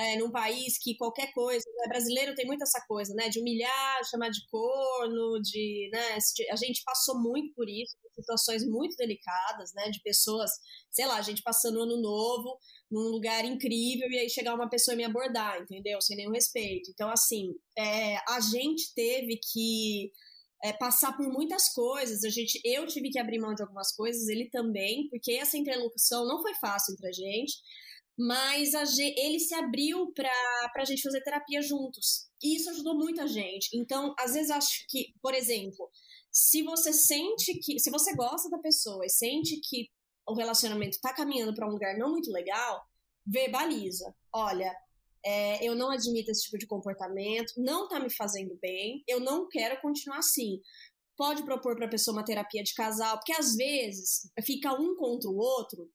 É, 0.02 0.18
num 0.18 0.32
país 0.32 0.78
que 0.82 0.96
qualquer 0.96 1.34
coisa, 1.34 1.66
né? 1.78 1.88
brasileiro 1.90 2.34
tem 2.34 2.46
muito 2.46 2.64
essa 2.64 2.80
coisa, 2.88 3.14
né, 3.16 3.28
de 3.28 3.38
humilhar, 3.38 4.06
chamar 4.10 4.30
de 4.30 4.40
corno, 4.50 5.42
de, 5.42 5.90
né, 5.92 6.18
a 6.52 6.56
gente 6.56 6.82
passou 6.86 7.22
muito 7.22 7.54
por 7.54 7.68
isso, 7.68 7.98
situações 8.16 8.66
muito 8.66 8.96
delicadas, 8.96 9.74
né, 9.74 9.90
de 9.90 10.02
pessoas, 10.02 10.52
sei 10.90 11.06
lá, 11.06 11.18
a 11.18 11.22
gente 11.22 11.44
passando 11.44 11.82
ano 11.82 12.02
novo 12.02 12.58
num 12.90 13.10
lugar 13.10 13.44
incrível 13.44 14.10
e 14.10 14.20
aí 14.20 14.30
chegar 14.30 14.56
uma 14.56 14.70
pessoa 14.70 14.94
e 14.94 14.98
me 14.98 15.04
abordar, 15.04 15.62
entendeu? 15.62 16.02
Sem 16.02 16.16
nenhum 16.16 16.32
respeito. 16.32 16.90
Então, 16.92 17.10
assim, 17.10 17.54
é, 17.78 18.18
a 18.28 18.40
gente 18.40 18.94
teve 18.96 19.38
que 19.52 20.12
é, 20.64 20.74
passar 20.74 21.16
por 21.16 21.28
muitas 21.28 21.70
coisas. 21.74 22.24
A 22.24 22.30
gente, 22.30 22.60
eu 22.66 22.88
tive 22.88 23.10
que 23.10 23.20
abrir 23.20 23.40
mão 23.40 23.54
de 23.54 23.62
algumas 23.62 23.92
coisas, 23.96 24.28
ele 24.28 24.50
também, 24.50 25.08
porque 25.10 25.34
essa 25.34 25.58
interlocução 25.58 26.26
não 26.28 26.42
foi 26.42 26.54
fácil 26.56 26.94
entre 26.94 27.08
a 27.08 27.12
gente 27.12 27.58
mas 28.20 28.74
ele 29.00 29.40
se 29.40 29.56
abriu 29.56 30.12
para 30.14 30.30
a 30.76 30.84
gente 30.84 31.02
fazer 31.02 31.22
terapia 31.22 31.62
juntos. 31.62 32.28
E 32.44 32.58
isso 32.58 32.70
ajudou 32.70 32.94
muita 32.94 33.26
gente. 33.26 33.70
Então, 33.74 34.14
às 34.20 34.34
vezes, 34.34 34.52
acho 34.52 34.86
que, 34.90 35.14
por 35.22 35.34
exemplo, 35.34 35.90
se 36.30 36.62
você 36.64 36.92
sente 36.92 37.58
que. 37.60 37.80
Se 37.80 37.90
você 37.90 38.14
gosta 38.14 38.50
da 38.50 38.58
pessoa 38.58 39.06
e 39.06 39.10
sente 39.10 39.62
que 39.64 39.90
o 40.28 40.34
relacionamento 40.34 40.98
está 40.98 41.14
caminhando 41.14 41.56
para 41.56 41.66
um 41.66 41.72
lugar 41.72 41.98
não 41.98 42.12
muito 42.12 42.30
legal, 42.30 42.84
verbaliza. 43.26 44.14
Olha, 44.34 44.76
é, 45.26 45.66
eu 45.66 45.74
não 45.74 45.90
admito 45.90 46.30
esse 46.30 46.44
tipo 46.44 46.58
de 46.58 46.68
comportamento, 46.68 47.54
não 47.56 47.86
está 47.86 48.02
me 48.02 48.10
fazendo 48.10 48.58
bem, 48.62 49.02
eu 49.08 49.22
não 49.22 49.48
quero 49.48 49.80
continuar 49.82 50.18
assim. 50.18 50.60
Pode 51.16 51.44
propor 51.44 51.76
para 51.78 51.86
a 51.86 51.90
pessoa 51.90 52.18
uma 52.18 52.26
terapia 52.26 52.64
de 52.64 52.74
casal, 52.74 53.18
porque 53.18 53.34
às 53.34 53.56
vezes 53.56 54.30
fica 54.46 54.74
um 54.74 54.96
contra 54.98 55.30
o 55.30 55.38
outro, 55.38 55.90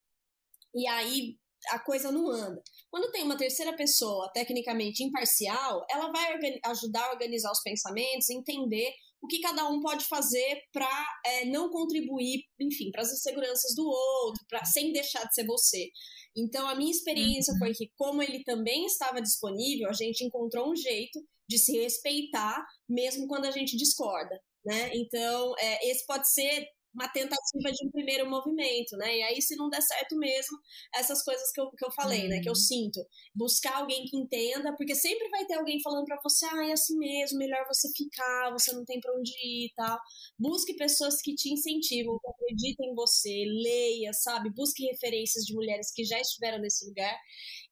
e 0.75 0.87
aí 0.89 1.39
a 1.71 1.79
coisa 1.79 2.11
não 2.11 2.31
anda. 2.31 2.63
Quando 2.91 3.11
tem 3.11 3.23
uma 3.23 3.37
terceira 3.37 3.75
pessoa 3.75 4.31
tecnicamente 4.33 5.03
imparcial, 5.03 5.85
ela 5.91 6.11
vai 6.11 6.39
ajudar 6.67 7.05
a 7.05 7.13
organizar 7.13 7.51
os 7.51 7.63
pensamentos, 7.63 8.31
entender 8.31 8.93
o 9.23 9.27
que 9.27 9.41
cada 9.41 9.67
um 9.69 9.81
pode 9.81 10.05
fazer 10.05 10.63
para 10.71 11.07
é, 11.25 11.47
não 11.47 11.71
contribuir, 11.71 12.45
enfim, 12.61 12.91
para 12.91 13.03
as 13.03 13.13
inseguranças 13.13 13.75
do 13.75 13.87
outro, 13.87 14.45
pra, 14.49 14.65
sem 14.67 14.93
deixar 14.93 15.25
de 15.25 15.35
ser 15.35 15.47
você. 15.47 15.89
Então, 16.37 16.69
a 16.69 16.75
minha 16.75 16.91
experiência 16.91 17.53
uhum. 17.55 17.59
foi 17.59 17.73
que, 17.73 17.91
como 17.97 18.23
ele 18.23 18.45
também 18.45 18.85
estava 18.85 19.23
disponível, 19.23 19.89
a 19.89 19.95
gente 19.95 20.25
encontrou 20.25 20.71
um 20.71 20.77
jeito 20.77 21.19
de 21.49 21.59
se 21.59 21.73
respeitar, 21.79 22.63
mesmo 22.89 23.27
quando 23.27 23.47
a 23.47 23.51
gente 23.51 23.77
discorda. 23.77 24.39
Né? 24.65 24.91
Então, 24.95 25.55
é, 25.59 25.91
esse 25.91 26.05
pode 26.07 26.29
ser 26.31 26.67
uma 26.95 27.09
tentativa 27.09 27.73
de 27.73 27.87
um 27.87 27.91
primeiro 27.91 28.29
movimento, 28.31 28.97
né? 28.97 29.19
E 29.19 29.23
aí, 29.23 29.43
se 29.43 29.57
não 29.57 29.69
der 29.69 29.83
certo 29.83 30.17
mesmo, 30.17 30.57
essas 30.95 31.23
coisas 31.25 31.51
que 31.53 31.61
eu, 31.61 31.71
que 31.73 31.85
eu 31.85 31.91
falei, 31.91 32.23
uhum. 32.23 32.29
né? 32.29 32.41
Que 32.41 32.49
eu 32.49 32.53
uhum. 32.53 32.57
sinto. 32.57 33.01
Buscar 33.35 33.79
alguém 33.79 34.05
que 34.05 34.17
entenda, 34.17 34.75
porque 34.77 34.95
sempre 34.95 35.29
vai 35.29 35.45
ter 35.45 35.55
alguém 35.55 35.81
falando 35.83 36.05
para 36.05 36.21
você, 36.23 36.47
ah, 36.47 36.69
é 36.69 36.73
assim 36.73 36.97
mesmo, 36.97 37.39
melhor 37.39 37.67
você 37.67 37.91
ficar, 37.97 38.53
você 38.53 38.73
não 38.73 38.85
tem 38.85 39.01
para 39.01 39.13
onde 39.15 39.33
ir 39.33 39.67
e 39.67 39.73
tal. 39.75 39.99
Busque 40.39 40.75
pessoas 40.77 41.21
que 41.21 41.35
te 41.35 41.53
incentivam, 41.53 42.19
que 42.19 42.31
acreditem 42.31 42.91
em 42.91 42.95
você, 42.95 43.45
leia, 43.45 44.13
sabe? 44.13 44.51
Busque 44.55 44.87
referências 44.87 45.45
de 45.45 45.53
mulheres 45.55 45.93
que 45.93 46.05
já 46.05 46.21
estiveram 46.21 46.61
nesse 46.61 46.87
lugar 46.87 47.19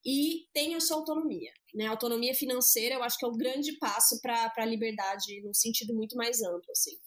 e 0.05 0.49
tenha 0.53 0.81
sua 0.81 0.97
autonomia. 0.97 1.53
Né? 1.73 1.87
Autonomia 1.87 2.35
financeira, 2.35 2.97
eu 2.97 3.03
acho 3.03 3.17
que 3.17 3.25
é 3.25 3.29
o 3.29 3.37
grande 3.37 3.79
passo 3.79 4.21
para 4.21 4.53
a 4.57 4.67
liberdade, 4.67 5.41
num 5.43 5.55
sentido 5.55 5.95
muito 5.95 6.17
mais 6.17 6.43
amplo, 6.43 6.71
assim. 6.71 6.99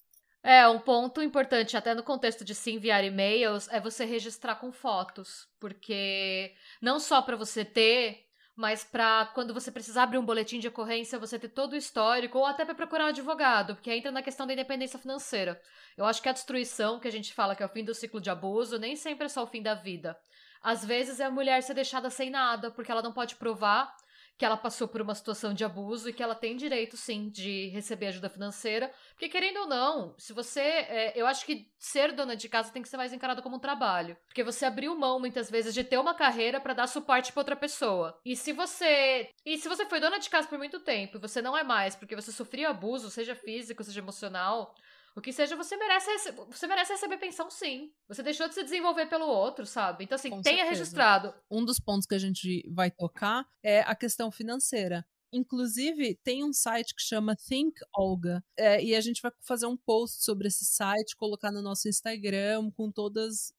É, 0.47 0.67
um 0.67 0.77
ponto 0.77 1.23
importante, 1.23 1.75
até 1.75 1.95
no 1.95 2.03
contexto 2.03 2.45
de 2.45 2.53
se 2.53 2.71
enviar 2.71 3.03
e-mails, 3.03 3.67
é 3.71 3.79
você 3.79 4.05
registrar 4.05 4.53
com 4.57 4.71
fotos. 4.71 5.47
Porque 5.59 6.53
não 6.79 6.99
só 6.99 7.19
para 7.19 7.35
você 7.35 7.65
ter, 7.65 8.27
mas 8.55 8.83
para 8.83 9.25
quando 9.33 9.55
você 9.55 9.71
precisar 9.71 10.03
abrir 10.03 10.19
um 10.19 10.25
boletim 10.25 10.59
de 10.59 10.67
ocorrência, 10.67 11.17
você 11.17 11.39
ter 11.39 11.49
todo 11.49 11.73
o 11.73 11.75
histórico, 11.75 12.37
ou 12.37 12.45
até 12.45 12.63
para 12.63 12.75
procurar 12.75 13.05
um 13.05 13.07
advogado, 13.07 13.73
porque 13.73 13.91
entra 13.91 14.11
na 14.11 14.21
questão 14.21 14.45
da 14.45 14.53
independência 14.53 14.99
financeira. 14.99 15.59
Eu 15.97 16.05
acho 16.05 16.21
que 16.21 16.29
a 16.29 16.33
destruição, 16.33 16.99
que 16.99 17.07
a 17.07 17.11
gente 17.11 17.33
fala 17.33 17.55
que 17.55 17.63
é 17.63 17.65
o 17.65 17.69
fim 17.69 17.83
do 17.83 17.95
ciclo 17.95 18.21
de 18.21 18.29
abuso, 18.29 18.77
nem 18.77 18.95
sempre 18.95 19.25
é 19.25 19.29
só 19.29 19.41
o 19.41 19.47
fim 19.47 19.63
da 19.63 19.73
vida. 19.73 20.15
Às 20.61 20.85
vezes 20.85 21.19
é 21.19 21.25
a 21.25 21.31
mulher 21.31 21.63
ser 21.63 21.73
deixada 21.73 22.11
sem 22.11 22.29
nada, 22.29 22.69
porque 22.69 22.91
ela 22.91 23.01
não 23.01 23.11
pode 23.11 23.35
provar 23.35 23.91
que 24.37 24.43
ela 24.43 24.57
passou 24.57 24.87
por 24.87 25.01
uma 25.01 25.15
situação 25.15 25.53
de 25.53 25.63
abuso 25.63 26.09
e 26.09 26.13
que 26.13 26.21
ela 26.21 26.35
tem 26.35 26.57
direito, 26.57 26.97
sim, 26.97 27.29
de 27.29 27.69
receber 27.69 28.07
ajuda 28.07 28.29
financeira. 28.29 28.91
Porque, 29.11 29.29
querendo 29.29 29.61
ou 29.61 29.67
não, 29.67 30.13
se 30.17 30.33
você. 30.33 30.59
É, 30.59 31.13
eu 31.15 31.25
acho 31.25 31.45
que 31.45 31.71
ser 31.77 32.11
dona 32.11 32.35
de 32.35 32.49
casa 32.49 32.71
tem 32.71 32.81
que 32.81 32.89
ser 32.89 32.97
mais 32.97 33.13
encarado 33.13 33.41
como 33.41 33.55
um 33.55 33.59
trabalho. 33.59 34.17
Porque 34.25 34.43
você 34.43 34.65
abriu 34.65 34.97
mão, 34.97 35.19
muitas 35.19 35.49
vezes, 35.49 35.73
de 35.73 35.83
ter 35.83 35.97
uma 35.97 36.13
carreira 36.13 36.59
para 36.59 36.73
dar 36.73 36.87
suporte 36.87 37.31
para 37.31 37.41
outra 37.41 37.55
pessoa. 37.55 38.19
E 38.25 38.35
se 38.35 38.51
você. 38.51 39.29
E 39.45 39.57
se 39.57 39.69
você 39.69 39.85
foi 39.85 39.99
dona 39.99 40.19
de 40.19 40.29
casa 40.29 40.47
por 40.47 40.57
muito 40.57 40.79
tempo 40.81 41.17
e 41.17 41.21
você 41.21 41.41
não 41.41 41.57
é 41.57 41.63
mais, 41.63 41.95
porque 41.95 42.15
você 42.15 42.31
sofreu 42.31 42.69
abuso, 42.69 43.09
seja 43.09 43.35
físico, 43.35 43.83
seja 43.83 44.01
emocional, 44.01 44.75
o 45.15 45.21
que 45.21 45.31
seja, 45.31 45.55
você 45.55 45.77
merece, 45.77 46.31
você 46.49 46.67
merece 46.67 46.91
receber 46.91 47.17
pensão 47.17 47.49
sim. 47.49 47.91
Você 48.07 48.21
deixou 48.21 48.47
de 48.49 48.53
se 48.53 48.63
desenvolver 48.63 49.05
pelo 49.07 49.25
outro, 49.25 49.65
sabe? 49.65 50.03
Então, 50.03 50.15
assim, 50.15 50.29
Com 50.29 50.41
tenha 50.41 50.57
certeza. 50.65 50.69
registrado. 50.71 51.33
Um 51.49 51.63
dos 51.63 51.79
pontos 51.79 52.05
que 52.05 52.15
a 52.15 52.19
gente 52.19 52.63
vai 52.69 52.91
tocar 52.91 53.47
é 53.63 53.79
a 53.81 53.95
questão 53.95 54.29
financeira. 54.29 55.05
Inclusive, 55.31 56.15
tem 56.23 56.43
um 56.43 56.51
site 56.53 56.93
que 56.93 57.01
chama 57.01 57.35
Think 57.35 57.79
Olga, 57.93 58.43
é, 58.57 58.83
e 58.83 58.93
a 58.95 59.01
gente 59.01 59.21
vai 59.21 59.31
fazer 59.41 59.65
um 59.65 59.77
post 59.77 60.23
sobre 60.23 60.47
esse 60.47 60.65
site, 60.65 61.15
colocar 61.15 61.51
no 61.51 61.61
nosso 61.61 61.87
Instagram 61.87 62.71
com 62.71 62.91
todas 62.91 63.53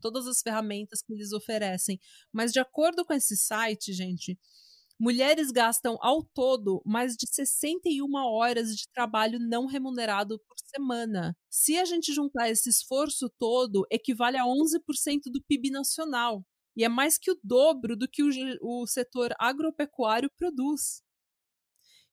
todas 0.00 0.26
as 0.26 0.42
ferramentas 0.42 1.00
que 1.00 1.12
eles 1.12 1.32
oferecem. 1.32 2.00
Mas 2.32 2.52
de 2.52 2.58
acordo 2.58 3.04
com 3.04 3.12
esse 3.14 3.36
site, 3.36 3.92
gente, 3.92 4.36
Mulheres 5.04 5.50
gastam 5.50 5.98
ao 6.00 6.22
todo 6.22 6.80
mais 6.86 7.16
de 7.16 7.26
61 7.28 8.14
horas 8.14 8.76
de 8.76 8.88
trabalho 8.94 9.40
não 9.40 9.66
remunerado 9.66 10.38
por 10.46 10.54
semana. 10.64 11.36
Se 11.50 11.76
a 11.76 11.84
gente 11.84 12.14
juntar 12.14 12.48
esse 12.48 12.70
esforço 12.70 13.28
todo, 13.36 13.84
equivale 13.90 14.36
a 14.36 14.44
11% 14.44 15.22
do 15.24 15.42
PIB 15.42 15.72
nacional. 15.72 16.46
E 16.76 16.84
é 16.84 16.88
mais 16.88 17.18
que 17.18 17.32
o 17.32 17.40
dobro 17.42 17.96
do 17.96 18.08
que 18.08 18.22
o, 18.22 18.28
o 18.62 18.86
setor 18.86 19.34
agropecuário 19.40 20.30
produz. 20.38 21.02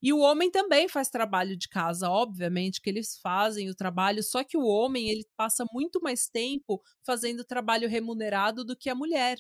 E 0.01 0.11
o 0.11 0.17
homem 0.17 0.49
também 0.49 0.89
faz 0.89 1.11
trabalho 1.11 1.55
de 1.55 1.69
casa, 1.69 2.09
obviamente 2.09 2.81
que 2.81 2.89
eles 2.89 3.19
fazem 3.21 3.69
o 3.69 3.75
trabalho, 3.75 4.23
só 4.23 4.43
que 4.43 4.57
o 4.57 4.65
homem 4.65 5.11
ele 5.11 5.27
passa 5.37 5.63
muito 5.71 6.01
mais 6.01 6.27
tempo 6.27 6.81
fazendo 7.05 7.45
trabalho 7.45 7.87
remunerado 7.87 8.65
do 8.65 8.75
que 8.75 8.89
a 8.89 8.95
mulher 8.95 9.37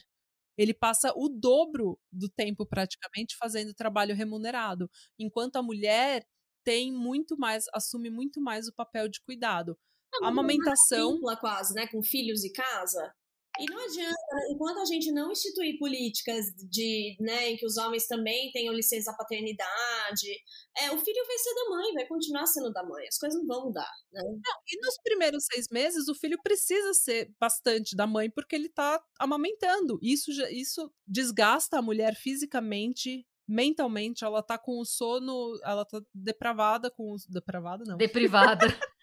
ele 0.59 0.73
passa 0.73 1.13
o 1.15 1.29
dobro 1.29 1.97
do 2.11 2.27
tempo 2.27 2.65
praticamente 2.65 3.37
fazendo 3.37 3.73
trabalho 3.73 4.13
remunerado, 4.13 4.91
enquanto 5.17 5.55
a 5.55 5.63
mulher 5.63 6.27
tem 6.65 6.91
muito 6.91 7.37
mais, 7.37 7.63
assume 7.73 8.09
muito 8.09 8.41
mais 8.41 8.67
o 8.67 8.73
papel 8.73 9.07
de 9.07 9.21
cuidado. 9.21 9.77
a 10.21 10.27
amamentação. 10.27 11.17
quase, 11.39 11.73
né? 11.73 11.87
Com 11.87 12.03
filhos 12.03 12.43
e 12.43 12.51
casa. 12.51 13.15
E 13.59 13.65
não 13.65 13.77
adianta, 13.83 14.15
enquanto 14.51 14.79
a 14.79 14.85
gente 14.85 15.11
não 15.11 15.31
instituir 15.31 15.77
políticas 15.77 16.45
de, 16.69 17.15
né, 17.19 17.49
em 17.49 17.57
que 17.57 17.65
os 17.65 17.77
homens 17.77 18.07
também 18.07 18.51
tenham 18.51 18.73
licença 18.73 19.13
paternidade, 19.13 20.29
é, 20.77 20.91
o 20.91 20.99
filho 20.99 21.25
vai 21.27 21.37
ser 21.37 21.53
da 21.55 21.69
mãe, 21.69 21.93
vai 21.93 22.07
continuar 22.07 22.45
sendo 22.45 22.71
da 22.71 22.83
mãe, 22.83 23.05
as 23.07 23.17
coisas 23.17 23.39
não 23.39 23.47
vão 23.47 23.65
mudar, 23.65 23.91
né? 24.11 24.21
Não, 24.23 24.59
e 24.67 24.85
nos 24.85 24.97
primeiros 25.03 25.45
seis 25.45 25.67
meses, 25.71 26.07
o 26.07 26.15
filho 26.15 26.37
precisa 26.41 26.93
ser 26.93 27.31
bastante 27.39 27.95
da 27.95 28.07
mãe 28.07 28.29
porque 28.29 28.55
ele 28.55 28.69
tá 28.69 29.01
amamentando. 29.19 29.99
Isso, 30.01 30.31
isso 30.51 30.91
desgasta 31.05 31.77
a 31.77 31.81
mulher 31.81 32.15
fisicamente, 32.15 33.25
mentalmente, 33.47 34.23
ela 34.23 34.43
tá 34.43 34.57
com 34.57 34.79
o 34.79 34.85
sono, 34.85 35.59
ela 35.63 35.83
tá 35.83 35.99
depravada 36.13 36.89
com 36.91 37.13
o... 37.13 37.15
Depravada, 37.27 37.83
não. 37.85 37.97
Deprivada. 37.97 38.65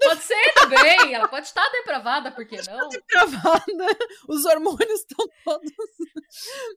Pode 0.00 0.22
ser 0.22 0.54
também, 0.54 1.14
ela 1.14 1.28
pode 1.28 1.46
estar 1.46 1.68
depravada, 1.70 2.30
por 2.32 2.46
que 2.46 2.56
não? 2.68 2.88
Depravada, 2.88 3.64
os 4.28 4.44
hormônios 4.44 5.00
estão 5.00 5.26
todos. 5.44 5.72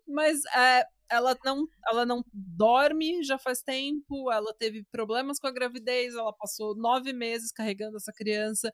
Mas 0.08 0.40
é, 0.56 0.86
ela, 1.10 1.38
não, 1.44 1.68
ela 1.88 2.06
não 2.06 2.24
dorme 2.34 3.24
já 3.24 3.38
faz 3.38 3.62
tempo, 3.62 4.32
ela 4.32 4.54
teve 4.54 4.84
problemas 4.92 5.40
com 5.40 5.48
a 5.48 5.52
gravidez, 5.52 6.16
ela 6.16 6.34
passou 6.34 6.76
nove 6.76 7.14
meses 7.14 7.52
carregando 7.52 7.98
essa 7.98 8.14
criança. 8.14 8.72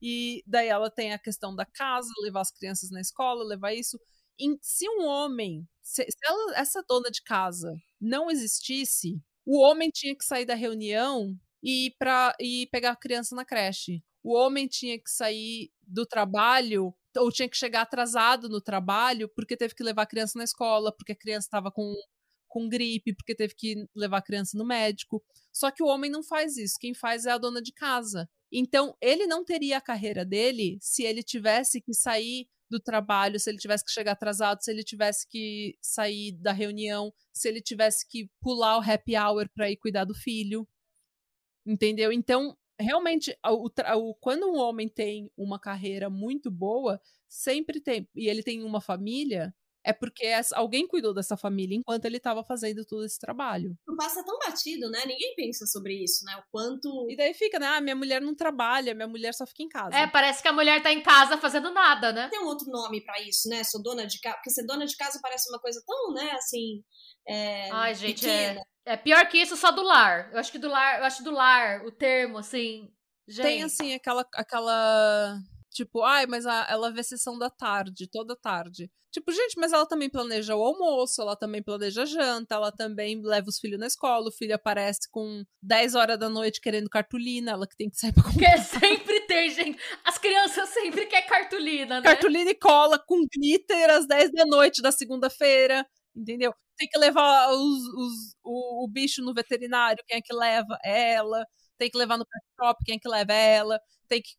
E 0.00 0.42
daí 0.46 0.68
ela 0.68 0.90
tem 0.90 1.12
a 1.12 1.18
questão 1.18 1.54
da 1.54 1.66
casa, 1.66 2.08
levar 2.22 2.40
as 2.40 2.50
crianças 2.50 2.90
na 2.90 3.00
escola, 3.00 3.44
levar 3.44 3.74
isso. 3.74 3.98
Se 4.62 4.88
um 4.88 5.04
homem, 5.04 5.68
se, 5.82 6.02
se 6.04 6.18
ela, 6.24 6.56
essa 6.56 6.82
dona 6.88 7.10
de 7.10 7.22
casa 7.22 7.74
não 8.00 8.30
existisse, 8.30 9.20
o 9.44 9.60
homem 9.60 9.90
tinha 9.90 10.16
que 10.16 10.24
sair 10.24 10.46
da 10.46 10.54
reunião 10.54 11.36
e 11.62 11.94
para 11.98 12.34
e 12.40 12.66
pegar 12.70 12.92
a 12.92 12.96
criança 12.96 13.34
na 13.34 13.44
creche. 13.44 14.02
O 14.22 14.34
homem 14.34 14.66
tinha 14.66 14.98
que 14.98 15.10
sair 15.10 15.70
do 15.82 16.06
trabalho 16.06 16.94
ou 17.16 17.32
tinha 17.32 17.48
que 17.48 17.56
chegar 17.56 17.82
atrasado 17.82 18.48
no 18.48 18.60
trabalho 18.60 19.28
porque 19.34 19.56
teve 19.56 19.74
que 19.74 19.82
levar 19.82 20.02
a 20.02 20.06
criança 20.06 20.38
na 20.38 20.44
escola, 20.44 20.94
porque 20.94 21.12
a 21.12 21.16
criança 21.16 21.46
estava 21.46 21.70
com 21.70 21.94
com 22.50 22.68
gripe, 22.68 23.14
porque 23.14 23.34
teve 23.34 23.54
que 23.54 23.86
levar 23.94 24.18
a 24.18 24.22
criança 24.22 24.58
no 24.58 24.66
médico. 24.66 25.22
Só 25.52 25.70
que 25.70 25.82
o 25.82 25.86
homem 25.86 26.10
não 26.10 26.22
faz 26.22 26.56
isso, 26.56 26.74
quem 26.80 26.92
faz 26.92 27.24
é 27.24 27.30
a 27.30 27.38
dona 27.38 27.62
de 27.62 27.72
casa. 27.72 28.28
Então, 28.52 28.96
ele 29.00 29.26
não 29.26 29.44
teria 29.44 29.78
a 29.78 29.80
carreira 29.80 30.24
dele 30.24 30.76
se 30.80 31.04
ele 31.04 31.22
tivesse 31.22 31.80
que 31.80 31.94
sair 31.94 32.48
do 32.68 32.80
trabalho, 32.80 33.38
se 33.38 33.48
ele 33.50 33.58
tivesse 33.58 33.84
que 33.84 33.92
chegar 33.92 34.12
atrasado, 34.12 34.62
se 34.62 34.70
ele 34.70 34.82
tivesse 34.84 35.26
que 35.28 35.76
sair 35.80 36.32
da 36.32 36.52
reunião, 36.52 37.12
se 37.32 37.48
ele 37.48 37.60
tivesse 37.60 38.06
que 38.08 38.28
pular 38.40 38.78
o 38.78 38.82
happy 38.82 39.16
hour 39.16 39.48
para 39.54 39.70
ir 39.70 39.76
cuidar 39.76 40.04
do 40.04 40.14
filho. 40.14 40.66
Entendeu? 41.66 42.12
Então, 42.12 42.56
realmente, 42.78 43.36
o, 43.46 43.68
o, 43.68 44.14
quando 44.14 44.50
um 44.50 44.56
homem 44.58 44.88
tem 44.88 45.30
uma 45.36 45.58
carreira 45.58 46.08
muito 46.08 46.50
boa, 46.50 47.00
sempre 47.28 47.80
tem, 47.80 48.08
e 48.14 48.28
ele 48.28 48.42
tem 48.42 48.62
uma 48.64 48.80
família, 48.80 49.54
é 49.84 49.92
porque 49.92 50.26
essa, 50.26 50.56
alguém 50.56 50.86
cuidou 50.86 51.14
dessa 51.14 51.36
família 51.36 51.76
enquanto 51.76 52.04
ele 52.04 52.18
estava 52.18 52.44
fazendo 52.44 52.84
todo 52.84 53.04
esse 53.04 53.18
trabalho. 53.18 53.76
Não 53.86 53.96
passa 53.96 54.24
tão 54.24 54.38
batido, 54.38 54.90
né? 54.90 55.00
Ninguém 55.06 55.34
pensa 55.34 55.66
sobre 55.66 55.94
isso, 56.04 56.24
né? 56.24 56.36
O 56.36 56.42
quanto. 56.50 57.06
E 57.10 57.16
daí 57.16 57.32
fica, 57.32 57.58
né? 57.58 57.66
Ah, 57.66 57.80
minha 57.80 57.96
mulher 57.96 58.20
não 58.20 58.34
trabalha, 58.34 58.94
minha 58.94 59.08
mulher 59.08 59.32
só 59.32 59.46
fica 59.46 59.62
em 59.62 59.68
casa. 59.68 59.96
É, 59.96 60.06
parece 60.06 60.42
que 60.42 60.48
a 60.48 60.52
mulher 60.52 60.82
tá 60.82 60.92
em 60.92 61.02
casa 61.02 61.38
fazendo 61.38 61.70
nada, 61.70 62.12
né? 62.12 62.28
Tem 62.28 62.40
um 62.40 62.46
outro 62.46 62.70
nome 62.70 63.02
para 63.04 63.20
isso, 63.22 63.48
né? 63.48 63.64
Sou 63.64 63.82
dona 63.82 64.06
de 64.06 64.20
casa. 64.20 64.36
Porque 64.36 64.50
ser 64.50 64.66
dona 64.66 64.86
de 64.86 64.96
casa 64.96 65.18
parece 65.22 65.48
uma 65.48 65.58
coisa 65.58 65.82
tão, 65.86 66.12
né, 66.12 66.30
assim. 66.32 66.84
É, 67.26 67.70
Ai, 67.70 67.94
gente, 67.94 68.28
é, 68.28 68.60
é, 68.84 68.96
pior 68.96 69.26
que 69.28 69.38
isso 69.38 69.56
só 69.56 69.70
do 69.70 69.82
lar. 69.82 70.30
Eu 70.32 70.38
acho 70.38 70.52
que 70.52 70.58
do 70.58 70.68
lar, 70.68 70.98
eu 70.98 71.04
acho 71.04 71.24
do 71.24 71.30
lar, 71.30 71.84
o 71.86 71.90
termo, 71.90 72.38
assim. 72.38 72.92
Gente. 73.26 73.44
Tem, 73.44 73.62
assim, 73.62 73.94
aquela. 73.94 74.26
aquela 74.34 75.38
Tipo, 75.72 76.02
ai, 76.02 76.26
mas 76.26 76.46
a, 76.46 76.66
ela 76.68 76.90
vê 76.90 77.02
sessão 77.02 77.38
da 77.38 77.48
tarde, 77.48 78.08
toda 78.08 78.36
tarde. 78.36 78.90
Tipo, 79.12 79.32
gente, 79.32 79.58
mas 79.58 79.72
ela 79.72 79.86
também 79.86 80.08
planeja 80.08 80.54
o 80.54 80.62
almoço, 80.62 81.20
ela 81.20 81.34
também 81.34 81.60
planeja 81.60 82.02
a 82.02 82.06
janta, 82.06 82.54
ela 82.54 82.70
também 82.70 83.20
leva 83.20 83.48
os 83.48 83.58
filhos 83.58 83.78
na 83.78 83.88
escola, 83.88 84.28
o 84.28 84.32
filho 84.32 84.54
aparece 84.54 85.10
com 85.10 85.44
10 85.60 85.96
horas 85.96 86.16
da 86.18 86.28
noite 86.28 86.60
querendo 86.60 86.88
cartolina, 86.88 87.50
ela 87.52 87.66
que 87.66 87.76
tem 87.76 87.90
que 87.90 87.96
sair 87.96 88.12
pra 88.12 88.22
comprar. 88.22 88.38
Quer 88.38 88.58
sempre 88.58 89.20
ter, 89.22 89.50
gente. 89.50 89.80
As 90.04 90.16
crianças 90.16 90.68
sempre 90.68 91.06
querem 91.06 91.28
cartolina, 91.28 91.96
né? 92.00 92.02
Cartolina 92.02 92.50
e 92.50 92.54
cola 92.54 93.00
com 93.04 93.26
glitter 93.26 93.90
às 93.90 94.06
10 94.06 94.30
da 94.32 94.46
noite 94.46 94.80
da 94.80 94.92
segunda-feira, 94.92 95.84
entendeu? 96.14 96.54
Tem 96.78 96.88
que 96.88 96.98
levar 96.98 97.50
os, 97.50 97.58
os, 97.58 98.36
o, 98.44 98.84
o 98.84 98.88
bicho 98.88 99.22
no 99.22 99.34
veterinário, 99.34 100.04
quem 100.06 100.18
é 100.18 100.22
que 100.22 100.32
leva? 100.32 100.78
É 100.84 101.14
ela 101.14 101.44
tem 101.80 101.90
que 101.90 101.96
levar 101.96 102.18
no 102.18 102.26
pet 102.26 102.44
shop, 102.60 102.84
quem 102.84 102.96
é 102.96 102.98
que 102.98 103.08
leva 103.08 103.32
ela, 103.32 103.80
tem 104.06 104.20
que, 104.20 104.36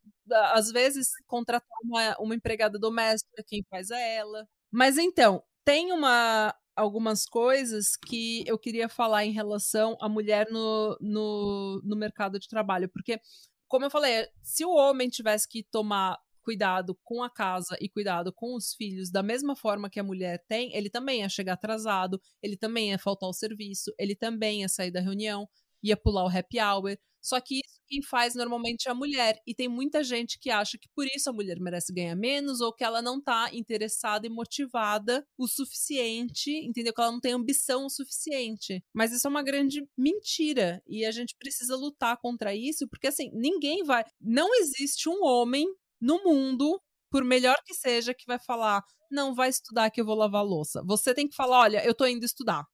às 0.52 0.70
vezes, 0.70 1.08
contratar 1.26 1.76
uma, 1.82 2.16
uma 2.20 2.34
empregada 2.36 2.78
doméstica, 2.78 3.42
quem 3.44 3.64
faz 3.68 3.90
ela. 3.90 4.46
Mas 4.70 4.96
então, 4.96 5.42
tem 5.64 5.92
uma 5.92 6.54
algumas 6.74 7.26
coisas 7.26 7.96
que 7.96 8.44
eu 8.46 8.58
queria 8.58 8.88
falar 8.88 9.26
em 9.26 9.32
relação 9.32 9.94
à 10.00 10.08
mulher 10.08 10.48
no, 10.50 10.96
no, 11.00 11.82
no 11.84 11.96
mercado 11.96 12.38
de 12.38 12.48
trabalho, 12.48 12.88
porque, 12.88 13.20
como 13.68 13.84
eu 13.84 13.90
falei, 13.90 14.26
se 14.42 14.64
o 14.64 14.70
homem 14.70 15.10
tivesse 15.10 15.46
que 15.46 15.64
tomar 15.64 16.18
cuidado 16.42 16.98
com 17.04 17.22
a 17.22 17.28
casa 17.28 17.76
e 17.78 17.90
cuidado 17.90 18.32
com 18.32 18.56
os 18.56 18.72
filhos 18.74 19.10
da 19.10 19.22
mesma 19.22 19.54
forma 19.54 19.90
que 19.90 20.00
a 20.00 20.04
mulher 20.04 20.42
tem, 20.48 20.74
ele 20.74 20.88
também 20.88 21.20
ia 21.20 21.28
chegar 21.28 21.54
atrasado, 21.54 22.20
ele 22.42 22.56
também 22.56 22.90
ia 22.90 22.98
faltar 22.98 23.26
ao 23.26 23.34
serviço, 23.34 23.92
ele 23.98 24.16
também 24.16 24.60
ia 24.60 24.68
sair 24.68 24.90
da 24.90 25.00
reunião, 25.00 25.46
ia 25.82 25.96
pular 25.96 26.24
o 26.24 26.28
happy 26.28 26.58
hour. 26.60 26.96
Só 27.22 27.40
que 27.40 27.60
isso 27.64 27.82
quem 27.92 28.02
faz 28.02 28.34
normalmente 28.34 28.88
é 28.88 28.90
a 28.90 28.94
mulher. 28.94 29.38
E 29.46 29.54
tem 29.54 29.68
muita 29.68 30.02
gente 30.02 30.38
que 30.38 30.48
acha 30.48 30.78
que 30.78 30.88
por 30.94 31.06
isso 31.14 31.28
a 31.28 31.32
mulher 31.32 31.60
merece 31.60 31.92
ganhar 31.92 32.16
menos 32.16 32.62
ou 32.62 32.72
que 32.72 32.82
ela 32.82 33.02
não 33.02 33.20
tá 33.20 33.50
interessada 33.52 34.26
e 34.26 34.30
motivada 34.30 35.26
o 35.36 35.46
suficiente, 35.46 36.50
entendeu? 36.50 36.94
Que 36.94 37.00
ela 37.02 37.12
não 37.12 37.20
tem 37.20 37.32
ambição 37.34 37.84
o 37.84 37.90
suficiente. 37.90 38.82
Mas 38.94 39.12
isso 39.12 39.26
é 39.26 39.30
uma 39.30 39.42
grande 39.42 39.86
mentira. 39.96 40.82
E 40.88 41.04
a 41.04 41.10
gente 41.10 41.36
precisa 41.38 41.76
lutar 41.76 42.16
contra 42.16 42.54
isso, 42.54 42.88
porque 42.88 43.08
assim, 43.08 43.30
ninguém 43.34 43.84
vai. 43.84 44.04
Não 44.18 44.54
existe 44.54 45.08
um 45.10 45.22
homem 45.22 45.66
no 46.00 46.24
mundo, 46.24 46.80
por 47.10 47.22
melhor 47.24 47.56
que 47.66 47.74
seja, 47.74 48.14
que 48.14 48.24
vai 48.26 48.38
falar: 48.38 48.82
não, 49.10 49.34
vai 49.34 49.50
estudar 49.50 49.90
que 49.90 50.00
eu 50.00 50.06
vou 50.06 50.16
lavar 50.16 50.42
louça. 50.44 50.82
Você 50.86 51.14
tem 51.14 51.28
que 51.28 51.36
falar: 51.36 51.60
olha, 51.60 51.84
eu 51.84 51.94
tô 51.94 52.06
indo 52.06 52.24
estudar. 52.24 52.64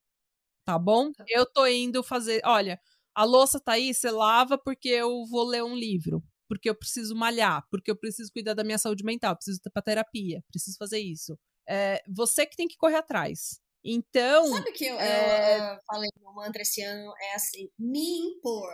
Tá 0.64 0.78
bom? 0.78 1.12
Tá. 1.12 1.24
Eu 1.28 1.46
tô 1.46 1.66
indo 1.66 2.02
fazer. 2.02 2.40
Olha 2.44 2.78
a 3.18 3.24
louça 3.24 3.58
tá 3.58 3.72
aí, 3.72 3.92
você 3.92 4.12
lava 4.12 4.56
porque 4.56 4.88
eu 4.88 5.26
vou 5.26 5.44
ler 5.44 5.64
um 5.64 5.74
livro, 5.74 6.22
porque 6.48 6.70
eu 6.70 6.74
preciso 6.74 7.16
malhar, 7.16 7.66
porque 7.68 7.90
eu 7.90 7.96
preciso 7.96 8.30
cuidar 8.32 8.54
da 8.54 8.62
minha 8.62 8.78
saúde 8.78 9.02
mental, 9.02 9.34
preciso 9.34 9.58
ir 9.58 9.70
pra 9.72 9.82
terapia, 9.82 10.40
preciso 10.52 10.76
fazer 10.78 11.00
isso. 11.00 11.36
É 11.68 12.00
você 12.08 12.46
que 12.46 12.54
tem 12.54 12.68
que 12.68 12.76
correr 12.76 12.98
atrás. 12.98 13.60
Então. 13.84 14.46
Sabe 14.46 14.70
que 14.70 14.84
eu, 14.84 15.00
é... 15.00 15.58
eu, 15.58 15.64
eu 15.64 15.80
falei 15.84 16.08
no 16.20 16.32
mantra 16.32 16.62
esse 16.62 16.80
ano? 16.80 17.12
É 17.20 17.34
assim, 17.34 17.68
me 17.76 18.18
impor. 18.20 18.72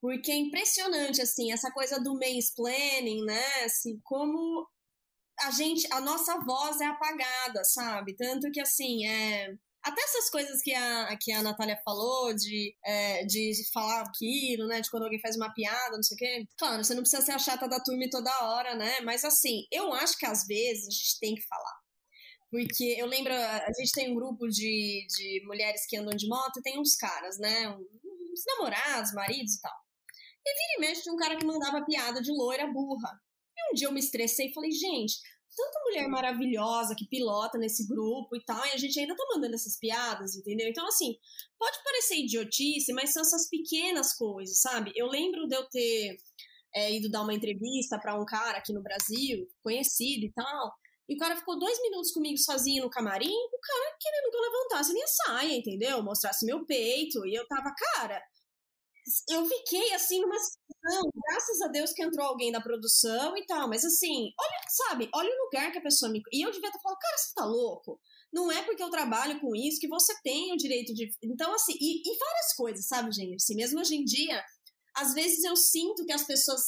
Porque 0.00 0.30
é 0.30 0.36
impressionante, 0.36 1.20
assim, 1.20 1.50
essa 1.50 1.72
coisa 1.72 1.98
do 2.00 2.14
mansplaining, 2.14 3.24
né? 3.24 3.64
Assim, 3.64 3.98
como 4.04 4.68
a 5.40 5.50
gente, 5.50 5.92
a 5.92 6.00
nossa 6.00 6.38
voz 6.38 6.80
é 6.80 6.86
apagada, 6.86 7.64
sabe? 7.64 8.14
Tanto 8.14 8.52
que, 8.52 8.60
assim, 8.60 9.04
é 9.04 9.52
até 9.82 10.00
essas 10.02 10.30
coisas 10.30 10.62
que 10.62 10.72
a, 10.72 11.16
que 11.20 11.32
a 11.32 11.42
Natália 11.42 11.80
falou, 11.84 12.32
de, 12.34 12.76
é, 12.84 13.24
de 13.24 13.52
falar 13.72 14.02
aquilo, 14.02 14.66
né? 14.68 14.80
De 14.80 14.90
quando 14.90 15.02
alguém 15.02 15.20
faz 15.20 15.36
uma 15.36 15.52
piada, 15.52 15.96
não 15.96 16.02
sei 16.02 16.14
o 16.14 16.18
quê. 16.18 16.48
Claro, 16.56 16.84
você 16.84 16.94
não 16.94 17.02
precisa 17.02 17.22
ser 17.22 17.32
a 17.32 17.38
chata 17.38 17.68
da 17.68 17.80
turma 17.80 18.04
toda 18.10 18.44
hora, 18.44 18.76
né? 18.76 19.00
Mas 19.00 19.24
assim, 19.24 19.66
eu 19.72 19.92
acho 19.92 20.16
que 20.16 20.26
às 20.26 20.46
vezes 20.46 20.86
a 20.86 20.90
gente 20.90 21.18
tem 21.20 21.34
que 21.34 21.42
falar. 21.42 21.82
Porque 22.48 22.84
eu 22.98 23.06
lembro, 23.06 23.32
a 23.32 23.72
gente 23.78 23.92
tem 23.92 24.12
um 24.12 24.14
grupo 24.14 24.46
de, 24.46 25.06
de 25.08 25.42
mulheres 25.46 25.86
que 25.88 25.96
andam 25.96 26.14
de 26.14 26.28
moto 26.28 26.58
e 26.58 26.62
tem 26.62 26.78
uns 26.78 26.94
caras, 26.94 27.38
né? 27.38 27.68
Uns 27.70 28.44
namorados, 28.46 29.12
maridos 29.14 29.54
e 29.54 29.60
tal. 29.60 29.76
E 30.44 30.52
vira 30.52 30.74
e 30.76 30.80
mexe 30.80 31.02
de 31.02 31.10
um 31.10 31.16
cara 31.16 31.36
que 31.36 31.46
mandava 31.46 31.84
piada 31.84 32.20
de 32.20 32.30
loira 32.30 32.66
burra. 32.66 33.10
E 33.56 33.72
um 33.72 33.74
dia 33.74 33.88
eu 33.88 33.92
me 33.92 34.00
estressei 34.00 34.48
e 34.48 34.52
falei, 34.52 34.70
gente, 34.70 35.14
tanta 35.56 35.80
mulher 35.84 36.08
maravilhosa 36.08 36.94
que 36.94 37.06
pilota 37.06 37.58
nesse 37.58 37.86
grupo 37.86 38.36
e 38.36 38.44
tal, 38.44 38.64
e 38.66 38.70
a 38.70 38.76
gente 38.76 38.98
ainda 38.98 39.14
tá 39.14 39.24
mandando 39.34 39.54
essas 39.54 39.78
piadas, 39.78 40.34
entendeu? 40.36 40.68
Então, 40.68 40.86
assim, 40.86 41.14
pode 41.58 41.82
parecer 41.82 42.16
idiotice, 42.16 42.92
mas 42.92 43.12
são 43.12 43.22
essas 43.22 43.48
pequenas 43.48 44.14
coisas, 44.14 44.60
sabe? 44.60 44.92
Eu 44.94 45.06
lembro 45.06 45.46
de 45.46 45.54
eu 45.54 45.68
ter 45.68 46.16
é, 46.74 46.92
ido 46.94 47.10
dar 47.10 47.22
uma 47.22 47.34
entrevista 47.34 47.98
para 47.98 48.20
um 48.20 48.24
cara 48.24 48.58
aqui 48.58 48.72
no 48.72 48.82
Brasil, 48.82 49.46
conhecido 49.62 50.24
e 50.24 50.32
tal, 50.32 50.72
e 51.08 51.14
o 51.14 51.18
cara 51.18 51.36
ficou 51.36 51.58
dois 51.58 51.80
minutos 51.82 52.12
comigo 52.12 52.38
sozinho 52.38 52.84
no 52.84 52.90
camarim, 52.90 53.28
o 53.28 53.60
cara 53.60 53.96
querendo 54.00 54.30
que 54.30 54.36
eu 54.36 54.40
levantasse 54.40 54.92
minha 54.92 55.06
saia, 55.06 55.56
entendeu? 55.56 56.02
Mostrasse 56.02 56.46
meu 56.46 56.64
peito, 56.64 57.26
e 57.26 57.34
eu 57.34 57.46
tava, 57.46 57.74
cara, 57.94 58.22
eu 59.28 59.46
fiquei 59.46 59.92
assim 59.94 60.20
numa 60.20 60.38
situação, 60.38 61.10
graças 61.14 61.60
a 61.62 61.68
Deus 61.68 61.92
que 61.92 62.02
entrou 62.02 62.26
alguém 62.26 62.52
da 62.52 62.60
produção 62.60 63.36
e 63.36 63.46
tal, 63.46 63.68
mas 63.68 63.84
assim, 63.84 64.30
olha, 64.40 64.60
sabe, 64.68 65.10
olha 65.14 65.30
o 65.30 65.44
lugar 65.44 65.72
que 65.72 65.78
a 65.78 65.82
pessoa 65.82 66.10
me. 66.10 66.20
E 66.32 66.42
eu 66.44 66.50
devia 66.50 66.68
estar 66.68 66.80
falando, 66.80 66.98
cara, 66.98 67.16
você 67.16 67.34
tá 67.34 67.44
louco? 67.44 68.00
Não 68.32 68.50
é 68.50 68.62
porque 68.62 68.82
eu 68.82 68.90
trabalho 68.90 69.40
com 69.40 69.54
isso 69.54 69.78
que 69.78 69.88
você 69.88 70.14
tem 70.22 70.52
o 70.52 70.56
direito 70.56 70.94
de. 70.94 71.10
Então, 71.22 71.54
assim, 71.54 71.74
e, 71.80 72.00
e 72.00 72.18
várias 72.18 72.54
coisas, 72.56 72.86
sabe, 72.86 73.12
gente? 73.12 73.36
Assim, 73.36 73.54
mesmo 73.54 73.80
hoje 73.80 73.94
em 73.94 74.04
dia, 74.04 74.42
às 74.96 75.12
vezes 75.14 75.44
eu 75.44 75.56
sinto 75.56 76.04
que 76.04 76.12
as 76.12 76.26
pessoas 76.26 76.60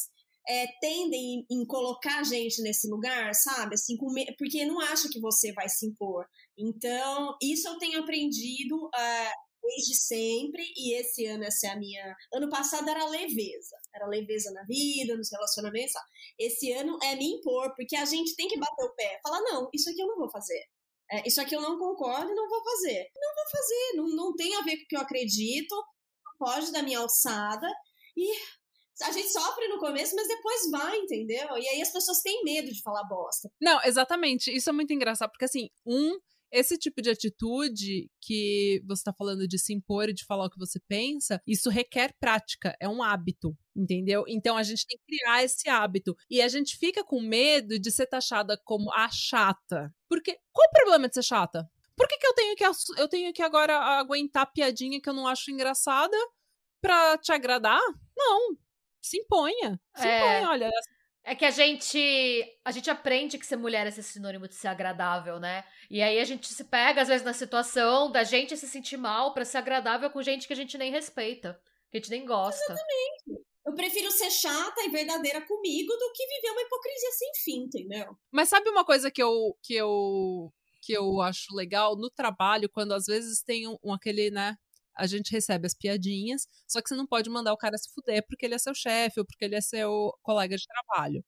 é, 0.46 0.66
tendem 0.80 1.46
em, 1.50 1.62
em, 1.62 1.66
colocar 1.66 2.20
a 2.20 2.22
gente 2.22 2.60
nesse 2.62 2.88
lugar, 2.88 3.34
sabe? 3.34 3.74
Assim, 3.74 3.96
porque 4.38 4.64
não 4.66 4.80
acha 4.80 5.08
que 5.08 5.20
você 5.20 5.52
vai 5.52 5.68
se 5.68 5.86
impor. 5.86 6.26
Então, 6.58 7.36
isso 7.42 7.66
eu 7.66 7.78
tenho 7.78 8.00
aprendido. 8.00 8.76
Uh, 8.86 9.43
desde 9.64 9.94
sempre, 9.94 10.62
e 10.76 10.94
esse 10.94 11.26
ano 11.26 11.44
essa 11.44 11.66
é 11.66 11.70
a 11.70 11.76
minha. 11.76 12.16
Ano 12.32 12.48
passado 12.50 12.88
era 12.88 13.04
leveza, 13.06 13.76
era 13.94 14.06
leveza 14.06 14.52
na 14.52 14.62
vida, 14.64 15.16
nos 15.16 15.30
relacionamentos. 15.32 15.94
Esse 16.38 16.72
ano 16.72 16.98
é 17.02 17.16
me 17.16 17.32
impor, 17.34 17.74
porque 17.74 17.96
a 17.96 18.04
gente 18.04 18.36
tem 18.36 18.48
que 18.48 18.58
bater 18.58 18.84
o 18.84 18.94
pé, 18.94 19.20
falar: 19.22 19.40
não, 19.40 19.68
isso 19.72 19.90
aqui 19.90 20.00
eu 20.00 20.06
não 20.06 20.18
vou 20.18 20.30
fazer. 20.30 20.62
É, 21.10 21.26
isso 21.26 21.40
aqui 21.40 21.54
eu 21.54 21.60
não 21.60 21.78
concordo 21.78 22.30
e 22.30 22.34
não 22.34 22.48
vou 22.48 22.62
fazer. 22.64 23.10
Não 23.14 23.34
vou 23.34 23.44
fazer, 23.50 23.96
não, 23.96 24.08
não 24.16 24.34
tem 24.34 24.54
a 24.56 24.62
ver 24.62 24.76
com 24.76 24.84
o 24.84 24.86
que 24.88 24.96
eu 24.96 25.00
acredito, 25.00 25.74
não 26.40 26.72
da 26.72 26.82
minha 26.82 26.98
alçada. 26.98 27.68
E 28.16 28.32
a 29.02 29.10
gente 29.10 29.30
sofre 29.30 29.66
no 29.68 29.78
começo, 29.78 30.14
mas 30.14 30.28
depois 30.28 30.70
vai, 30.70 30.96
entendeu? 30.98 31.56
E 31.58 31.68
aí 31.68 31.82
as 31.82 31.90
pessoas 31.90 32.20
têm 32.20 32.42
medo 32.44 32.72
de 32.72 32.82
falar 32.82 33.04
bosta. 33.04 33.50
Não, 33.60 33.82
exatamente. 33.84 34.54
Isso 34.54 34.70
é 34.70 34.72
muito 34.72 34.92
engraçado, 34.92 35.30
porque 35.30 35.44
assim, 35.44 35.68
um 35.84 36.18
esse 36.54 36.78
tipo 36.78 37.02
de 37.02 37.10
atitude 37.10 38.08
que 38.20 38.80
você 38.86 39.00
está 39.00 39.12
falando 39.12 39.46
de 39.48 39.58
se 39.58 39.74
impor 39.74 40.08
e 40.08 40.14
de 40.14 40.24
falar 40.24 40.46
o 40.46 40.50
que 40.50 40.58
você 40.58 40.78
pensa, 40.88 41.42
isso 41.46 41.68
requer 41.68 42.14
prática, 42.20 42.76
é 42.80 42.88
um 42.88 43.02
hábito, 43.02 43.56
entendeu? 43.74 44.24
Então 44.28 44.56
a 44.56 44.62
gente 44.62 44.86
tem 44.86 44.96
que 44.96 45.04
criar 45.04 45.42
esse 45.42 45.68
hábito. 45.68 46.16
E 46.30 46.40
a 46.40 46.48
gente 46.48 46.76
fica 46.78 47.02
com 47.04 47.20
medo 47.20 47.78
de 47.78 47.90
ser 47.90 48.06
taxada 48.06 48.56
como 48.64 48.92
a 48.92 49.08
chata. 49.10 49.92
Porque 50.08 50.38
qual 50.52 50.68
o 50.68 50.72
problema 50.72 51.08
de 51.08 51.14
ser 51.14 51.24
chata? 51.24 51.68
Por 51.96 52.08
que, 52.08 52.18
que 52.18 52.26
eu 52.26 52.34
tenho 52.34 52.56
que 52.56 52.64
eu 52.98 53.08
tenho 53.08 53.32
que 53.32 53.42
agora 53.42 53.76
aguentar 53.98 54.52
piadinha 54.52 55.00
que 55.00 55.08
eu 55.08 55.14
não 55.14 55.26
acho 55.26 55.50
engraçada 55.50 56.16
pra 56.80 57.18
te 57.18 57.32
agradar? 57.32 57.80
Não. 58.16 58.56
Se 59.02 59.18
imponha. 59.18 59.80
Se 59.96 60.06
é... 60.06 60.18
imponha, 60.18 60.50
olha. 60.50 60.70
É 61.26 61.34
que 61.34 61.44
a 61.44 61.50
gente 61.50 62.58
a 62.62 62.70
gente 62.70 62.90
aprende 62.90 63.38
que 63.38 63.46
ser 63.46 63.56
mulher 63.56 63.86
é 63.86 63.90
ser 63.90 64.02
sinônimo 64.02 64.46
de 64.46 64.54
ser 64.54 64.68
agradável, 64.68 65.40
né? 65.40 65.64
E 65.90 66.02
aí 66.02 66.20
a 66.20 66.24
gente 66.24 66.52
se 66.52 66.64
pega 66.64 67.00
às 67.00 67.08
vezes 67.08 67.24
na 67.24 67.32
situação 67.32 68.10
da 68.10 68.22
gente 68.22 68.56
se 68.56 68.68
sentir 68.68 68.98
mal 68.98 69.32
para 69.32 69.44
ser 69.44 69.56
agradável 69.56 70.10
com 70.10 70.22
gente 70.22 70.46
que 70.46 70.52
a 70.52 70.56
gente 70.56 70.76
nem 70.76 70.92
respeita, 70.92 71.58
que 71.90 71.96
a 71.96 72.00
gente 72.00 72.10
nem 72.10 72.26
gosta. 72.26 72.62
Exatamente. 72.62 73.44
Eu 73.66 73.74
prefiro 73.74 74.10
ser 74.10 74.30
chata 74.30 74.82
e 74.82 74.90
verdadeira 74.90 75.40
comigo 75.40 75.90
do 75.94 76.12
que 76.12 76.26
viver 76.26 76.50
uma 76.50 76.60
hipocrisia 76.60 77.10
sem 77.12 77.32
fim, 77.42 77.62
entendeu? 77.62 78.14
Mas 78.30 78.50
sabe 78.50 78.68
uma 78.68 78.84
coisa 78.84 79.10
que 79.10 79.22
eu 79.22 79.56
que 79.62 79.74
eu 79.74 80.52
que 80.82 80.92
eu 80.92 81.22
acho 81.22 81.54
legal 81.54 81.96
no 81.96 82.10
trabalho 82.10 82.68
quando 82.68 82.92
às 82.92 83.06
vezes 83.06 83.42
tem 83.42 83.66
um, 83.66 83.78
um 83.82 83.94
aquele, 83.94 84.30
né, 84.30 84.58
a 84.96 85.06
gente 85.06 85.30
recebe 85.32 85.66
as 85.66 85.74
piadinhas, 85.74 86.46
só 86.68 86.80
que 86.82 86.88
você 86.88 86.94
não 86.96 87.06
pode 87.06 87.30
mandar 87.30 87.52
o 87.52 87.56
cara 87.56 87.76
se 87.78 87.92
fuder 87.94 88.24
porque 88.26 88.46
ele 88.46 88.54
é 88.54 88.58
seu 88.58 88.74
chefe 88.74 89.20
ou 89.20 89.26
porque 89.26 89.44
ele 89.44 89.56
é 89.56 89.60
seu 89.60 90.12
colega 90.22 90.56
de 90.56 90.64
trabalho. 90.66 91.24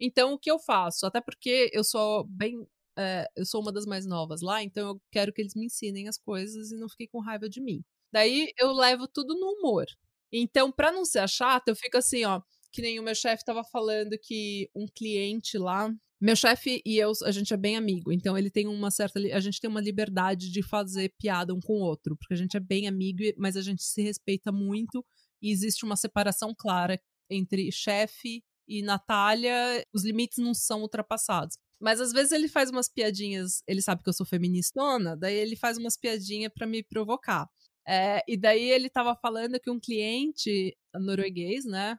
Então, 0.00 0.34
o 0.34 0.38
que 0.38 0.50
eu 0.50 0.58
faço? 0.58 1.06
Até 1.06 1.20
porque 1.20 1.70
eu 1.72 1.84
sou 1.84 2.24
bem. 2.26 2.66
É, 2.98 3.28
eu 3.36 3.44
sou 3.46 3.60
uma 3.62 3.72
das 3.72 3.86
mais 3.86 4.06
novas 4.06 4.40
lá, 4.42 4.62
então 4.62 4.88
eu 4.90 5.02
quero 5.12 5.32
que 5.32 5.40
eles 5.42 5.54
me 5.54 5.66
ensinem 5.66 6.08
as 6.08 6.18
coisas 6.18 6.72
e 6.72 6.76
não 6.78 6.88
fiquem 6.88 7.08
com 7.08 7.20
raiva 7.20 7.48
de 7.48 7.60
mim. 7.60 7.84
Daí 8.12 8.50
eu 8.58 8.72
levo 8.72 9.06
tudo 9.08 9.34
no 9.38 9.48
humor. 9.52 9.86
Então, 10.32 10.72
para 10.72 10.90
não 10.92 11.04
ser 11.04 11.28
chata, 11.28 11.70
eu 11.70 11.76
fico 11.76 11.96
assim, 11.98 12.24
ó. 12.24 12.40
Que 12.76 12.82
nem 12.82 13.00
o 13.00 13.02
meu 13.02 13.14
chefe 13.14 13.42
tava 13.42 13.64
falando 13.64 14.18
que 14.18 14.68
um 14.74 14.86
cliente 14.86 15.56
lá 15.56 15.90
meu 16.20 16.34
chefe 16.36 16.82
e 16.84 16.98
eu, 16.98 17.10
a 17.24 17.30
gente 17.30 17.54
é 17.54 17.56
bem 17.56 17.74
amigo, 17.74 18.10
então 18.12 18.36
ele 18.36 18.50
tem 18.50 18.66
uma 18.66 18.90
certa. 18.90 19.18
A 19.18 19.40
gente 19.40 19.60
tem 19.60 19.68
uma 19.68 19.80
liberdade 19.80 20.50
de 20.50 20.62
fazer 20.62 21.14
piada 21.18 21.54
um 21.54 21.60
com 21.60 21.74
o 21.74 21.82
outro, 21.82 22.16
porque 22.16 22.34
a 22.34 22.36
gente 22.36 22.54
é 22.56 22.60
bem 22.60 22.86
amigo, 22.86 23.22
mas 23.38 23.56
a 23.56 23.62
gente 23.62 23.82
se 23.82 24.02
respeita 24.02 24.50
muito 24.52 25.02
e 25.42 25.50
existe 25.50 25.84
uma 25.84 25.96
separação 25.96 26.54
clara 26.54 27.00
entre 27.30 27.70
chefe 27.72 28.42
e 28.68 28.82
Natália, 28.82 29.86
os 29.94 30.04
limites 30.04 30.38
não 30.38 30.52
são 30.52 30.82
ultrapassados. 30.82 31.56
Mas 31.80 31.98
às 31.98 32.12
vezes 32.12 32.32
ele 32.32 32.48
faz 32.48 32.70
umas 32.70 32.88
piadinhas, 32.90 33.62
ele 33.66 33.80
sabe 33.80 34.02
que 34.02 34.08
eu 34.08 34.14
sou 34.14 34.26
feministona, 34.26 35.16
daí 35.16 35.34
ele 35.34 35.56
faz 35.56 35.78
umas 35.78 35.96
piadinhas 35.96 36.52
para 36.52 36.66
me 36.66 36.82
provocar. 36.82 37.48
É, 37.88 38.22
e 38.28 38.36
daí 38.36 38.70
ele 38.70 38.90
tava 38.90 39.14
falando 39.14 39.58
que 39.60 39.70
um 39.70 39.78
cliente 39.78 40.76
norueguês, 40.94 41.64
né? 41.64 41.98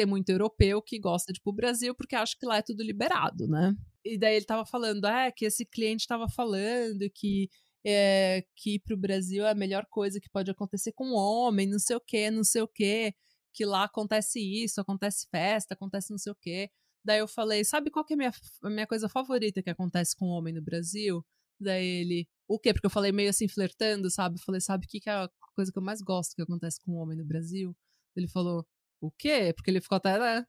Tem 0.00 0.06
muito 0.06 0.30
europeu 0.30 0.80
que 0.80 0.98
gosta 0.98 1.30
de 1.30 1.38
ir 1.38 1.42
pro 1.42 1.52
Brasil 1.52 1.94
porque 1.94 2.16
acha 2.16 2.34
que 2.38 2.46
lá 2.46 2.56
é 2.56 2.62
tudo 2.62 2.82
liberado, 2.82 3.46
né? 3.46 3.76
E 4.02 4.18
daí 4.18 4.36
ele 4.36 4.46
tava 4.46 4.64
falando, 4.64 5.04
é, 5.06 5.30
que 5.30 5.44
esse 5.44 5.66
cliente 5.66 6.06
tava 6.06 6.26
falando 6.26 7.04
que 7.14 7.50
é, 7.84 8.42
que 8.56 8.76
ir 8.76 8.78
pro 8.78 8.96
Brasil 8.96 9.44
é 9.44 9.50
a 9.50 9.54
melhor 9.54 9.84
coisa 9.90 10.18
que 10.18 10.30
pode 10.30 10.50
acontecer 10.50 10.92
com 10.92 11.08
um 11.08 11.14
homem, 11.14 11.66
não 11.66 11.78
sei 11.78 11.96
o 11.96 12.00
quê, 12.00 12.30
não 12.30 12.42
sei 12.42 12.62
o 12.62 12.68
quê, 12.68 13.14
que 13.52 13.66
lá 13.66 13.84
acontece 13.84 14.40
isso, 14.40 14.80
acontece 14.80 15.26
festa, 15.30 15.74
acontece 15.74 16.10
não 16.10 16.18
sei 16.18 16.32
o 16.32 16.36
quê. 16.36 16.70
Daí 17.04 17.18
eu 17.18 17.28
falei, 17.28 17.62
sabe 17.62 17.90
qual 17.90 18.02
que 18.02 18.14
é 18.14 18.16
a 18.16 18.16
minha, 18.16 18.32
minha 18.64 18.86
coisa 18.86 19.06
favorita 19.06 19.62
que 19.62 19.68
acontece 19.68 20.16
com 20.16 20.28
um 20.28 20.30
homem 20.30 20.54
no 20.54 20.62
Brasil? 20.62 21.22
Daí 21.60 21.86
ele, 21.86 22.28
o 22.48 22.58
quê? 22.58 22.72
Porque 22.72 22.86
eu 22.86 22.90
falei 22.90 23.12
meio 23.12 23.28
assim, 23.28 23.48
flertando, 23.48 24.10
sabe? 24.10 24.36
Eu 24.38 24.42
falei, 24.44 24.62
sabe 24.62 24.86
o 24.86 24.88
que, 24.88 24.98
que 24.98 25.10
é 25.10 25.12
a 25.12 25.28
coisa 25.54 25.70
que 25.70 25.78
eu 25.78 25.82
mais 25.82 26.00
gosto 26.00 26.34
que 26.34 26.40
acontece 26.40 26.80
com 26.80 26.92
um 26.92 26.96
homem 26.96 27.18
no 27.18 27.24
Brasil? 27.26 27.76
Ele 28.16 28.26
falou, 28.26 28.66
o 29.00 29.10
quê? 29.10 29.52
Porque 29.54 29.70
ele 29.70 29.80
ficou 29.80 29.96
até, 29.96 30.18
né? 30.18 30.46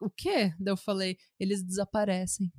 O 0.00 0.10
quê? 0.10 0.52
Daí 0.58 0.72
eu 0.72 0.76
falei, 0.76 1.16
eles 1.38 1.62
desaparecem. 1.62 2.52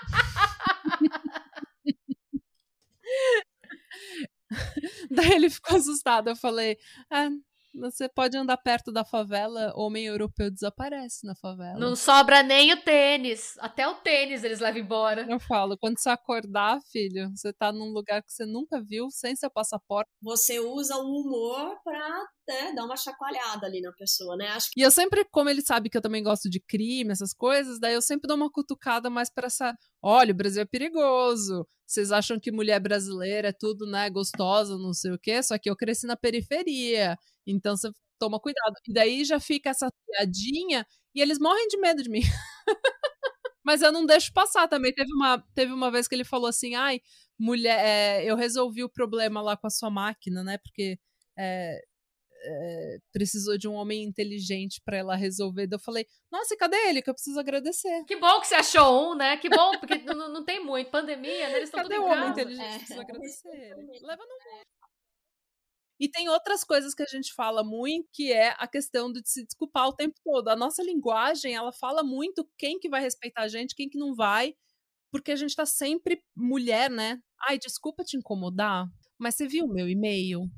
Daí 5.10 5.32
ele 5.32 5.50
ficou 5.50 5.76
assustado. 5.76 6.28
Eu 6.28 6.36
falei, 6.36 6.78
ah, 7.10 7.28
você 7.74 8.08
pode 8.08 8.36
andar 8.36 8.56
perto 8.56 8.90
da 8.90 9.04
favela, 9.04 9.72
homem 9.76 10.06
europeu 10.06 10.50
desaparece 10.50 11.26
na 11.26 11.34
favela. 11.34 11.78
Não 11.78 11.94
sobra 11.94 12.42
nem 12.42 12.72
o 12.72 12.82
tênis. 12.82 13.56
Até 13.58 13.86
o 13.86 13.96
tênis 13.96 14.42
eles 14.42 14.60
levam 14.60 14.80
embora. 14.80 15.26
Eu 15.28 15.38
falo, 15.38 15.76
quando 15.78 15.98
você 15.98 16.08
acordar, 16.08 16.80
filho, 16.90 17.30
você 17.36 17.52
tá 17.52 17.70
num 17.70 17.92
lugar 17.92 18.22
que 18.22 18.32
você 18.32 18.46
nunca 18.46 18.82
viu, 18.82 19.10
sem 19.10 19.36
seu 19.36 19.50
passaporte. 19.50 20.10
Você 20.22 20.58
usa 20.58 20.96
o 20.96 21.06
humor 21.06 21.78
pra 21.84 22.26
né, 22.48 22.72
dar 22.72 22.84
uma 22.84 22.96
chacoalhada 22.96 23.66
ali 23.66 23.80
na 23.80 23.92
pessoa, 23.92 24.36
né? 24.36 24.48
Acho 24.48 24.70
que... 24.70 24.80
E 24.80 24.82
eu 24.82 24.90
sempre, 24.90 25.24
como 25.30 25.50
ele 25.50 25.60
sabe 25.60 25.90
que 25.90 25.96
eu 25.96 26.02
também 26.02 26.22
gosto 26.22 26.48
de 26.48 26.58
crime, 26.58 27.12
essas 27.12 27.34
coisas, 27.34 27.78
daí 27.78 27.94
eu 27.94 28.02
sempre 28.02 28.26
dou 28.26 28.36
uma 28.36 28.50
cutucada 28.50 29.10
mais 29.10 29.30
para 29.30 29.46
essa. 29.46 29.76
Olha, 30.02 30.32
o 30.32 30.36
Brasil 30.36 30.62
é 30.62 30.64
perigoso. 30.64 31.66
Vocês 31.86 32.10
acham 32.10 32.40
que 32.40 32.50
mulher 32.50 32.80
brasileira 32.80 33.48
é 33.48 33.52
tudo, 33.52 33.86
né, 33.86 34.10
gostosa, 34.10 34.76
não 34.78 34.92
sei 34.92 35.12
o 35.12 35.18
quê? 35.18 35.42
Só 35.42 35.58
que 35.58 35.70
eu 35.70 35.76
cresci 35.76 36.06
na 36.06 36.16
periferia. 36.16 37.16
Então 37.46 37.76
você 37.76 37.90
toma 38.18 38.40
cuidado. 38.40 38.74
E 38.88 38.92
daí 38.92 39.24
já 39.24 39.38
fica 39.38 39.70
essa 39.70 39.88
piadinha 40.06 40.86
e 41.14 41.20
eles 41.20 41.38
morrem 41.38 41.68
de 41.68 41.78
medo 41.78 42.02
de 42.02 42.10
mim. 42.10 42.20
Mas 43.64 43.82
eu 43.82 43.92
não 43.92 44.06
deixo 44.06 44.32
passar 44.32 44.68
também. 44.68 44.92
Teve 44.94 45.12
uma, 45.12 45.44
teve 45.54 45.72
uma 45.72 45.90
vez 45.90 46.08
que 46.08 46.14
ele 46.14 46.24
falou 46.24 46.46
assim: 46.48 46.74
ai, 46.74 47.00
mulher, 47.38 47.78
é, 47.84 48.24
eu 48.24 48.36
resolvi 48.36 48.82
o 48.82 48.88
problema 48.88 49.42
lá 49.42 49.56
com 49.56 49.66
a 49.66 49.70
sua 49.70 49.90
máquina, 49.90 50.42
né? 50.42 50.58
Porque 50.58 50.98
é, 51.38 51.80
é, 52.40 52.98
precisou 53.12 53.58
de 53.58 53.68
um 53.68 53.74
homem 53.74 54.02
inteligente 54.02 54.80
para 54.84 54.96
ela 54.96 55.16
resolver. 55.16 55.68
eu 55.70 55.78
falei, 55.78 56.06
nossa, 56.30 56.56
cadê 56.56 56.76
ele? 56.88 57.02
Que 57.02 57.10
eu 57.10 57.14
preciso 57.14 57.38
agradecer. 57.38 58.04
Que 58.06 58.16
bom 58.16 58.40
que 58.40 58.46
você 58.46 58.54
achou 58.54 59.12
um, 59.12 59.14
né? 59.14 59.36
Que 59.36 59.48
bom, 59.48 59.78
porque 59.78 59.98
não, 59.98 60.32
não 60.32 60.44
tem 60.44 60.64
muito. 60.64 60.90
Pandemia, 60.90 61.48
né? 61.48 61.56
Eles 61.56 61.68
estão 61.68 61.82
tudo 61.82 62.00
o 62.00 62.04
homem 62.06 62.30
inteligente? 62.30 62.74
É. 62.74 62.78
Preciso 62.78 63.00
agradecer 63.00 63.48
ele. 63.48 63.98
Leva 64.02 64.22
no 64.22 64.52
mundo. 64.52 64.68
E 66.00 66.08
tem 66.08 66.28
outras 66.28 66.62
coisas 66.62 66.94
que 66.94 67.02
a 67.02 67.06
gente 67.06 67.34
fala 67.34 67.64
muito, 67.64 68.08
que 68.12 68.32
é 68.32 68.54
a 68.58 68.68
questão 68.68 69.10
de 69.10 69.20
se 69.24 69.44
desculpar 69.44 69.88
o 69.88 69.92
tempo 69.92 70.14
todo. 70.24 70.48
A 70.48 70.54
nossa 70.54 70.80
linguagem, 70.82 71.56
ela 71.56 71.72
fala 71.72 72.04
muito 72.04 72.48
quem 72.56 72.78
que 72.78 72.88
vai 72.88 73.00
respeitar 73.00 73.42
a 73.42 73.48
gente, 73.48 73.74
quem 73.74 73.88
que 73.88 73.98
não 73.98 74.14
vai, 74.14 74.54
porque 75.10 75.32
a 75.32 75.36
gente 75.36 75.56
tá 75.56 75.66
sempre 75.66 76.22
mulher, 76.36 76.88
né? 76.88 77.20
Ai, 77.48 77.58
desculpa 77.58 78.04
te 78.04 78.16
incomodar, 78.16 78.86
mas 79.18 79.34
você 79.34 79.48
viu 79.48 79.64
o 79.64 79.72
meu 79.72 79.88
e-mail? 79.88 80.48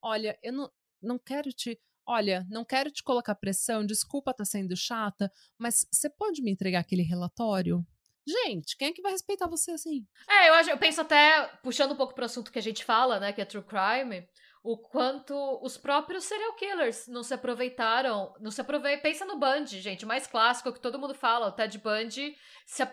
Olha, 0.00 0.38
eu 0.42 0.52
não, 0.52 0.70
não 1.04 1.18
quero 1.18 1.52
te. 1.52 1.78
Olha, 2.06 2.46
não 2.50 2.64
quero 2.64 2.90
te 2.90 3.02
colocar 3.02 3.34
pressão, 3.34 3.86
desculpa 3.86 4.34
tá 4.34 4.44
sendo 4.44 4.76
chata, 4.76 5.32
mas 5.58 5.86
você 5.90 6.10
pode 6.10 6.42
me 6.42 6.50
entregar 6.50 6.80
aquele 6.80 7.02
relatório? 7.02 7.84
Gente, 8.26 8.76
quem 8.76 8.88
é 8.88 8.92
que 8.92 9.02
vai 9.02 9.12
respeitar 9.12 9.46
você 9.46 9.70
assim? 9.72 10.06
É, 10.28 10.48
eu, 10.48 10.54
acho, 10.54 10.70
eu 10.70 10.78
penso 10.78 11.00
até, 11.00 11.46
puxando 11.62 11.92
um 11.92 11.96
pouco 11.96 12.14
pro 12.14 12.24
assunto 12.24 12.50
que 12.50 12.58
a 12.58 12.62
gente 12.62 12.84
fala, 12.84 13.20
né, 13.20 13.32
que 13.32 13.40
é 13.40 13.44
true 13.44 13.62
crime, 13.62 14.26
o 14.62 14.78
quanto 14.78 15.34
os 15.62 15.76
próprios 15.76 16.24
serial 16.24 16.54
killers 16.54 17.06
não 17.06 17.22
se 17.22 17.34
aproveitaram, 17.34 18.34
não 18.40 18.50
se 18.50 18.62
aproveitam. 18.62 19.02
Pensa 19.02 19.26
no 19.26 19.38
Bundy, 19.38 19.78
gente, 19.78 20.06
o 20.06 20.08
mais 20.08 20.26
clássico 20.26 20.72
que 20.72 20.80
todo 20.80 20.98
mundo 20.98 21.14
fala, 21.14 21.48
o 21.48 21.52
Ted 21.52 21.76
Bundy, 21.76 22.34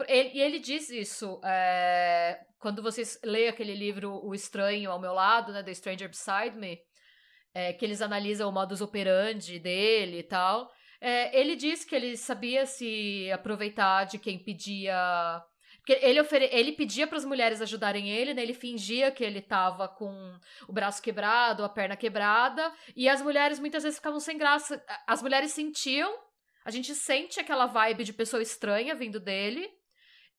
ele, 0.10 0.32
e 0.34 0.42
ele 0.42 0.60
diz 0.60 0.90
isso 0.90 1.40
é, 1.46 2.46
quando 2.60 2.84
vocês 2.84 3.18
lêem 3.24 3.48
aquele 3.48 3.74
livro 3.74 4.20
O 4.22 4.36
Estranho 4.36 4.92
ao 4.92 5.00
Meu 5.00 5.14
Lado, 5.14 5.54
né, 5.54 5.64
The 5.64 5.74
Stranger 5.74 6.10
Beside 6.10 6.58
Me, 6.58 6.78
é, 7.54 7.74
que 7.74 7.86
eles 7.86 8.02
analisam 8.02 8.50
o 8.50 8.52
modus 8.52 8.82
operandi 8.82 9.60
dele 9.60 10.20
e 10.20 10.24
tal. 10.24 10.72
É, 11.00 11.38
ele 11.40 11.56
disse 11.56 11.86
que 11.86 11.96
ele 11.96 12.16
sabia 12.16 12.66
se 12.66 13.32
aproveitar 13.32 14.06
de 14.06 14.20
quem 14.20 14.38
pedia 14.38 15.44
ele, 15.88 16.22
ofere... 16.22 16.48
ele 16.52 16.72
pedia 16.74 17.08
para 17.08 17.18
as 17.18 17.26
mulheres 17.26 17.62
ajudarem 17.62 18.10
ele, 18.10 18.34
né? 18.34 18.44
Ele 18.44 18.54
fingia 18.54 19.12
que 19.12 19.24
ele 19.24 19.42
tava 19.42 19.88
com 19.88 20.38
o 20.68 20.74
braço 20.74 21.02
quebrado, 21.02 21.64
a 21.64 21.70
perna 21.70 21.96
quebrada, 21.96 22.72
e 22.96 23.10
as 23.10 23.22
mulheres 23.22 23.60
muitas 23.60 23.84
vezes 23.84 23.98
ficavam 23.98 24.20
sem 24.20 24.38
graça. 24.38 24.84
As 25.08 25.22
mulheres 25.22 25.52
sentiam, 25.52 26.14
a 26.64 26.72
gente 26.72 26.94
sente 26.94 27.40
aquela 27.40 27.66
vibe 27.66 28.04
de 28.04 28.14
pessoa 28.14 28.42
estranha 28.42 28.94
vindo 28.94 29.20
dele, 29.20 29.68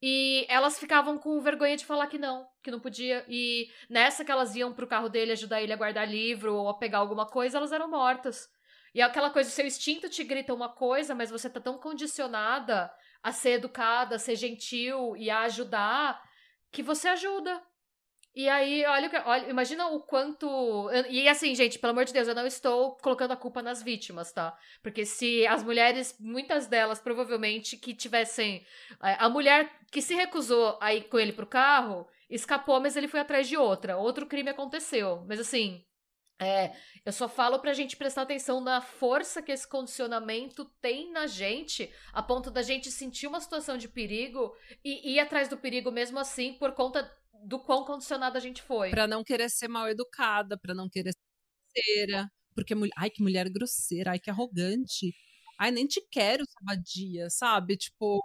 e 0.03 0.45
elas 0.49 0.81
ficavam 0.81 1.17
com 1.17 1.41
vergonha 1.41 1.77
de 1.77 1.87
falar 1.87 2.09
que 2.09 2.19
não, 2.19 2.49
que 2.61 2.73
não 2.73 2.81
podia. 2.81 3.25
E 3.29 3.71
nessa 3.89 4.25
que 4.25 4.33
elas 4.33 4.57
iam 4.57 4.75
pro 4.75 4.87
carro 4.87 5.09
dele 5.09 5.31
ajudar 5.31 5.63
ele 5.63 5.73
a 5.73 5.77
guardar 5.77 6.11
livro 6.11 6.57
ou 6.57 6.69
a 6.69 6.77
pegar 6.77 6.99
alguma 6.99 7.25
coisa, 7.25 7.59
elas 7.59 7.71
eram 7.71 7.89
mortas. 7.89 8.49
E 8.93 9.01
é 9.01 9.05
aquela 9.05 9.31
coisa, 9.31 9.49
o 9.49 9.53
seu 9.53 9.65
instinto 9.65 10.09
te 10.09 10.25
grita 10.25 10.53
uma 10.53 10.69
coisa, 10.69 11.15
mas 11.15 11.31
você 11.31 11.49
tá 11.49 11.61
tão 11.61 11.79
condicionada 11.79 12.93
a 13.23 13.31
ser 13.31 13.53
educada, 13.53 14.17
a 14.17 14.19
ser 14.19 14.35
gentil 14.35 15.17
e 15.17 15.31
a 15.31 15.43
ajudar, 15.43 16.21
que 16.73 16.83
você 16.83 17.07
ajuda. 17.07 17.63
E 18.35 18.49
aí, 18.49 18.83
olha, 18.87 19.11
olha, 19.27 19.51
imagina 19.51 19.89
o 19.89 20.01
quanto. 20.01 20.91
E 21.11 21.29
assim, 21.29 21.55
gente, 21.55 21.79
pelo 21.79 21.91
amor 21.91 22.07
de 22.07 22.15
Deus, 22.15 22.27
eu 22.27 22.35
não 22.35 22.47
estou 22.47 22.97
colocando 22.97 23.33
a 23.33 23.37
culpa 23.37 23.61
nas 23.61 23.83
vítimas, 23.83 24.33
tá? 24.33 24.57
Porque 24.83 25.05
se 25.05 25.47
as 25.47 25.63
mulheres, 25.63 26.17
muitas 26.19 26.67
delas, 26.67 26.99
provavelmente, 26.99 27.77
que 27.77 27.95
tivessem. 27.95 28.65
É, 29.03 29.17
a 29.19 29.29
mulher 29.29 29.71
que 29.91 30.01
se 30.01 30.15
recusou 30.15 30.79
a 30.81 30.95
ir 30.95 31.09
com 31.09 31.19
ele 31.19 31.33
pro 31.33 31.47
carro, 31.47 32.09
escapou, 32.31 32.81
mas 32.81 32.97
ele 32.97 33.09
foi 33.09 33.21
atrás 33.21 33.47
de 33.47 33.57
outra. 33.57 33.99
Outro 33.99 34.27
crime 34.27 34.49
aconteceu. 34.49 35.23
Mas 35.29 35.39
assim, 35.39 35.85
é, 36.41 36.73
eu 37.05 37.13
só 37.13 37.29
falo 37.29 37.59
pra 37.61 37.73
gente 37.73 37.97
prestar 37.97 38.23
atenção 38.23 38.61
na 38.61 38.81
força 38.81 39.43
que 39.43 39.53
esse 39.53 39.69
condicionamento 39.69 40.65
tem 40.81 41.13
na 41.13 41.27
gente, 41.27 41.93
a 42.13 42.23
ponto 42.23 42.51
da 42.51 42.63
gente 42.63 42.91
sentir 42.91 43.27
uma 43.27 43.41
situação 43.41 43.77
de 43.77 43.89
perigo 43.89 44.53
e 44.83 45.13
ir 45.13 45.21
atrás 45.21 45.49
do 45.49 45.57
perigo 45.57 45.93
mesmo 45.93 46.19
assim, 46.19 46.55
por 46.55 46.73
conta 46.73 47.09
do 47.43 47.59
quão 47.61 47.85
condicionada 47.85 48.39
a 48.39 48.41
gente 48.41 48.63
foi. 48.63 48.91
Pra 48.91 49.07
não 49.07 49.25
querer 49.25 49.51
ser 49.51 49.69
mal 49.69 49.89
educada, 49.89 50.59
pra 50.59 50.75
não 50.75 50.89
querer 50.89 51.13
ser 51.13 51.21
grosseira. 51.75 52.33
Porque, 52.55 52.75
ai, 52.97 53.11
que 53.11 53.23
mulher 53.23 53.49
grosseira, 53.51 54.13
ai, 54.13 54.19
que 54.21 54.31
arrogante. 54.31 55.15
Ai, 55.59 55.71
nem 55.71 55.87
te 55.87 56.01
quero, 56.11 56.45
sabadia, 56.47 57.31
sabe? 57.31 57.77
Tipo. 57.77 58.21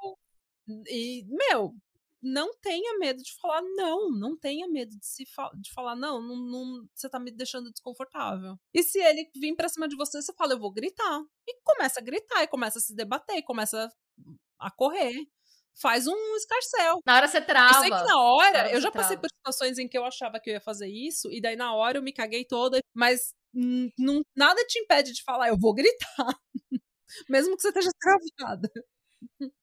E, 0.89 1.26
meu, 1.27 1.73
não 2.22 2.53
tenha 2.61 2.98
medo 2.99 3.22
de 3.23 3.34
falar 3.39 3.61
não, 3.76 4.11
não 4.11 4.38
tenha 4.38 4.68
medo 4.68 4.98
de 4.98 5.06
se 5.06 5.26
fa 5.26 5.49
de 5.56 5.72
falar 5.72 5.95
não, 5.95 6.22
não, 6.22 6.35
não, 6.35 6.89
você 6.94 7.10
tá 7.10 7.19
me 7.19 7.31
deixando 7.31 7.72
desconfortável. 7.72 8.57
E 8.73 8.84
se 8.84 8.99
ele 8.99 9.30
vir 9.35 9.56
pra 9.56 9.69
cima 9.69 9.88
de 9.88 9.95
você, 9.95 10.22
você 10.22 10.34
fala, 10.34 10.53
eu 10.53 10.60
vou 10.60 10.72
gritar. 10.72 11.22
E 11.48 11.56
começa 11.64 11.99
a 11.99 12.03
gritar, 12.03 12.44
e 12.44 12.48
começa 12.48 12.80
a 12.80 12.81
se 12.81 12.95
debater, 12.95 13.38
e 13.38 13.44
começa 13.44 13.89
a 14.60 14.72
correr. 14.72 15.27
Faz 15.81 16.07
um 16.07 16.35
escarcel. 16.35 16.99
Na 17.05 17.17
hora 17.17 17.27
você 17.27 17.41
trava. 17.41 17.75
Eu 17.77 17.81
sei 17.81 17.89
que 17.91 18.03
na 18.03 18.21
hora, 18.21 18.63
na 18.63 18.71
eu 18.71 18.81
já 18.81 18.91
passei 18.91 19.15
trava. 19.17 19.21
por 19.21 19.29
situações 19.29 19.77
em 19.77 19.87
que 19.87 19.97
eu 19.97 20.05
achava 20.05 20.39
que 20.39 20.49
eu 20.49 20.55
ia 20.55 20.61
fazer 20.61 20.87
isso, 20.87 21.31
e 21.31 21.39
daí 21.41 21.55
na 21.55 21.73
hora 21.75 21.97
eu 21.97 22.03
me 22.03 22.13
caguei 22.13 22.45
toda, 22.45 22.79
mas 22.93 23.33
não, 23.97 24.21
nada 24.35 24.63
te 24.65 24.79
impede 24.79 25.13
de 25.13 25.23
falar, 25.23 25.49
eu 25.49 25.57
vou 25.59 25.73
gritar. 25.73 25.97
Mesmo 27.29 27.55
que 27.55 27.61
você 27.61 27.69
esteja 27.69 27.91
travada. 27.99 28.69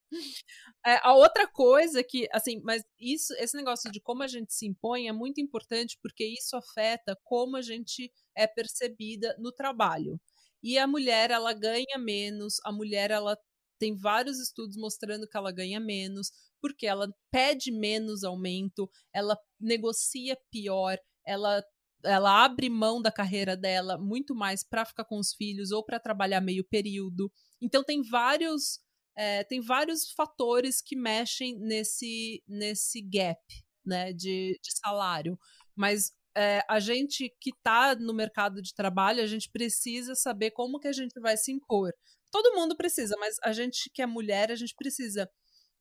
É, 0.86 0.98
a 1.02 1.14
outra 1.14 1.46
coisa 1.46 2.02
que, 2.04 2.28
assim, 2.32 2.60
mas 2.62 2.82
isso, 3.00 3.34
esse 3.38 3.56
negócio 3.56 3.90
de 3.90 4.00
como 4.00 4.22
a 4.22 4.26
gente 4.28 4.52
se 4.54 4.66
impõe 4.66 5.08
é 5.08 5.12
muito 5.12 5.40
importante 5.40 5.98
porque 6.02 6.24
isso 6.24 6.56
afeta 6.56 7.18
como 7.24 7.56
a 7.56 7.62
gente 7.62 8.12
é 8.36 8.46
percebida 8.46 9.34
no 9.38 9.52
trabalho. 9.52 10.20
E 10.62 10.78
a 10.78 10.86
mulher, 10.86 11.30
ela 11.30 11.52
ganha 11.52 11.98
menos, 11.98 12.56
a 12.64 12.72
mulher, 12.72 13.10
ela 13.10 13.36
tem 13.84 13.94
vários 13.94 14.40
estudos 14.40 14.78
mostrando 14.78 15.28
que 15.28 15.36
ela 15.36 15.52
ganha 15.52 15.78
menos, 15.78 16.32
porque 16.58 16.86
ela 16.86 17.06
pede 17.30 17.70
menos 17.70 18.24
aumento, 18.24 18.90
ela 19.12 19.38
negocia 19.60 20.38
pior, 20.50 20.96
ela 21.26 21.62
ela 22.02 22.44
abre 22.44 22.68
mão 22.68 23.00
da 23.00 23.10
carreira 23.10 23.56
dela 23.56 23.96
muito 23.96 24.34
mais 24.34 24.62
para 24.62 24.84
ficar 24.84 25.04
com 25.04 25.18
os 25.18 25.34
filhos 25.34 25.70
ou 25.70 25.82
para 25.82 26.00
trabalhar 26.00 26.40
meio 26.40 26.62
período. 26.64 27.30
Então 27.60 27.84
tem 27.84 28.02
vários 28.02 28.80
é, 29.16 29.44
tem 29.44 29.60
vários 29.60 30.10
fatores 30.12 30.80
que 30.80 30.96
mexem 30.96 31.58
nesse 31.58 32.42
nesse 32.48 33.02
gap, 33.02 33.38
né, 33.84 34.14
de, 34.14 34.58
de 34.62 34.78
salário. 34.78 35.38
Mas 35.76 36.10
é, 36.34 36.64
a 36.68 36.80
gente 36.80 37.30
que 37.38 37.50
está 37.50 37.94
no 37.94 38.14
mercado 38.14 38.62
de 38.62 38.74
trabalho, 38.74 39.22
a 39.22 39.26
gente 39.26 39.50
precisa 39.50 40.14
saber 40.14 40.52
como 40.52 40.80
que 40.80 40.88
a 40.88 40.92
gente 40.92 41.20
vai 41.20 41.36
se 41.36 41.52
impor. 41.52 41.92
Todo 42.34 42.52
mundo 42.56 42.76
precisa, 42.76 43.14
mas 43.16 43.36
a 43.44 43.52
gente 43.52 43.88
que 43.94 44.02
é 44.02 44.06
mulher, 44.06 44.50
a 44.50 44.56
gente 44.56 44.74
precisa. 44.74 45.30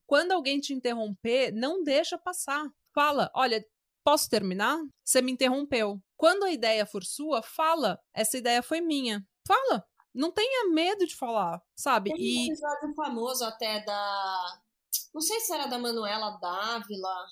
Quando 0.05 0.33
alguém 0.33 0.59
te 0.59 0.71
interromper, 0.71 1.51
não 1.51 1.81
deixa 1.81 2.15
passar. 2.15 2.69
Fala, 2.93 3.31
olha, 3.33 3.65
posso 4.05 4.29
terminar? 4.29 4.77
Você 5.03 5.19
me 5.19 5.31
interrompeu. 5.31 5.99
Quando 6.15 6.43
a 6.43 6.51
ideia 6.51 6.85
for 6.85 7.03
sua, 7.03 7.41
fala, 7.41 7.99
essa 8.13 8.37
ideia 8.37 8.61
foi 8.61 8.81
minha. 8.81 9.25
Fala. 9.47 9.83
Não 10.13 10.31
tenha 10.31 10.69
medo 10.69 11.07
de 11.07 11.15
falar, 11.15 11.59
sabe? 11.75 12.11
Tem 12.11 12.21
e... 12.21 12.37
um 12.41 12.53
episódio 12.53 12.93
famoso 12.93 13.43
até 13.45 13.83
da. 13.83 14.61
Não 15.11 15.21
sei 15.21 15.39
se 15.39 15.51
era 15.51 15.65
da 15.65 15.79
Manuela 15.79 16.37
Dávila, 16.39 17.25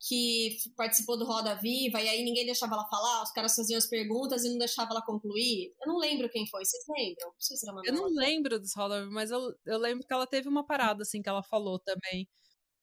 que 0.00 0.56
participou 0.76 1.16
do 1.16 1.24
Roda 1.24 1.54
Viva, 1.54 2.00
e 2.00 2.08
aí 2.08 2.22
ninguém 2.22 2.44
deixava 2.44 2.74
ela 2.74 2.88
falar, 2.88 3.22
os 3.22 3.32
caras 3.32 3.54
faziam 3.54 3.78
as 3.78 3.86
perguntas 3.86 4.44
e 4.44 4.50
não 4.50 4.58
deixava 4.58 4.90
ela 4.90 5.02
concluir. 5.02 5.74
Eu 5.80 5.92
não 5.92 5.98
lembro 5.98 6.28
quem 6.28 6.46
foi, 6.46 6.64
vocês 6.64 6.84
lembram? 6.88 7.28
Não 7.28 7.40
sei 7.40 7.56
se 7.56 7.68
era 7.68 7.80
Eu 7.84 7.94
não 7.94 8.08
lembro 8.08 8.60
dos 8.60 8.74
Roda 8.74 9.00
Viva, 9.00 9.10
mas 9.12 9.30
eu, 9.30 9.54
eu 9.64 9.78
lembro 9.78 10.06
que 10.06 10.12
ela 10.12 10.26
teve 10.26 10.48
uma 10.48 10.66
parada, 10.66 11.02
assim, 11.02 11.22
que 11.22 11.28
ela 11.28 11.42
falou 11.42 11.78
também. 11.78 12.28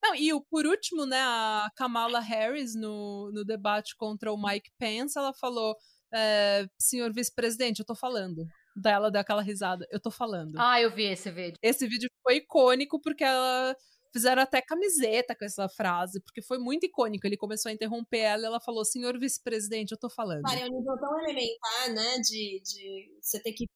Não, 0.02 0.14
e 0.14 0.32
o, 0.32 0.40
por 0.42 0.66
último, 0.66 1.06
né, 1.06 1.20
a 1.20 1.70
Kamala 1.76 2.20
Harris, 2.20 2.74
no, 2.74 3.30
no 3.32 3.44
debate 3.44 3.96
contra 3.96 4.32
o 4.32 4.36
Mike 4.36 4.70
Pence, 4.78 5.18
ela 5.18 5.32
falou, 5.32 5.74
é, 6.12 6.66
senhor 6.78 7.12
vice-presidente, 7.12 7.80
eu 7.80 7.86
tô 7.86 7.94
falando. 7.94 8.44
Daí 8.76 8.92
ela 8.92 9.10
deu 9.10 9.20
aquela 9.20 9.40
risada, 9.40 9.86
eu 9.90 10.00
tô 10.00 10.10
falando. 10.10 10.56
Ah, 10.58 10.80
eu 10.80 10.94
vi 10.94 11.04
esse 11.04 11.30
vídeo. 11.30 11.56
Esse 11.62 11.86
vídeo 11.86 12.10
foi 12.22 12.36
icônico 12.36 13.00
porque 13.00 13.24
ela 13.24 13.74
fizeram 14.14 14.40
até 14.40 14.62
camiseta 14.62 15.34
com 15.34 15.44
essa 15.44 15.68
frase, 15.68 16.20
porque 16.20 16.40
foi 16.40 16.56
muito 16.56 16.86
icônico. 16.86 17.26
Ele 17.26 17.36
começou 17.36 17.68
a 17.68 17.72
interromper 17.72 18.18
ela 18.18 18.42
e 18.42 18.46
ela 18.46 18.60
falou: 18.60 18.84
Senhor 18.84 19.18
vice-presidente, 19.18 19.90
eu 19.90 19.98
tô 19.98 20.08
falando. 20.08 20.42
Cara, 20.42 20.60
é 20.60 20.66
um 20.66 20.78
nível 20.78 20.96
tão 21.00 21.18
elementar, 21.20 21.92
né? 21.92 22.18
De, 22.20 22.62
de 22.62 23.18
você 23.20 23.42
ter 23.42 23.52
que 23.52 23.66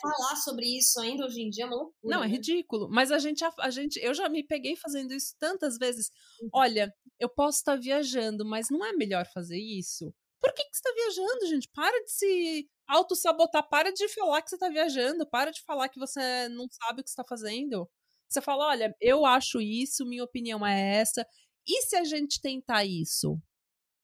falar 0.00 0.36
sobre 0.36 0.66
isso 0.66 0.98
ainda 1.00 1.26
hoje 1.26 1.42
em 1.42 1.50
dia 1.50 1.64
é 1.64 1.66
uma 1.66 1.76
loucura. 1.76 2.16
Não, 2.16 2.24
é 2.24 2.26
né? 2.26 2.32
ridículo. 2.32 2.88
Mas 2.90 3.12
a 3.12 3.18
gente, 3.18 3.44
a, 3.44 3.52
a, 3.60 3.70
gente, 3.70 4.00
eu 4.00 4.12
já 4.14 4.28
me 4.28 4.42
peguei 4.42 4.74
fazendo 4.74 5.12
isso 5.14 5.36
tantas 5.38 5.78
vezes. 5.78 6.10
Olha, 6.52 6.92
eu 7.20 7.28
posso 7.28 7.58
estar 7.58 7.76
viajando, 7.76 8.44
mas 8.44 8.68
não 8.70 8.84
é 8.84 8.92
melhor 8.92 9.26
fazer 9.32 9.58
isso? 9.58 10.12
Por 10.40 10.52
que, 10.52 10.62
que 10.64 10.76
você 10.76 10.88
está 10.88 10.92
viajando, 10.92 11.46
gente? 11.46 11.68
Para 11.72 12.04
de 12.04 12.10
se 12.10 12.68
auto-sabotar, 12.88 13.68
para 13.68 13.92
de 13.92 14.08
falar 14.08 14.42
que 14.42 14.50
você 14.50 14.56
está 14.56 14.68
viajando, 14.68 15.26
para 15.28 15.50
de 15.50 15.62
falar 15.62 15.88
que 15.88 15.98
você 15.98 16.48
não 16.48 16.66
sabe 16.68 17.00
o 17.00 17.04
que 17.04 17.10
está 17.10 17.24
fazendo. 17.24 17.88
Você 18.34 18.42
fala, 18.42 18.66
olha, 18.66 18.94
eu 19.00 19.24
acho 19.24 19.60
isso, 19.60 20.04
minha 20.04 20.24
opinião 20.24 20.66
é 20.66 20.96
essa. 20.96 21.24
E 21.66 21.82
se 21.82 21.94
a 21.94 22.02
gente 22.02 22.40
tentar 22.40 22.84
isso? 22.84 23.40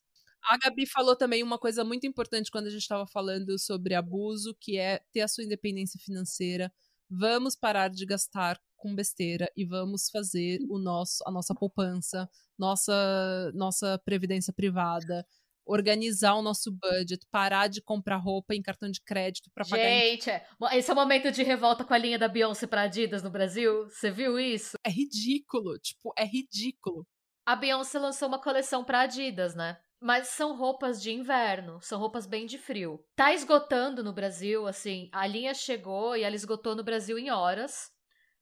A 0.50 0.56
Gabi 0.58 0.86
falou 0.86 1.16
também 1.16 1.42
uma 1.42 1.58
coisa 1.58 1.84
muito 1.84 2.06
importante 2.06 2.50
quando 2.50 2.66
a 2.66 2.70
gente 2.70 2.82
estava 2.82 3.06
falando 3.06 3.58
sobre 3.58 3.94
abuso, 3.94 4.56
que 4.60 4.78
é 4.78 5.00
ter 5.12 5.20
a 5.20 5.28
sua 5.28 5.44
independência 5.44 6.00
financeira. 6.00 6.72
Vamos 7.10 7.54
parar 7.54 7.88
de 7.88 8.04
gastar 8.06 8.60
com 8.76 8.94
besteira 8.94 9.50
e 9.56 9.64
vamos 9.64 10.08
fazer 10.10 10.60
o 10.68 10.78
nosso, 10.78 11.22
a 11.26 11.30
nossa 11.30 11.54
poupança, 11.54 12.28
nossa, 12.58 13.52
nossa 13.54 13.98
previdência 14.04 14.52
privada, 14.52 15.26
organizar 15.68 16.34
o 16.34 16.42
nosso 16.42 16.72
budget, 16.72 17.26
parar 17.30 17.68
de 17.68 17.82
comprar 17.82 18.16
roupa 18.16 18.54
em 18.54 18.62
cartão 18.62 18.90
de 18.90 19.00
crédito 19.02 19.50
para 19.54 19.64
pagar. 19.64 19.84
Gente, 19.84 20.30
em... 20.30 20.78
esse 20.78 20.90
é 20.90 20.92
o 20.92 20.96
momento 20.96 21.30
de 21.30 21.42
revolta 21.42 21.84
com 21.84 21.92
a 21.92 21.98
linha 21.98 22.18
da 22.18 22.26
Beyoncé 22.26 22.66
para 22.66 22.82
Adidas 22.82 23.22
no 23.22 23.30
Brasil. 23.30 23.84
Você 23.88 24.10
viu 24.10 24.38
isso? 24.38 24.76
É 24.84 24.90
ridículo, 24.90 25.78
tipo, 25.78 26.12
é 26.16 26.24
ridículo. 26.24 27.06
A 27.44 27.54
Beyoncé 27.54 27.98
lançou 27.98 28.28
uma 28.28 28.40
coleção 28.40 28.82
para 28.82 29.00
Adidas, 29.00 29.54
né? 29.54 29.78
Mas 30.00 30.28
são 30.28 30.56
roupas 30.56 31.02
de 31.02 31.12
inverno, 31.12 31.80
são 31.82 31.98
roupas 31.98 32.24
bem 32.24 32.46
de 32.46 32.56
frio. 32.56 33.04
Tá 33.16 33.34
esgotando 33.34 34.02
no 34.02 34.12
Brasil, 34.12 34.66
assim, 34.66 35.10
a 35.12 35.26
linha 35.26 35.52
chegou 35.52 36.16
e 36.16 36.22
ela 36.22 36.36
esgotou 36.36 36.76
no 36.76 36.84
Brasil 36.84 37.18
em 37.18 37.30
horas. 37.30 37.90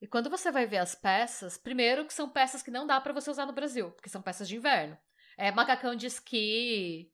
E 0.01 0.07
quando 0.07 0.29
você 0.29 0.53
vai 0.53 0.67
ver 0.67 0.79
as 0.79 0.95
peças, 0.95 1.57
primeiro 1.57 2.05
que 2.05 2.13
são 2.13 2.29
peças 2.29 2.63
que 2.63 2.71
não 2.71 2.87
dá 2.87 3.01
para 3.01 3.15
você 3.15 3.31
usar 3.31 3.47
no 3.47 3.55
Brasil, 3.55 3.91
porque 3.93 4.11
são 4.11 4.21
peças 4.21 4.47
de 4.47 4.57
inverno. 4.57 4.99
É 5.39 5.51
macacão 5.51 5.95
de 5.95 6.07
esqui, 6.07 7.11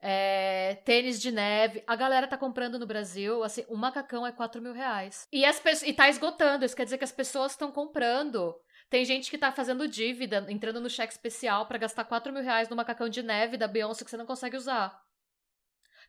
é, 0.00 0.76
tênis 0.84 1.20
de 1.20 1.30
neve. 1.30 1.82
A 1.86 1.96
galera 1.96 2.26
tá 2.26 2.36
comprando 2.36 2.78
no 2.78 2.86
Brasil, 2.86 3.42
assim, 3.42 3.64
um 3.68 3.76
macacão 3.76 4.26
é 4.26 4.32
4 4.32 4.60
mil 4.60 4.72
reais. 4.72 5.26
E, 5.32 5.44
as 5.44 5.60
e 5.82 5.92
tá 5.92 6.08
esgotando, 6.08 6.64
isso 6.64 6.76
quer 6.76 6.84
dizer 6.84 6.98
que 6.98 7.04
as 7.04 7.12
pessoas 7.12 7.52
estão 7.52 7.70
comprando 7.70 8.54
tem 8.90 9.04
gente 9.04 9.30
que 9.30 9.36
tá 9.36 9.52
fazendo 9.52 9.86
dívida, 9.86 10.46
entrando 10.48 10.80
no 10.80 10.88
cheque 10.88 11.12
especial 11.12 11.66
para 11.66 11.78
gastar 11.78 12.04
4 12.04 12.32
mil 12.32 12.42
reais 12.42 12.68
no 12.68 12.76
macacão 12.76 13.08
de 13.08 13.22
neve 13.22 13.56
da 13.56 13.68
Beyoncé 13.68 14.02
que 14.04 14.10
você 14.10 14.16
não 14.16 14.26
consegue 14.26 14.56
usar. 14.56 14.98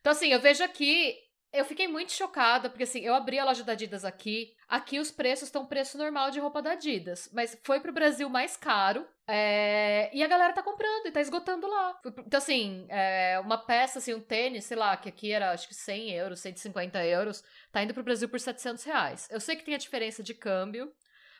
Então, 0.00 0.12
assim, 0.12 0.28
eu 0.28 0.40
vejo 0.40 0.64
aqui. 0.64 1.14
Eu 1.52 1.64
fiquei 1.64 1.88
muito 1.88 2.12
chocada, 2.12 2.70
porque 2.70 2.84
assim, 2.84 3.00
eu 3.00 3.12
abri 3.12 3.38
a 3.38 3.44
loja 3.44 3.64
da 3.64 3.72
Adidas 3.72 4.04
aqui. 4.04 4.54
Aqui 4.68 5.00
os 5.00 5.10
preços 5.10 5.48
estão 5.48 5.66
preço 5.66 5.98
normal 5.98 6.30
de 6.30 6.38
roupa 6.38 6.62
da 6.62 6.72
Adidas. 6.72 7.28
Mas 7.32 7.58
foi 7.64 7.80
pro 7.80 7.92
Brasil 7.92 8.30
mais 8.30 8.56
caro. 8.56 9.06
É... 9.30 10.10
E 10.12 10.22
a 10.22 10.26
galera 10.26 10.52
tá 10.52 10.62
comprando 10.62 11.06
e 11.06 11.12
tá 11.12 11.20
esgotando 11.20 11.66
lá. 11.68 12.00
Então, 12.26 12.38
assim, 12.38 12.86
é... 12.88 13.38
uma 13.40 13.58
peça, 13.58 13.98
assim, 13.98 14.12
um 14.12 14.20
tênis, 14.20 14.64
sei 14.64 14.76
lá, 14.76 14.96
que 14.96 15.08
aqui 15.08 15.30
era 15.32 15.52
acho 15.52 15.68
que 15.68 15.74
100 15.74 16.10
euros, 16.10 16.40
150 16.40 17.04
euros, 17.06 17.44
tá 17.70 17.82
indo 17.82 17.94
pro 17.94 18.02
Brasil 18.02 18.28
por 18.28 18.40
700 18.40 18.84
reais. 18.84 19.28
Eu 19.30 19.40
sei 19.40 19.56
que 19.56 19.64
tem 19.64 19.74
a 19.74 19.78
diferença 19.78 20.22
de 20.22 20.34
câmbio, 20.34 20.92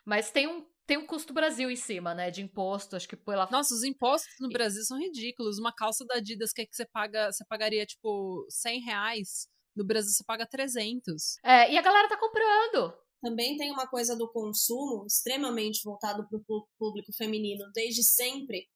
mas 0.05 0.31
tem 0.31 0.47
um 0.47 0.65
tem 0.91 0.99
um 0.99 1.07
custo 1.07 1.33
Brasil 1.33 1.71
em 1.71 1.77
cima, 1.77 2.13
né? 2.15 2.33
De 2.33 2.43
imposto, 2.43 2.97
acho 2.97 3.09
que 3.09 3.15
pela. 3.15 3.49
Nossa, 3.49 3.73
os 3.73 3.85
impostos 3.85 4.35
no 4.41 4.49
Brasil 4.49 4.83
são 4.83 4.99
ridículos. 4.99 5.57
Uma 5.57 5.73
calça 5.73 6.05
da 6.05 6.17
Adidas 6.17 6.53
que, 6.53 6.63
é 6.63 6.67
que 6.67 6.75
você 6.75 6.85
paga, 6.85 7.31
você 7.31 7.45
pagaria, 7.45 7.87
tipo, 7.87 8.45
100 8.49 8.81
reais. 8.81 9.47
No 9.77 9.87
Brasil 9.87 10.11
você 10.11 10.25
paga 10.25 10.45
300. 10.45 11.37
É, 11.45 11.73
e 11.73 11.79
a 11.79 11.83
galera 11.83 12.09
tá 12.09 12.17
comprando. 12.17 12.93
Também 13.21 13.57
tem 13.57 13.71
uma 13.71 13.87
coisa 13.87 14.17
do 14.17 14.31
consumo 14.31 15.07
extremamente 15.07 15.83
voltado 15.85 16.27
para 16.29 16.39
o 16.39 16.67
público 16.79 17.13
feminino 17.13 17.71
desde 17.75 18.03
sempre. 18.03 18.67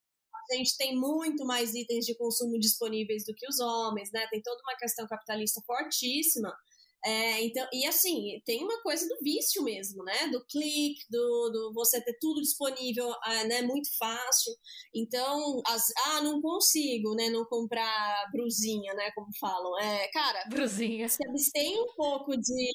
A 0.50 0.56
gente 0.56 0.76
tem 0.76 0.94
muito 0.94 1.44
mais 1.46 1.74
itens 1.74 2.04
de 2.04 2.14
consumo 2.16 2.58
disponíveis 2.58 3.24
do 3.24 3.34
que 3.34 3.48
os 3.48 3.58
homens, 3.60 4.10
né? 4.12 4.26
Tem 4.30 4.42
toda 4.42 4.60
uma 4.62 4.76
questão 4.76 5.06
capitalista 5.06 5.62
fortíssima. 5.66 6.54
É, 7.06 7.44
então, 7.44 7.66
e 7.70 7.86
assim, 7.86 8.40
tem 8.46 8.64
uma 8.64 8.80
coisa 8.82 9.06
do 9.06 9.18
vício 9.22 9.62
mesmo, 9.62 10.02
né? 10.04 10.26
Do 10.28 10.42
clique, 10.46 11.04
do, 11.10 11.50
do 11.50 11.72
você 11.74 12.02
ter 12.02 12.16
tudo 12.18 12.40
disponível, 12.40 13.10
é, 13.26 13.44
né? 13.44 13.60
Muito 13.60 13.90
fácil. 13.98 14.54
Então, 14.94 15.60
as, 15.66 15.92
ah, 16.06 16.22
não 16.22 16.40
consigo, 16.40 17.14
né? 17.14 17.28
Não 17.28 17.44
comprar 17.44 18.30
brusinha, 18.32 18.94
né? 18.94 19.10
Como 19.14 19.28
falam. 19.38 19.78
É, 19.80 20.08
cara, 20.12 20.46
brusinha. 20.48 21.06
Se 21.08 21.26
abstém 21.28 21.78
um 21.78 21.94
pouco 21.94 22.34
de 22.38 22.72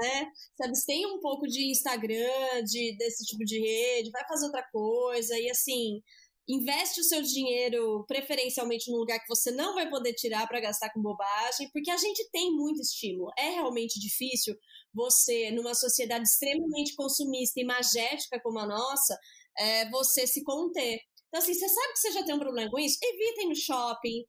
né? 0.00 0.26
Se 0.56 0.64
abstém 0.64 1.06
um 1.06 1.20
pouco 1.20 1.46
de 1.46 1.70
Instagram, 1.70 2.62
de, 2.64 2.96
desse 2.96 3.24
tipo 3.24 3.44
de 3.44 3.60
rede, 3.60 4.10
vai 4.10 4.26
fazer 4.26 4.46
outra 4.46 4.62
coisa, 4.72 5.38
e 5.38 5.50
assim, 5.50 6.00
investe 6.48 7.00
o 7.00 7.04
seu 7.04 7.22
dinheiro 7.22 8.04
preferencialmente 8.06 8.90
num 8.90 8.98
lugar 8.98 9.20
que 9.20 9.28
você 9.28 9.50
não 9.50 9.74
vai 9.74 9.88
poder 9.88 10.14
tirar 10.14 10.46
para 10.48 10.60
gastar 10.60 10.92
com 10.92 11.00
bobagem, 11.00 11.70
porque 11.72 11.90
a 11.90 11.96
gente 11.96 12.28
tem 12.30 12.50
muito 12.50 12.80
estímulo. 12.80 13.30
É 13.38 13.50
realmente 13.50 14.00
difícil 14.00 14.54
você, 14.92 15.50
numa 15.52 15.74
sociedade 15.74 16.24
extremamente 16.24 16.94
consumista 16.96 17.60
e 17.60 17.64
magética 17.64 18.40
como 18.42 18.58
a 18.58 18.66
nossa, 18.66 19.16
é, 19.58 19.88
você 19.90 20.26
se 20.26 20.42
conter. 20.42 20.98
Então, 21.28 21.40
assim, 21.40 21.54
você 21.54 21.68
sabe 21.68 21.92
que 21.92 21.98
você 22.00 22.12
já 22.12 22.24
tem 22.24 22.34
um 22.34 22.40
problema 22.40 22.70
com 22.70 22.78
isso? 22.78 22.98
Evitem 23.00 23.48
no 23.48 23.54
shopping, 23.54 24.24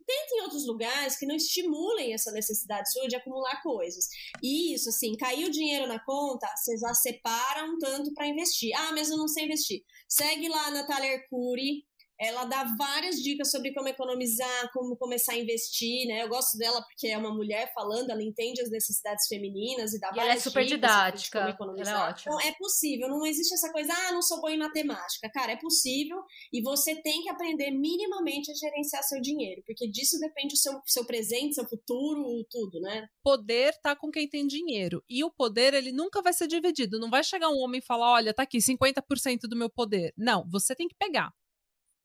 tentem 0.00 0.42
outros 0.42 0.66
lugares 0.66 1.16
que 1.16 1.26
não 1.26 1.36
estimulem 1.36 2.12
essa 2.12 2.32
necessidade 2.32 2.90
sua 2.92 3.08
de 3.08 3.16
acumular 3.16 3.62
coisas. 3.62 4.08
E 4.42 4.74
isso, 4.74 4.88
assim, 4.88 5.16
caiu 5.16 5.50
dinheiro 5.50 5.86
na 5.86 6.02
conta, 6.04 6.46
você 6.56 6.76
já 6.76 6.94
separa 6.94 7.64
um 7.64 7.78
tanto 7.78 8.12
para 8.14 8.26
investir. 8.26 8.72
Ah, 8.74 8.92
mas 8.92 9.10
eu 9.10 9.16
não 9.16 9.28
sei 9.28 9.44
investir. 9.44 9.82
Segue 10.08 10.48
lá 10.48 10.66
a 10.66 10.70
Natália 10.70 11.14
Arcuri, 11.16 11.84
ela 12.22 12.44
dá 12.44 12.64
várias 12.76 13.16
dicas 13.16 13.50
sobre 13.50 13.72
como 13.74 13.88
economizar, 13.88 14.70
como 14.72 14.96
começar 14.96 15.32
a 15.32 15.38
investir, 15.38 16.06
né? 16.06 16.22
Eu 16.22 16.28
gosto 16.28 16.56
dela 16.56 16.80
porque 16.82 17.08
é 17.08 17.18
uma 17.18 17.34
mulher 17.34 17.72
falando, 17.74 18.10
ela 18.10 18.22
entende 18.22 18.60
as 18.60 18.70
necessidades 18.70 19.26
femininas 19.26 19.92
e 19.92 19.98
dá 19.98 20.10
e 20.12 20.16
várias 20.16 20.24
ela 20.24 20.34
é 20.34 20.40
super 20.40 20.64
didática. 20.64 21.40
Como 21.40 21.50
economizar. 21.50 21.94
Ela 21.94 22.06
é 22.06 22.10
ótima. 22.10 22.34
Então 22.34 22.48
é 22.48 22.54
possível, 22.54 23.08
não 23.08 23.26
existe 23.26 23.54
essa 23.54 23.70
coisa, 23.72 23.92
ah, 23.92 24.12
não 24.12 24.22
sou 24.22 24.40
boa 24.40 24.52
em 24.52 24.58
matemática. 24.58 25.28
Cara, 25.32 25.52
é 25.52 25.56
possível 25.56 26.22
e 26.52 26.62
você 26.62 26.94
tem 27.02 27.22
que 27.22 27.28
aprender 27.28 27.70
minimamente 27.70 28.50
a 28.50 28.54
gerenciar 28.54 29.02
seu 29.02 29.20
dinheiro, 29.20 29.62
porque 29.66 29.88
disso 29.88 30.18
depende 30.18 30.54
o 30.54 30.58
seu, 30.58 30.80
seu 30.86 31.04
presente, 31.04 31.54
seu 31.54 31.68
futuro, 31.68 32.44
tudo, 32.50 32.80
né? 32.80 33.06
Poder 33.22 33.74
tá 33.82 33.96
com 33.96 34.10
quem 34.10 34.28
tem 34.28 34.46
dinheiro. 34.46 35.02
E 35.08 35.24
o 35.24 35.30
poder, 35.30 35.74
ele 35.74 35.92
nunca 35.92 36.22
vai 36.22 36.32
ser 36.32 36.46
dividido. 36.46 36.98
Não 36.98 37.10
vai 37.10 37.24
chegar 37.24 37.48
um 37.48 37.58
homem 37.58 37.80
e 37.80 37.84
falar, 37.84 38.12
olha, 38.12 38.34
tá 38.34 38.42
aqui 38.42 38.58
50% 38.58 39.40
do 39.48 39.56
meu 39.56 39.70
poder. 39.70 40.12
Não, 40.16 40.48
você 40.50 40.74
tem 40.74 40.88
que 40.88 40.94
pegar. 40.96 41.32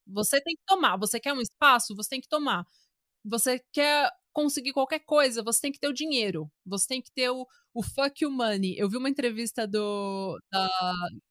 Você 0.08 0.42
tem 0.42 0.56
que 0.56 0.64
tomar. 0.66 0.98
Você 0.98 1.20
quer 1.20 1.34
um 1.34 1.42
espaço? 1.42 1.96
Você 1.96 2.10
tem 2.10 2.22
que 2.22 2.30
tomar. 2.30 2.66
Você 3.26 3.60
quer 3.74 4.12
conseguir 4.34 4.74
qualquer 4.74 5.00
coisa, 5.00 5.44
você 5.44 5.62
tem 5.62 5.72
que 5.72 5.80
ter 5.80 5.88
o 5.88 5.94
dinheiro. 5.94 6.52
Você 6.66 6.88
tem 6.88 7.02
que 7.02 7.12
ter 7.12 7.30
o, 7.32 7.48
o 7.74 7.84
fuck 7.84 8.24
you 8.24 8.32
money. 8.32 8.76
Eu 8.78 8.90
vi 8.90 8.98
uma 8.98 9.10
entrevista 9.10 9.68
do 9.68 10.38
da 10.52 10.70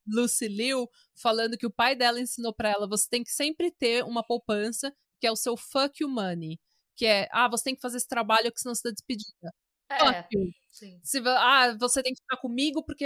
Lucy 0.06 0.48
Liu 0.48 0.88
falando 1.14 1.56
que 1.56 1.66
o 1.66 1.70
pai 1.72 1.94
dela 1.96 2.20
ensinou 2.20 2.54
para 2.54 2.70
ela: 2.70 2.88
você 2.88 3.08
tem 3.08 3.22
que 3.24 3.30
sempre 3.32 3.70
ter 3.72 4.04
uma 4.04 4.24
poupança, 4.24 4.92
que 5.20 5.26
é 5.26 5.32
o 5.32 5.36
seu 5.36 5.56
fuck 5.56 6.02
you 6.02 6.08
money. 6.08 6.58
Que 6.96 7.06
é, 7.06 7.28
ah, 7.32 7.48
você 7.48 7.64
tem 7.64 7.74
que 7.76 7.80
fazer 7.82 7.98
esse 7.98 8.08
trabalho, 8.08 8.52
que 8.52 8.60
senão 8.60 8.74
você 8.74 8.82
tá 8.82 8.90
despedida. 8.90 9.52
É. 9.90 10.26
Sim. 10.70 11.00
Se, 11.02 11.18
ah, 11.26 11.74
você 11.80 12.02
tem 12.02 12.12
que 12.12 12.20
ficar 12.20 12.36
comigo 12.36 12.84
porque 12.84 13.04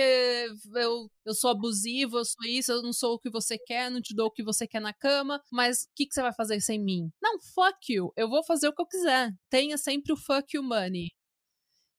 eu, 0.74 1.09
eu 1.24 1.35
sou 1.35 1.51
abusivo, 1.51 2.19
eu 2.19 2.24
sou 2.24 2.44
isso, 2.44 2.73
eu 2.73 2.82
não 2.82 2.93
sou 2.93 3.15
o 3.15 3.19
que 3.19 3.31
você 3.31 3.57
quer, 3.59 3.89
não 3.90 4.01
te 4.01 4.12
dou 4.12 4.27
o 4.27 4.31
que 4.31 4.43
você 4.43 4.66
quer 4.66 4.81
na 4.81 4.93
cama, 4.93 5.40
mas 5.52 5.85
o 5.85 5.89
que, 5.94 6.07
que 6.07 6.15
você 6.15 6.20
vai 6.20 6.32
fazer 6.32 6.61
sem 6.61 6.81
mim? 6.82 7.09
Não, 7.23 7.39
fuck 7.40 7.93
you, 7.93 8.12
eu 8.16 8.28
vou 8.28 8.43
fazer 8.43 8.66
o 8.69 8.74
que 8.74 8.82
eu 8.82 8.86
quiser. 8.86 9.31
Tenha 9.48 9.78
sempre 9.78 10.12
o 10.12 10.16
fuck 10.16 10.57
you 10.57 10.65
money. 10.65 11.11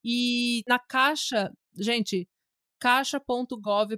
E 0.03 0.63
na 0.67 0.79
caixa, 0.79 1.51
gente, 1.79 2.27
caixa.gov.br 2.79 3.97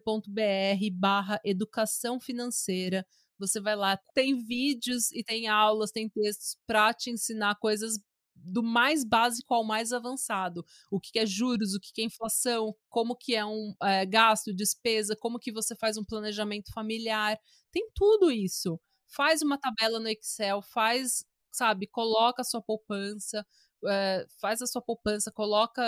barra 0.93 1.39
educação 1.45 2.19
financeira. 2.19 3.05
Você 3.39 3.59
vai 3.61 3.75
lá, 3.75 3.97
tem 4.13 4.37
vídeos 4.45 5.11
e 5.11 5.23
tem 5.23 5.47
aulas, 5.47 5.91
tem 5.91 6.09
textos 6.09 6.57
para 6.67 6.93
te 6.93 7.09
ensinar 7.11 7.55
coisas 7.59 7.99
do 8.35 8.63
mais 8.63 9.03
básico 9.03 9.53
ao 9.53 9.63
mais 9.63 9.93
avançado. 9.93 10.65
O 10.91 10.99
que 10.99 11.19
é 11.19 11.25
juros, 11.25 11.73
o 11.73 11.79
que 11.79 12.01
é 12.01 12.05
inflação, 12.05 12.75
como 12.89 13.15
que 13.15 13.35
é 13.35 13.45
um 13.45 13.73
é, 13.81 14.05
gasto, 14.05 14.53
despesa, 14.53 15.15
como 15.15 15.39
que 15.39 15.51
você 15.51 15.75
faz 15.75 15.97
um 15.97 16.03
planejamento 16.03 16.71
familiar. 16.73 17.37
Tem 17.71 17.89
tudo 17.93 18.31
isso. 18.31 18.79
Faz 19.07 19.41
uma 19.41 19.57
tabela 19.57 19.99
no 19.99 20.07
Excel, 20.09 20.61
faz, 20.61 21.25
sabe, 21.51 21.87
coloca 21.87 22.41
a 22.41 22.45
sua 22.45 22.61
poupança, 22.61 23.45
é, 23.87 24.25
faz 24.41 24.61
a 24.61 24.67
sua 24.67 24.81
poupança, 24.81 25.31
coloca, 25.31 25.81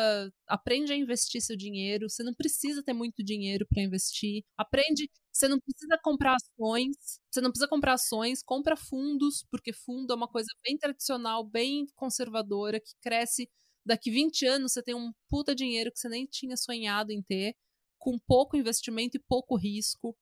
aprende 0.48 0.92
a 0.94 0.96
investir 0.96 1.42
seu 1.42 1.56
dinheiro. 1.56 2.10
Você 2.10 2.24
não 2.24 2.34
precisa 2.34 2.84
ter 2.84 2.94
muito 2.94 3.24
dinheiro 3.24 3.66
para 3.68 3.82
investir. 3.84 4.44
Aprende, 4.58 5.10
você 5.32 5.48
não 5.48 5.60
precisa 5.60 5.98
comprar 6.04 6.36
ações, 6.36 6.96
você 7.32 7.42
não 7.42 7.50
precisa 7.52 7.68
comprar 7.68 7.94
ações, 7.94 8.44
compra 8.44 8.76
fundos, 8.78 9.46
porque 9.52 9.74
fundo 9.74 10.14
é 10.14 10.16
uma 10.16 10.28
coisa 10.28 10.48
bem 10.64 10.78
tradicional, 10.78 11.44
bem 11.44 11.86
conservadora, 11.96 12.80
que 12.80 12.94
cresce 13.02 13.50
daqui 13.86 14.10
20 14.12 14.46
anos, 14.46 14.74
você 14.74 14.82
tem 14.84 14.96
um 14.96 15.12
puta 15.30 15.54
dinheiro 15.56 15.92
que 15.92 16.00
você 16.00 16.10
nem 16.10 16.26
tinha 16.26 16.58
sonhado 16.58 17.12
em 17.12 17.22
ter, 17.22 17.56
com 18.00 18.18
pouco 18.20 18.58
investimento 18.58 19.18
e 19.18 19.24
pouco 19.28 19.56
risco 19.56 20.16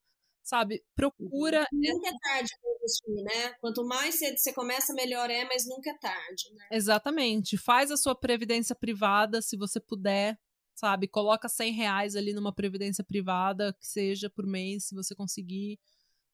sabe? 0.43 0.83
Procura. 0.93 1.65
Nunca 1.71 2.09
é 2.09 2.13
tarde 2.21 2.51
para 2.61 2.71
investir, 2.75 3.23
né? 3.23 3.53
Quanto 3.61 3.85
mais 3.85 4.15
cedo 4.15 4.37
você 4.37 4.53
começa, 4.53 4.93
melhor 4.93 5.29
é, 5.29 5.45
mas 5.45 5.65
nunca 5.67 5.89
é 5.89 5.97
tarde, 5.97 6.53
né? 6.53 6.67
Exatamente. 6.71 7.57
Faz 7.57 7.89
a 7.89 7.97
sua 7.97 8.13
previdência 8.13 8.75
privada, 8.75 9.41
se 9.41 9.55
você 9.55 9.79
puder, 9.79 10.37
sabe? 10.75 11.07
Coloca 11.07 11.47
100 11.47 11.71
reais 11.71 12.15
ali 12.15 12.33
numa 12.33 12.53
previdência 12.53 13.03
privada, 13.03 13.73
que 13.73 13.87
seja 13.87 14.29
por 14.29 14.45
mês, 14.45 14.85
se 14.85 14.95
você 14.95 15.15
conseguir. 15.15 15.79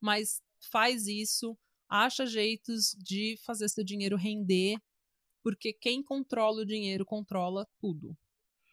Mas 0.02 0.42
faz 0.72 1.06
isso, 1.06 1.58
acha 1.88 2.26
jeitos 2.26 2.96
de 2.98 3.38
fazer 3.46 3.70
seu 3.70 3.84
dinheiro 3.84 4.18
render, 4.18 4.78
porque 5.44 5.72
quem 5.72 6.04
controla 6.04 6.62
o 6.62 6.66
dinheiro 6.66 7.06
controla 7.06 7.68
tudo. 7.80 8.18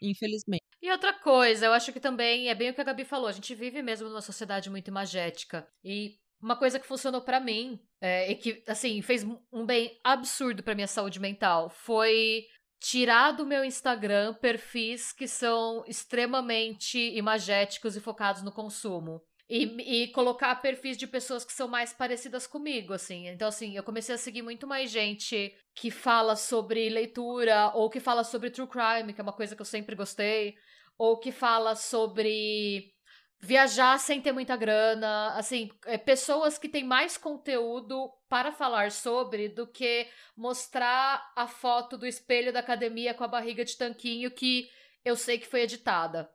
Infelizmente. 0.01 0.65
E 0.83 0.91
outra 0.91 1.13
coisa, 1.13 1.67
eu 1.67 1.73
acho 1.73 1.93
que 1.93 2.01
também 2.01 2.49
é 2.49 2.55
bem 2.55 2.71
o 2.71 2.75
que 2.75 2.81
a 2.81 2.85
Gabi 2.85 3.05
falou, 3.05 3.29
a 3.29 3.33
gente 3.33 3.55
vive 3.55 3.83
mesmo 3.83 4.09
numa 4.09 4.21
sociedade 4.21 4.71
muito 4.71 4.89
imagética. 4.89 5.67
E 5.83 6.19
uma 6.41 6.57
coisa 6.57 6.79
que 6.79 6.87
funcionou 6.87 7.23
para 7.23 7.41
mim, 7.41 7.81
é, 8.01 8.31
e 8.31 8.35
que, 8.37 8.63
assim, 8.69 9.01
fez 9.03 9.25
um 9.53 9.65
bem 9.65 9.99
absurdo 10.05 10.63
para 10.63 10.75
minha 10.75 10.87
saúde 10.87 11.19
mental, 11.19 11.71
foi 11.71 12.45
tirar 12.79 13.33
do 13.33 13.47
meu 13.47 13.65
Instagram 13.65 14.35
perfis 14.35 15.13
que 15.13 15.27
são 15.27 15.83
extremamente 15.89 16.99
imagéticos 17.17 17.97
e 17.97 18.01
focados 18.01 18.43
no 18.43 18.53
consumo. 18.53 19.23
E, 19.49 20.03
e, 20.03 20.09
colocar 20.09 20.57
perfis 20.57 20.97
de 20.97 21.07
pessoas 21.07 21.45
que 21.45 21.53
são 21.53 21.69
mais 21.69 21.93
parecidas 21.93 22.49
comigo, 22.49 22.93
assim. 22.93 23.29
Então, 23.29 23.47
assim, 23.47 23.77
eu 23.77 23.83
comecei 23.85 24.13
a 24.13 24.19
seguir 24.19 24.43
muito 24.43 24.67
mais 24.67 24.91
gente 24.91 25.57
que 25.73 25.89
fala 25.89 26.35
sobre 26.35 26.89
leitura, 26.89 27.71
ou 27.73 27.89
que 27.89 28.01
fala 28.01 28.25
sobre 28.25 28.51
true 28.51 28.67
crime, 28.67 29.13
que 29.13 29.21
é 29.21 29.23
uma 29.23 29.33
coisa 29.33 29.55
que 29.55 29.63
eu 29.63 29.67
sempre 29.67 29.95
gostei, 29.95 30.57
ou 30.99 31.17
que 31.21 31.31
fala 31.31 31.77
sobre 31.77 32.93
viajar 33.39 33.99
sem 33.99 34.21
ter 34.21 34.33
muita 34.33 34.57
grana, 34.57 35.35
assim, 35.37 35.71
é, 35.85 35.99
pessoas 35.99 36.59
que 36.59 36.69
têm 36.69 36.85
mais 36.85 37.17
conteúdo 37.17 38.11
para 38.29 38.51
falar 38.51 38.91
sobre 38.91 39.49
do 39.49 39.67
que 39.67 40.09
mostrar 40.37 41.33
a 41.37 41.47
foto 41.47 41.97
do 41.97 42.07
espelho 42.07 42.53
da 42.53 42.61
academia 42.61 43.15
com 43.15 43.25
a 43.25 43.29
barriga 43.29 43.65
de 43.65 43.77
tanquinho 43.77 44.31
que 44.31 44.69
eu 45.05 45.15
sei 45.15 45.39
que 45.39 45.47
foi 45.47 45.61
editada. 45.63 46.29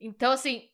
Então, 0.00 0.32
assim, 0.32 0.68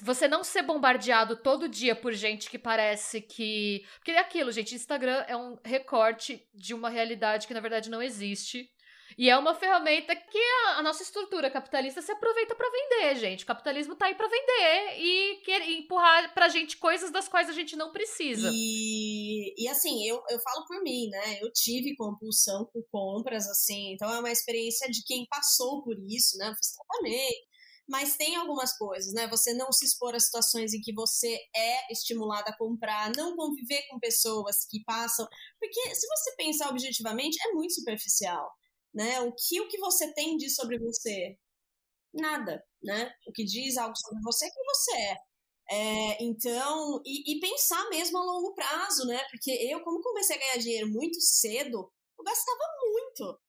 você 0.00 0.28
não 0.28 0.42
ser 0.44 0.62
bombardeado 0.62 1.36
todo 1.36 1.68
dia 1.68 1.94
por 1.94 2.12
gente 2.12 2.48
que 2.48 2.58
parece 2.58 3.20
que. 3.20 3.84
Porque 3.96 4.12
é 4.12 4.18
aquilo, 4.18 4.52
gente. 4.52 4.74
Instagram 4.74 5.24
é 5.26 5.36
um 5.36 5.58
recorte 5.64 6.46
de 6.54 6.72
uma 6.72 6.88
realidade 6.88 7.46
que 7.46 7.54
na 7.54 7.60
verdade 7.60 7.90
não 7.90 8.02
existe. 8.02 8.70
E 9.18 9.28
é 9.28 9.36
uma 9.36 9.54
ferramenta 9.54 10.14
que 10.16 10.38
a, 10.38 10.78
a 10.78 10.82
nossa 10.82 11.02
estrutura 11.02 11.50
capitalista 11.50 12.00
se 12.00 12.10
aproveita 12.12 12.54
para 12.54 12.70
vender, 12.70 13.16
gente. 13.16 13.44
O 13.44 13.46
capitalismo 13.46 13.94
tá 13.94 14.06
aí 14.06 14.14
para 14.14 14.28
vender 14.28 14.98
e 14.98 15.42
quer 15.44 15.68
empurrar 15.68 16.32
pra 16.32 16.48
gente 16.48 16.76
coisas 16.76 17.10
das 17.10 17.28
quais 17.28 17.48
a 17.48 17.52
gente 17.52 17.76
não 17.76 17.92
precisa. 17.92 18.50
E, 18.52 19.54
e 19.58 19.68
assim, 19.68 20.06
eu, 20.06 20.16
eu 20.30 20.38
falo 20.40 20.66
por 20.66 20.82
mim, 20.82 21.08
né? 21.08 21.38
Eu 21.42 21.52
tive 21.52 21.94
compulsão 21.96 22.68
por 22.72 22.82
compras, 22.90 23.46
assim, 23.48 23.92
então 23.92 24.12
é 24.12 24.18
uma 24.18 24.32
experiência 24.32 24.88
de 24.90 25.02
quem 25.04 25.26
passou 25.26 25.82
por 25.82 25.96
isso, 26.08 26.36
né? 26.38 26.48
Eu 26.48 26.54
fiz 26.54 26.72
tratamento, 26.72 27.51
mas 27.92 28.16
tem 28.16 28.36
algumas 28.36 28.74
coisas, 28.78 29.12
né? 29.12 29.28
Você 29.28 29.52
não 29.52 29.70
se 29.70 29.84
expor 29.84 30.14
a 30.14 30.18
situações 30.18 30.72
em 30.72 30.80
que 30.80 30.94
você 30.94 31.38
é 31.54 31.92
estimulado 31.92 32.48
a 32.48 32.56
comprar, 32.56 33.12
não 33.14 33.36
conviver 33.36 33.82
com 33.90 34.00
pessoas 34.00 34.64
que 34.64 34.82
passam, 34.82 35.28
porque 35.60 35.94
se 35.94 36.06
você 36.08 36.34
pensar 36.36 36.70
objetivamente, 36.70 37.36
é 37.46 37.52
muito 37.52 37.74
superficial, 37.74 38.50
né? 38.94 39.20
O 39.20 39.34
que 39.34 39.60
o 39.60 39.68
que 39.68 39.78
você 39.78 40.10
tem 40.14 40.38
diz 40.38 40.54
sobre 40.54 40.78
você? 40.78 41.36
Nada, 42.14 42.64
né? 42.82 43.12
O 43.26 43.32
que 43.32 43.44
diz 43.44 43.76
algo 43.76 43.94
sobre 43.94 44.22
você 44.22 44.46
é 44.46 44.50
quem 44.50 44.64
você 44.64 44.92
é. 44.96 45.16
É, 45.70 46.24
então, 46.24 47.02
e, 47.04 47.36
e, 47.36 47.40
pensar 47.40 47.88
mesmo 47.90 48.16
a 48.18 48.24
longo 48.24 48.54
prazo, 48.54 49.06
né? 49.06 49.22
Porque 49.30 49.50
eu, 49.50 49.82
como 49.82 50.02
comecei 50.02 50.36
a 50.36 50.38
ganhar 50.38 50.56
dinheiro 50.58 50.88
muito 50.90 51.20
cedo, 51.20 51.92
eu 52.18 52.24
gastava 52.24 52.58
muito. 52.80 53.40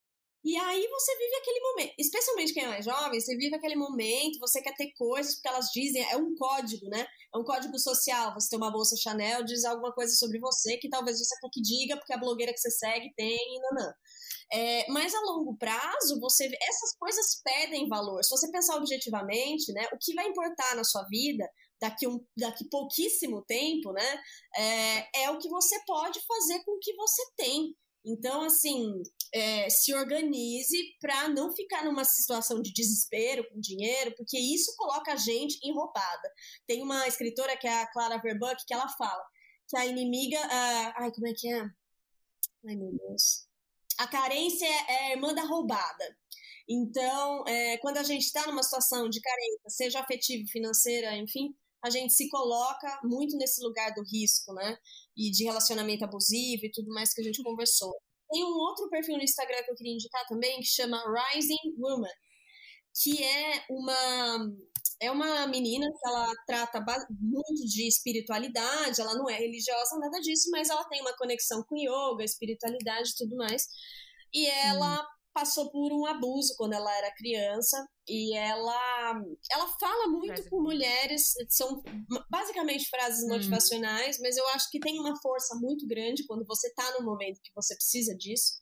E 0.43 0.57
aí 0.57 0.87
você 0.89 1.17
vive 1.17 1.35
aquele 1.35 1.59
momento, 1.61 1.93
especialmente 1.97 2.53
quem 2.53 2.63
é 2.63 2.67
mais 2.67 2.83
jovem, 2.83 3.19
você 3.19 3.35
vive 3.37 3.55
aquele 3.55 3.77
momento, 3.77 4.39
você 4.39 4.61
quer 4.61 4.75
ter 4.75 4.91
coisas, 4.97 5.35
porque 5.35 5.47
elas 5.47 5.67
dizem, 5.73 6.03
é 6.11 6.17
um 6.17 6.35
código, 6.35 6.89
né? 6.89 7.07
É 7.33 7.37
um 7.37 7.45
código 7.45 7.79
social. 7.79 8.33
Você 8.33 8.49
tem 8.49 8.59
uma 8.59 8.71
bolsa 8.71 8.97
Chanel, 8.97 9.45
diz 9.45 9.63
alguma 9.63 9.93
coisa 9.93 10.13
sobre 10.15 10.39
você 10.39 10.77
que 10.77 10.89
talvez 10.89 11.17
você 11.17 11.33
quer 11.39 11.49
que 11.49 11.61
diga, 11.61 11.95
porque 11.95 12.11
a 12.11 12.17
blogueira 12.17 12.51
que 12.51 12.59
você 12.59 12.71
segue 12.71 13.13
tem, 13.15 13.39
não. 13.71 13.93
É, 14.51 14.85
mas 14.91 15.13
a 15.15 15.21
longo 15.21 15.57
prazo, 15.57 16.19
você 16.19 16.45
essas 16.45 16.95
coisas 16.97 17.41
perdem 17.43 17.87
valor. 17.87 18.21
Se 18.23 18.29
você 18.29 18.51
pensar 18.51 18.75
objetivamente, 18.75 19.71
né, 19.71 19.87
o 19.93 19.97
que 19.97 20.13
vai 20.13 20.27
importar 20.27 20.75
na 20.75 20.83
sua 20.83 21.03
vida 21.05 21.49
daqui, 21.81 22.05
um, 22.05 22.19
daqui 22.37 22.67
pouquíssimo 22.69 23.43
tempo, 23.45 23.93
né, 23.93 24.21
é, 24.57 25.23
é 25.23 25.31
o 25.31 25.39
que 25.39 25.49
você 25.49 25.79
pode 25.85 26.19
fazer 26.27 26.63
com 26.65 26.73
o 26.73 26.79
que 26.79 26.93
você 26.95 27.23
tem. 27.37 27.73
Então, 28.05 28.41
assim, 28.41 29.01
é, 29.33 29.69
se 29.69 29.93
organize 29.93 30.77
para 31.01 31.27
não 31.29 31.51
ficar 31.53 31.83
numa 31.83 32.05
situação 32.05 32.61
de 32.61 32.71
desespero 32.71 33.47
com 33.49 33.59
dinheiro, 33.59 34.13
porque 34.15 34.37
isso 34.37 34.75
coloca 34.77 35.13
a 35.13 35.17
gente 35.17 35.57
enroubada. 35.63 36.31
Tem 36.67 36.81
uma 36.83 37.07
escritora 37.07 37.57
que 37.57 37.67
é 37.67 37.81
a 37.81 37.91
Clara 37.91 38.21
Verbuck 38.21 38.63
que 38.65 38.73
ela 38.73 38.87
fala 38.89 39.23
que 39.67 39.77
a 39.77 39.85
inimiga. 39.85 40.39
Uh, 40.39 40.93
ai, 40.95 41.11
como 41.11 41.27
é 41.27 41.33
que 41.35 41.51
é? 41.51 41.61
Ai, 42.67 42.75
meu 42.75 42.91
Deus. 42.91 43.47
A 43.97 44.07
carência 44.07 44.65
é, 44.65 45.09
é 45.09 45.11
irmã 45.13 45.33
da 45.33 45.43
roubada. 45.43 46.17
Então, 46.67 47.43
é, 47.47 47.77
quando 47.79 47.97
a 47.97 48.03
gente 48.03 48.23
está 48.23 48.45
numa 48.47 48.63
situação 48.63 49.09
de 49.09 49.19
carência, 49.19 49.69
seja 49.69 49.99
afetiva, 49.99 50.47
financeira, 50.49 51.15
enfim, 51.17 51.53
a 51.83 51.89
gente 51.89 52.13
se 52.13 52.29
coloca 52.29 52.99
muito 53.03 53.35
nesse 53.37 53.61
lugar 53.61 53.93
do 53.93 54.03
risco, 54.03 54.53
né? 54.53 54.77
E 55.17 55.29
de 55.29 55.43
relacionamento 55.43 56.05
abusivo 56.05 56.65
e 56.65 56.71
tudo 56.71 56.93
mais 56.93 57.13
que 57.13 57.21
a 57.21 57.23
gente 57.23 57.43
conversou. 57.43 57.93
Tem 58.33 58.43
um 58.43 58.57
outro 58.57 58.89
perfil 58.89 59.17
no 59.17 59.23
Instagram 59.23 59.63
que 59.63 59.71
eu 59.71 59.75
queria 59.75 59.93
indicar 59.93 60.25
também, 60.27 60.59
que 60.59 60.65
chama 60.65 60.97
Rising 61.05 61.75
Woman, 61.77 62.09
que 63.01 63.23
é 63.23 63.65
uma 63.69 64.51
é 64.99 65.11
uma 65.11 65.45
menina 65.47 65.85
que 65.85 66.07
ela 66.07 66.31
trata 66.47 66.83
muito 67.19 67.65
de 67.65 67.87
espiritualidade, 67.87 69.01
ela 69.01 69.15
não 69.15 69.29
é 69.29 69.37
religiosa, 69.37 69.99
nada 69.99 70.19
disso, 70.21 70.49
mas 70.51 70.69
ela 70.69 70.83
tem 70.85 71.01
uma 71.01 71.15
conexão 71.17 71.63
com 71.63 71.75
yoga, 71.75 72.23
espiritualidade 72.23 73.09
e 73.09 73.15
tudo 73.15 73.35
mais. 73.35 73.67
E 74.33 74.47
ela 74.47 75.01
hum 75.01 75.13
passou 75.33 75.69
por 75.71 75.91
um 75.91 76.05
abuso 76.05 76.53
quando 76.55 76.73
ela 76.73 76.95
era 76.95 77.13
criança 77.15 77.83
e 78.07 78.35
ela 78.35 79.21
ela 79.51 79.67
fala 79.79 80.07
muito 80.07 80.49
com 80.49 80.61
mulheres, 80.61 81.33
são 81.49 81.81
basicamente 82.29 82.89
frases 82.89 83.23
uhum. 83.23 83.29
motivacionais, 83.29 84.17
mas 84.19 84.35
eu 84.35 84.47
acho 84.49 84.69
que 84.69 84.79
tem 84.79 84.99
uma 84.99 85.19
força 85.21 85.55
muito 85.55 85.87
grande 85.87 86.25
quando 86.25 86.45
você 86.45 86.73
tá 86.73 86.97
no 86.99 87.05
momento 87.05 87.41
que 87.41 87.53
você 87.55 87.75
precisa 87.75 88.15
disso. 88.15 88.53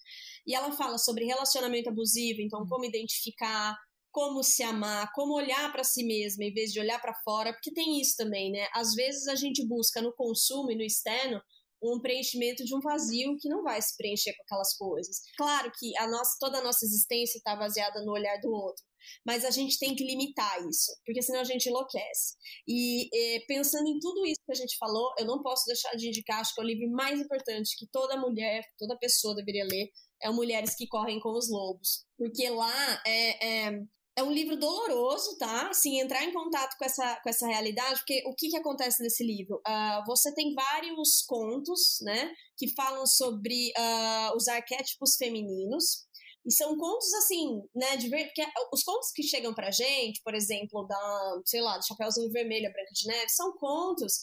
E 0.46 0.56
ela 0.56 0.72
fala 0.72 0.98
sobre 0.98 1.26
relacionamento 1.26 1.90
abusivo, 1.90 2.42
então 2.42 2.62
uhum. 2.62 2.68
como 2.68 2.86
identificar, 2.86 3.76
como 4.12 4.44
se 4.44 4.62
amar, 4.62 5.12
como 5.14 5.34
olhar 5.34 5.72
para 5.72 5.84
si 5.84 6.04
mesma 6.04 6.44
em 6.44 6.54
vez 6.54 6.72
de 6.72 6.80
olhar 6.80 7.02
para 7.02 7.14
fora, 7.24 7.54
porque 7.54 7.74
tem 7.74 8.00
isso 8.00 8.16
também, 8.18 8.52
né? 8.52 8.68
Às 8.74 8.94
vezes 8.94 9.28
a 9.28 9.36
gente 9.36 9.66
busca 9.66 10.02
no 10.02 10.14
consumo 10.14 10.72
e 10.72 10.76
no 10.76 10.84
externo 10.84 11.42
um 11.84 12.00
preenchimento 12.00 12.64
de 12.64 12.76
um 12.76 12.80
vazio 12.80 13.36
que 13.40 13.50
não 13.50 13.64
vai 13.64 13.82
se 13.82 13.98
preencher 13.98 14.36
com 14.36 14.44
aquelas 14.44 14.76
coisas. 14.78 15.18
Claro 15.36 15.72
que 15.80 15.98
a 15.98 16.08
nossa, 16.08 16.38
toda 16.40 16.60
a 16.60 16.64
nossa 16.64 16.86
existência 16.86 17.38
está 17.38 17.56
baseada 17.56 18.04
no 18.06 18.12
olhar 18.12 18.40
do 18.40 18.52
outro, 18.52 18.84
mas 19.26 19.46
a 19.46 19.52
gente 19.52 19.78
tem 19.80 19.96
que 19.96 20.04
limitar 20.04 20.60
isso, 20.68 20.92
porque 21.06 21.22
senão 21.22 21.42
a 21.42 21.46
gente 21.46 21.68
enlouquece. 21.68 22.36
E, 22.68 23.10
e 23.12 23.46
pensando 23.46 23.88
em 23.88 24.00
tudo 24.00 24.26
isso 24.26 24.42
que 24.46 24.52
a 24.52 24.56
gente 24.56 24.78
falou, 24.78 25.14
eu 25.18 25.26
não 25.26 25.42
posso 25.42 25.66
deixar 25.66 25.96
de 25.96 26.08
indicar, 26.08 26.40
acho 26.40 26.54
que 26.54 26.62
é 26.62 26.64
o 26.64 26.68
livro 26.68 26.90
mais 26.92 27.20
importante 27.20 27.76
que 27.78 27.88
toda 27.92 28.20
mulher, 28.20 28.64
toda 28.78 28.98
pessoa 28.98 29.36
deveria 29.36 29.66
ler, 29.66 29.90
é 30.22 30.30
o 30.30 30.34
Mulheres 30.34 30.76
que 30.76 30.88
Correm 30.88 31.20
com 31.20 31.32
os 31.32 31.50
Lobos. 31.50 32.06
Porque 32.18 32.50
lá 32.50 33.02
é, 33.06 33.68
é, 33.68 33.82
é 34.16 34.24
um 34.24 34.32
livro 34.32 34.58
doloroso, 34.58 35.38
tá? 35.38 35.70
Assim, 35.70 36.00
entrar 36.00 36.24
em 36.24 36.34
contato 36.34 36.78
com 36.78 36.86
essa, 36.86 37.20
com 37.22 37.30
essa 37.30 37.48
realidade, 37.48 38.00
porque 38.00 38.24
o 38.28 38.36
que, 38.36 38.50
que 38.50 38.58
acontece 38.58 39.02
nesse 39.02 39.24
livro? 39.24 39.62
Uh, 39.68 40.06
você 40.06 40.34
tem 40.34 40.54
vários 40.54 41.24
contos, 41.28 42.00
né, 42.02 42.32
que 42.58 42.74
falam 42.76 43.06
sobre 43.06 43.72
uh, 43.78 44.36
os 44.36 44.48
arquétipos 44.48 45.16
femininos, 45.16 46.06
e 46.46 46.52
são 46.52 46.76
contos 46.78 47.14
assim, 47.14 47.62
né, 47.76 47.98
de 47.98 48.10
ver, 48.10 48.26
porque 48.26 48.44
os 48.74 48.84
contos 48.84 49.12
que 49.12 49.24
chegam 49.24 49.54
pra 49.54 49.72
gente, 49.72 50.22
por 50.24 50.34
exemplo, 50.34 50.86
da, 50.88 51.42
sei 51.46 51.62
lá, 51.62 51.78
do 51.78 51.86
Chapeuzinho 51.86 52.32
Vermelho, 52.32 52.68
a 52.68 52.72
Branca 52.72 52.92
de 52.94 53.08
Neve, 53.08 53.30
são 53.30 53.54
contos 53.58 54.22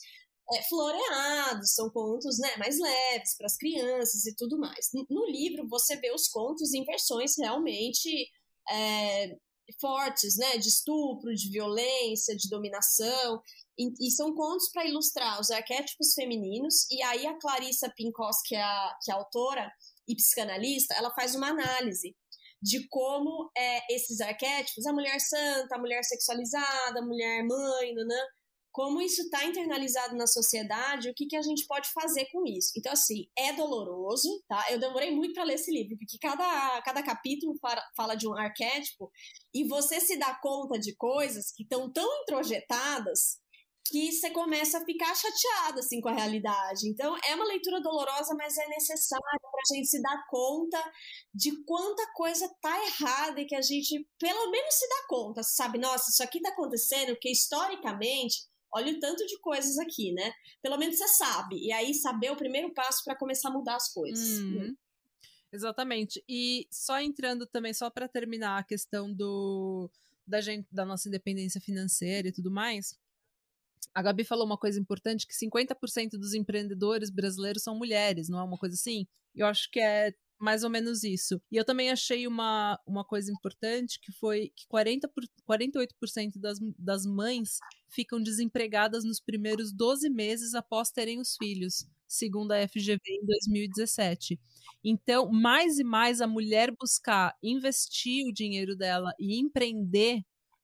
é, 0.53 0.62
floreados, 0.65 1.74
são 1.74 1.90
contos 1.90 2.39
né, 2.39 2.57
mais 2.57 2.78
leves 2.78 3.36
para 3.36 3.47
as 3.47 3.57
crianças 3.57 4.27
e 4.27 4.35
tudo 4.35 4.59
mais. 4.59 4.90
No 5.09 5.27
livro, 5.27 5.69
você 5.69 5.97
vê 5.97 6.12
os 6.12 6.28
contos 6.28 6.74
em 6.74 6.85
versões 6.85 7.35
realmente 7.39 8.28
é, 8.70 9.36
fortes, 9.81 10.36
né, 10.36 10.57
de 10.57 10.69
estupro, 10.69 11.35
de 11.35 11.51
violência, 11.51 12.36
de 12.36 12.49
dominação, 12.49 13.40
e, 13.78 14.09
e 14.09 14.11
são 14.11 14.35
contos 14.35 14.70
para 14.73 14.86
ilustrar 14.86 15.40
os 15.40 15.51
arquétipos 15.51 16.15
femininos, 16.15 16.90
e 16.90 17.03
aí 17.03 17.27
a 17.27 17.39
Clarissa 17.39 17.93
Pinkos, 17.97 18.39
que 18.45 18.57
é 18.57 18.62
a, 18.62 18.99
que 19.05 19.11
é 19.11 19.15
a 19.15 19.19
autora 19.19 19.70
e 20.09 20.17
psicanalista, 20.17 20.95
ela 20.95 21.13
faz 21.15 21.35
uma 21.35 21.49
análise 21.49 22.17
de 22.61 22.89
como 22.89 23.51
é, 23.57 23.95
esses 23.95 24.21
arquétipos, 24.21 24.87
a 24.87 24.93
mulher 24.93 25.21
santa, 25.21 25.77
a 25.77 25.79
mulher 25.79 26.03
sexualizada, 26.03 26.99
a 26.99 27.05
mulher 27.05 27.45
mãe, 27.45 27.95
né, 27.95 28.27
como 28.73 29.01
isso 29.01 29.23
está 29.23 29.45
internalizado 29.45 30.17
na 30.17 30.27
sociedade, 30.27 31.11
o 31.11 31.15
que, 31.15 31.27
que 31.27 31.37
a 31.37 31.43
gente 31.43 31.67
pode 31.67 31.91
fazer 31.91 32.27
com 32.27 32.47
isso. 32.47 32.71
Então, 32.77 32.93
assim, 32.93 33.27
é 33.37 33.53
doloroso, 33.53 34.29
tá? 34.47 34.71
Eu 34.71 34.79
demorei 34.79 35.11
muito 35.11 35.35
para 35.35 35.43
ler 35.43 35.55
esse 35.55 35.73
livro, 35.73 35.97
porque 35.99 36.17
cada, 36.21 36.81
cada 36.83 37.03
capítulo 37.03 37.57
fala, 37.61 37.83
fala 37.97 38.15
de 38.15 38.29
um 38.29 38.35
arquétipo 38.37 39.11
e 39.53 39.67
você 39.67 40.01
se 40.01 40.17
dá 40.17 40.39
conta 40.41 40.79
de 40.79 40.95
coisas 40.95 41.51
que 41.51 41.65
estão 41.65 41.93
tão 41.93 42.23
introjetadas 42.23 43.41
que 43.90 44.12
você 44.12 44.31
começa 44.31 44.78
a 44.78 44.85
ficar 44.85 45.15
chateado 45.15 45.81
assim 45.81 46.01
com 46.01 46.09
a 46.09 46.15
realidade. 46.15 46.89
Então 46.89 47.16
é 47.27 47.35
uma 47.35 47.47
leitura 47.47 47.81
dolorosa, 47.81 48.35
mas 48.35 48.56
é 48.56 48.69
necessária 48.69 49.24
para 49.40 49.60
a 49.60 49.74
gente 49.74 49.89
se 49.89 50.01
dar 50.02 50.27
conta 50.28 50.93
de 51.35 51.65
quanta 51.65 52.06
coisa 52.15 52.48
tá 52.60 52.85
errada 52.86 53.40
e 53.40 53.47
que 53.47 53.55
a 53.55 53.62
gente 53.62 54.06
pelo 54.19 54.51
menos 54.51 54.74
se 54.74 54.89
dá 54.89 55.06
conta, 55.09 55.43
sabe? 55.43 55.78
Nossa, 55.78 56.10
isso 56.10 56.23
aqui 56.23 56.40
tá 56.40 56.51
acontecendo 56.51 57.09
porque 57.10 57.31
historicamente 57.31 58.47
olha 58.73 58.93
o 58.93 59.01
tanto 59.01 59.24
de 59.27 59.39
coisas 59.40 59.78
aqui, 59.78 60.12
né? 60.12 60.32
Pelo 60.62 60.77
menos 60.77 60.98
você 60.98 61.09
sabe. 61.09 61.56
E 61.56 61.73
aí 61.73 61.94
saber 61.94 62.27
é 62.27 62.32
o 62.32 62.36
primeiro 62.36 62.73
passo 62.74 63.02
para 63.05 63.16
começar 63.16 63.48
a 63.48 63.52
mudar 63.52 63.77
as 63.77 63.93
coisas. 63.93 64.40
Uhum. 64.40 64.77
Exatamente. 65.51 66.23
E 66.28 66.69
só 66.70 67.01
entrando 67.01 67.47
também, 67.47 67.73
só 67.73 67.89
para 67.89 68.06
terminar 68.06 68.59
a 68.59 68.65
questão 68.65 69.12
do 69.12 69.90
da 70.27 70.43
gente 70.43 70.69
da 70.70 70.85
nossa 70.85 71.09
independência 71.09 71.59
financeira 71.59 72.28
e 72.28 72.32
tudo 72.32 72.51
mais. 72.51 72.94
A 73.95 74.03
Gabi 74.03 74.25
falou 74.25 74.47
uma 74.47 74.59
coisa 74.59 74.81
importante 74.81 75.27
que 75.27 75.35
50% 75.35 76.11
dos 76.13 76.35
empreendedores 76.35 77.11
brasileiros 77.11 77.63
são 77.63 77.77
mulheres, 77.77 78.29
não 78.29 78.39
é 78.39 78.43
uma 78.43 78.59
coisa 78.59 78.75
assim? 78.75 79.07
Eu 79.35 79.47
acho 79.47 79.71
que 79.71 79.81
é 79.81 80.13
mais 80.39 80.63
ou 80.63 80.71
menos 80.71 81.03
isso. 81.03 81.41
E 81.51 81.57
eu 81.57 81.65
também 81.65 81.91
achei 81.91 82.27
uma, 82.27 82.79
uma 82.87 83.05
coisa 83.05 83.31
importante 83.33 83.99
que 84.01 84.13
foi 84.13 84.53
que 84.55 84.67
40 84.69 85.09
por, 85.09 85.25
48% 85.49 86.39
das, 86.39 86.59
das 86.79 87.05
mães 87.05 87.59
ficam 87.89 88.23
desempregadas 88.23 89.05
nos 89.05 89.21
primeiros 89.21 89.73
12 89.73 90.09
meses 90.09 90.55
após 90.55 90.91
terem 90.91 91.21
os 91.21 91.37
filhos, 91.37 91.87
segundo 92.07 92.53
a 92.53 92.69
FGV 92.69 93.01
em 93.09 93.27
2017. 93.27 94.39
Então, 94.85 95.29
mais 95.31 95.79
e 95.79 95.85
mais 95.85 96.21
a 96.21 96.27
mulher 96.27 96.73
buscar 96.79 97.37
investir 97.43 98.25
o 98.27 98.33
dinheiro 98.33 98.77
dela 98.77 99.13
e 99.19 99.41
empreender 99.41 100.23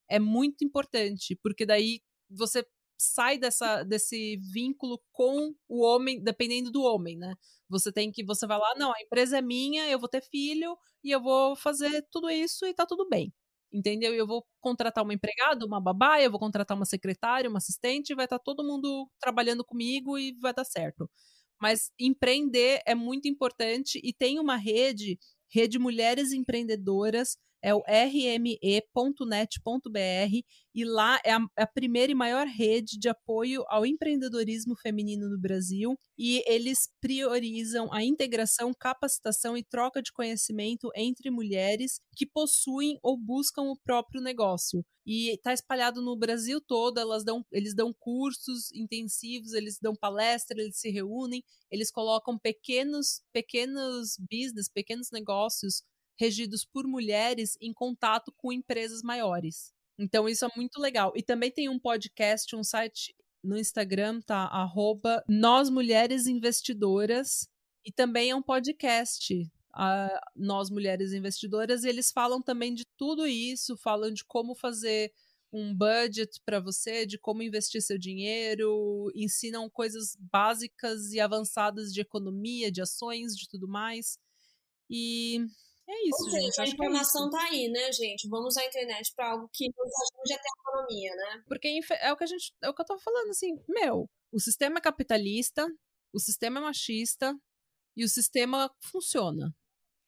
é 0.09 0.19
muito 0.20 0.65
importante, 0.65 1.36
porque 1.43 1.66
daí 1.66 2.01
você 2.31 2.65
sai 2.99 3.39
dessa, 3.39 3.83
desse 3.85 4.37
vínculo 4.53 5.01
com 5.12 5.55
o 5.69 5.83
homem, 5.83 6.23
dependendo 6.23 6.71
do 6.71 6.83
homem, 6.83 7.16
né? 7.16 7.35
Você 7.69 7.93
tem 7.93 8.12
que, 8.12 8.25
você 8.25 8.47
vai 8.47 8.59
lá, 8.59 8.75
não, 8.77 8.91
a 8.93 9.01
empresa 9.01 9.39
é 9.39 9.43
minha, 9.43 9.89
eu 9.89 9.99
vou 9.99 10.09
ter 10.09 10.23
filho 10.23 10.77
e 11.03 11.11
eu 11.11 11.21
vou 11.21 11.57
fazer 11.57 12.07
tudo 12.11 12.31
isso 12.31 12.66
e 12.66 12.75
tá 12.75 12.87
tudo 12.87 13.09
bem. 13.09 13.33
Entendeu? 13.73 14.15
Eu 14.15 14.27
vou 14.27 14.47
contratar 14.61 15.03
uma 15.03 15.15
empregada, 15.15 15.66
uma 15.66 15.81
babá, 15.81 16.21
eu 16.23 16.31
vou 16.31 16.39
contratar 16.39 16.77
uma 16.77 16.85
secretária, 16.85 17.51
uma 17.51 17.59
assistente, 17.59 18.15
vai 18.15 18.27
estar 18.27 18.39
tá 18.39 18.45
todo 18.45 18.65
mundo 18.65 19.11
trabalhando 19.21 19.65
comigo 19.65 20.19
e 20.19 20.33
vai 20.41 20.55
dar 20.55 20.65
certo. 20.65 21.11
Mas 21.61 21.91
empreender 21.99 22.81
é 22.87 22.95
muito 22.95 23.27
importante 23.29 24.01
e 24.05 24.12
tem 24.12 24.39
uma 24.39 24.57
rede, 24.57 25.19
rede 25.49 25.79
Mulheres 25.79 26.33
Empreendedoras, 26.33 27.37
é 27.65 27.74
o 27.74 27.82
rme.net.br 27.89 29.24
e 30.74 30.85
lá 30.85 31.19
é 31.24 31.32
a, 31.32 31.39
é 31.57 31.62
a, 31.62 31.66
primeira 31.66 32.12
e 32.12 32.15
maior 32.15 32.47
rede 32.47 32.99
de 32.99 33.09
apoio 33.09 33.65
ao 33.69 33.86
empreendedorismo 33.86 34.77
feminino 34.77 35.31
no 35.31 35.41
Brasil 35.41 35.99
e 36.19 36.45
eles 36.47 36.91
priorizam 37.01 37.91
a 37.91 38.05
integração, 38.05 38.74
capacitação 38.78 39.57
e 39.57 39.65
troca 39.65 40.03
de 40.03 40.12
conhecimento 40.12 40.91
entre 40.95 41.31
mulheres 41.31 42.03
que 42.15 42.27
possuem 42.27 42.99
ou 43.03 43.16
buscam 43.16 43.62
o 43.62 43.78
próprio 43.82 44.20
negócio. 44.20 44.85
E 45.07 45.31
está 45.31 45.53
espalhado 45.53 46.03
no 46.03 46.16
Brasil 46.16 46.61
todo, 46.61 46.99
elas 46.99 47.24
dão, 47.24 47.45
eles 47.51 47.74
dão 47.74 47.95
cursos 47.99 48.70
intensivos, 48.73 49.55
eles 49.55 49.78
dão 49.81 49.95
palestras, 49.95 50.59
eles 50.59 50.78
se 50.78 50.91
reúnem, 50.91 51.43
eles 51.70 51.91
colocam 51.91 52.39
pequenos, 52.39 53.23
pequenos 53.32 54.16
business, 54.31 54.69
pequenos 54.69 55.11
negócios 55.11 55.82
regidos 56.19 56.65
por 56.65 56.86
mulheres 56.86 57.57
em 57.61 57.73
contato 57.73 58.32
com 58.36 58.53
empresas 58.53 59.03
maiores. 59.03 59.73
Então, 59.99 60.28
isso 60.28 60.45
é 60.45 60.49
muito 60.57 60.81
legal. 60.81 61.12
E 61.15 61.23
também 61.23 61.51
tem 61.51 61.69
um 61.69 61.78
podcast, 61.78 62.55
um 62.57 62.65
site 62.65 63.15
no 63.43 63.59
Instagram, 63.59 64.20
tá? 64.20 64.45
Arroba 64.47 65.23
Nós 65.28 65.70
Mulheres 65.70 66.27
Investidoras. 66.27 67.49
E 67.85 67.93
também 67.93 68.31
é 68.31 68.35
um 68.35 68.43
podcast, 68.43 69.35
Nós 70.35 70.70
Mulheres 70.70 71.12
Investidoras. 71.12 71.85
E 71.85 71.89
eles 71.89 72.11
falam 72.11 72.43
também 72.43 72.74
de 72.74 72.85
tudo 72.97 73.27
isso, 73.27 73.77
falam 73.77 74.12
de 74.12 74.24
como 74.24 74.55
fazer 74.55 75.12
um 75.53 75.73
budget 75.73 76.41
para 76.45 76.59
você, 76.59 77.07
de 77.07 77.16
como 77.16 77.43
investir 77.43 77.81
seu 77.81 77.97
dinheiro, 77.97 79.12
ensinam 79.15 79.70
coisas 79.70 80.16
básicas 80.19 81.12
e 81.12 81.20
avançadas 81.20 81.93
de 81.93 82.01
economia, 82.01 82.73
de 82.73 82.82
ações, 82.82 83.36
de 83.36 83.49
tudo 83.49 83.69
mais. 83.69 84.19
E 84.91 85.47
é 85.89 86.09
isso, 86.09 86.24
Ou 86.24 86.31
gente. 86.31 86.55
Seja, 86.55 86.62
a 86.62 86.66
é 86.66 86.69
informação 86.69 87.28
é 87.28 87.31
tá 87.31 87.43
aí, 87.44 87.69
né, 87.69 87.93
gente? 87.93 88.28
Vamos 88.28 88.56
à 88.56 88.65
internet 88.65 89.12
para 89.15 89.32
algo 89.32 89.48
que 89.52 89.66
nos 89.66 89.93
ajude 90.12 90.32
a 90.32 90.39
ter 90.39 90.48
economia, 90.61 91.16
né? 91.16 91.44
Porque 91.47 91.81
é 92.01 92.12
o 92.12 92.16
que 92.16 92.24
a 92.24 92.27
gente, 92.27 92.55
é 92.62 92.69
o 92.70 92.74
que 92.74 92.82
eu 92.82 92.86
tô 92.86 92.98
falando 92.98 93.31
assim, 93.31 93.59
meu, 93.69 94.09
o 94.32 94.40
sistema 94.40 94.78
é 94.78 94.81
capitalista, 94.81 95.66
o 96.12 96.19
sistema 96.19 96.61
é 96.61 96.62
machista 96.62 97.36
e 97.97 98.05
o 98.05 98.09
sistema 98.09 98.74
funciona. 98.81 99.55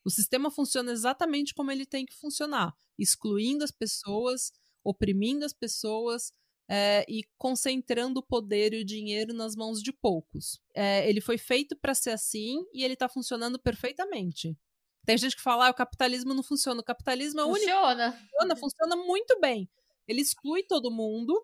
O 0.05 0.11
sistema 0.11 0.51
funciona 0.51 0.93
exatamente 0.93 1.53
como 1.53 1.70
ele 1.70 1.85
tem 1.85 2.07
que 2.07 2.15
funcionar, 2.15 2.73
excluindo 2.98 3.65
as 3.65 3.73
pessoas, 3.73 4.53
oprimindo 4.85 5.44
as 5.44 5.53
pessoas, 5.53 6.32
é, 6.69 7.05
e 7.09 7.23
concentrando 7.39 8.20
o 8.20 8.23
poder 8.23 8.73
e 8.73 8.81
o 8.81 8.85
dinheiro 8.85 9.32
nas 9.32 9.55
mãos 9.55 9.82
de 9.82 9.93
poucos. 9.93 10.61
É, 10.74 11.09
ele 11.09 11.20
foi 11.20 11.39
feito 11.39 11.77
para 11.77 11.94
ser 11.94 12.11
assim 12.11 12.65
e 12.73 12.82
ele 12.85 12.94
está 12.94 13.09
funcionando 13.09 13.59
perfeitamente. 13.59 14.57
Tem 15.07 15.16
gente 15.16 15.37
que 15.37 15.43
fala, 15.43 15.69
ah, 15.69 15.70
o 15.70 15.74
capitalismo 15.74 16.35
não 16.35 16.43
funciona. 16.43 16.81
O 16.81 16.85
capitalismo 16.85 17.41
é 17.41 17.45
o 17.45 17.49
único. 17.49 17.65
Funciona, 18.31 18.57
funciona 18.57 18.97
muito 18.97 19.39
bem. 19.41 19.70
Ele 20.07 20.20
exclui 20.20 20.65
todo 20.65 20.91
mundo, 20.91 21.41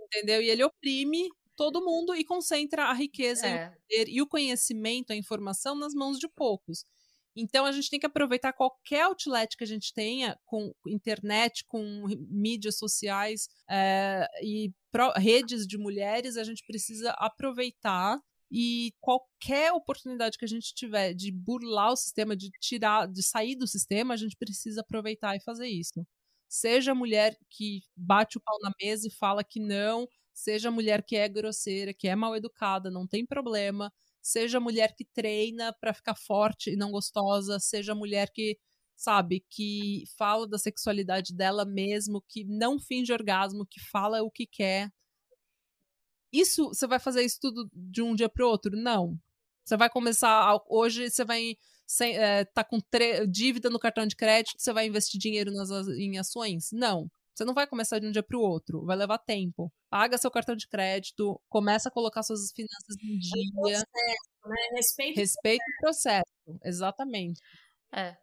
entendeu? 0.00 0.40
E 0.40 0.48
ele 0.48 0.62
oprime 0.62 1.28
todo 1.56 1.84
mundo 1.84 2.14
e 2.14 2.24
concentra 2.24 2.84
a 2.84 2.92
riqueza 2.92 3.46
é. 3.46 3.50
e, 3.50 3.66
o 3.66 3.70
poder, 3.70 4.08
e 4.08 4.22
o 4.22 4.26
conhecimento, 4.26 5.12
a 5.12 5.16
informação 5.16 5.74
nas 5.74 5.94
mãos 5.94 6.18
de 6.18 6.28
poucos. 6.28 6.84
Então 7.34 7.66
a 7.66 7.72
gente 7.72 7.90
tem 7.90 8.00
que 8.00 8.06
aproveitar 8.06 8.52
qualquer 8.52 9.02
outlet 9.02 9.56
que 9.56 9.64
a 9.64 9.66
gente 9.66 9.92
tenha, 9.92 10.38
com 10.46 10.72
internet, 10.86 11.64
com 11.66 12.06
mídias 12.30 12.78
sociais 12.78 13.48
é, 13.68 14.26
e 14.42 14.72
pro, 14.90 15.12
redes 15.12 15.66
de 15.66 15.76
mulheres, 15.76 16.36
a 16.36 16.44
gente 16.44 16.64
precisa 16.64 17.10
aproveitar 17.18 18.18
e 18.50 18.92
qualquer 19.00 19.72
oportunidade 19.72 20.38
que 20.38 20.44
a 20.44 20.48
gente 20.48 20.74
tiver 20.74 21.14
de 21.14 21.32
burlar 21.32 21.92
o 21.92 21.96
sistema, 21.96 22.36
de 22.36 22.50
tirar, 22.60 23.08
de 23.08 23.22
sair 23.22 23.56
do 23.56 23.66
sistema, 23.66 24.14
a 24.14 24.16
gente 24.16 24.36
precisa 24.36 24.80
aproveitar 24.82 25.36
e 25.36 25.40
fazer 25.42 25.66
isso. 25.68 26.06
Seja 26.48 26.92
a 26.92 26.94
mulher 26.94 27.36
que 27.50 27.80
bate 27.96 28.38
o 28.38 28.40
pau 28.40 28.58
na 28.62 28.70
mesa 28.80 29.08
e 29.08 29.10
fala 29.10 29.42
que 29.44 29.58
não, 29.60 30.08
seja 30.32 30.68
a 30.68 30.72
mulher 30.72 31.02
que 31.04 31.16
é 31.16 31.28
grosseira, 31.28 31.92
que 31.92 32.08
é 32.08 32.14
mal 32.14 32.36
educada, 32.36 32.90
não 32.90 33.06
tem 33.06 33.26
problema. 33.26 33.92
Seja 34.22 34.58
a 34.58 34.60
mulher 34.60 34.94
que 34.96 35.04
treina 35.04 35.72
para 35.80 35.92
ficar 35.94 36.14
forte 36.16 36.70
e 36.70 36.76
não 36.76 36.90
gostosa, 36.90 37.58
seja 37.60 37.92
a 37.92 37.94
mulher 37.94 38.30
que, 38.32 38.58
sabe, 38.96 39.44
que 39.50 40.04
fala 40.18 40.46
da 40.48 40.58
sexualidade 40.58 41.34
dela 41.34 41.64
mesmo, 41.64 42.22
que 42.28 42.44
não 42.44 42.78
finge 42.78 43.12
orgasmo, 43.12 43.66
que 43.66 43.80
fala 43.90 44.22
o 44.22 44.30
que 44.30 44.46
quer, 44.46 44.90
isso, 46.32 46.68
você 46.68 46.86
vai 46.86 46.98
fazer 46.98 47.22
isso 47.22 47.38
tudo 47.40 47.68
de 47.72 48.02
um 48.02 48.14
dia 48.14 48.28
para 48.28 48.44
o 48.44 48.48
outro? 48.48 48.76
Não. 48.76 49.18
Você 49.64 49.76
vai 49.76 49.90
começar. 49.90 50.60
Hoje 50.68 51.10
você 51.10 51.24
vai 51.24 51.56
sem, 51.86 52.16
é, 52.16 52.44
tá 52.44 52.64
com 52.64 52.78
dívida 53.28 53.70
no 53.70 53.78
cartão 53.78 54.06
de 54.06 54.16
crédito, 54.16 54.60
você 54.60 54.72
vai 54.72 54.86
investir 54.86 55.20
dinheiro 55.20 55.52
nas, 55.52 55.70
em 55.88 56.18
ações? 56.18 56.70
Não. 56.72 57.08
Você 57.34 57.44
não 57.44 57.52
vai 57.52 57.66
começar 57.66 57.98
de 57.98 58.06
um 58.06 58.10
dia 58.10 58.22
para 58.22 58.38
o 58.38 58.40
outro, 58.40 58.84
vai 58.84 58.96
levar 58.96 59.18
tempo. 59.18 59.70
Paga 59.90 60.16
seu 60.16 60.30
cartão 60.30 60.56
de 60.56 60.66
crédito, 60.66 61.40
começa 61.48 61.88
a 61.88 61.92
colocar 61.92 62.22
suas 62.22 62.50
finanças 62.50 62.96
em 63.02 63.18
dia. 63.18 63.52
Processo, 63.52 63.86
né? 64.46 64.56
Respeito, 64.74 65.16
Respeito 65.18 65.62
o 65.62 65.80
processo, 65.82 66.58
exatamente. 66.64 67.40
É. 67.92 68.16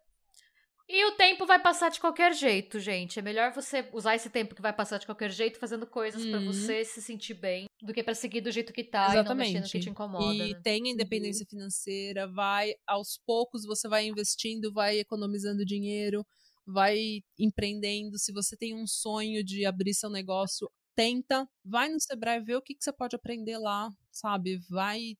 E 0.87 1.05
o 1.05 1.15
tempo 1.15 1.45
vai 1.45 1.61
passar 1.61 1.89
de 1.89 1.99
qualquer 1.99 2.33
jeito, 2.33 2.79
gente. 2.79 3.17
É 3.17 3.21
melhor 3.21 3.53
você 3.53 3.87
usar 3.93 4.15
esse 4.15 4.29
tempo 4.29 4.53
que 4.53 4.61
vai 4.61 4.73
passar 4.73 4.97
de 4.97 5.05
qualquer 5.05 5.31
jeito 5.31 5.57
fazendo 5.57 5.87
coisas 5.87 6.23
uhum. 6.23 6.31
para 6.31 6.39
você 6.41 6.83
se 6.83 7.01
sentir 7.01 7.35
bem 7.35 7.67
do 7.81 7.93
que 7.93 8.03
para 8.03 8.13
seguir 8.13 8.41
do 8.41 8.51
jeito 8.51 8.73
que 8.73 8.83
tá 8.83 9.11
Exatamente. 9.11 9.25
e 9.49 9.53
não 9.53 9.61
mexer 9.61 9.61
no 9.61 9.71
que 9.71 9.79
te 9.79 9.89
incomoda. 9.89 10.45
E 10.45 10.53
né? 10.53 10.61
tem 10.61 10.89
independência 10.89 11.43
uhum. 11.43 11.49
financeira, 11.49 12.27
vai 12.27 12.73
aos 12.85 13.17
poucos 13.25 13.65
você 13.65 13.87
vai 13.87 14.05
investindo, 14.05 14.73
vai 14.73 14.99
economizando 14.99 15.65
dinheiro, 15.65 16.25
vai 16.65 17.23
empreendendo. 17.39 18.17
Se 18.17 18.33
você 18.33 18.57
tem 18.57 18.75
um 18.75 18.85
sonho 18.85 19.43
de 19.43 19.65
abrir 19.65 19.93
seu 19.93 20.09
negócio, 20.09 20.69
tenta, 20.95 21.47
vai 21.63 21.89
no 21.89 21.99
Sebrae 21.99 22.43
ver 22.43 22.57
o 22.57 22.61
que, 22.61 22.75
que 22.75 22.83
você 22.83 22.91
pode 22.91 23.15
aprender 23.15 23.57
lá, 23.57 23.89
sabe? 24.11 24.59
Vai. 24.69 25.15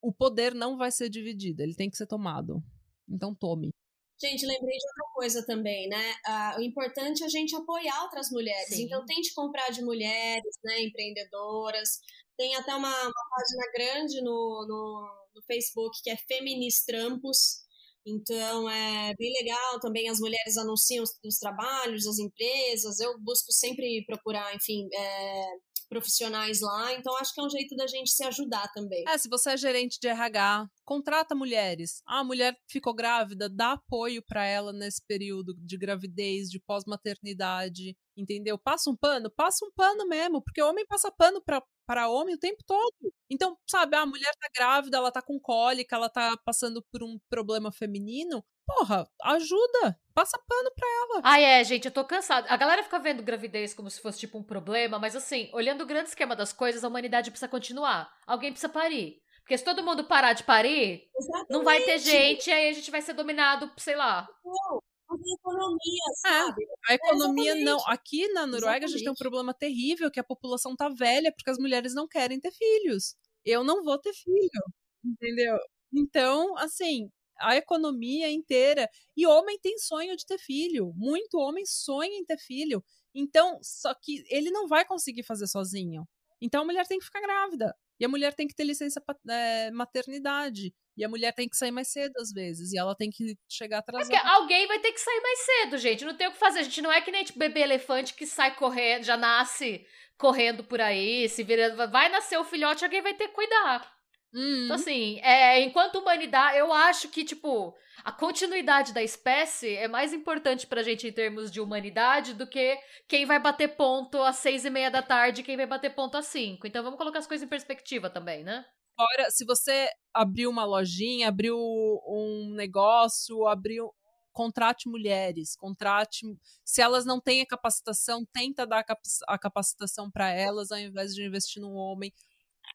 O 0.00 0.12
poder 0.12 0.54
não 0.54 0.76
vai 0.76 0.90
ser 0.90 1.08
dividido, 1.08 1.62
ele 1.62 1.74
tem 1.74 1.90
que 1.90 1.96
ser 1.96 2.06
tomado. 2.06 2.62
Então 3.08 3.34
tome. 3.34 3.74
Gente, 4.18 4.46
lembrei 4.46 4.78
de 4.78 4.86
outra 4.86 5.04
coisa 5.14 5.46
também, 5.46 5.88
né? 5.88 6.14
Uh, 6.26 6.58
o 6.58 6.62
importante 6.62 7.22
é 7.22 7.26
a 7.26 7.28
gente 7.28 7.54
apoiar 7.54 8.02
outras 8.02 8.30
mulheres. 8.30 8.68
Sim. 8.68 8.84
Então, 8.84 9.04
tente 9.04 9.34
comprar 9.34 9.70
de 9.70 9.82
mulheres, 9.82 10.58
né? 10.64 10.82
Empreendedoras. 10.82 12.00
Tem 12.36 12.54
até 12.56 12.74
uma, 12.74 12.88
uma 12.88 13.28
página 13.30 13.72
grande 13.74 14.22
no, 14.22 14.66
no, 14.66 15.30
no, 15.34 15.42
Facebook 15.46 16.00
que 16.02 16.10
é 16.10 16.16
Feministrampos. 16.16 17.64
Então, 18.06 18.70
é 18.70 19.14
bem 19.18 19.32
legal. 19.42 19.80
Também 19.80 20.08
as 20.08 20.18
mulheres 20.18 20.56
anunciam 20.56 21.02
os, 21.02 21.10
os 21.22 21.38
trabalhos, 21.38 22.06
as 22.06 22.18
empresas. 22.18 23.00
Eu 23.00 23.18
busco 23.20 23.52
sempre 23.52 24.02
procurar, 24.06 24.54
enfim, 24.54 24.88
é, 24.94 25.46
profissionais 25.88 26.60
lá, 26.60 26.92
então 26.94 27.16
acho 27.18 27.32
que 27.32 27.40
é 27.40 27.44
um 27.44 27.50
jeito 27.50 27.76
da 27.76 27.86
gente 27.86 28.10
se 28.10 28.24
ajudar 28.24 28.70
também. 28.72 29.04
É, 29.08 29.16
se 29.18 29.28
você 29.28 29.50
é 29.50 29.56
gerente 29.56 29.98
de 30.00 30.08
RH, 30.08 30.68
contrata 30.84 31.34
mulheres. 31.34 32.02
Ah, 32.06 32.20
a 32.20 32.24
mulher 32.24 32.56
ficou 32.68 32.94
grávida, 32.94 33.48
dá 33.48 33.72
apoio 33.72 34.22
para 34.22 34.44
ela 34.44 34.72
nesse 34.72 35.04
período 35.06 35.54
de 35.58 35.76
gravidez, 35.76 36.48
de 36.50 36.60
pós-maternidade, 36.60 37.96
entendeu? 38.16 38.58
Passa 38.58 38.90
um 38.90 38.96
pano, 38.96 39.30
passa 39.30 39.64
um 39.64 39.70
pano 39.74 40.06
mesmo, 40.08 40.42
porque 40.42 40.62
homem 40.62 40.86
passa 40.86 41.10
pano 41.10 41.42
para 41.42 41.62
para 41.86 42.08
homem 42.08 42.34
o 42.34 42.38
tempo 42.38 42.64
todo. 42.66 42.92
Então, 43.30 43.56
sabe, 43.64 43.96
a 43.96 44.04
mulher 44.04 44.32
tá 44.40 44.48
grávida, 44.54 44.96
ela 44.96 45.12
tá 45.12 45.22
com 45.22 45.38
cólica, 45.38 45.94
ela 45.94 46.08
tá 46.10 46.36
passando 46.44 46.84
por 46.90 47.02
um 47.02 47.16
problema 47.30 47.70
feminino. 47.72 48.44
Porra, 48.66 49.08
ajuda, 49.22 49.98
passa 50.12 50.38
pano 50.46 50.70
pra 50.74 50.88
ela. 50.88 51.20
Ah, 51.24 51.40
é, 51.40 51.62
gente, 51.62 51.84
eu 51.84 51.92
tô 51.92 52.04
cansada. 52.04 52.48
A 52.50 52.56
galera 52.56 52.82
fica 52.82 52.98
vendo 52.98 53.22
gravidez 53.22 53.72
como 53.72 53.88
se 53.88 54.00
fosse 54.00 54.18
tipo 54.18 54.36
um 54.38 54.42
problema, 54.42 54.98
mas 54.98 55.14
assim, 55.14 55.48
olhando 55.52 55.82
o 55.82 55.86
grande 55.86 56.08
esquema 56.08 56.34
das 56.34 56.52
coisas, 56.52 56.82
a 56.82 56.88
humanidade 56.88 57.30
precisa 57.30 57.48
continuar. 57.48 58.12
Alguém 58.26 58.50
precisa 58.50 58.68
parir. 58.68 59.22
Porque 59.40 59.56
se 59.56 59.64
todo 59.64 59.84
mundo 59.84 60.02
parar 60.04 60.32
de 60.32 60.42
parir, 60.42 61.08
Exatamente. 61.16 61.50
não 61.52 61.62
vai 61.62 61.80
ter 61.80 62.00
gente, 62.00 62.50
aí 62.50 62.68
a 62.68 62.72
gente 62.72 62.90
vai 62.90 63.00
ser 63.00 63.12
dominado, 63.12 63.70
sei 63.76 63.94
lá. 63.94 64.28
Não, 64.44 64.82
não 65.08 65.16
tem 65.22 65.34
economia, 65.34 66.02
é, 66.10 66.28
sabe? 66.28 66.64
É, 66.64 66.92
a 66.92 66.94
economia 66.96 67.52
é 67.52 67.54
não. 67.62 67.78
Aqui 67.86 68.26
na 68.32 68.44
Noruega 68.44 68.58
exatamente. 68.60 68.84
a 68.84 68.88
gente 68.88 69.04
tem 69.04 69.12
um 69.12 69.14
problema 69.14 69.54
terrível, 69.54 70.10
que 70.10 70.18
a 70.18 70.24
população 70.24 70.74
tá 70.74 70.88
velha 70.88 71.32
porque 71.32 71.50
as 71.50 71.58
mulheres 71.58 71.94
não 71.94 72.08
querem 72.08 72.40
ter 72.40 72.50
filhos. 72.50 73.14
Eu 73.44 73.62
não 73.62 73.84
vou 73.84 73.96
ter 74.00 74.12
filho, 74.12 74.64
entendeu? 75.04 75.56
Então, 75.94 76.56
assim, 76.58 77.08
a 77.40 77.56
economia 77.56 78.30
inteira. 78.30 78.88
E 79.16 79.26
homem 79.26 79.58
tem 79.60 79.78
sonho 79.78 80.16
de 80.16 80.26
ter 80.26 80.38
filho. 80.38 80.92
Muito 80.96 81.38
homem 81.38 81.64
sonha 81.66 82.16
em 82.16 82.24
ter 82.24 82.38
filho. 82.38 82.82
Então, 83.14 83.58
só 83.62 83.94
que 83.94 84.24
ele 84.28 84.50
não 84.50 84.66
vai 84.68 84.84
conseguir 84.84 85.22
fazer 85.22 85.46
sozinho. 85.46 86.06
Então 86.40 86.62
a 86.62 86.64
mulher 86.64 86.86
tem 86.86 86.98
que 86.98 87.04
ficar 87.04 87.20
grávida. 87.20 87.74
E 87.98 88.04
a 88.04 88.08
mulher 88.08 88.34
tem 88.34 88.46
que 88.46 88.54
ter 88.54 88.64
licença 88.64 89.02
é, 89.28 89.70
maternidade. 89.70 90.72
E 90.96 91.04
a 91.04 91.08
mulher 91.08 91.32
tem 91.32 91.48
que 91.48 91.56
sair 91.56 91.70
mais 91.70 91.88
cedo 91.88 92.12
às 92.18 92.30
vezes. 92.30 92.72
E 92.72 92.78
ela 92.78 92.94
tem 92.94 93.10
que 93.10 93.36
chegar 93.48 93.78
atrasada. 93.78 94.14
É 94.14 94.28
alguém 94.28 94.66
vai 94.66 94.78
ter 94.78 94.92
que 94.92 95.00
sair 95.00 95.20
mais 95.20 95.38
cedo, 95.40 95.78
gente. 95.78 96.04
Não 96.04 96.16
tem 96.16 96.28
o 96.28 96.32
que 96.32 96.38
fazer. 96.38 96.60
A 96.60 96.62
gente 96.62 96.82
não 96.82 96.92
é 96.92 97.00
que 97.00 97.10
nem 97.10 97.24
tipo, 97.24 97.38
bebê 97.38 97.60
elefante 97.60 98.14
que 98.14 98.26
sai 98.26 98.54
correndo, 98.56 99.04
já 99.04 99.16
nasce 99.16 99.86
correndo 100.18 100.64
por 100.64 100.80
aí, 100.80 101.28
se 101.28 101.42
vira. 101.42 101.74
Vai 101.88 102.08
nascer 102.10 102.38
o 102.38 102.44
filhote, 102.44 102.84
alguém 102.84 103.02
vai 103.02 103.14
ter 103.14 103.28
que 103.28 103.34
cuidar. 103.34 103.95
Uhum. 104.36 104.64
Então, 104.64 104.76
assim, 104.76 105.18
é, 105.22 105.62
enquanto 105.62 105.96
humanidade, 105.96 106.58
eu 106.58 106.70
acho 106.70 107.08
que, 107.08 107.24
tipo, 107.24 107.74
a 108.04 108.12
continuidade 108.12 108.92
da 108.92 109.02
espécie 109.02 109.74
é 109.74 109.88
mais 109.88 110.12
importante 110.12 110.66
pra 110.66 110.82
gente 110.82 111.08
em 111.08 111.12
termos 111.12 111.50
de 111.50 111.58
humanidade 111.58 112.34
do 112.34 112.46
que 112.46 112.78
quem 113.08 113.24
vai 113.24 113.38
bater 113.38 113.76
ponto 113.76 114.20
às 114.22 114.36
seis 114.36 114.66
e 114.66 114.70
meia 114.70 114.90
da 114.90 115.02
tarde 115.02 115.40
e 115.40 115.44
quem 115.44 115.56
vai 115.56 115.66
bater 115.66 115.94
ponto 115.94 116.18
às 116.18 116.26
cinco. 116.26 116.66
Então 116.66 116.84
vamos 116.84 116.98
colocar 116.98 117.18
as 117.18 117.26
coisas 117.26 117.46
em 117.46 117.48
perspectiva 117.48 118.10
também, 118.10 118.44
né? 118.44 118.66
Agora, 118.98 119.30
se 119.30 119.44
você 119.46 119.88
abriu 120.12 120.50
uma 120.50 120.66
lojinha, 120.66 121.28
abriu 121.28 121.56
um 121.58 122.52
negócio, 122.54 123.46
abriu 123.46 123.90
contrate 124.32 124.86
mulheres, 124.86 125.56
contrate. 125.56 126.26
Se 126.62 126.82
elas 126.82 127.06
não 127.06 127.18
têm 127.18 127.40
a 127.40 127.46
capacitação, 127.46 128.22
tenta 128.34 128.66
dar 128.66 128.84
a 129.26 129.38
capacitação 129.38 130.10
para 130.10 130.30
elas 130.30 130.70
ao 130.70 130.78
invés 130.78 131.14
de 131.14 131.24
investir 131.24 131.62
num 131.62 131.72
homem. 131.72 132.12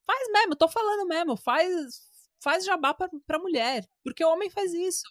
Faz 0.05 0.31
mesmo, 0.31 0.55
tô 0.55 0.68
falando 0.68 1.07
mesmo, 1.07 1.38
faz 1.38 2.09
faz 2.43 2.65
jabá 2.65 2.93
pra, 2.93 3.09
pra 3.27 3.39
mulher, 3.39 3.88
porque 4.03 4.26
o 4.26 4.30
homem 4.30 4.49
faz 4.49 4.73
isso. 4.73 5.03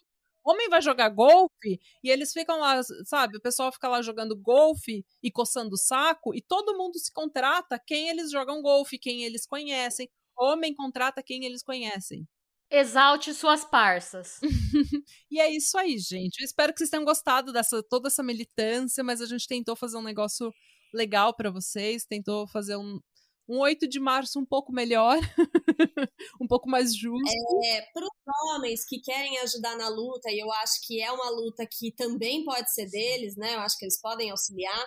Homem 0.43 0.69
vai 0.69 0.81
jogar 0.81 1.09
golfe 1.09 1.79
e 2.03 2.09
eles 2.09 2.33
ficam 2.33 2.59
lá, 2.59 2.81
sabe? 3.05 3.37
O 3.37 3.41
pessoal 3.41 3.71
fica 3.71 3.87
lá 3.87 4.01
jogando 4.01 4.35
golfe 4.35 5.05
e 5.21 5.31
coçando 5.31 5.75
o 5.75 5.77
saco 5.77 6.35
e 6.35 6.41
todo 6.41 6.77
mundo 6.77 6.97
se 6.97 7.11
contrata 7.13 7.79
quem 7.85 8.09
eles 8.09 8.31
jogam 8.31 8.61
golfe, 8.61 8.97
quem 8.97 9.23
eles 9.23 9.45
conhecem. 9.45 10.09
Homem 10.37 10.75
contrata 10.75 11.21
quem 11.21 11.45
eles 11.45 11.61
conhecem. 11.63 12.27
Exalte 12.71 13.33
suas 13.33 13.63
parças. 13.63 14.39
e 15.29 15.39
é 15.39 15.49
isso 15.51 15.77
aí, 15.77 15.97
gente. 15.99 16.39
Eu 16.41 16.45
espero 16.45 16.73
que 16.73 16.79
vocês 16.79 16.89
tenham 16.89 17.05
gostado 17.05 17.53
dessa 17.53 17.83
toda 17.83 18.07
essa 18.07 18.23
militância, 18.23 19.03
mas 19.03 19.21
a 19.21 19.25
gente 19.25 19.47
tentou 19.47 19.75
fazer 19.75 19.97
um 19.97 20.03
negócio 20.03 20.51
legal 20.93 21.35
para 21.35 21.51
vocês, 21.51 22.05
tentou 22.05 22.47
fazer 22.47 22.77
um, 22.77 22.99
um 23.47 23.59
8 23.59 23.87
de 23.87 23.99
março 23.99 24.39
um 24.39 24.45
pouco 24.45 24.71
melhor, 24.71 25.17
um 26.41 26.47
pouco 26.47 26.69
mais 26.69 26.95
justo. 26.95 27.29
É, 27.65 27.81
para 27.93 28.05
os 28.05 28.55
homens 28.55 28.85
que 28.85 28.99
querem 28.99 29.37
ajudar 29.39 29.75
na 29.77 29.89
luta, 29.89 30.31
e 30.31 30.39
eu 30.39 30.51
acho 30.51 30.85
que 30.85 31.01
é 31.01 31.11
uma 31.11 31.29
luta 31.29 31.65
que 31.65 31.91
também 31.91 32.43
pode 32.43 32.73
ser 32.73 32.89
deles, 32.89 33.35
né? 33.35 33.55
Eu 33.55 33.59
acho 33.59 33.77
que 33.77 33.85
eles 33.85 33.99
podem 33.99 34.29
auxiliar. 34.31 34.85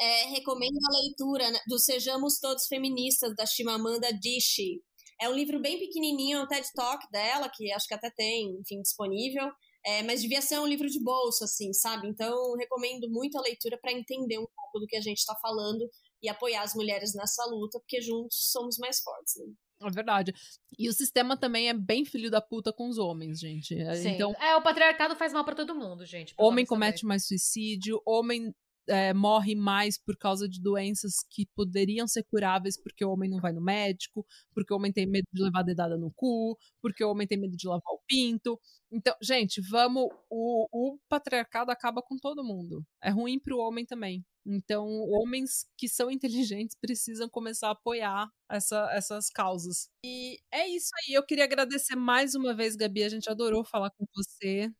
É, 0.00 0.24
recomendo 0.26 0.76
a 0.76 1.02
leitura 1.02 1.50
né, 1.50 1.58
do 1.68 1.78
Sejamos 1.78 2.38
Todos 2.40 2.66
Feministas, 2.66 3.34
da 3.36 3.46
Chimamanda 3.46 4.08
Adichie. 4.08 4.82
É 5.20 5.28
um 5.28 5.34
livro 5.34 5.60
bem 5.60 5.78
pequenininho, 5.78 6.38
é 6.38 6.42
um 6.42 6.48
TED 6.48 6.66
Talk 6.74 7.08
dela, 7.12 7.48
que 7.48 7.70
acho 7.72 7.86
que 7.86 7.94
até 7.94 8.10
tem, 8.10 8.58
enfim, 8.60 8.82
disponível. 8.82 9.48
É, 9.84 10.02
mas 10.02 10.22
devia 10.22 10.40
ser 10.40 10.58
um 10.60 10.66
livro 10.66 10.88
de 10.88 11.02
bolso, 11.02 11.44
assim, 11.44 11.72
sabe? 11.72 12.08
Então, 12.08 12.54
recomendo 12.56 13.08
muito 13.10 13.36
a 13.38 13.42
leitura 13.42 13.78
para 13.80 13.92
entender 13.92 14.38
um 14.38 14.46
pouco 14.46 14.80
do 14.80 14.86
que 14.86 14.96
a 14.96 15.00
gente 15.00 15.18
está 15.18 15.36
falando 15.40 15.88
e 16.22 16.28
apoiar 16.28 16.62
as 16.62 16.74
mulheres 16.74 17.14
nessa 17.14 17.44
luta, 17.46 17.78
porque 17.80 18.00
juntos 18.00 18.50
somos 18.50 18.78
mais 18.78 19.00
fortes, 19.00 19.34
né? 19.38 19.52
É 19.86 19.90
verdade. 19.90 20.32
E 20.78 20.88
o 20.88 20.92
sistema 20.92 21.36
também 21.36 21.68
é 21.68 21.74
bem 21.74 22.04
filho 22.04 22.30
da 22.30 22.40
puta 22.40 22.72
com 22.72 22.88
os 22.88 22.98
homens, 22.98 23.40
gente. 23.40 23.74
É, 23.74 23.94
Sim. 23.96 24.10
Então, 24.10 24.32
é, 24.40 24.56
o 24.56 24.62
patriarcado 24.62 25.16
faz 25.16 25.32
mal 25.32 25.44
para 25.44 25.56
todo 25.56 25.74
mundo, 25.74 26.06
gente. 26.06 26.34
Homem 26.38 26.64
comete 26.64 27.00
saber. 27.00 27.08
mais 27.08 27.26
suicídio, 27.26 28.00
homem 28.06 28.54
é, 28.88 29.14
morre 29.14 29.54
mais 29.54 29.98
por 29.98 30.16
causa 30.16 30.48
de 30.48 30.60
doenças 30.60 31.24
que 31.30 31.46
poderiam 31.54 32.06
ser 32.06 32.24
curáveis 32.24 32.76
porque 32.80 33.04
o 33.04 33.10
homem 33.10 33.30
não 33.30 33.40
vai 33.40 33.52
no 33.52 33.60
médico, 33.60 34.26
porque 34.52 34.72
o 34.72 34.76
homem 34.76 34.92
tem 34.92 35.06
medo 35.06 35.26
de 35.32 35.42
levar 35.42 35.62
dedada 35.62 35.96
no 35.96 36.10
cu, 36.12 36.56
porque 36.80 37.04
o 37.04 37.10
homem 37.10 37.26
tem 37.26 37.38
medo 37.38 37.56
de 37.56 37.66
lavar 37.66 37.92
o 37.92 38.00
pinto. 38.06 38.58
Então, 38.90 39.14
gente, 39.22 39.60
vamos. 39.60 40.08
O, 40.28 40.68
o 40.72 40.98
patriarcado 41.08 41.70
acaba 41.70 42.02
com 42.02 42.16
todo 42.16 42.44
mundo. 42.44 42.84
É 43.02 43.10
ruim 43.10 43.38
pro 43.38 43.58
homem 43.58 43.86
também. 43.86 44.24
Então, 44.44 44.86
homens 45.08 45.66
que 45.76 45.88
são 45.88 46.10
inteligentes 46.10 46.76
precisam 46.80 47.28
começar 47.28 47.68
a 47.68 47.72
apoiar 47.72 48.28
essa, 48.50 48.88
essas 48.92 49.30
causas. 49.30 49.88
E 50.04 50.38
é 50.52 50.68
isso 50.68 50.90
aí. 50.98 51.14
Eu 51.14 51.24
queria 51.24 51.44
agradecer 51.44 51.94
mais 51.94 52.34
uma 52.34 52.54
vez, 52.54 52.74
Gabi. 52.74 53.04
A 53.04 53.08
gente 53.08 53.30
adorou 53.30 53.64
falar 53.64 53.90
com 53.90 54.04
você. 54.14 54.70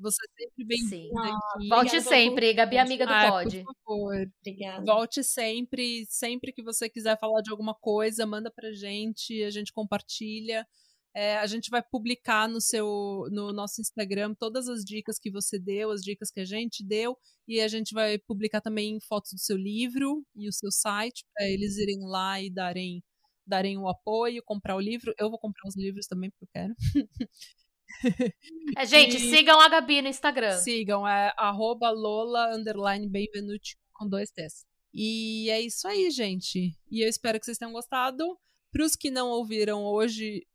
Você 0.00 0.18
é 0.24 0.44
sempre 0.44 0.64
bem-vinda 0.64 1.20
aqui. 1.22 1.68
Volte 1.68 2.00
sempre, 2.00 2.54
Gabi, 2.54 2.78
amiga 2.78 3.04
do 3.04 3.12
ah, 3.12 3.30
Pod. 3.30 3.64
Por 3.64 3.74
favor. 3.84 4.32
Obrigada. 4.40 4.84
Volte 4.84 5.24
sempre. 5.24 6.06
Sempre 6.08 6.52
que 6.52 6.62
você 6.62 6.88
quiser 6.88 7.18
falar 7.18 7.40
de 7.40 7.50
alguma 7.50 7.74
coisa, 7.74 8.24
manda 8.24 8.50
pra 8.50 8.72
gente, 8.72 9.42
a 9.42 9.50
gente 9.50 9.72
compartilha. 9.72 10.66
É, 11.14 11.36
a 11.38 11.46
gente 11.46 11.70
vai 11.70 11.82
publicar 11.82 12.48
no 12.48 12.60
seu 12.60 13.26
no 13.32 13.52
nosso 13.52 13.80
Instagram 13.80 14.34
todas 14.38 14.68
as 14.68 14.84
dicas 14.84 15.18
que 15.18 15.30
você 15.30 15.58
deu, 15.58 15.90
as 15.90 16.02
dicas 16.02 16.30
que 16.30 16.40
a 16.40 16.44
gente 16.44 16.84
deu, 16.84 17.16
e 17.46 17.60
a 17.60 17.68
gente 17.68 17.92
vai 17.92 18.18
publicar 18.18 18.60
também 18.60 18.98
fotos 19.00 19.32
do 19.32 19.38
seu 19.38 19.56
livro 19.56 20.24
e 20.36 20.48
o 20.48 20.52
seu 20.52 20.70
site 20.70 21.24
para 21.34 21.48
eles 21.48 21.76
irem 21.78 21.98
lá 22.02 22.40
e 22.40 22.50
darem 22.50 23.02
darem 23.46 23.78
o 23.78 23.88
apoio, 23.88 24.42
comprar 24.44 24.76
o 24.76 24.80
livro. 24.80 25.14
Eu 25.18 25.30
vou 25.30 25.38
comprar 25.38 25.66
os 25.66 25.76
livros 25.76 26.06
também 26.06 26.30
porque 26.30 26.44
eu 26.44 26.48
quero. 26.52 26.74
É, 28.76 28.84
gente, 28.86 29.16
e... 29.16 29.30
sigam 29.30 29.58
a 29.58 29.68
Gabi 29.68 30.02
no 30.02 30.08
Instagram. 30.08 30.58
Sigam, 30.58 31.08
é 31.08 31.32
arroba 31.36 31.90
Lola 31.90 32.50
Benvenuti 33.10 33.78
com 33.94 34.08
dois 34.08 34.30
T's. 34.30 34.64
E 34.92 35.50
é 35.50 35.60
isso 35.60 35.86
aí, 35.86 36.10
gente. 36.10 36.76
E 36.90 37.04
eu 37.04 37.08
espero 37.08 37.38
que 37.38 37.46
vocês 37.46 37.58
tenham 37.58 37.72
gostado. 37.72 38.38
Para 38.70 38.84
os 38.84 38.94
que 38.94 39.10
não 39.10 39.28
ouviram 39.28 39.82
hoje, 39.84 40.46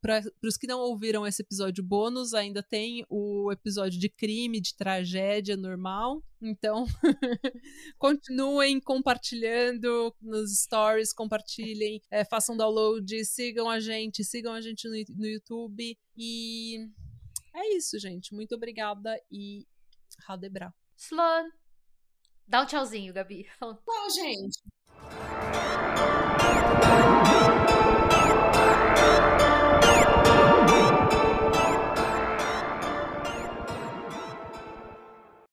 para 0.00 0.22
os 0.42 0.56
que 0.56 0.66
não 0.66 0.80
ouviram 0.80 1.26
esse 1.26 1.42
episódio 1.42 1.84
bônus, 1.84 2.32
ainda 2.32 2.62
tem 2.62 3.04
o 3.08 3.52
episódio 3.52 3.98
de 3.98 4.08
crime, 4.08 4.60
de 4.60 4.74
tragédia 4.74 5.56
normal. 5.56 6.22
Então, 6.40 6.86
continuem 7.98 8.80
compartilhando 8.80 10.14
nos 10.20 10.62
stories, 10.62 11.12
compartilhem, 11.12 12.00
é, 12.10 12.24
façam 12.24 12.56
download, 12.56 13.24
sigam 13.24 13.68
a 13.68 13.78
gente, 13.78 14.24
sigam 14.24 14.54
a 14.54 14.60
gente 14.60 14.88
no, 14.88 14.94
no 15.16 15.26
YouTube. 15.26 15.98
E 16.16 16.88
é 17.54 17.76
isso, 17.76 17.98
gente. 17.98 18.34
Muito 18.34 18.54
obrigada 18.54 19.20
e 19.30 19.66
Radebra. 20.20 20.72
Sloan. 20.96 21.50
Dá 22.46 22.62
um 22.62 22.66
tchauzinho, 22.66 23.12
Gabi. 23.12 23.46
Tchau, 23.60 24.10
gente. 24.10 24.62